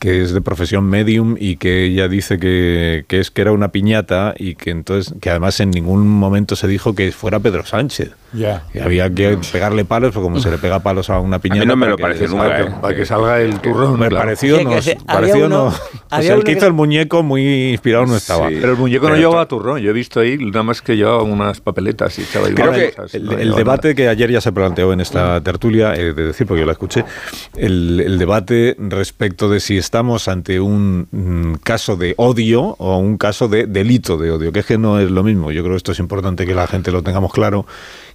que 0.00 0.20
es 0.22 0.32
de 0.32 0.40
profesión 0.40 0.84
medium 0.84 1.36
y 1.38 1.56
que 1.58 1.84
ella 1.84 2.08
dice 2.08 2.40
que, 2.40 3.04
que 3.06 3.20
es 3.20 3.30
que 3.30 3.40
era 3.42 3.52
una 3.52 3.68
piñata 3.68 4.34
y 4.36 4.56
que 4.56 4.70
entonces 4.70 5.14
que 5.20 5.30
además 5.30 5.60
en 5.60 5.70
ningún 5.70 6.08
momento 6.08 6.56
se 6.56 6.66
dijo 6.66 6.94
que 6.96 7.12
fuera 7.12 7.38
Pedro 7.38 7.64
Sánchez. 7.64 8.10
Ya. 8.32 8.64
Y 8.72 8.78
había 8.78 9.10
que 9.10 9.38
pegarle 9.52 9.84
palos, 9.84 10.12
porque 10.12 10.24
como 10.24 10.40
se 10.40 10.50
le 10.50 10.58
pega 10.58 10.80
palos 10.80 11.10
a 11.10 11.18
una 11.20 11.38
piñata. 11.38 11.64
no 11.66 11.76
me 11.76 11.86
lo 11.86 11.96
salga- 11.98 12.28
nunca, 12.28 12.60
¿eh? 12.60 12.74
Para 12.80 12.96
que 12.96 13.04
salga 13.06 13.40
el 13.40 13.60
turrón. 13.60 13.96
Claro. 13.96 14.16
parecido 14.16 14.58
Sí, 14.58 14.64
había 14.66 14.96
parecido 15.06 15.46
uno- 15.46 15.56
no- 15.56 15.64
o 15.66 15.72
había 16.10 16.22
sea, 16.28 16.32
el 16.32 16.38
uno 16.38 16.44
que 16.44 16.52
hizo 16.52 16.60
que- 16.60 16.66
el 16.66 16.72
muñeco 16.72 17.22
muy 17.22 17.70
inspirado 17.70 18.06
no 18.06 18.16
estaba. 18.16 18.48
Sí. 18.48 18.56
Pero 18.60 18.72
el 18.72 18.78
muñeco 18.78 19.04
no 19.04 19.14
Pero 19.14 19.20
llevaba 19.20 19.46
to- 19.46 19.56
turrón. 19.56 19.80
Yo 19.80 19.90
he 19.90 19.92
visto 19.92 20.20
ahí 20.20 20.38
nada 20.38 20.62
más 20.62 20.80
que 20.80 20.96
llevaba 20.96 21.22
unas 21.22 21.60
papeletas 21.60 22.18
y 22.18 22.22
echaba 22.22 22.46
ahí 22.46 22.54
Creo 22.54 22.68
cosas, 22.72 23.10
que 23.10 23.16
El, 23.18 23.24
no 23.26 23.32
el 23.32 23.38
llevaba 23.38 23.56
debate 23.58 23.94
que 23.94 24.08
ayer 24.08 24.30
ya 24.30 24.40
se 24.40 24.52
planteó 24.52 24.92
en 24.92 25.00
esta 25.00 25.40
tertulia, 25.42 25.94
eh, 25.94 26.12
de 26.14 26.26
decir, 26.26 26.46
porque 26.46 26.60
yo 26.60 26.66
la 26.66 26.72
escuché, 26.72 27.04
el, 27.56 28.00
el 28.00 28.18
debate 28.18 28.76
respecto 28.78 29.48
de 29.50 29.60
si 29.60 29.76
estamos 29.76 30.28
ante 30.28 30.58
un 30.60 31.06
mm, 31.10 31.54
caso 31.62 31.96
de 31.96 32.14
odio 32.16 32.76
o 32.78 32.96
un 32.98 33.18
caso 33.18 33.48
de 33.48 33.66
delito 33.66 34.16
de 34.16 34.30
odio, 34.30 34.52
que 34.52 34.60
es 34.60 34.66
que 34.66 34.78
no 34.78 34.98
es 34.98 35.10
lo 35.10 35.22
mismo. 35.22 35.50
Yo 35.52 35.62
creo 35.62 35.74
que 35.74 35.78
esto 35.78 35.92
es 35.92 35.98
importante 35.98 36.46
que 36.46 36.54
la 36.54 36.66
gente 36.66 36.90
lo 36.92 37.02
tengamos 37.02 37.32
claro, 37.32 37.66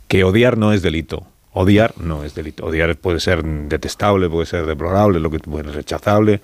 que 0.08 0.24
odiar 0.24 0.58
no 0.58 0.74
es 0.74 0.82
delito. 0.82 1.26
Odiar 1.54 1.94
no 1.98 2.24
es 2.24 2.36
delito. 2.36 2.66
Odiar 2.66 2.96
puede 2.98 3.20
ser 3.20 3.44
detestable, 3.44 4.30
puede 4.30 4.46
ser 4.46 4.66
deplorable, 4.66 5.20
lo 5.20 5.30
que 5.32 5.40
bueno, 5.46 5.72
rechazable. 5.72 6.42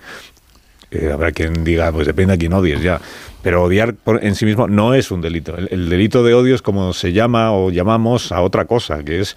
Eh, 0.90 1.10
habrá 1.12 1.32
quien 1.32 1.64
diga, 1.64 1.90
pues 1.92 2.06
depende 2.06 2.34
a 2.34 2.36
quién 2.36 2.52
odies 2.52 2.82
ya. 2.82 3.00
Pero 3.42 3.62
odiar 3.64 3.94
por- 3.94 4.24
en 4.24 4.34
sí 4.34 4.44
mismo 4.44 4.68
no 4.68 4.94
es 4.94 5.10
un 5.10 5.20
delito. 5.20 5.56
El, 5.56 5.68
el 5.70 5.88
delito 5.88 6.22
de 6.22 6.34
odio 6.34 6.54
es 6.54 6.62
como 6.62 6.92
se 6.92 7.12
llama 7.12 7.52
o 7.52 7.70
llamamos 7.70 8.32
a 8.32 8.40
otra 8.42 8.64
cosa, 8.66 9.02
que 9.04 9.20
es 9.20 9.36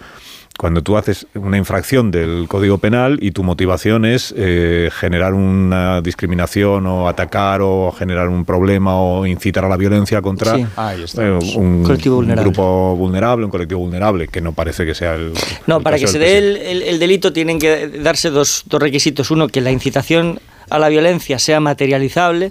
cuando 0.58 0.82
tú 0.82 0.96
haces 0.98 1.26
una 1.34 1.56
infracción 1.56 2.10
del 2.10 2.46
Código 2.48 2.76
Penal 2.78 3.18
y 3.22 3.30
tu 3.30 3.44
motivación 3.44 4.04
es 4.04 4.34
eh, 4.36 4.90
generar 4.92 5.32
una 5.32 6.02
discriminación 6.02 6.84
o 6.86 7.08
atacar 7.08 7.60
o 7.62 7.92
generar 7.96 8.28
un 8.28 8.44
problema 8.44 9.00
o 9.00 9.24
incitar 9.24 9.64
a 9.64 9.68
la 9.68 9.76
violencia 9.76 10.20
contra 10.20 10.56
Sí. 10.56 10.66
Ahí 10.76 11.04
eh, 11.16 11.38
un, 11.56 11.84
Colectivo 11.84 12.16
un 12.16 12.22
vulnerable. 12.24 12.42
grupo 12.50 12.96
vulnerable, 12.96 13.44
un 13.44 13.50
colectivo 13.52 13.80
vulnerable, 13.80 14.26
que 14.28 14.40
no 14.40 14.52
parece 14.52 14.84
que 14.84 14.94
sea 14.96 15.14
el... 15.14 15.32
No, 15.68 15.76
el 15.78 15.82
para 15.84 15.96
caso 15.96 16.06
que 16.06 16.12
se 16.12 16.18
dé 16.18 16.24
presidente. 16.40 16.70
el, 16.72 16.82
el- 16.82 16.88
el 16.88 16.98
delito 16.98 17.32
tienen 17.32 17.58
que 17.60 17.86
darse 18.02 18.28
dos, 18.30 18.64
dos 18.66 18.82
requisitos. 18.82 19.30
Uno, 19.30 19.46
que 19.46 19.60
la 19.60 19.70
incitación 19.70 20.40
a 20.70 20.78
la 20.80 20.88
violencia 20.88 21.38
sea 21.38 21.60
materializable. 21.60 22.50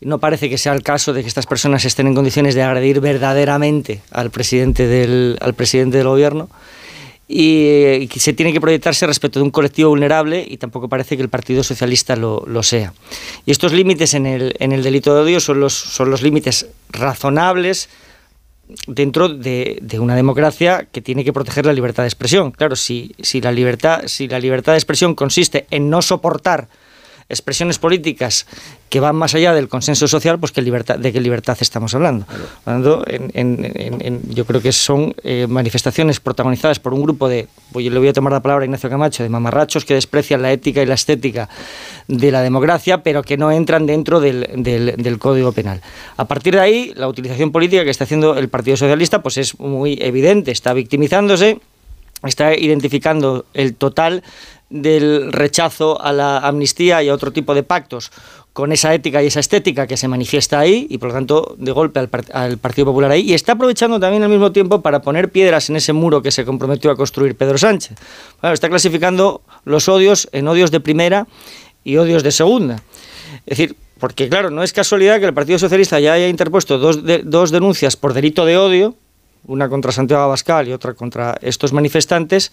No 0.00 0.18
parece 0.18 0.48
que 0.48 0.56
sea 0.58 0.72
el 0.72 0.82
caso 0.82 1.12
de 1.12 1.20
que 1.22 1.28
estas 1.28 1.46
personas 1.46 1.84
estén 1.84 2.06
en 2.06 2.14
condiciones 2.14 2.54
de 2.54 2.62
agredir 2.62 3.00
verdaderamente 3.00 4.00
al 4.10 4.30
presidente 4.30 4.86
del, 4.86 5.36
al 5.42 5.54
presidente 5.54 5.98
del 5.98 6.08
gobierno. 6.08 6.48
Y 7.34 7.64
eh, 7.66 8.08
se 8.14 8.34
tiene 8.34 8.52
que 8.52 8.60
proyectarse 8.60 9.06
respecto 9.06 9.38
de 9.38 9.44
un 9.44 9.50
colectivo 9.50 9.88
vulnerable 9.88 10.44
y 10.46 10.58
tampoco 10.58 10.90
parece 10.90 11.16
que 11.16 11.22
el 11.22 11.30
Partido 11.30 11.62
Socialista 11.62 12.14
lo, 12.14 12.44
lo 12.46 12.62
sea. 12.62 12.92
Y 13.46 13.52
estos 13.52 13.72
límites 13.72 14.12
en 14.12 14.26
el, 14.26 14.54
en 14.58 14.72
el 14.72 14.82
delito 14.82 15.14
de 15.14 15.22
odio 15.22 15.40
son 15.40 15.58
los, 15.58 15.72
son 15.72 16.10
los 16.10 16.20
límites 16.20 16.66
razonables 16.90 17.88
dentro 18.86 19.30
de, 19.30 19.78
de 19.80 19.98
una 19.98 20.14
democracia 20.14 20.86
que 20.92 21.00
tiene 21.00 21.24
que 21.24 21.32
proteger 21.32 21.64
la 21.64 21.72
libertad 21.72 22.02
de 22.02 22.08
expresión. 22.08 22.50
Claro, 22.50 22.76
si, 22.76 23.14
si, 23.22 23.40
la 23.40 23.50
libertad, 23.50 24.02
si 24.08 24.28
la 24.28 24.38
libertad 24.38 24.72
de 24.72 24.78
expresión 24.78 25.14
consiste 25.14 25.66
en 25.70 25.88
no 25.88 26.02
soportar 26.02 26.68
expresiones 27.32 27.78
políticas 27.78 28.46
que 28.88 29.00
van 29.00 29.16
más 29.16 29.34
allá 29.34 29.54
del 29.54 29.68
consenso 29.68 30.06
social, 30.06 30.38
pues 30.38 30.52
¿qué 30.52 30.60
libertad, 30.62 30.98
de 30.98 31.12
qué 31.12 31.20
libertad 31.20 31.56
estamos 31.60 31.94
hablando. 31.94 32.26
Hablando 32.66 33.02
en- 33.06 33.30
en- 33.34 33.64
en- 33.74 34.06
en- 34.06 34.20
yo 34.34 34.44
creo 34.44 34.60
que 34.60 34.70
son 34.70 35.14
eh, 35.24 35.46
manifestaciones 35.48 36.20
protagonizadas 36.20 36.78
por 36.78 36.92
un 36.92 37.02
grupo 37.02 37.28
de, 37.28 37.48
yo 37.74 37.90
le 37.90 37.98
voy 37.98 38.08
a 38.08 38.12
tomar 38.12 38.32
la 38.32 38.40
palabra 38.42 38.62
a 38.62 38.66
Ignacio 38.66 38.90
Camacho, 38.90 39.22
de 39.22 39.30
mamarrachos 39.30 39.84
que 39.86 39.94
desprecian 39.94 40.42
la 40.42 40.52
ética 40.52 40.82
y 40.82 40.86
la 40.86 40.94
estética 40.94 41.48
de 42.06 42.30
la 42.30 42.42
democracia, 42.42 43.02
pero 43.02 43.22
que 43.22 43.38
no 43.38 43.50
entran 43.50 43.86
dentro 43.86 44.20
del, 44.20 44.46
del- 44.58 44.94
del 44.96 45.18
Código 45.18 45.52
Penal. 45.52 45.80
A 46.18 46.26
partir 46.28 46.54
de 46.54 46.60
ahí, 46.60 46.92
la 46.96 47.08
utilización 47.08 47.50
política 47.50 47.84
que 47.84 47.90
está 47.90 48.04
haciendo 48.04 48.36
el 48.36 48.48
Partido 48.50 48.76
Socialista 48.76 49.22
pues 49.22 49.38
es 49.38 49.58
muy 49.58 49.98
evidente, 50.02 50.50
está 50.50 50.74
victimizándose, 50.74 51.58
está 52.24 52.54
identificando 52.56 53.46
el 53.54 53.74
total 53.74 54.22
del 54.72 55.32
rechazo 55.32 56.00
a 56.00 56.12
la 56.12 56.38
amnistía 56.38 57.02
y 57.02 57.08
a 57.10 57.14
otro 57.14 57.32
tipo 57.32 57.54
de 57.54 57.62
pactos 57.62 58.10
con 58.52 58.72
esa 58.72 58.92
ética 58.92 59.22
y 59.22 59.26
esa 59.26 59.40
estética 59.40 59.86
que 59.86 59.96
se 59.96 60.08
manifiesta 60.08 60.58
ahí 60.58 60.86
y 60.90 60.98
por 60.98 61.08
lo 61.08 61.14
tanto 61.14 61.54
de 61.58 61.72
golpe 61.72 62.00
al, 62.32 62.58
Partido 62.58 62.86
Popular 62.86 63.10
ahí 63.10 63.30
y 63.30 63.34
está 63.34 63.52
aprovechando 63.52 63.98
también 64.00 64.22
al 64.22 64.28
mismo 64.28 64.52
tiempo 64.52 64.82
para 64.82 65.00
poner 65.00 65.30
piedras 65.30 65.70
en 65.70 65.76
ese 65.76 65.92
muro 65.92 66.22
que 66.22 66.30
se 66.30 66.44
comprometió 66.44 66.90
a 66.90 66.96
construir 66.96 67.34
Pedro 67.34 67.56
Sánchez. 67.56 67.96
está 68.42 68.68
clasificando 68.68 69.42
los 69.64 69.88
odios 69.88 70.28
en 70.32 70.48
odios 70.48 70.70
de 70.70 70.80
primera 70.80 71.26
y 71.84 71.96
odios 71.96 72.22
de 72.22 72.30
segunda. 72.30 72.82
Es 73.46 73.58
decir, 73.58 73.76
porque 73.98 74.28
claro, 74.28 74.50
no 74.50 74.62
es 74.62 74.72
casualidad 74.72 75.18
que 75.20 75.26
el 75.26 75.34
Partido 75.34 75.58
Socialista 75.58 76.00
ya 76.00 76.14
haya 76.14 76.28
interpuesto 76.28 76.78
dos, 76.78 77.00
dos 77.24 77.50
denuncias 77.50 77.96
por 77.96 78.12
delito 78.12 78.44
de 78.44 78.58
odio, 78.58 78.94
una 79.46 79.68
contra 79.68 79.92
Santiago 79.92 80.22
Abascal 80.24 80.68
y 80.68 80.72
otra 80.72 80.94
contra 80.94 81.38
estos 81.40 81.72
manifestantes, 81.72 82.52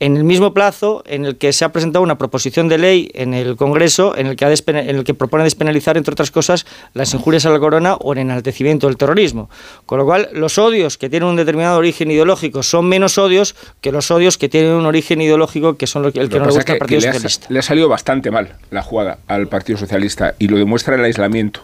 en 0.00 0.16
el 0.16 0.24
mismo 0.24 0.52
plazo 0.52 1.02
en 1.06 1.24
el 1.24 1.36
que 1.36 1.52
se 1.52 1.64
ha 1.64 1.72
presentado 1.72 2.02
una 2.02 2.18
proposición 2.18 2.68
de 2.68 2.78
ley 2.78 3.10
en 3.14 3.32
el 3.32 3.56
Congreso 3.56 4.16
en 4.16 4.26
el 4.26 4.36
que, 4.36 4.44
en 4.44 4.96
el 4.96 5.04
que 5.04 5.14
propone 5.14 5.44
despenalizar, 5.44 5.96
entre 5.96 6.12
otras 6.12 6.30
cosas, 6.30 6.66
las 6.94 7.14
injurias 7.14 7.46
a 7.46 7.50
la 7.50 7.60
corona 7.60 7.94
o 7.94 8.12
el 8.12 8.18
enaltecimiento 8.18 8.88
del 8.88 8.96
terrorismo. 8.96 9.48
Con 9.86 9.98
lo 9.98 10.04
cual, 10.04 10.28
los 10.32 10.58
odios 10.58 10.98
que 10.98 11.08
tienen 11.08 11.28
un 11.28 11.36
determinado 11.36 11.78
origen 11.78 12.10
ideológico 12.10 12.62
son 12.62 12.88
menos 12.88 13.18
odios 13.18 13.54
que 13.80 13.92
los 13.92 14.10
odios 14.10 14.36
que 14.36 14.48
tienen 14.48 14.72
un 14.72 14.86
origen 14.86 15.20
ideológico 15.20 15.76
que 15.76 15.86
son 15.86 16.02
lo 16.02 16.12
que, 16.12 16.20
el 16.20 16.28
que 16.28 16.38
no 16.38 16.46
le 16.46 16.52
gusta 16.52 16.72
al 16.72 16.78
Partido 16.78 17.00
Socialista. 17.00 17.46
le 17.48 17.58
ha 17.58 17.62
salido 17.62 17.88
bastante 17.88 18.30
mal 18.30 18.56
la 18.70 18.82
jugada 18.82 19.18
al 19.28 19.46
Partido 19.46 19.78
Socialista 19.78 20.34
y 20.38 20.48
lo 20.48 20.56
demuestra 20.56 20.96
el 20.96 21.04
aislamiento 21.04 21.62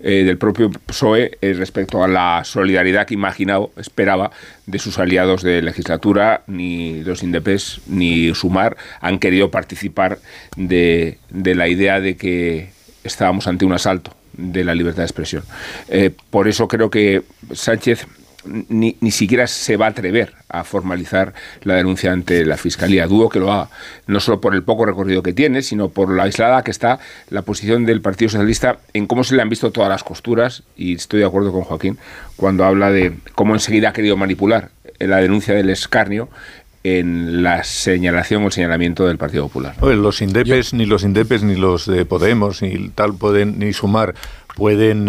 eh, 0.00 0.24
del 0.24 0.38
propio 0.38 0.70
PSOE 0.70 1.38
eh, 1.40 1.52
respecto 1.54 2.02
a 2.02 2.08
la 2.08 2.42
solidaridad 2.44 3.06
que 3.06 3.14
imaginaba, 3.14 3.66
esperaba 3.76 4.30
de 4.66 4.78
sus 4.78 4.98
aliados 4.98 5.42
de 5.42 5.62
legislatura, 5.62 6.42
ni 6.46 7.02
los 7.04 7.22
INDEPES 7.22 7.82
ni 7.86 8.34
Sumar 8.34 8.76
han 9.00 9.18
querido 9.18 9.50
participar 9.50 10.18
de, 10.56 11.18
la 11.30 11.68
idea 11.68 12.00
de 12.00 12.16
que 12.16 12.70
estábamos 13.04 13.46
ante 13.46 13.64
un 13.64 13.72
asalto 13.72 14.12
de 14.32 14.64
la 14.64 14.74
libertad 14.74 15.02
de 15.02 15.06
expresión. 15.06 15.44
Eh, 15.88 16.10
por 16.30 16.48
eso 16.48 16.68
creo 16.68 16.90
que 16.90 17.22
Sánchez 17.52 18.06
ni, 18.46 18.96
ni, 19.00 19.10
siquiera 19.10 19.46
se 19.46 19.76
va 19.76 19.86
a 19.86 19.90
atrever 19.90 20.34
a 20.48 20.64
formalizar 20.64 21.34
la 21.62 21.74
denuncia 21.74 22.12
ante 22.12 22.44
la 22.44 22.56
Fiscalía. 22.56 23.06
Dudo 23.06 23.28
que 23.28 23.38
lo 23.38 23.52
haga, 23.52 23.68
no 24.06 24.20
solo 24.20 24.40
por 24.40 24.54
el 24.54 24.62
poco 24.62 24.86
recorrido 24.86 25.22
que 25.22 25.32
tiene, 25.32 25.62
sino 25.62 25.88
por 25.88 26.10
la 26.10 26.24
aislada 26.24 26.62
que 26.62 26.70
está 26.70 26.98
la 27.30 27.42
posición 27.42 27.84
del 27.84 28.00
Partido 28.00 28.30
Socialista 28.30 28.78
en 28.92 29.06
cómo 29.06 29.24
se 29.24 29.34
le 29.34 29.42
han 29.42 29.48
visto 29.48 29.70
todas 29.70 29.88
las 29.88 30.04
costuras, 30.04 30.62
y 30.76 30.94
estoy 30.94 31.20
de 31.20 31.26
acuerdo 31.26 31.52
con 31.52 31.62
Joaquín 31.62 31.98
cuando 32.36 32.64
habla 32.64 32.90
de 32.90 33.14
cómo 33.34 33.54
enseguida 33.54 33.90
ha 33.90 33.92
querido 33.92 34.16
manipular 34.16 34.70
la 34.98 35.18
denuncia 35.18 35.54
del 35.54 35.70
escarnio 35.70 36.28
en 36.86 37.42
la 37.42 37.64
señalación 37.64 38.44
o 38.44 38.46
el 38.46 38.52
señalamiento 38.52 39.06
del 39.06 39.18
Partido 39.18 39.48
Popular. 39.48 39.74
los 39.82 40.22
indepes, 40.22 40.72
ni 40.72 40.86
los 40.86 41.02
indepes, 41.02 41.42
ni 41.42 41.56
los 41.56 41.86
de 41.86 42.04
Podemos, 42.04 42.62
ni 42.62 42.90
tal 42.90 43.14
pueden 43.14 43.58
ni 43.58 43.72
sumar 43.72 44.14
pueden 44.56 45.06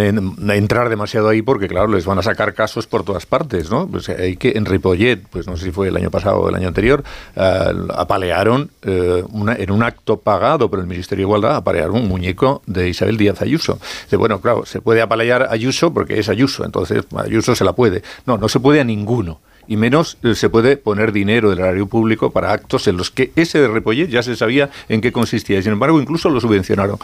entrar 0.51 0.89
demasiado 0.89 1.29
ahí 1.29 1.41
porque, 1.41 1.69
claro, 1.69 1.87
les 1.87 2.05
van 2.05 2.19
a 2.19 2.21
sacar 2.21 2.53
casos 2.53 2.85
por 2.85 3.05
todas 3.05 3.25
partes, 3.25 3.71
¿no? 3.71 3.87
Pues 3.87 4.09
hay 4.09 4.35
que, 4.35 4.51
en 4.57 4.65
Ripollet, 4.65 5.25
pues 5.29 5.47
no 5.47 5.55
sé 5.55 5.63
si 5.63 5.71
fue 5.71 5.87
el 5.87 5.95
año 5.95 6.11
pasado 6.11 6.41
o 6.41 6.49
el 6.49 6.55
año 6.55 6.67
anterior, 6.67 7.01
eh, 7.33 7.73
apalearon 7.95 8.69
eh, 8.81 9.23
en 9.57 9.71
un 9.71 9.83
acto 9.83 10.17
pagado 10.17 10.69
por 10.69 10.79
el 10.79 10.85
Ministerio 10.85 11.23
de 11.23 11.29
Igualdad, 11.29 11.55
apalearon 11.55 11.95
un 11.95 12.09
muñeco 12.09 12.61
de 12.65 12.89
Isabel 12.89 13.15
Díaz 13.15 13.41
Ayuso. 13.41 13.79
De, 14.11 14.17
bueno, 14.17 14.41
claro, 14.41 14.65
se 14.65 14.81
puede 14.81 15.01
apalear 15.01 15.47
Ayuso 15.49 15.93
porque 15.93 16.19
es 16.19 16.27
Ayuso, 16.27 16.65
entonces 16.65 17.05
Ayuso 17.15 17.55
se 17.55 17.63
la 17.63 17.71
puede. 17.71 18.03
No, 18.25 18.37
no 18.37 18.49
se 18.49 18.59
puede 18.59 18.81
a 18.81 18.83
ninguno 18.83 19.39
y 19.67 19.77
menos 19.77 20.17
eh, 20.23 20.35
se 20.35 20.49
puede 20.49 20.77
poner 20.77 21.11
dinero 21.11 21.49
del 21.49 21.59
erario 21.59 21.87
público 21.87 22.31
para 22.31 22.51
actos 22.51 22.87
en 22.87 22.97
los 22.97 23.11
que 23.11 23.31
ese 23.35 23.59
de 23.59 23.67
Repollet 23.67 24.09
ya 24.09 24.23
se 24.23 24.35
sabía 24.35 24.69
en 24.89 25.01
qué 25.01 25.11
consistía. 25.11 25.59
Y 25.59 25.63
sin 25.63 25.73
embargo, 25.73 25.99
incluso 26.01 26.29
lo 26.29 26.39
subvencionaron. 26.39 26.97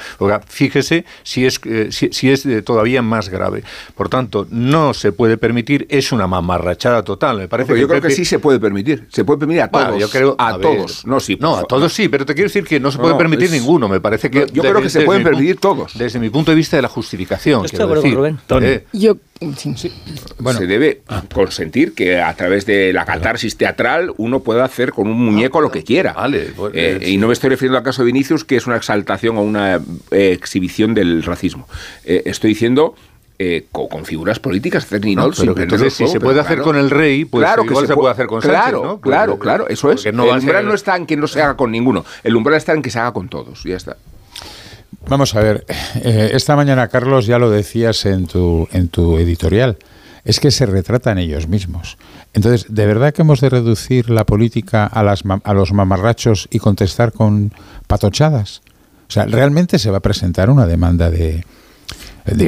fíjese 0.48 1.06
si 1.24 1.46
es, 1.46 1.60
eh, 1.66 1.90
si, 1.92 2.30
es 2.30 2.46
eh, 2.46 2.62
todavía 2.62 3.02
más 3.02 3.30
grave. 3.30 3.64
Por 3.96 4.10
tanto, 4.10 4.48
no 4.50 4.94
se 4.94 5.12
puede 5.12 5.38
permitir, 5.38 5.86
es 5.90 6.12
una 6.12 6.28
mamarrachada 6.28 7.04
total. 7.04 7.38
Me 7.38 7.48
parece 7.48 7.80
yo 7.80 7.88
creo 7.88 8.02
que 8.02 8.12
sí 8.12 8.26
se 8.26 8.40
puede 8.40 8.60
permitir. 8.60 9.08
Se 9.12 9.26
puede 9.26 9.40
permitir 9.40 9.64
a 9.64 9.68
todos. 9.70 10.00
yo 10.00 10.10
creo, 10.10 10.36
a, 10.38 10.58
todos. 10.58 11.06
no, 11.06 11.20
sí, 11.20 11.38
no, 11.40 11.58
a 11.58 11.64
todos 11.64 11.94
sí, 11.94 12.08
pero 12.10 12.26
te 12.26 12.34
quiero 12.34 12.48
decir 12.48 12.64
que 12.64 12.80
no 12.80 12.92
se 12.92 12.98
puede 12.98 13.16
permitir 13.16 13.52
ninguno. 13.52 13.88
Me 13.88 14.00
parece 14.00 14.30
que. 14.30 14.48
yo 14.52 14.62
creo 14.62 14.82
que 14.82 14.90
se 14.90 15.02
pueden 15.02 15.24
permitir 15.24 15.58
todos. 15.58 15.98
Desde 15.98 16.20
mi 16.20 16.30
punto 16.30 16.52
de 16.52 16.56
vista 16.56 16.78
de 16.78 16.82
la 16.82 16.90
justificación. 16.90 17.66
Estoy 17.66 17.78
de 17.78 17.84
acuerdo 17.84 18.04
Rubén. 18.04 18.40
yo 18.94 19.18
bueno. 20.40 20.60
Se 20.60 20.68
debe 20.68 21.02
ah. 21.08 21.24
consentir 21.34 21.94
que 21.94 22.22
a 22.22 22.34
través 22.36 22.66
de 22.66 22.94
la 22.94 23.06
catarsis 23.06 23.58
teatral 23.58 24.14
uno 24.18 24.42
pueda 24.42 24.66
hacer 24.66 24.92
con 24.92 25.08
un 25.08 25.24
muñeco 25.24 25.62
lo 25.62 25.72
que 25.72 25.84
quiera. 25.84 26.16
Eh, 26.74 27.00
y 27.08 27.18
no 27.18 27.28
me 27.28 27.34
estoy 27.34 27.50
refiriendo 27.50 27.78
al 27.78 27.84
caso 27.84 28.02
de 28.02 28.08
Vinicius, 28.08 28.44
que 28.44 28.56
es 28.56 28.68
una 28.68 28.78
exaltación 28.78 29.38
o 29.38 29.42
una 29.42 29.76
eh, 30.12 30.32
exhibición 30.32 30.94
del 30.94 31.24
racismo. 31.24 31.68
Eh, 32.06 32.24
estoy 32.26 32.50
diciendo 32.50 32.96
con, 33.72 34.06
figuras 34.06 34.40
políticas, 34.40 34.88
no, 34.90 35.32
pero 35.32 35.58
entonces 35.58 35.94
si 35.94 36.08
se 36.08 36.22
puede 36.22 36.40
hacer 36.40 36.62
con 36.62 36.78
el 36.78 36.90
rey, 36.90 37.26
pues 37.26 37.44
claro 37.44 37.66
igual 37.66 37.84
que 37.84 37.88
se, 37.88 37.96
puede 37.96 38.12
hacer 38.14 38.28
con 38.28 38.40
claro, 38.40 38.82
Sánchez, 38.82 39.02
Claro, 39.02 39.38
claro, 39.38 39.68
eso 39.68 39.92
es. 39.92 40.06
el 40.06 40.18
umbral 40.18 40.66
no 40.66 40.74
está 40.74 40.96
en 40.96 41.06
que 41.06 41.18
no 41.18 41.28
se 41.28 41.42
haga 41.42 41.58
con 41.58 41.70
ninguno, 41.70 42.06
el 42.24 42.38
umbral 42.38 42.56
está 42.56 42.72
en 42.72 42.82
que 42.82 42.90
se 42.90 43.00
haga 43.00 43.12
con 43.12 43.28
todos, 43.28 43.66
y 43.66 43.70
ya 43.70 43.76
está. 43.76 43.98
Vamos 45.08 45.36
a 45.36 45.42
ver, 45.42 45.66
eh, 45.96 46.32
esta 46.34 46.56
mañana 46.56 46.88
Carlos 46.88 47.26
ya 47.26 47.40
lo 47.40 47.50
decías 47.50 48.06
en 48.06 48.28
tu, 48.28 48.68
en 48.72 48.88
tu 48.88 49.18
editorial, 49.18 49.78
es 50.24 50.40
que 50.40 50.52
se 50.52 50.66
retratan 50.66 51.18
ellos 51.18 51.48
mismos. 51.48 51.98
Entonces, 52.34 52.66
¿de 52.70 52.86
verdad 52.86 53.14
que 53.14 53.22
hemos 53.22 53.42
de 53.42 53.50
reducir 53.50 54.10
la 54.10 54.26
política 54.26 54.86
a, 54.86 55.04
las, 55.04 55.24
a 55.44 55.54
los 55.54 55.74
mamarrachos 55.74 56.48
y 56.52 56.60
contestar 56.60 57.12
con 57.12 57.54
patochadas? 57.88 58.62
O 59.08 59.12
sea, 59.14 59.26
¿realmente 59.26 59.80
se 59.80 59.92
va 59.92 59.98
a 59.98 60.02
presentar 60.02 60.50
una 60.50 60.66
demanda 60.66 61.12
de, 61.12 61.44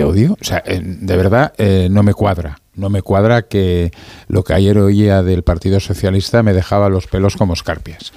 odio? 0.04 0.38
O 0.40 0.44
sea, 0.44 0.64
eh, 0.66 0.82
de 0.84 1.18
verdad 1.18 1.54
eh, 1.58 1.90
no 1.92 2.02
me 2.02 2.14
cuadra. 2.14 2.60
No 2.76 2.90
me 2.90 3.02
cuadra 3.02 3.44
que 3.44 3.92
lo 4.28 4.44
que 4.44 4.54
ayer 4.54 4.78
oía 4.78 5.22
del 5.22 5.44
Partido 5.44 5.80
Socialista 5.80 6.44
me 6.44 6.54
dejaba 6.54 6.90
los 6.90 7.08
pelos 7.08 7.36
como 7.36 7.54
escarpias. 7.54 8.14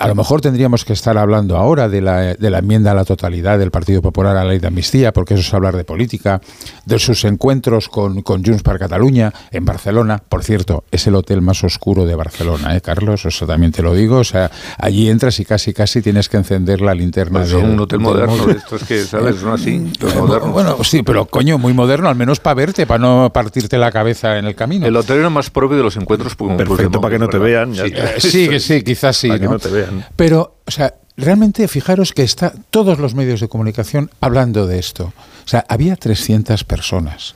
A 0.00 0.08
lo 0.08 0.14
mejor 0.14 0.40
tendríamos 0.40 0.86
que 0.86 0.94
estar 0.94 1.18
hablando 1.18 1.58
ahora 1.58 1.86
de 1.90 2.00
la, 2.00 2.34
de 2.34 2.50
la, 2.50 2.58
enmienda 2.60 2.92
a 2.92 2.94
la 2.94 3.04
totalidad 3.04 3.58
del 3.58 3.70
Partido 3.70 4.00
Popular 4.00 4.34
a 4.34 4.44
la 4.44 4.50
ley 4.50 4.58
de 4.58 4.66
amnistía, 4.66 5.12
porque 5.12 5.34
eso 5.34 5.42
es 5.42 5.52
hablar 5.52 5.76
de 5.76 5.84
política, 5.84 6.40
de 6.86 6.98
sus 6.98 7.24
encuentros 7.26 7.90
con, 7.90 8.22
con 8.22 8.42
Junts 8.42 8.62
per 8.62 8.78
Cataluña 8.78 9.30
en 9.50 9.66
Barcelona. 9.66 10.22
Por 10.26 10.42
cierto, 10.42 10.84
es 10.90 11.06
el 11.06 11.16
hotel 11.16 11.42
más 11.42 11.62
oscuro 11.64 12.06
de 12.06 12.14
Barcelona, 12.14 12.74
¿eh, 12.74 12.80
Carlos? 12.80 13.26
Eso 13.26 13.46
también 13.46 13.72
te 13.72 13.82
lo 13.82 13.94
digo. 13.94 14.16
O 14.16 14.24
sea, 14.24 14.50
allí 14.78 15.10
entras 15.10 15.38
y 15.38 15.44
casi 15.44 15.74
casi 15.74 16.00
tienes 16.00 16.30
que 16.30 16.38
encender 16.38 16.80
la 16.80 16.94
linterna. 16.94 17.40
Pues 17.40 17.52
un 17.52 17.78
hotel 17.78 18.00
moderno, 18.00 18.50
esto 18.50 18.76
es 18.76 18.84
que, 18.84 19.04
¿sabes? 19.04 19.42
No 19.42 19.52
así, 19.52 19.92
eh, 20.00 20.40
Bueno, 20.50 20.82
sí, 20.82 21.02
pero 21.02 21.26
coño, 21.26 21.58
muy 21.58 21.74
moderno, 21.74 22.08
al 22.08 22.16
menos 22.16 22.40
para 22.40 22.54
verte, 22.54 22.86
para 22.86 23.00
no 23.00 23.30
partirte 23.34 23.76
la 23.76 23.92
cabeza 23.92 24.38
en 24.38 24.46
el 24.46 24.54
camino. 24.54 24.86
El 24.86 24.96
hotel 24.96 25.18
era 25.18 25.28
más 25.28 25.50
propio 25.50 25.76
de 25.76 25.82
los 25.82 25.96
encuentros. 25.96 26.36
Perfecto, 26.36 27.02
para 27.02 27.12
que 27.12 27.18
no 27.18 27.28
te 27.28 27.38
vean. 27.38 27.74
Sí, 27.74 28.48
sí, 28.48 28.60
sí, 28.60 28.82
quizás 28.82 29.14
sí. 29.14 29.28
Para 29.28 29.40
que 29.40 29.46
no 29.46 29.58
te 29.58 29.68
vean. 29.68 29.89
Pero, 30.16 30.56
o 30.66 30.70
sea, 30.70 30.94
realmente 31.16 31.66
fijaros 31.68 32.12
que 32.12 32.22
está 32.22 32.52
todos 32.70 32.98
los 32.98 33.14
medios 33.14 33.40
de 33.40 33.48
comunicación 33.48 34.10
hablando 34.20 34.66
de 34.66 34.78
esto. 34.78 35.12
O 35.44 35.48
sea, 35.48 35.64
había 35.68 35.96
300 35.96 36.64
personas. 36.64 37.34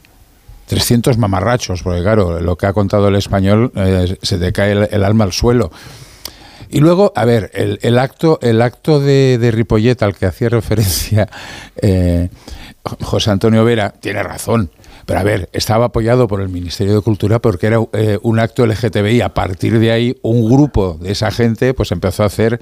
300 0.67 1.19
mamarrachos, 1.19 1.83
porque 1.83 2.03
claro, 2.03 2.41
lo 2.41 2.57
que 2.57 2.67
ha 2.67 2.73
contado 2.73 3.09
el 3.09 3.17
español 3.17 3.71
eh, 3.75 4.17
se 4.23 4.39
te 4.39 4.53
cae 4.53 4.73
el, 4.73 5.05
alma 5.05 5.25
al 5.25 5.33
suelo. 5.33 5.71
Y 6.75 6.81
luego, 6.81 7.13
a 7.15 7.25
ver, 7.25 7.53
el, 7.55 7.99
acto, 8.01 8.41
el 8.43 8.61
acto 8.61 8.99
de, 8.99 9.39
de, 9.39 9.97
al 10.01 10.17
que 10.17 10.27
hacía 10.27 10.49
referencia 10.49 11.29
eh, 11.81 12.29
José 12.83 13.31
Antonio 13.31 13.65
Vera 13.65 13.95
tiene 14.01 14.25
razón. 14.25 14.73
Pero 15.07 15.21
a 15.21 15.23
ver, 15.23 15.49
estaba 15.53 15.85
apoyado 15.85 16.27
por 16.27 16.41
el 16.41 16.49
Ministerio 16.49 16.97
de 16.97 17.01
Cultura 17.01 17.39
porque 17.39 17.69
era 17.69 17.79
eh, 17.93 18.19
un 18.23 18.41
acto 18.41 18.67
LGTBI. 18.67 19.21
A 19.21 19.33
partir 19.33 19.79
de 19.79 19.93
ahí, 19.93 20.19
un 20.23 20.51
grupo 20.51 20.99
de 21.01 21.13
esa 21.13 21.31
gente 21.31 21.75
pues 21.75 21.93
empezó 21.93 22.25
a 22.25 22.27
hacer 22.27 22.61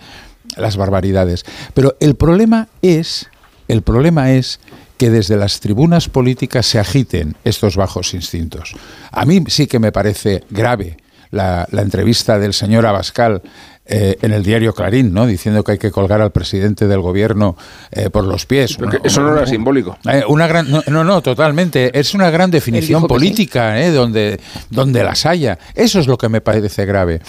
las 0.59 0.77
barbaridades. 0.77 1.47
Pero 1.73 1.97
el 1.99 2.15
problema 2.15 2.69
es, 2.83 3.31
el 3.67 3.81
problema 3.81 4.33
es 4.33 4.61
que 4.99 5.09
desde 5.09 5.37
las 5.39 5.61
tribunas 5.61 6.11
políticas 6.11 6.67
se 6.67 6.79
agiten 6.79 7.35
estos 7.45 7.77
bajos 7.77 8.13
instintos. 8.13 8.75
A 9.11 9.25
mí 9.25 9.43
sí 9.47 9.67
que 9.67 9.79
me 9.79 9.91
parece 9.91 10.45
grave 10.51 10.99
la 11.31 11.67
entrevista 11.73 12.39
del 12.39 12.53
señor 12.53 12.85
Abascal 12.85 13.41
eh, 13.85 14.17
en 14.23 14.33
el 14.33 14.45
diario 14.45 14.73
Clarín, 14.75 15.13
¿no? 15.13 15.27
diciendo 15.27 15.65
que 15.65 15.73
hay 15.73 15.79
que 15.79 15.91
colgar 15.91 16.21
al 16.21 16.31
presidente 16.31 16.87
del 16.87 17.01
gobierno 17.01 17.57
eh, 17.91 18.11
por 18.11 18.25
los 18.25 18.47
pies. 18.47 18.79
eso 19.03 19.23
no 19.23 19.37
era 19.37 19.45
simbólico. 19.47 19.99
Eh, 20.09 20.23
una 20.29 20.47
gran, 20.47 20.71
no, 20.71 21.05
no, 21.05 21.21
totalmente. 21.21 21.99
Es 21.99 22.15
una 22.15 22.31
gran 22.31 22.51
definición 22.51 23.09
política, 23.09 23.75
donde, 23.91 24.41
donde 24.71 25.03
las 25.03 25.27
haya. 25.27 25.59
Eso 25.75 25.99
es 25.99 26.07
lo 26.07 26.17
que 26.17 26.29
me 26.29 26.41
parece 26.41 26.87
grave. 26.87 27.21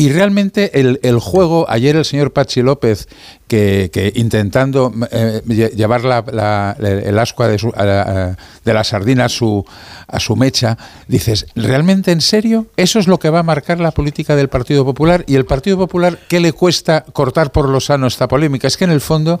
Y 0.00 0.12
realmente 0.12 0.78
el, 0.78 1.00
el 1.02 1.18
juego, 1.18 1.66
ayer 1.68 1.96
el 1.96 2.04
señor 2.04 2.32
Pachi 2.32 2.62
López, 2.62 3.08
que, 3.48 3.90
que 3.92 4.12
intentando 4.14 4.92
eh, 5.10 5.42
llevar 5.74 6.04
la, 6.04 6.76
el 6.78 7.18
ascua 7.18 7.48
de, 7.48 8.36
de 8.64 8.74
la 8.74 8.84
sardina 8.84 9.24
a 9.24 9.28
su, 9.28 9.66
a 10.06 10.20
su 10.20 10.36
mecha, 10.36 10.78
dices, 11.08 11.46
¿realmente 11.56 12.12
en 12.12 12.20
serio? 12.20 12.66
¿Eso 12.76 13.00
es 13.00 13.08
lo 13.08 13.18
que 13.18 13.28
va 13.28 13.40
a 13.40 13.42
marcar 13.42 13.80
la 13.80 13.90
política 13.90 14.36
del 14.36 14.48
Partido 14.48 14.84
Popular? 14.84 15.24
¿Y 15.26 15.34
el 15.34 15.46
Partido 15.46 15.76
Popular 15.76 16.16
qué 16.28 16.38
le 16.38 16.52
cuesta 16.52 17.04
cortar 17.12 17.50
por 17.50 17.68
lo 17.68 17.80
sano 17.80 18.06
esta 18.06 18.28
polémica? 18.28 18.68
Es 18.68 18.76
que 18.76 18.84
en 18.84 18.92
el 18.92 19.00
fondo 19.00 19.40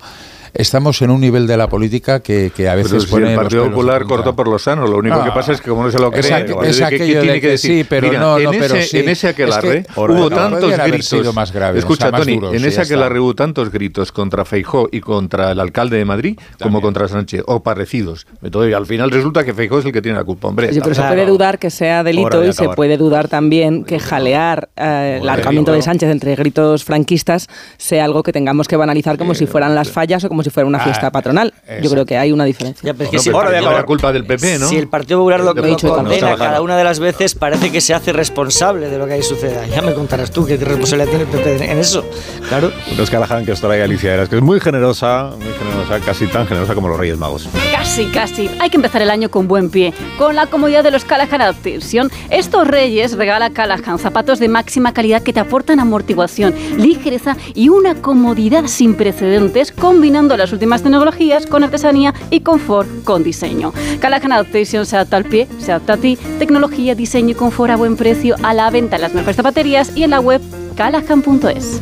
estamos 0.54 1.00
en 1.02 1.10
un 1.10 1.20
nivel 1.20 1.46
de 1.46 1.56
la 1.56 1.68
política 1.68 2.20
que, 2.20 2.52
que 2.54 2.68
a 2.68 2.74
veces 2.74 2.90
pero 2.92 3.00
si 3.02 3.10
pone 3.10 3.30
el 3.30 3.36
Partido 3.36 3.64
Popular 3.70 4.04
cortó 4.04 4.34
por 4.34 4.48
lo 4.48 4.58
sano, 4.58 4.86
lo 4.86 4.98
único 4.98 5.22
que 5.22 5.30
pasa 5.30 5.52
es 5.52 5.60
que 5.60 5.70
como 5.70 5.84
no 5.84 5.90
se 5.90 5.98
lo 5.98 6.10
cree, 6.10 6.46
es, 6.64 6.82
aquello 6.82 7.20
tiene 7.20 7.40
que 7.40 7.50
decir? 7.50 7.78
Sí, 7.78 7.86
pero 7.88 8.12
no, 8.12 8.38
en, 8.38 8.50
pero 8.58 8.76
ese, 8.76 9.00
en 9.00 9.08
ese 9.08 9.28
aquelarre 9.28 9.84
hubo 9.96 10.30
tantos 10.30 10.72
gritos. 10.76 11.34
Más 11.34 11.52
grave, 11.52 11.78
Escucha, 11.78 12.08
o 12.08 12.10
sea, 12.10 12.18
Tony, 12.18 12.34
duros, 12.34 12.54
en 12.54 12.64
ese 12.64 12.80
aquelarre 12.80 13.20
hubo 13.20 13.34
tantos 13.34 13.70
gritos 13.70 14.12
contra 14.12 14.44
Feijó 14.44 14.88
y 14.90 15.00
contra 15.00 15.52
el 15.52 15.60
alcalde 15.60 15.98
de 15.98 16.04
Madrid 16.04 16.36
También. 16.36 16.56
como 16.60 16.80
contra 16.80 17.08
Sánchez, 17.08 17.42
o 17.46 17.62
parecidos. 17.62 18.26
Entonces, 18.42 18.74
al 18.74 18.86
final 18.86 19.10
resulta 19.10 19.44
que 19.44 19.54
Feijó 19.54 19.78
es 19.78 19.84
el 19.84 19.92
que 19.92 20.02
tiene 20.02 20.18
la 20.18 20.24
culpa, 20.24 20.48
hombre. 20.48 20.72
Sí, 20.72 20.80
pero 20.82 20.94
se 20.94 21.02
puede 21.02 21.26
dudar 21.26 21.58
que 21.58 21.70
sea 21.70 22.02
delito 22.02 22.44
y 22.44 22.52
se 22.52 22.68
puede 22.70 22.96
dudar 22.96 23.28
también 23.28 23.84
que 23.84 23.98
jalear 23.98 24.68
eh, 24.76 25.18
el 25.22 25.28
arcamiento 25.28 25.72
de 25.72 25.82
Sánchez 25.82 26.10
entre 26.10 26.34
gritos 26.34 26.84
franquistas 26.84 27.48
sea 27.76 28.04
algo 28.04 28.22
que 28.22 28.32
tengamos 28.32 28.68
que 28.68 28.76
banalizar 28.76 29.18
como 29.18 29.34
si 29.34 29.46
fueran 29.46 29.74
las 29.74 29.90
fallas 29.90 30.24
o 30.24 30.28
como 30.28 30.37
si 30.42 30.50
fuera 30.50 30.66
una 30.66 30.80
fiesta 30.80 31.10
patronal. 31.10 31.48
Exacto. 31.48 31.82
Yo 31.82 31.90
creo 31.90 32.06
que 32.06 32.18
hay 32.18 32.32
una 32.32 32.44
diferencia. 32.44 32.82
Ya, 32.84 32.94
pero 32.94 33.10
bueno, 33.10 33.22
si, 33.22 33.30
ahora 33.30 33.60
la 33.60 33.84
culpa 33.84 34.12
del 34.12 34.24
PP, 34.24 34.58
¿no? 34.58 34.68
si 34.68 34.76
el 34.76 34.88
Partido 34.88 35.20
Popular 35.20 35.40
lo, 35.40 35.54
lo 35.54 35.76
condena 35.78 36.36
cada 36.36 36.60
una 36.62 36.76
de 36.76 36.84
las 36.84 36.98
veces, 36.98 37.34
parece 37.34 37.70
que 37.70 37.80
se 37.80 37.94
hace 37.94 38.12
responsable 38.12 38.88
de 38.88 38.98
lo 38.98 39.06
que 39.06 39.14
ahí 39.14 39.22
suceda. 39.22 39.66
Ya 39.66 39.82
me 39.82 39.94
contarás 39.94 40.30
tú 40.30 40.46
qué 40.46 40.56
responsabilidad 40.56 41.08
tiene 41.08 41.24
el 41.24 41.30
PP 41.30 41.72
en 41.72 41.78
eso. 41.78 42.04
Claro. 42.48 42.72
No 42.96 43.02
es 43.02 43.10
Callahan 43.10 43.44
que 43.44 43.52
os 43.52 43.60
trae 43.60 43.82
Alicia 43.82 44.14
Eras, 44.14 44.28
que 44.28 44.36
es 44.36 44.42
muy 44.42 44.60
generosa, 44.60 45.30
muy 45.38 45.52
generosa, 45.52 46.00
casi 46.04 46.26
tan 46.26 46.46
generosa 46.46 46.74
como 46.74 46.88
los 46.88 46.98
Reyes 46.98 47.18
Magos. 47.18 47.48
Casi, 47.72 48.06
casi. 48.06 48.50
Hay 48.60 48.70
que 48.70 48.76
empezar 48.76 49.02
el 49.02 49.10
año 49.10 49.30
con 49.30 49.48
buen 49.48 49.70
pie, 49.70 49.92
con 50.18 50.34
la 50.34 50.46
comodidad 50.46 50.82
de 50.82 50.90
los 50.90 51.04
Callahan 51.04 51.40
Adaptation. 51.40 52.10
Estos 52.30 52.66
Reyes 52.66 53.16
regala 53.16 53.50
Callahan 53.50 53.98
zapatos 53.98 54.38
de 54.38 54.48
máxima 54.48 54.92
calidad 54.92 55.22
que 55.22 55.32
te 55.32 55.40
aportan 55.40 55.80
amortiguación, 55.80 56.54
ligereza 56.76 57.36
y 57.54 57.68
una 57.68 57.94
comodidad 57.96 58.66
sin 58.66 58.94
precedentes, 58.94 59.72
combinando 59.72 60.27
las 60.36 60.52
últimas 60.52 60.82
tecnologías 60.82 61.46
con 61.46 61.64
artesanía 61.64 62.12
y 62.30 62.40
confort 62.40 62.88
con 63.04 63.22
diseño. 63.22 63.72
Callahan 64.00 64.32
Adaptation 64.32 64.84
se 64.86 64.96
adapta 64.96 65.16
al 65.16 65.24
pie, 65.24 65.48
se 65.58 65.72
adapta 65.72 65.94
a 65.94 65.96
ti. 65.96 66.18
Tecnología, 66.38 66.94
diseño 66.94 67.30
y 67.30 67.34
confort 67.34 67.70
a 67.72 67.76
buen 67.76 67.96
precio 67.96 68.36
a 68.42 68.54
la 68.54 68.70
venta 68.70 68.96
en 68.96 69.02
las 69.02 69.14
mejores 69.14 69.36
zapaterías 69.36 69.96
y 69.96 70.02
en 70.04 70.10
la 70.10 70.20
web 70.20 70.40
callahan.es. 70.76 71.80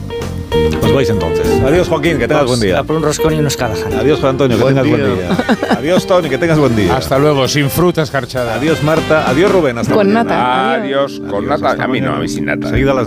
Os 0.83 0.93
vais 0.95 1.11
entonces. 1.11 1.47
Adiós, 1.63 1.89
Joaquín, 1.89 2.19
que 2.19 2.27
tengas 2.29 2.47
buen 2.47 2.61
día. 2.61 2.79
A 2.79 2.85
por 2.85 2.97
un 2.97 3.03
roscón 3.03 3.35
y 3.35 3.39
unos 3.39 3.57
Callahan. 3.57 3.93
Adiós, 3.93 4.21
Juan 4.21 4.31
Antonio, 4.31 4.57
que 4.57 4.63
Buen 4.63 4.75
tengas 4.77 4.89
buen 4.91 5.05
día. 5.17 5.29
día. 5.29 5.69
Adiós, 5.79 6.07
Tony, 6.07 6.29
que 6.31 6.39
tengas 6.39 6.59
buen 6.59 6.75
día. 6.77 6.97
Hasta 6.97 7.19
luego, 7.19 7.47
sin 7.49 7.69
fruta 7.69 8.03
escarchada. 8.03 8.55
Adiós, 8.55 8.83
Marta. 8.83 9.29
Adiós, 9.29 9.51
Rubén. 9.53 9.77
Hasta 9.79 9.93
Con 9.93 10.07
mañana. 10.13 10.23
nata. 10.31 10.73
Adiós, 10.75 11.21
con 11.29 11.45
Adiós, 11.45 11.61
nata. 11.61 11.83
A 11.85 11.89
mí 11.89 12.01
no, 12.01 12.15
a 12.15 12.19
mí 12.21 12.29
sin 12.29 12.47
nata. 12.47 12.71
Seguida 12.71 12.95
las 12.95 13.05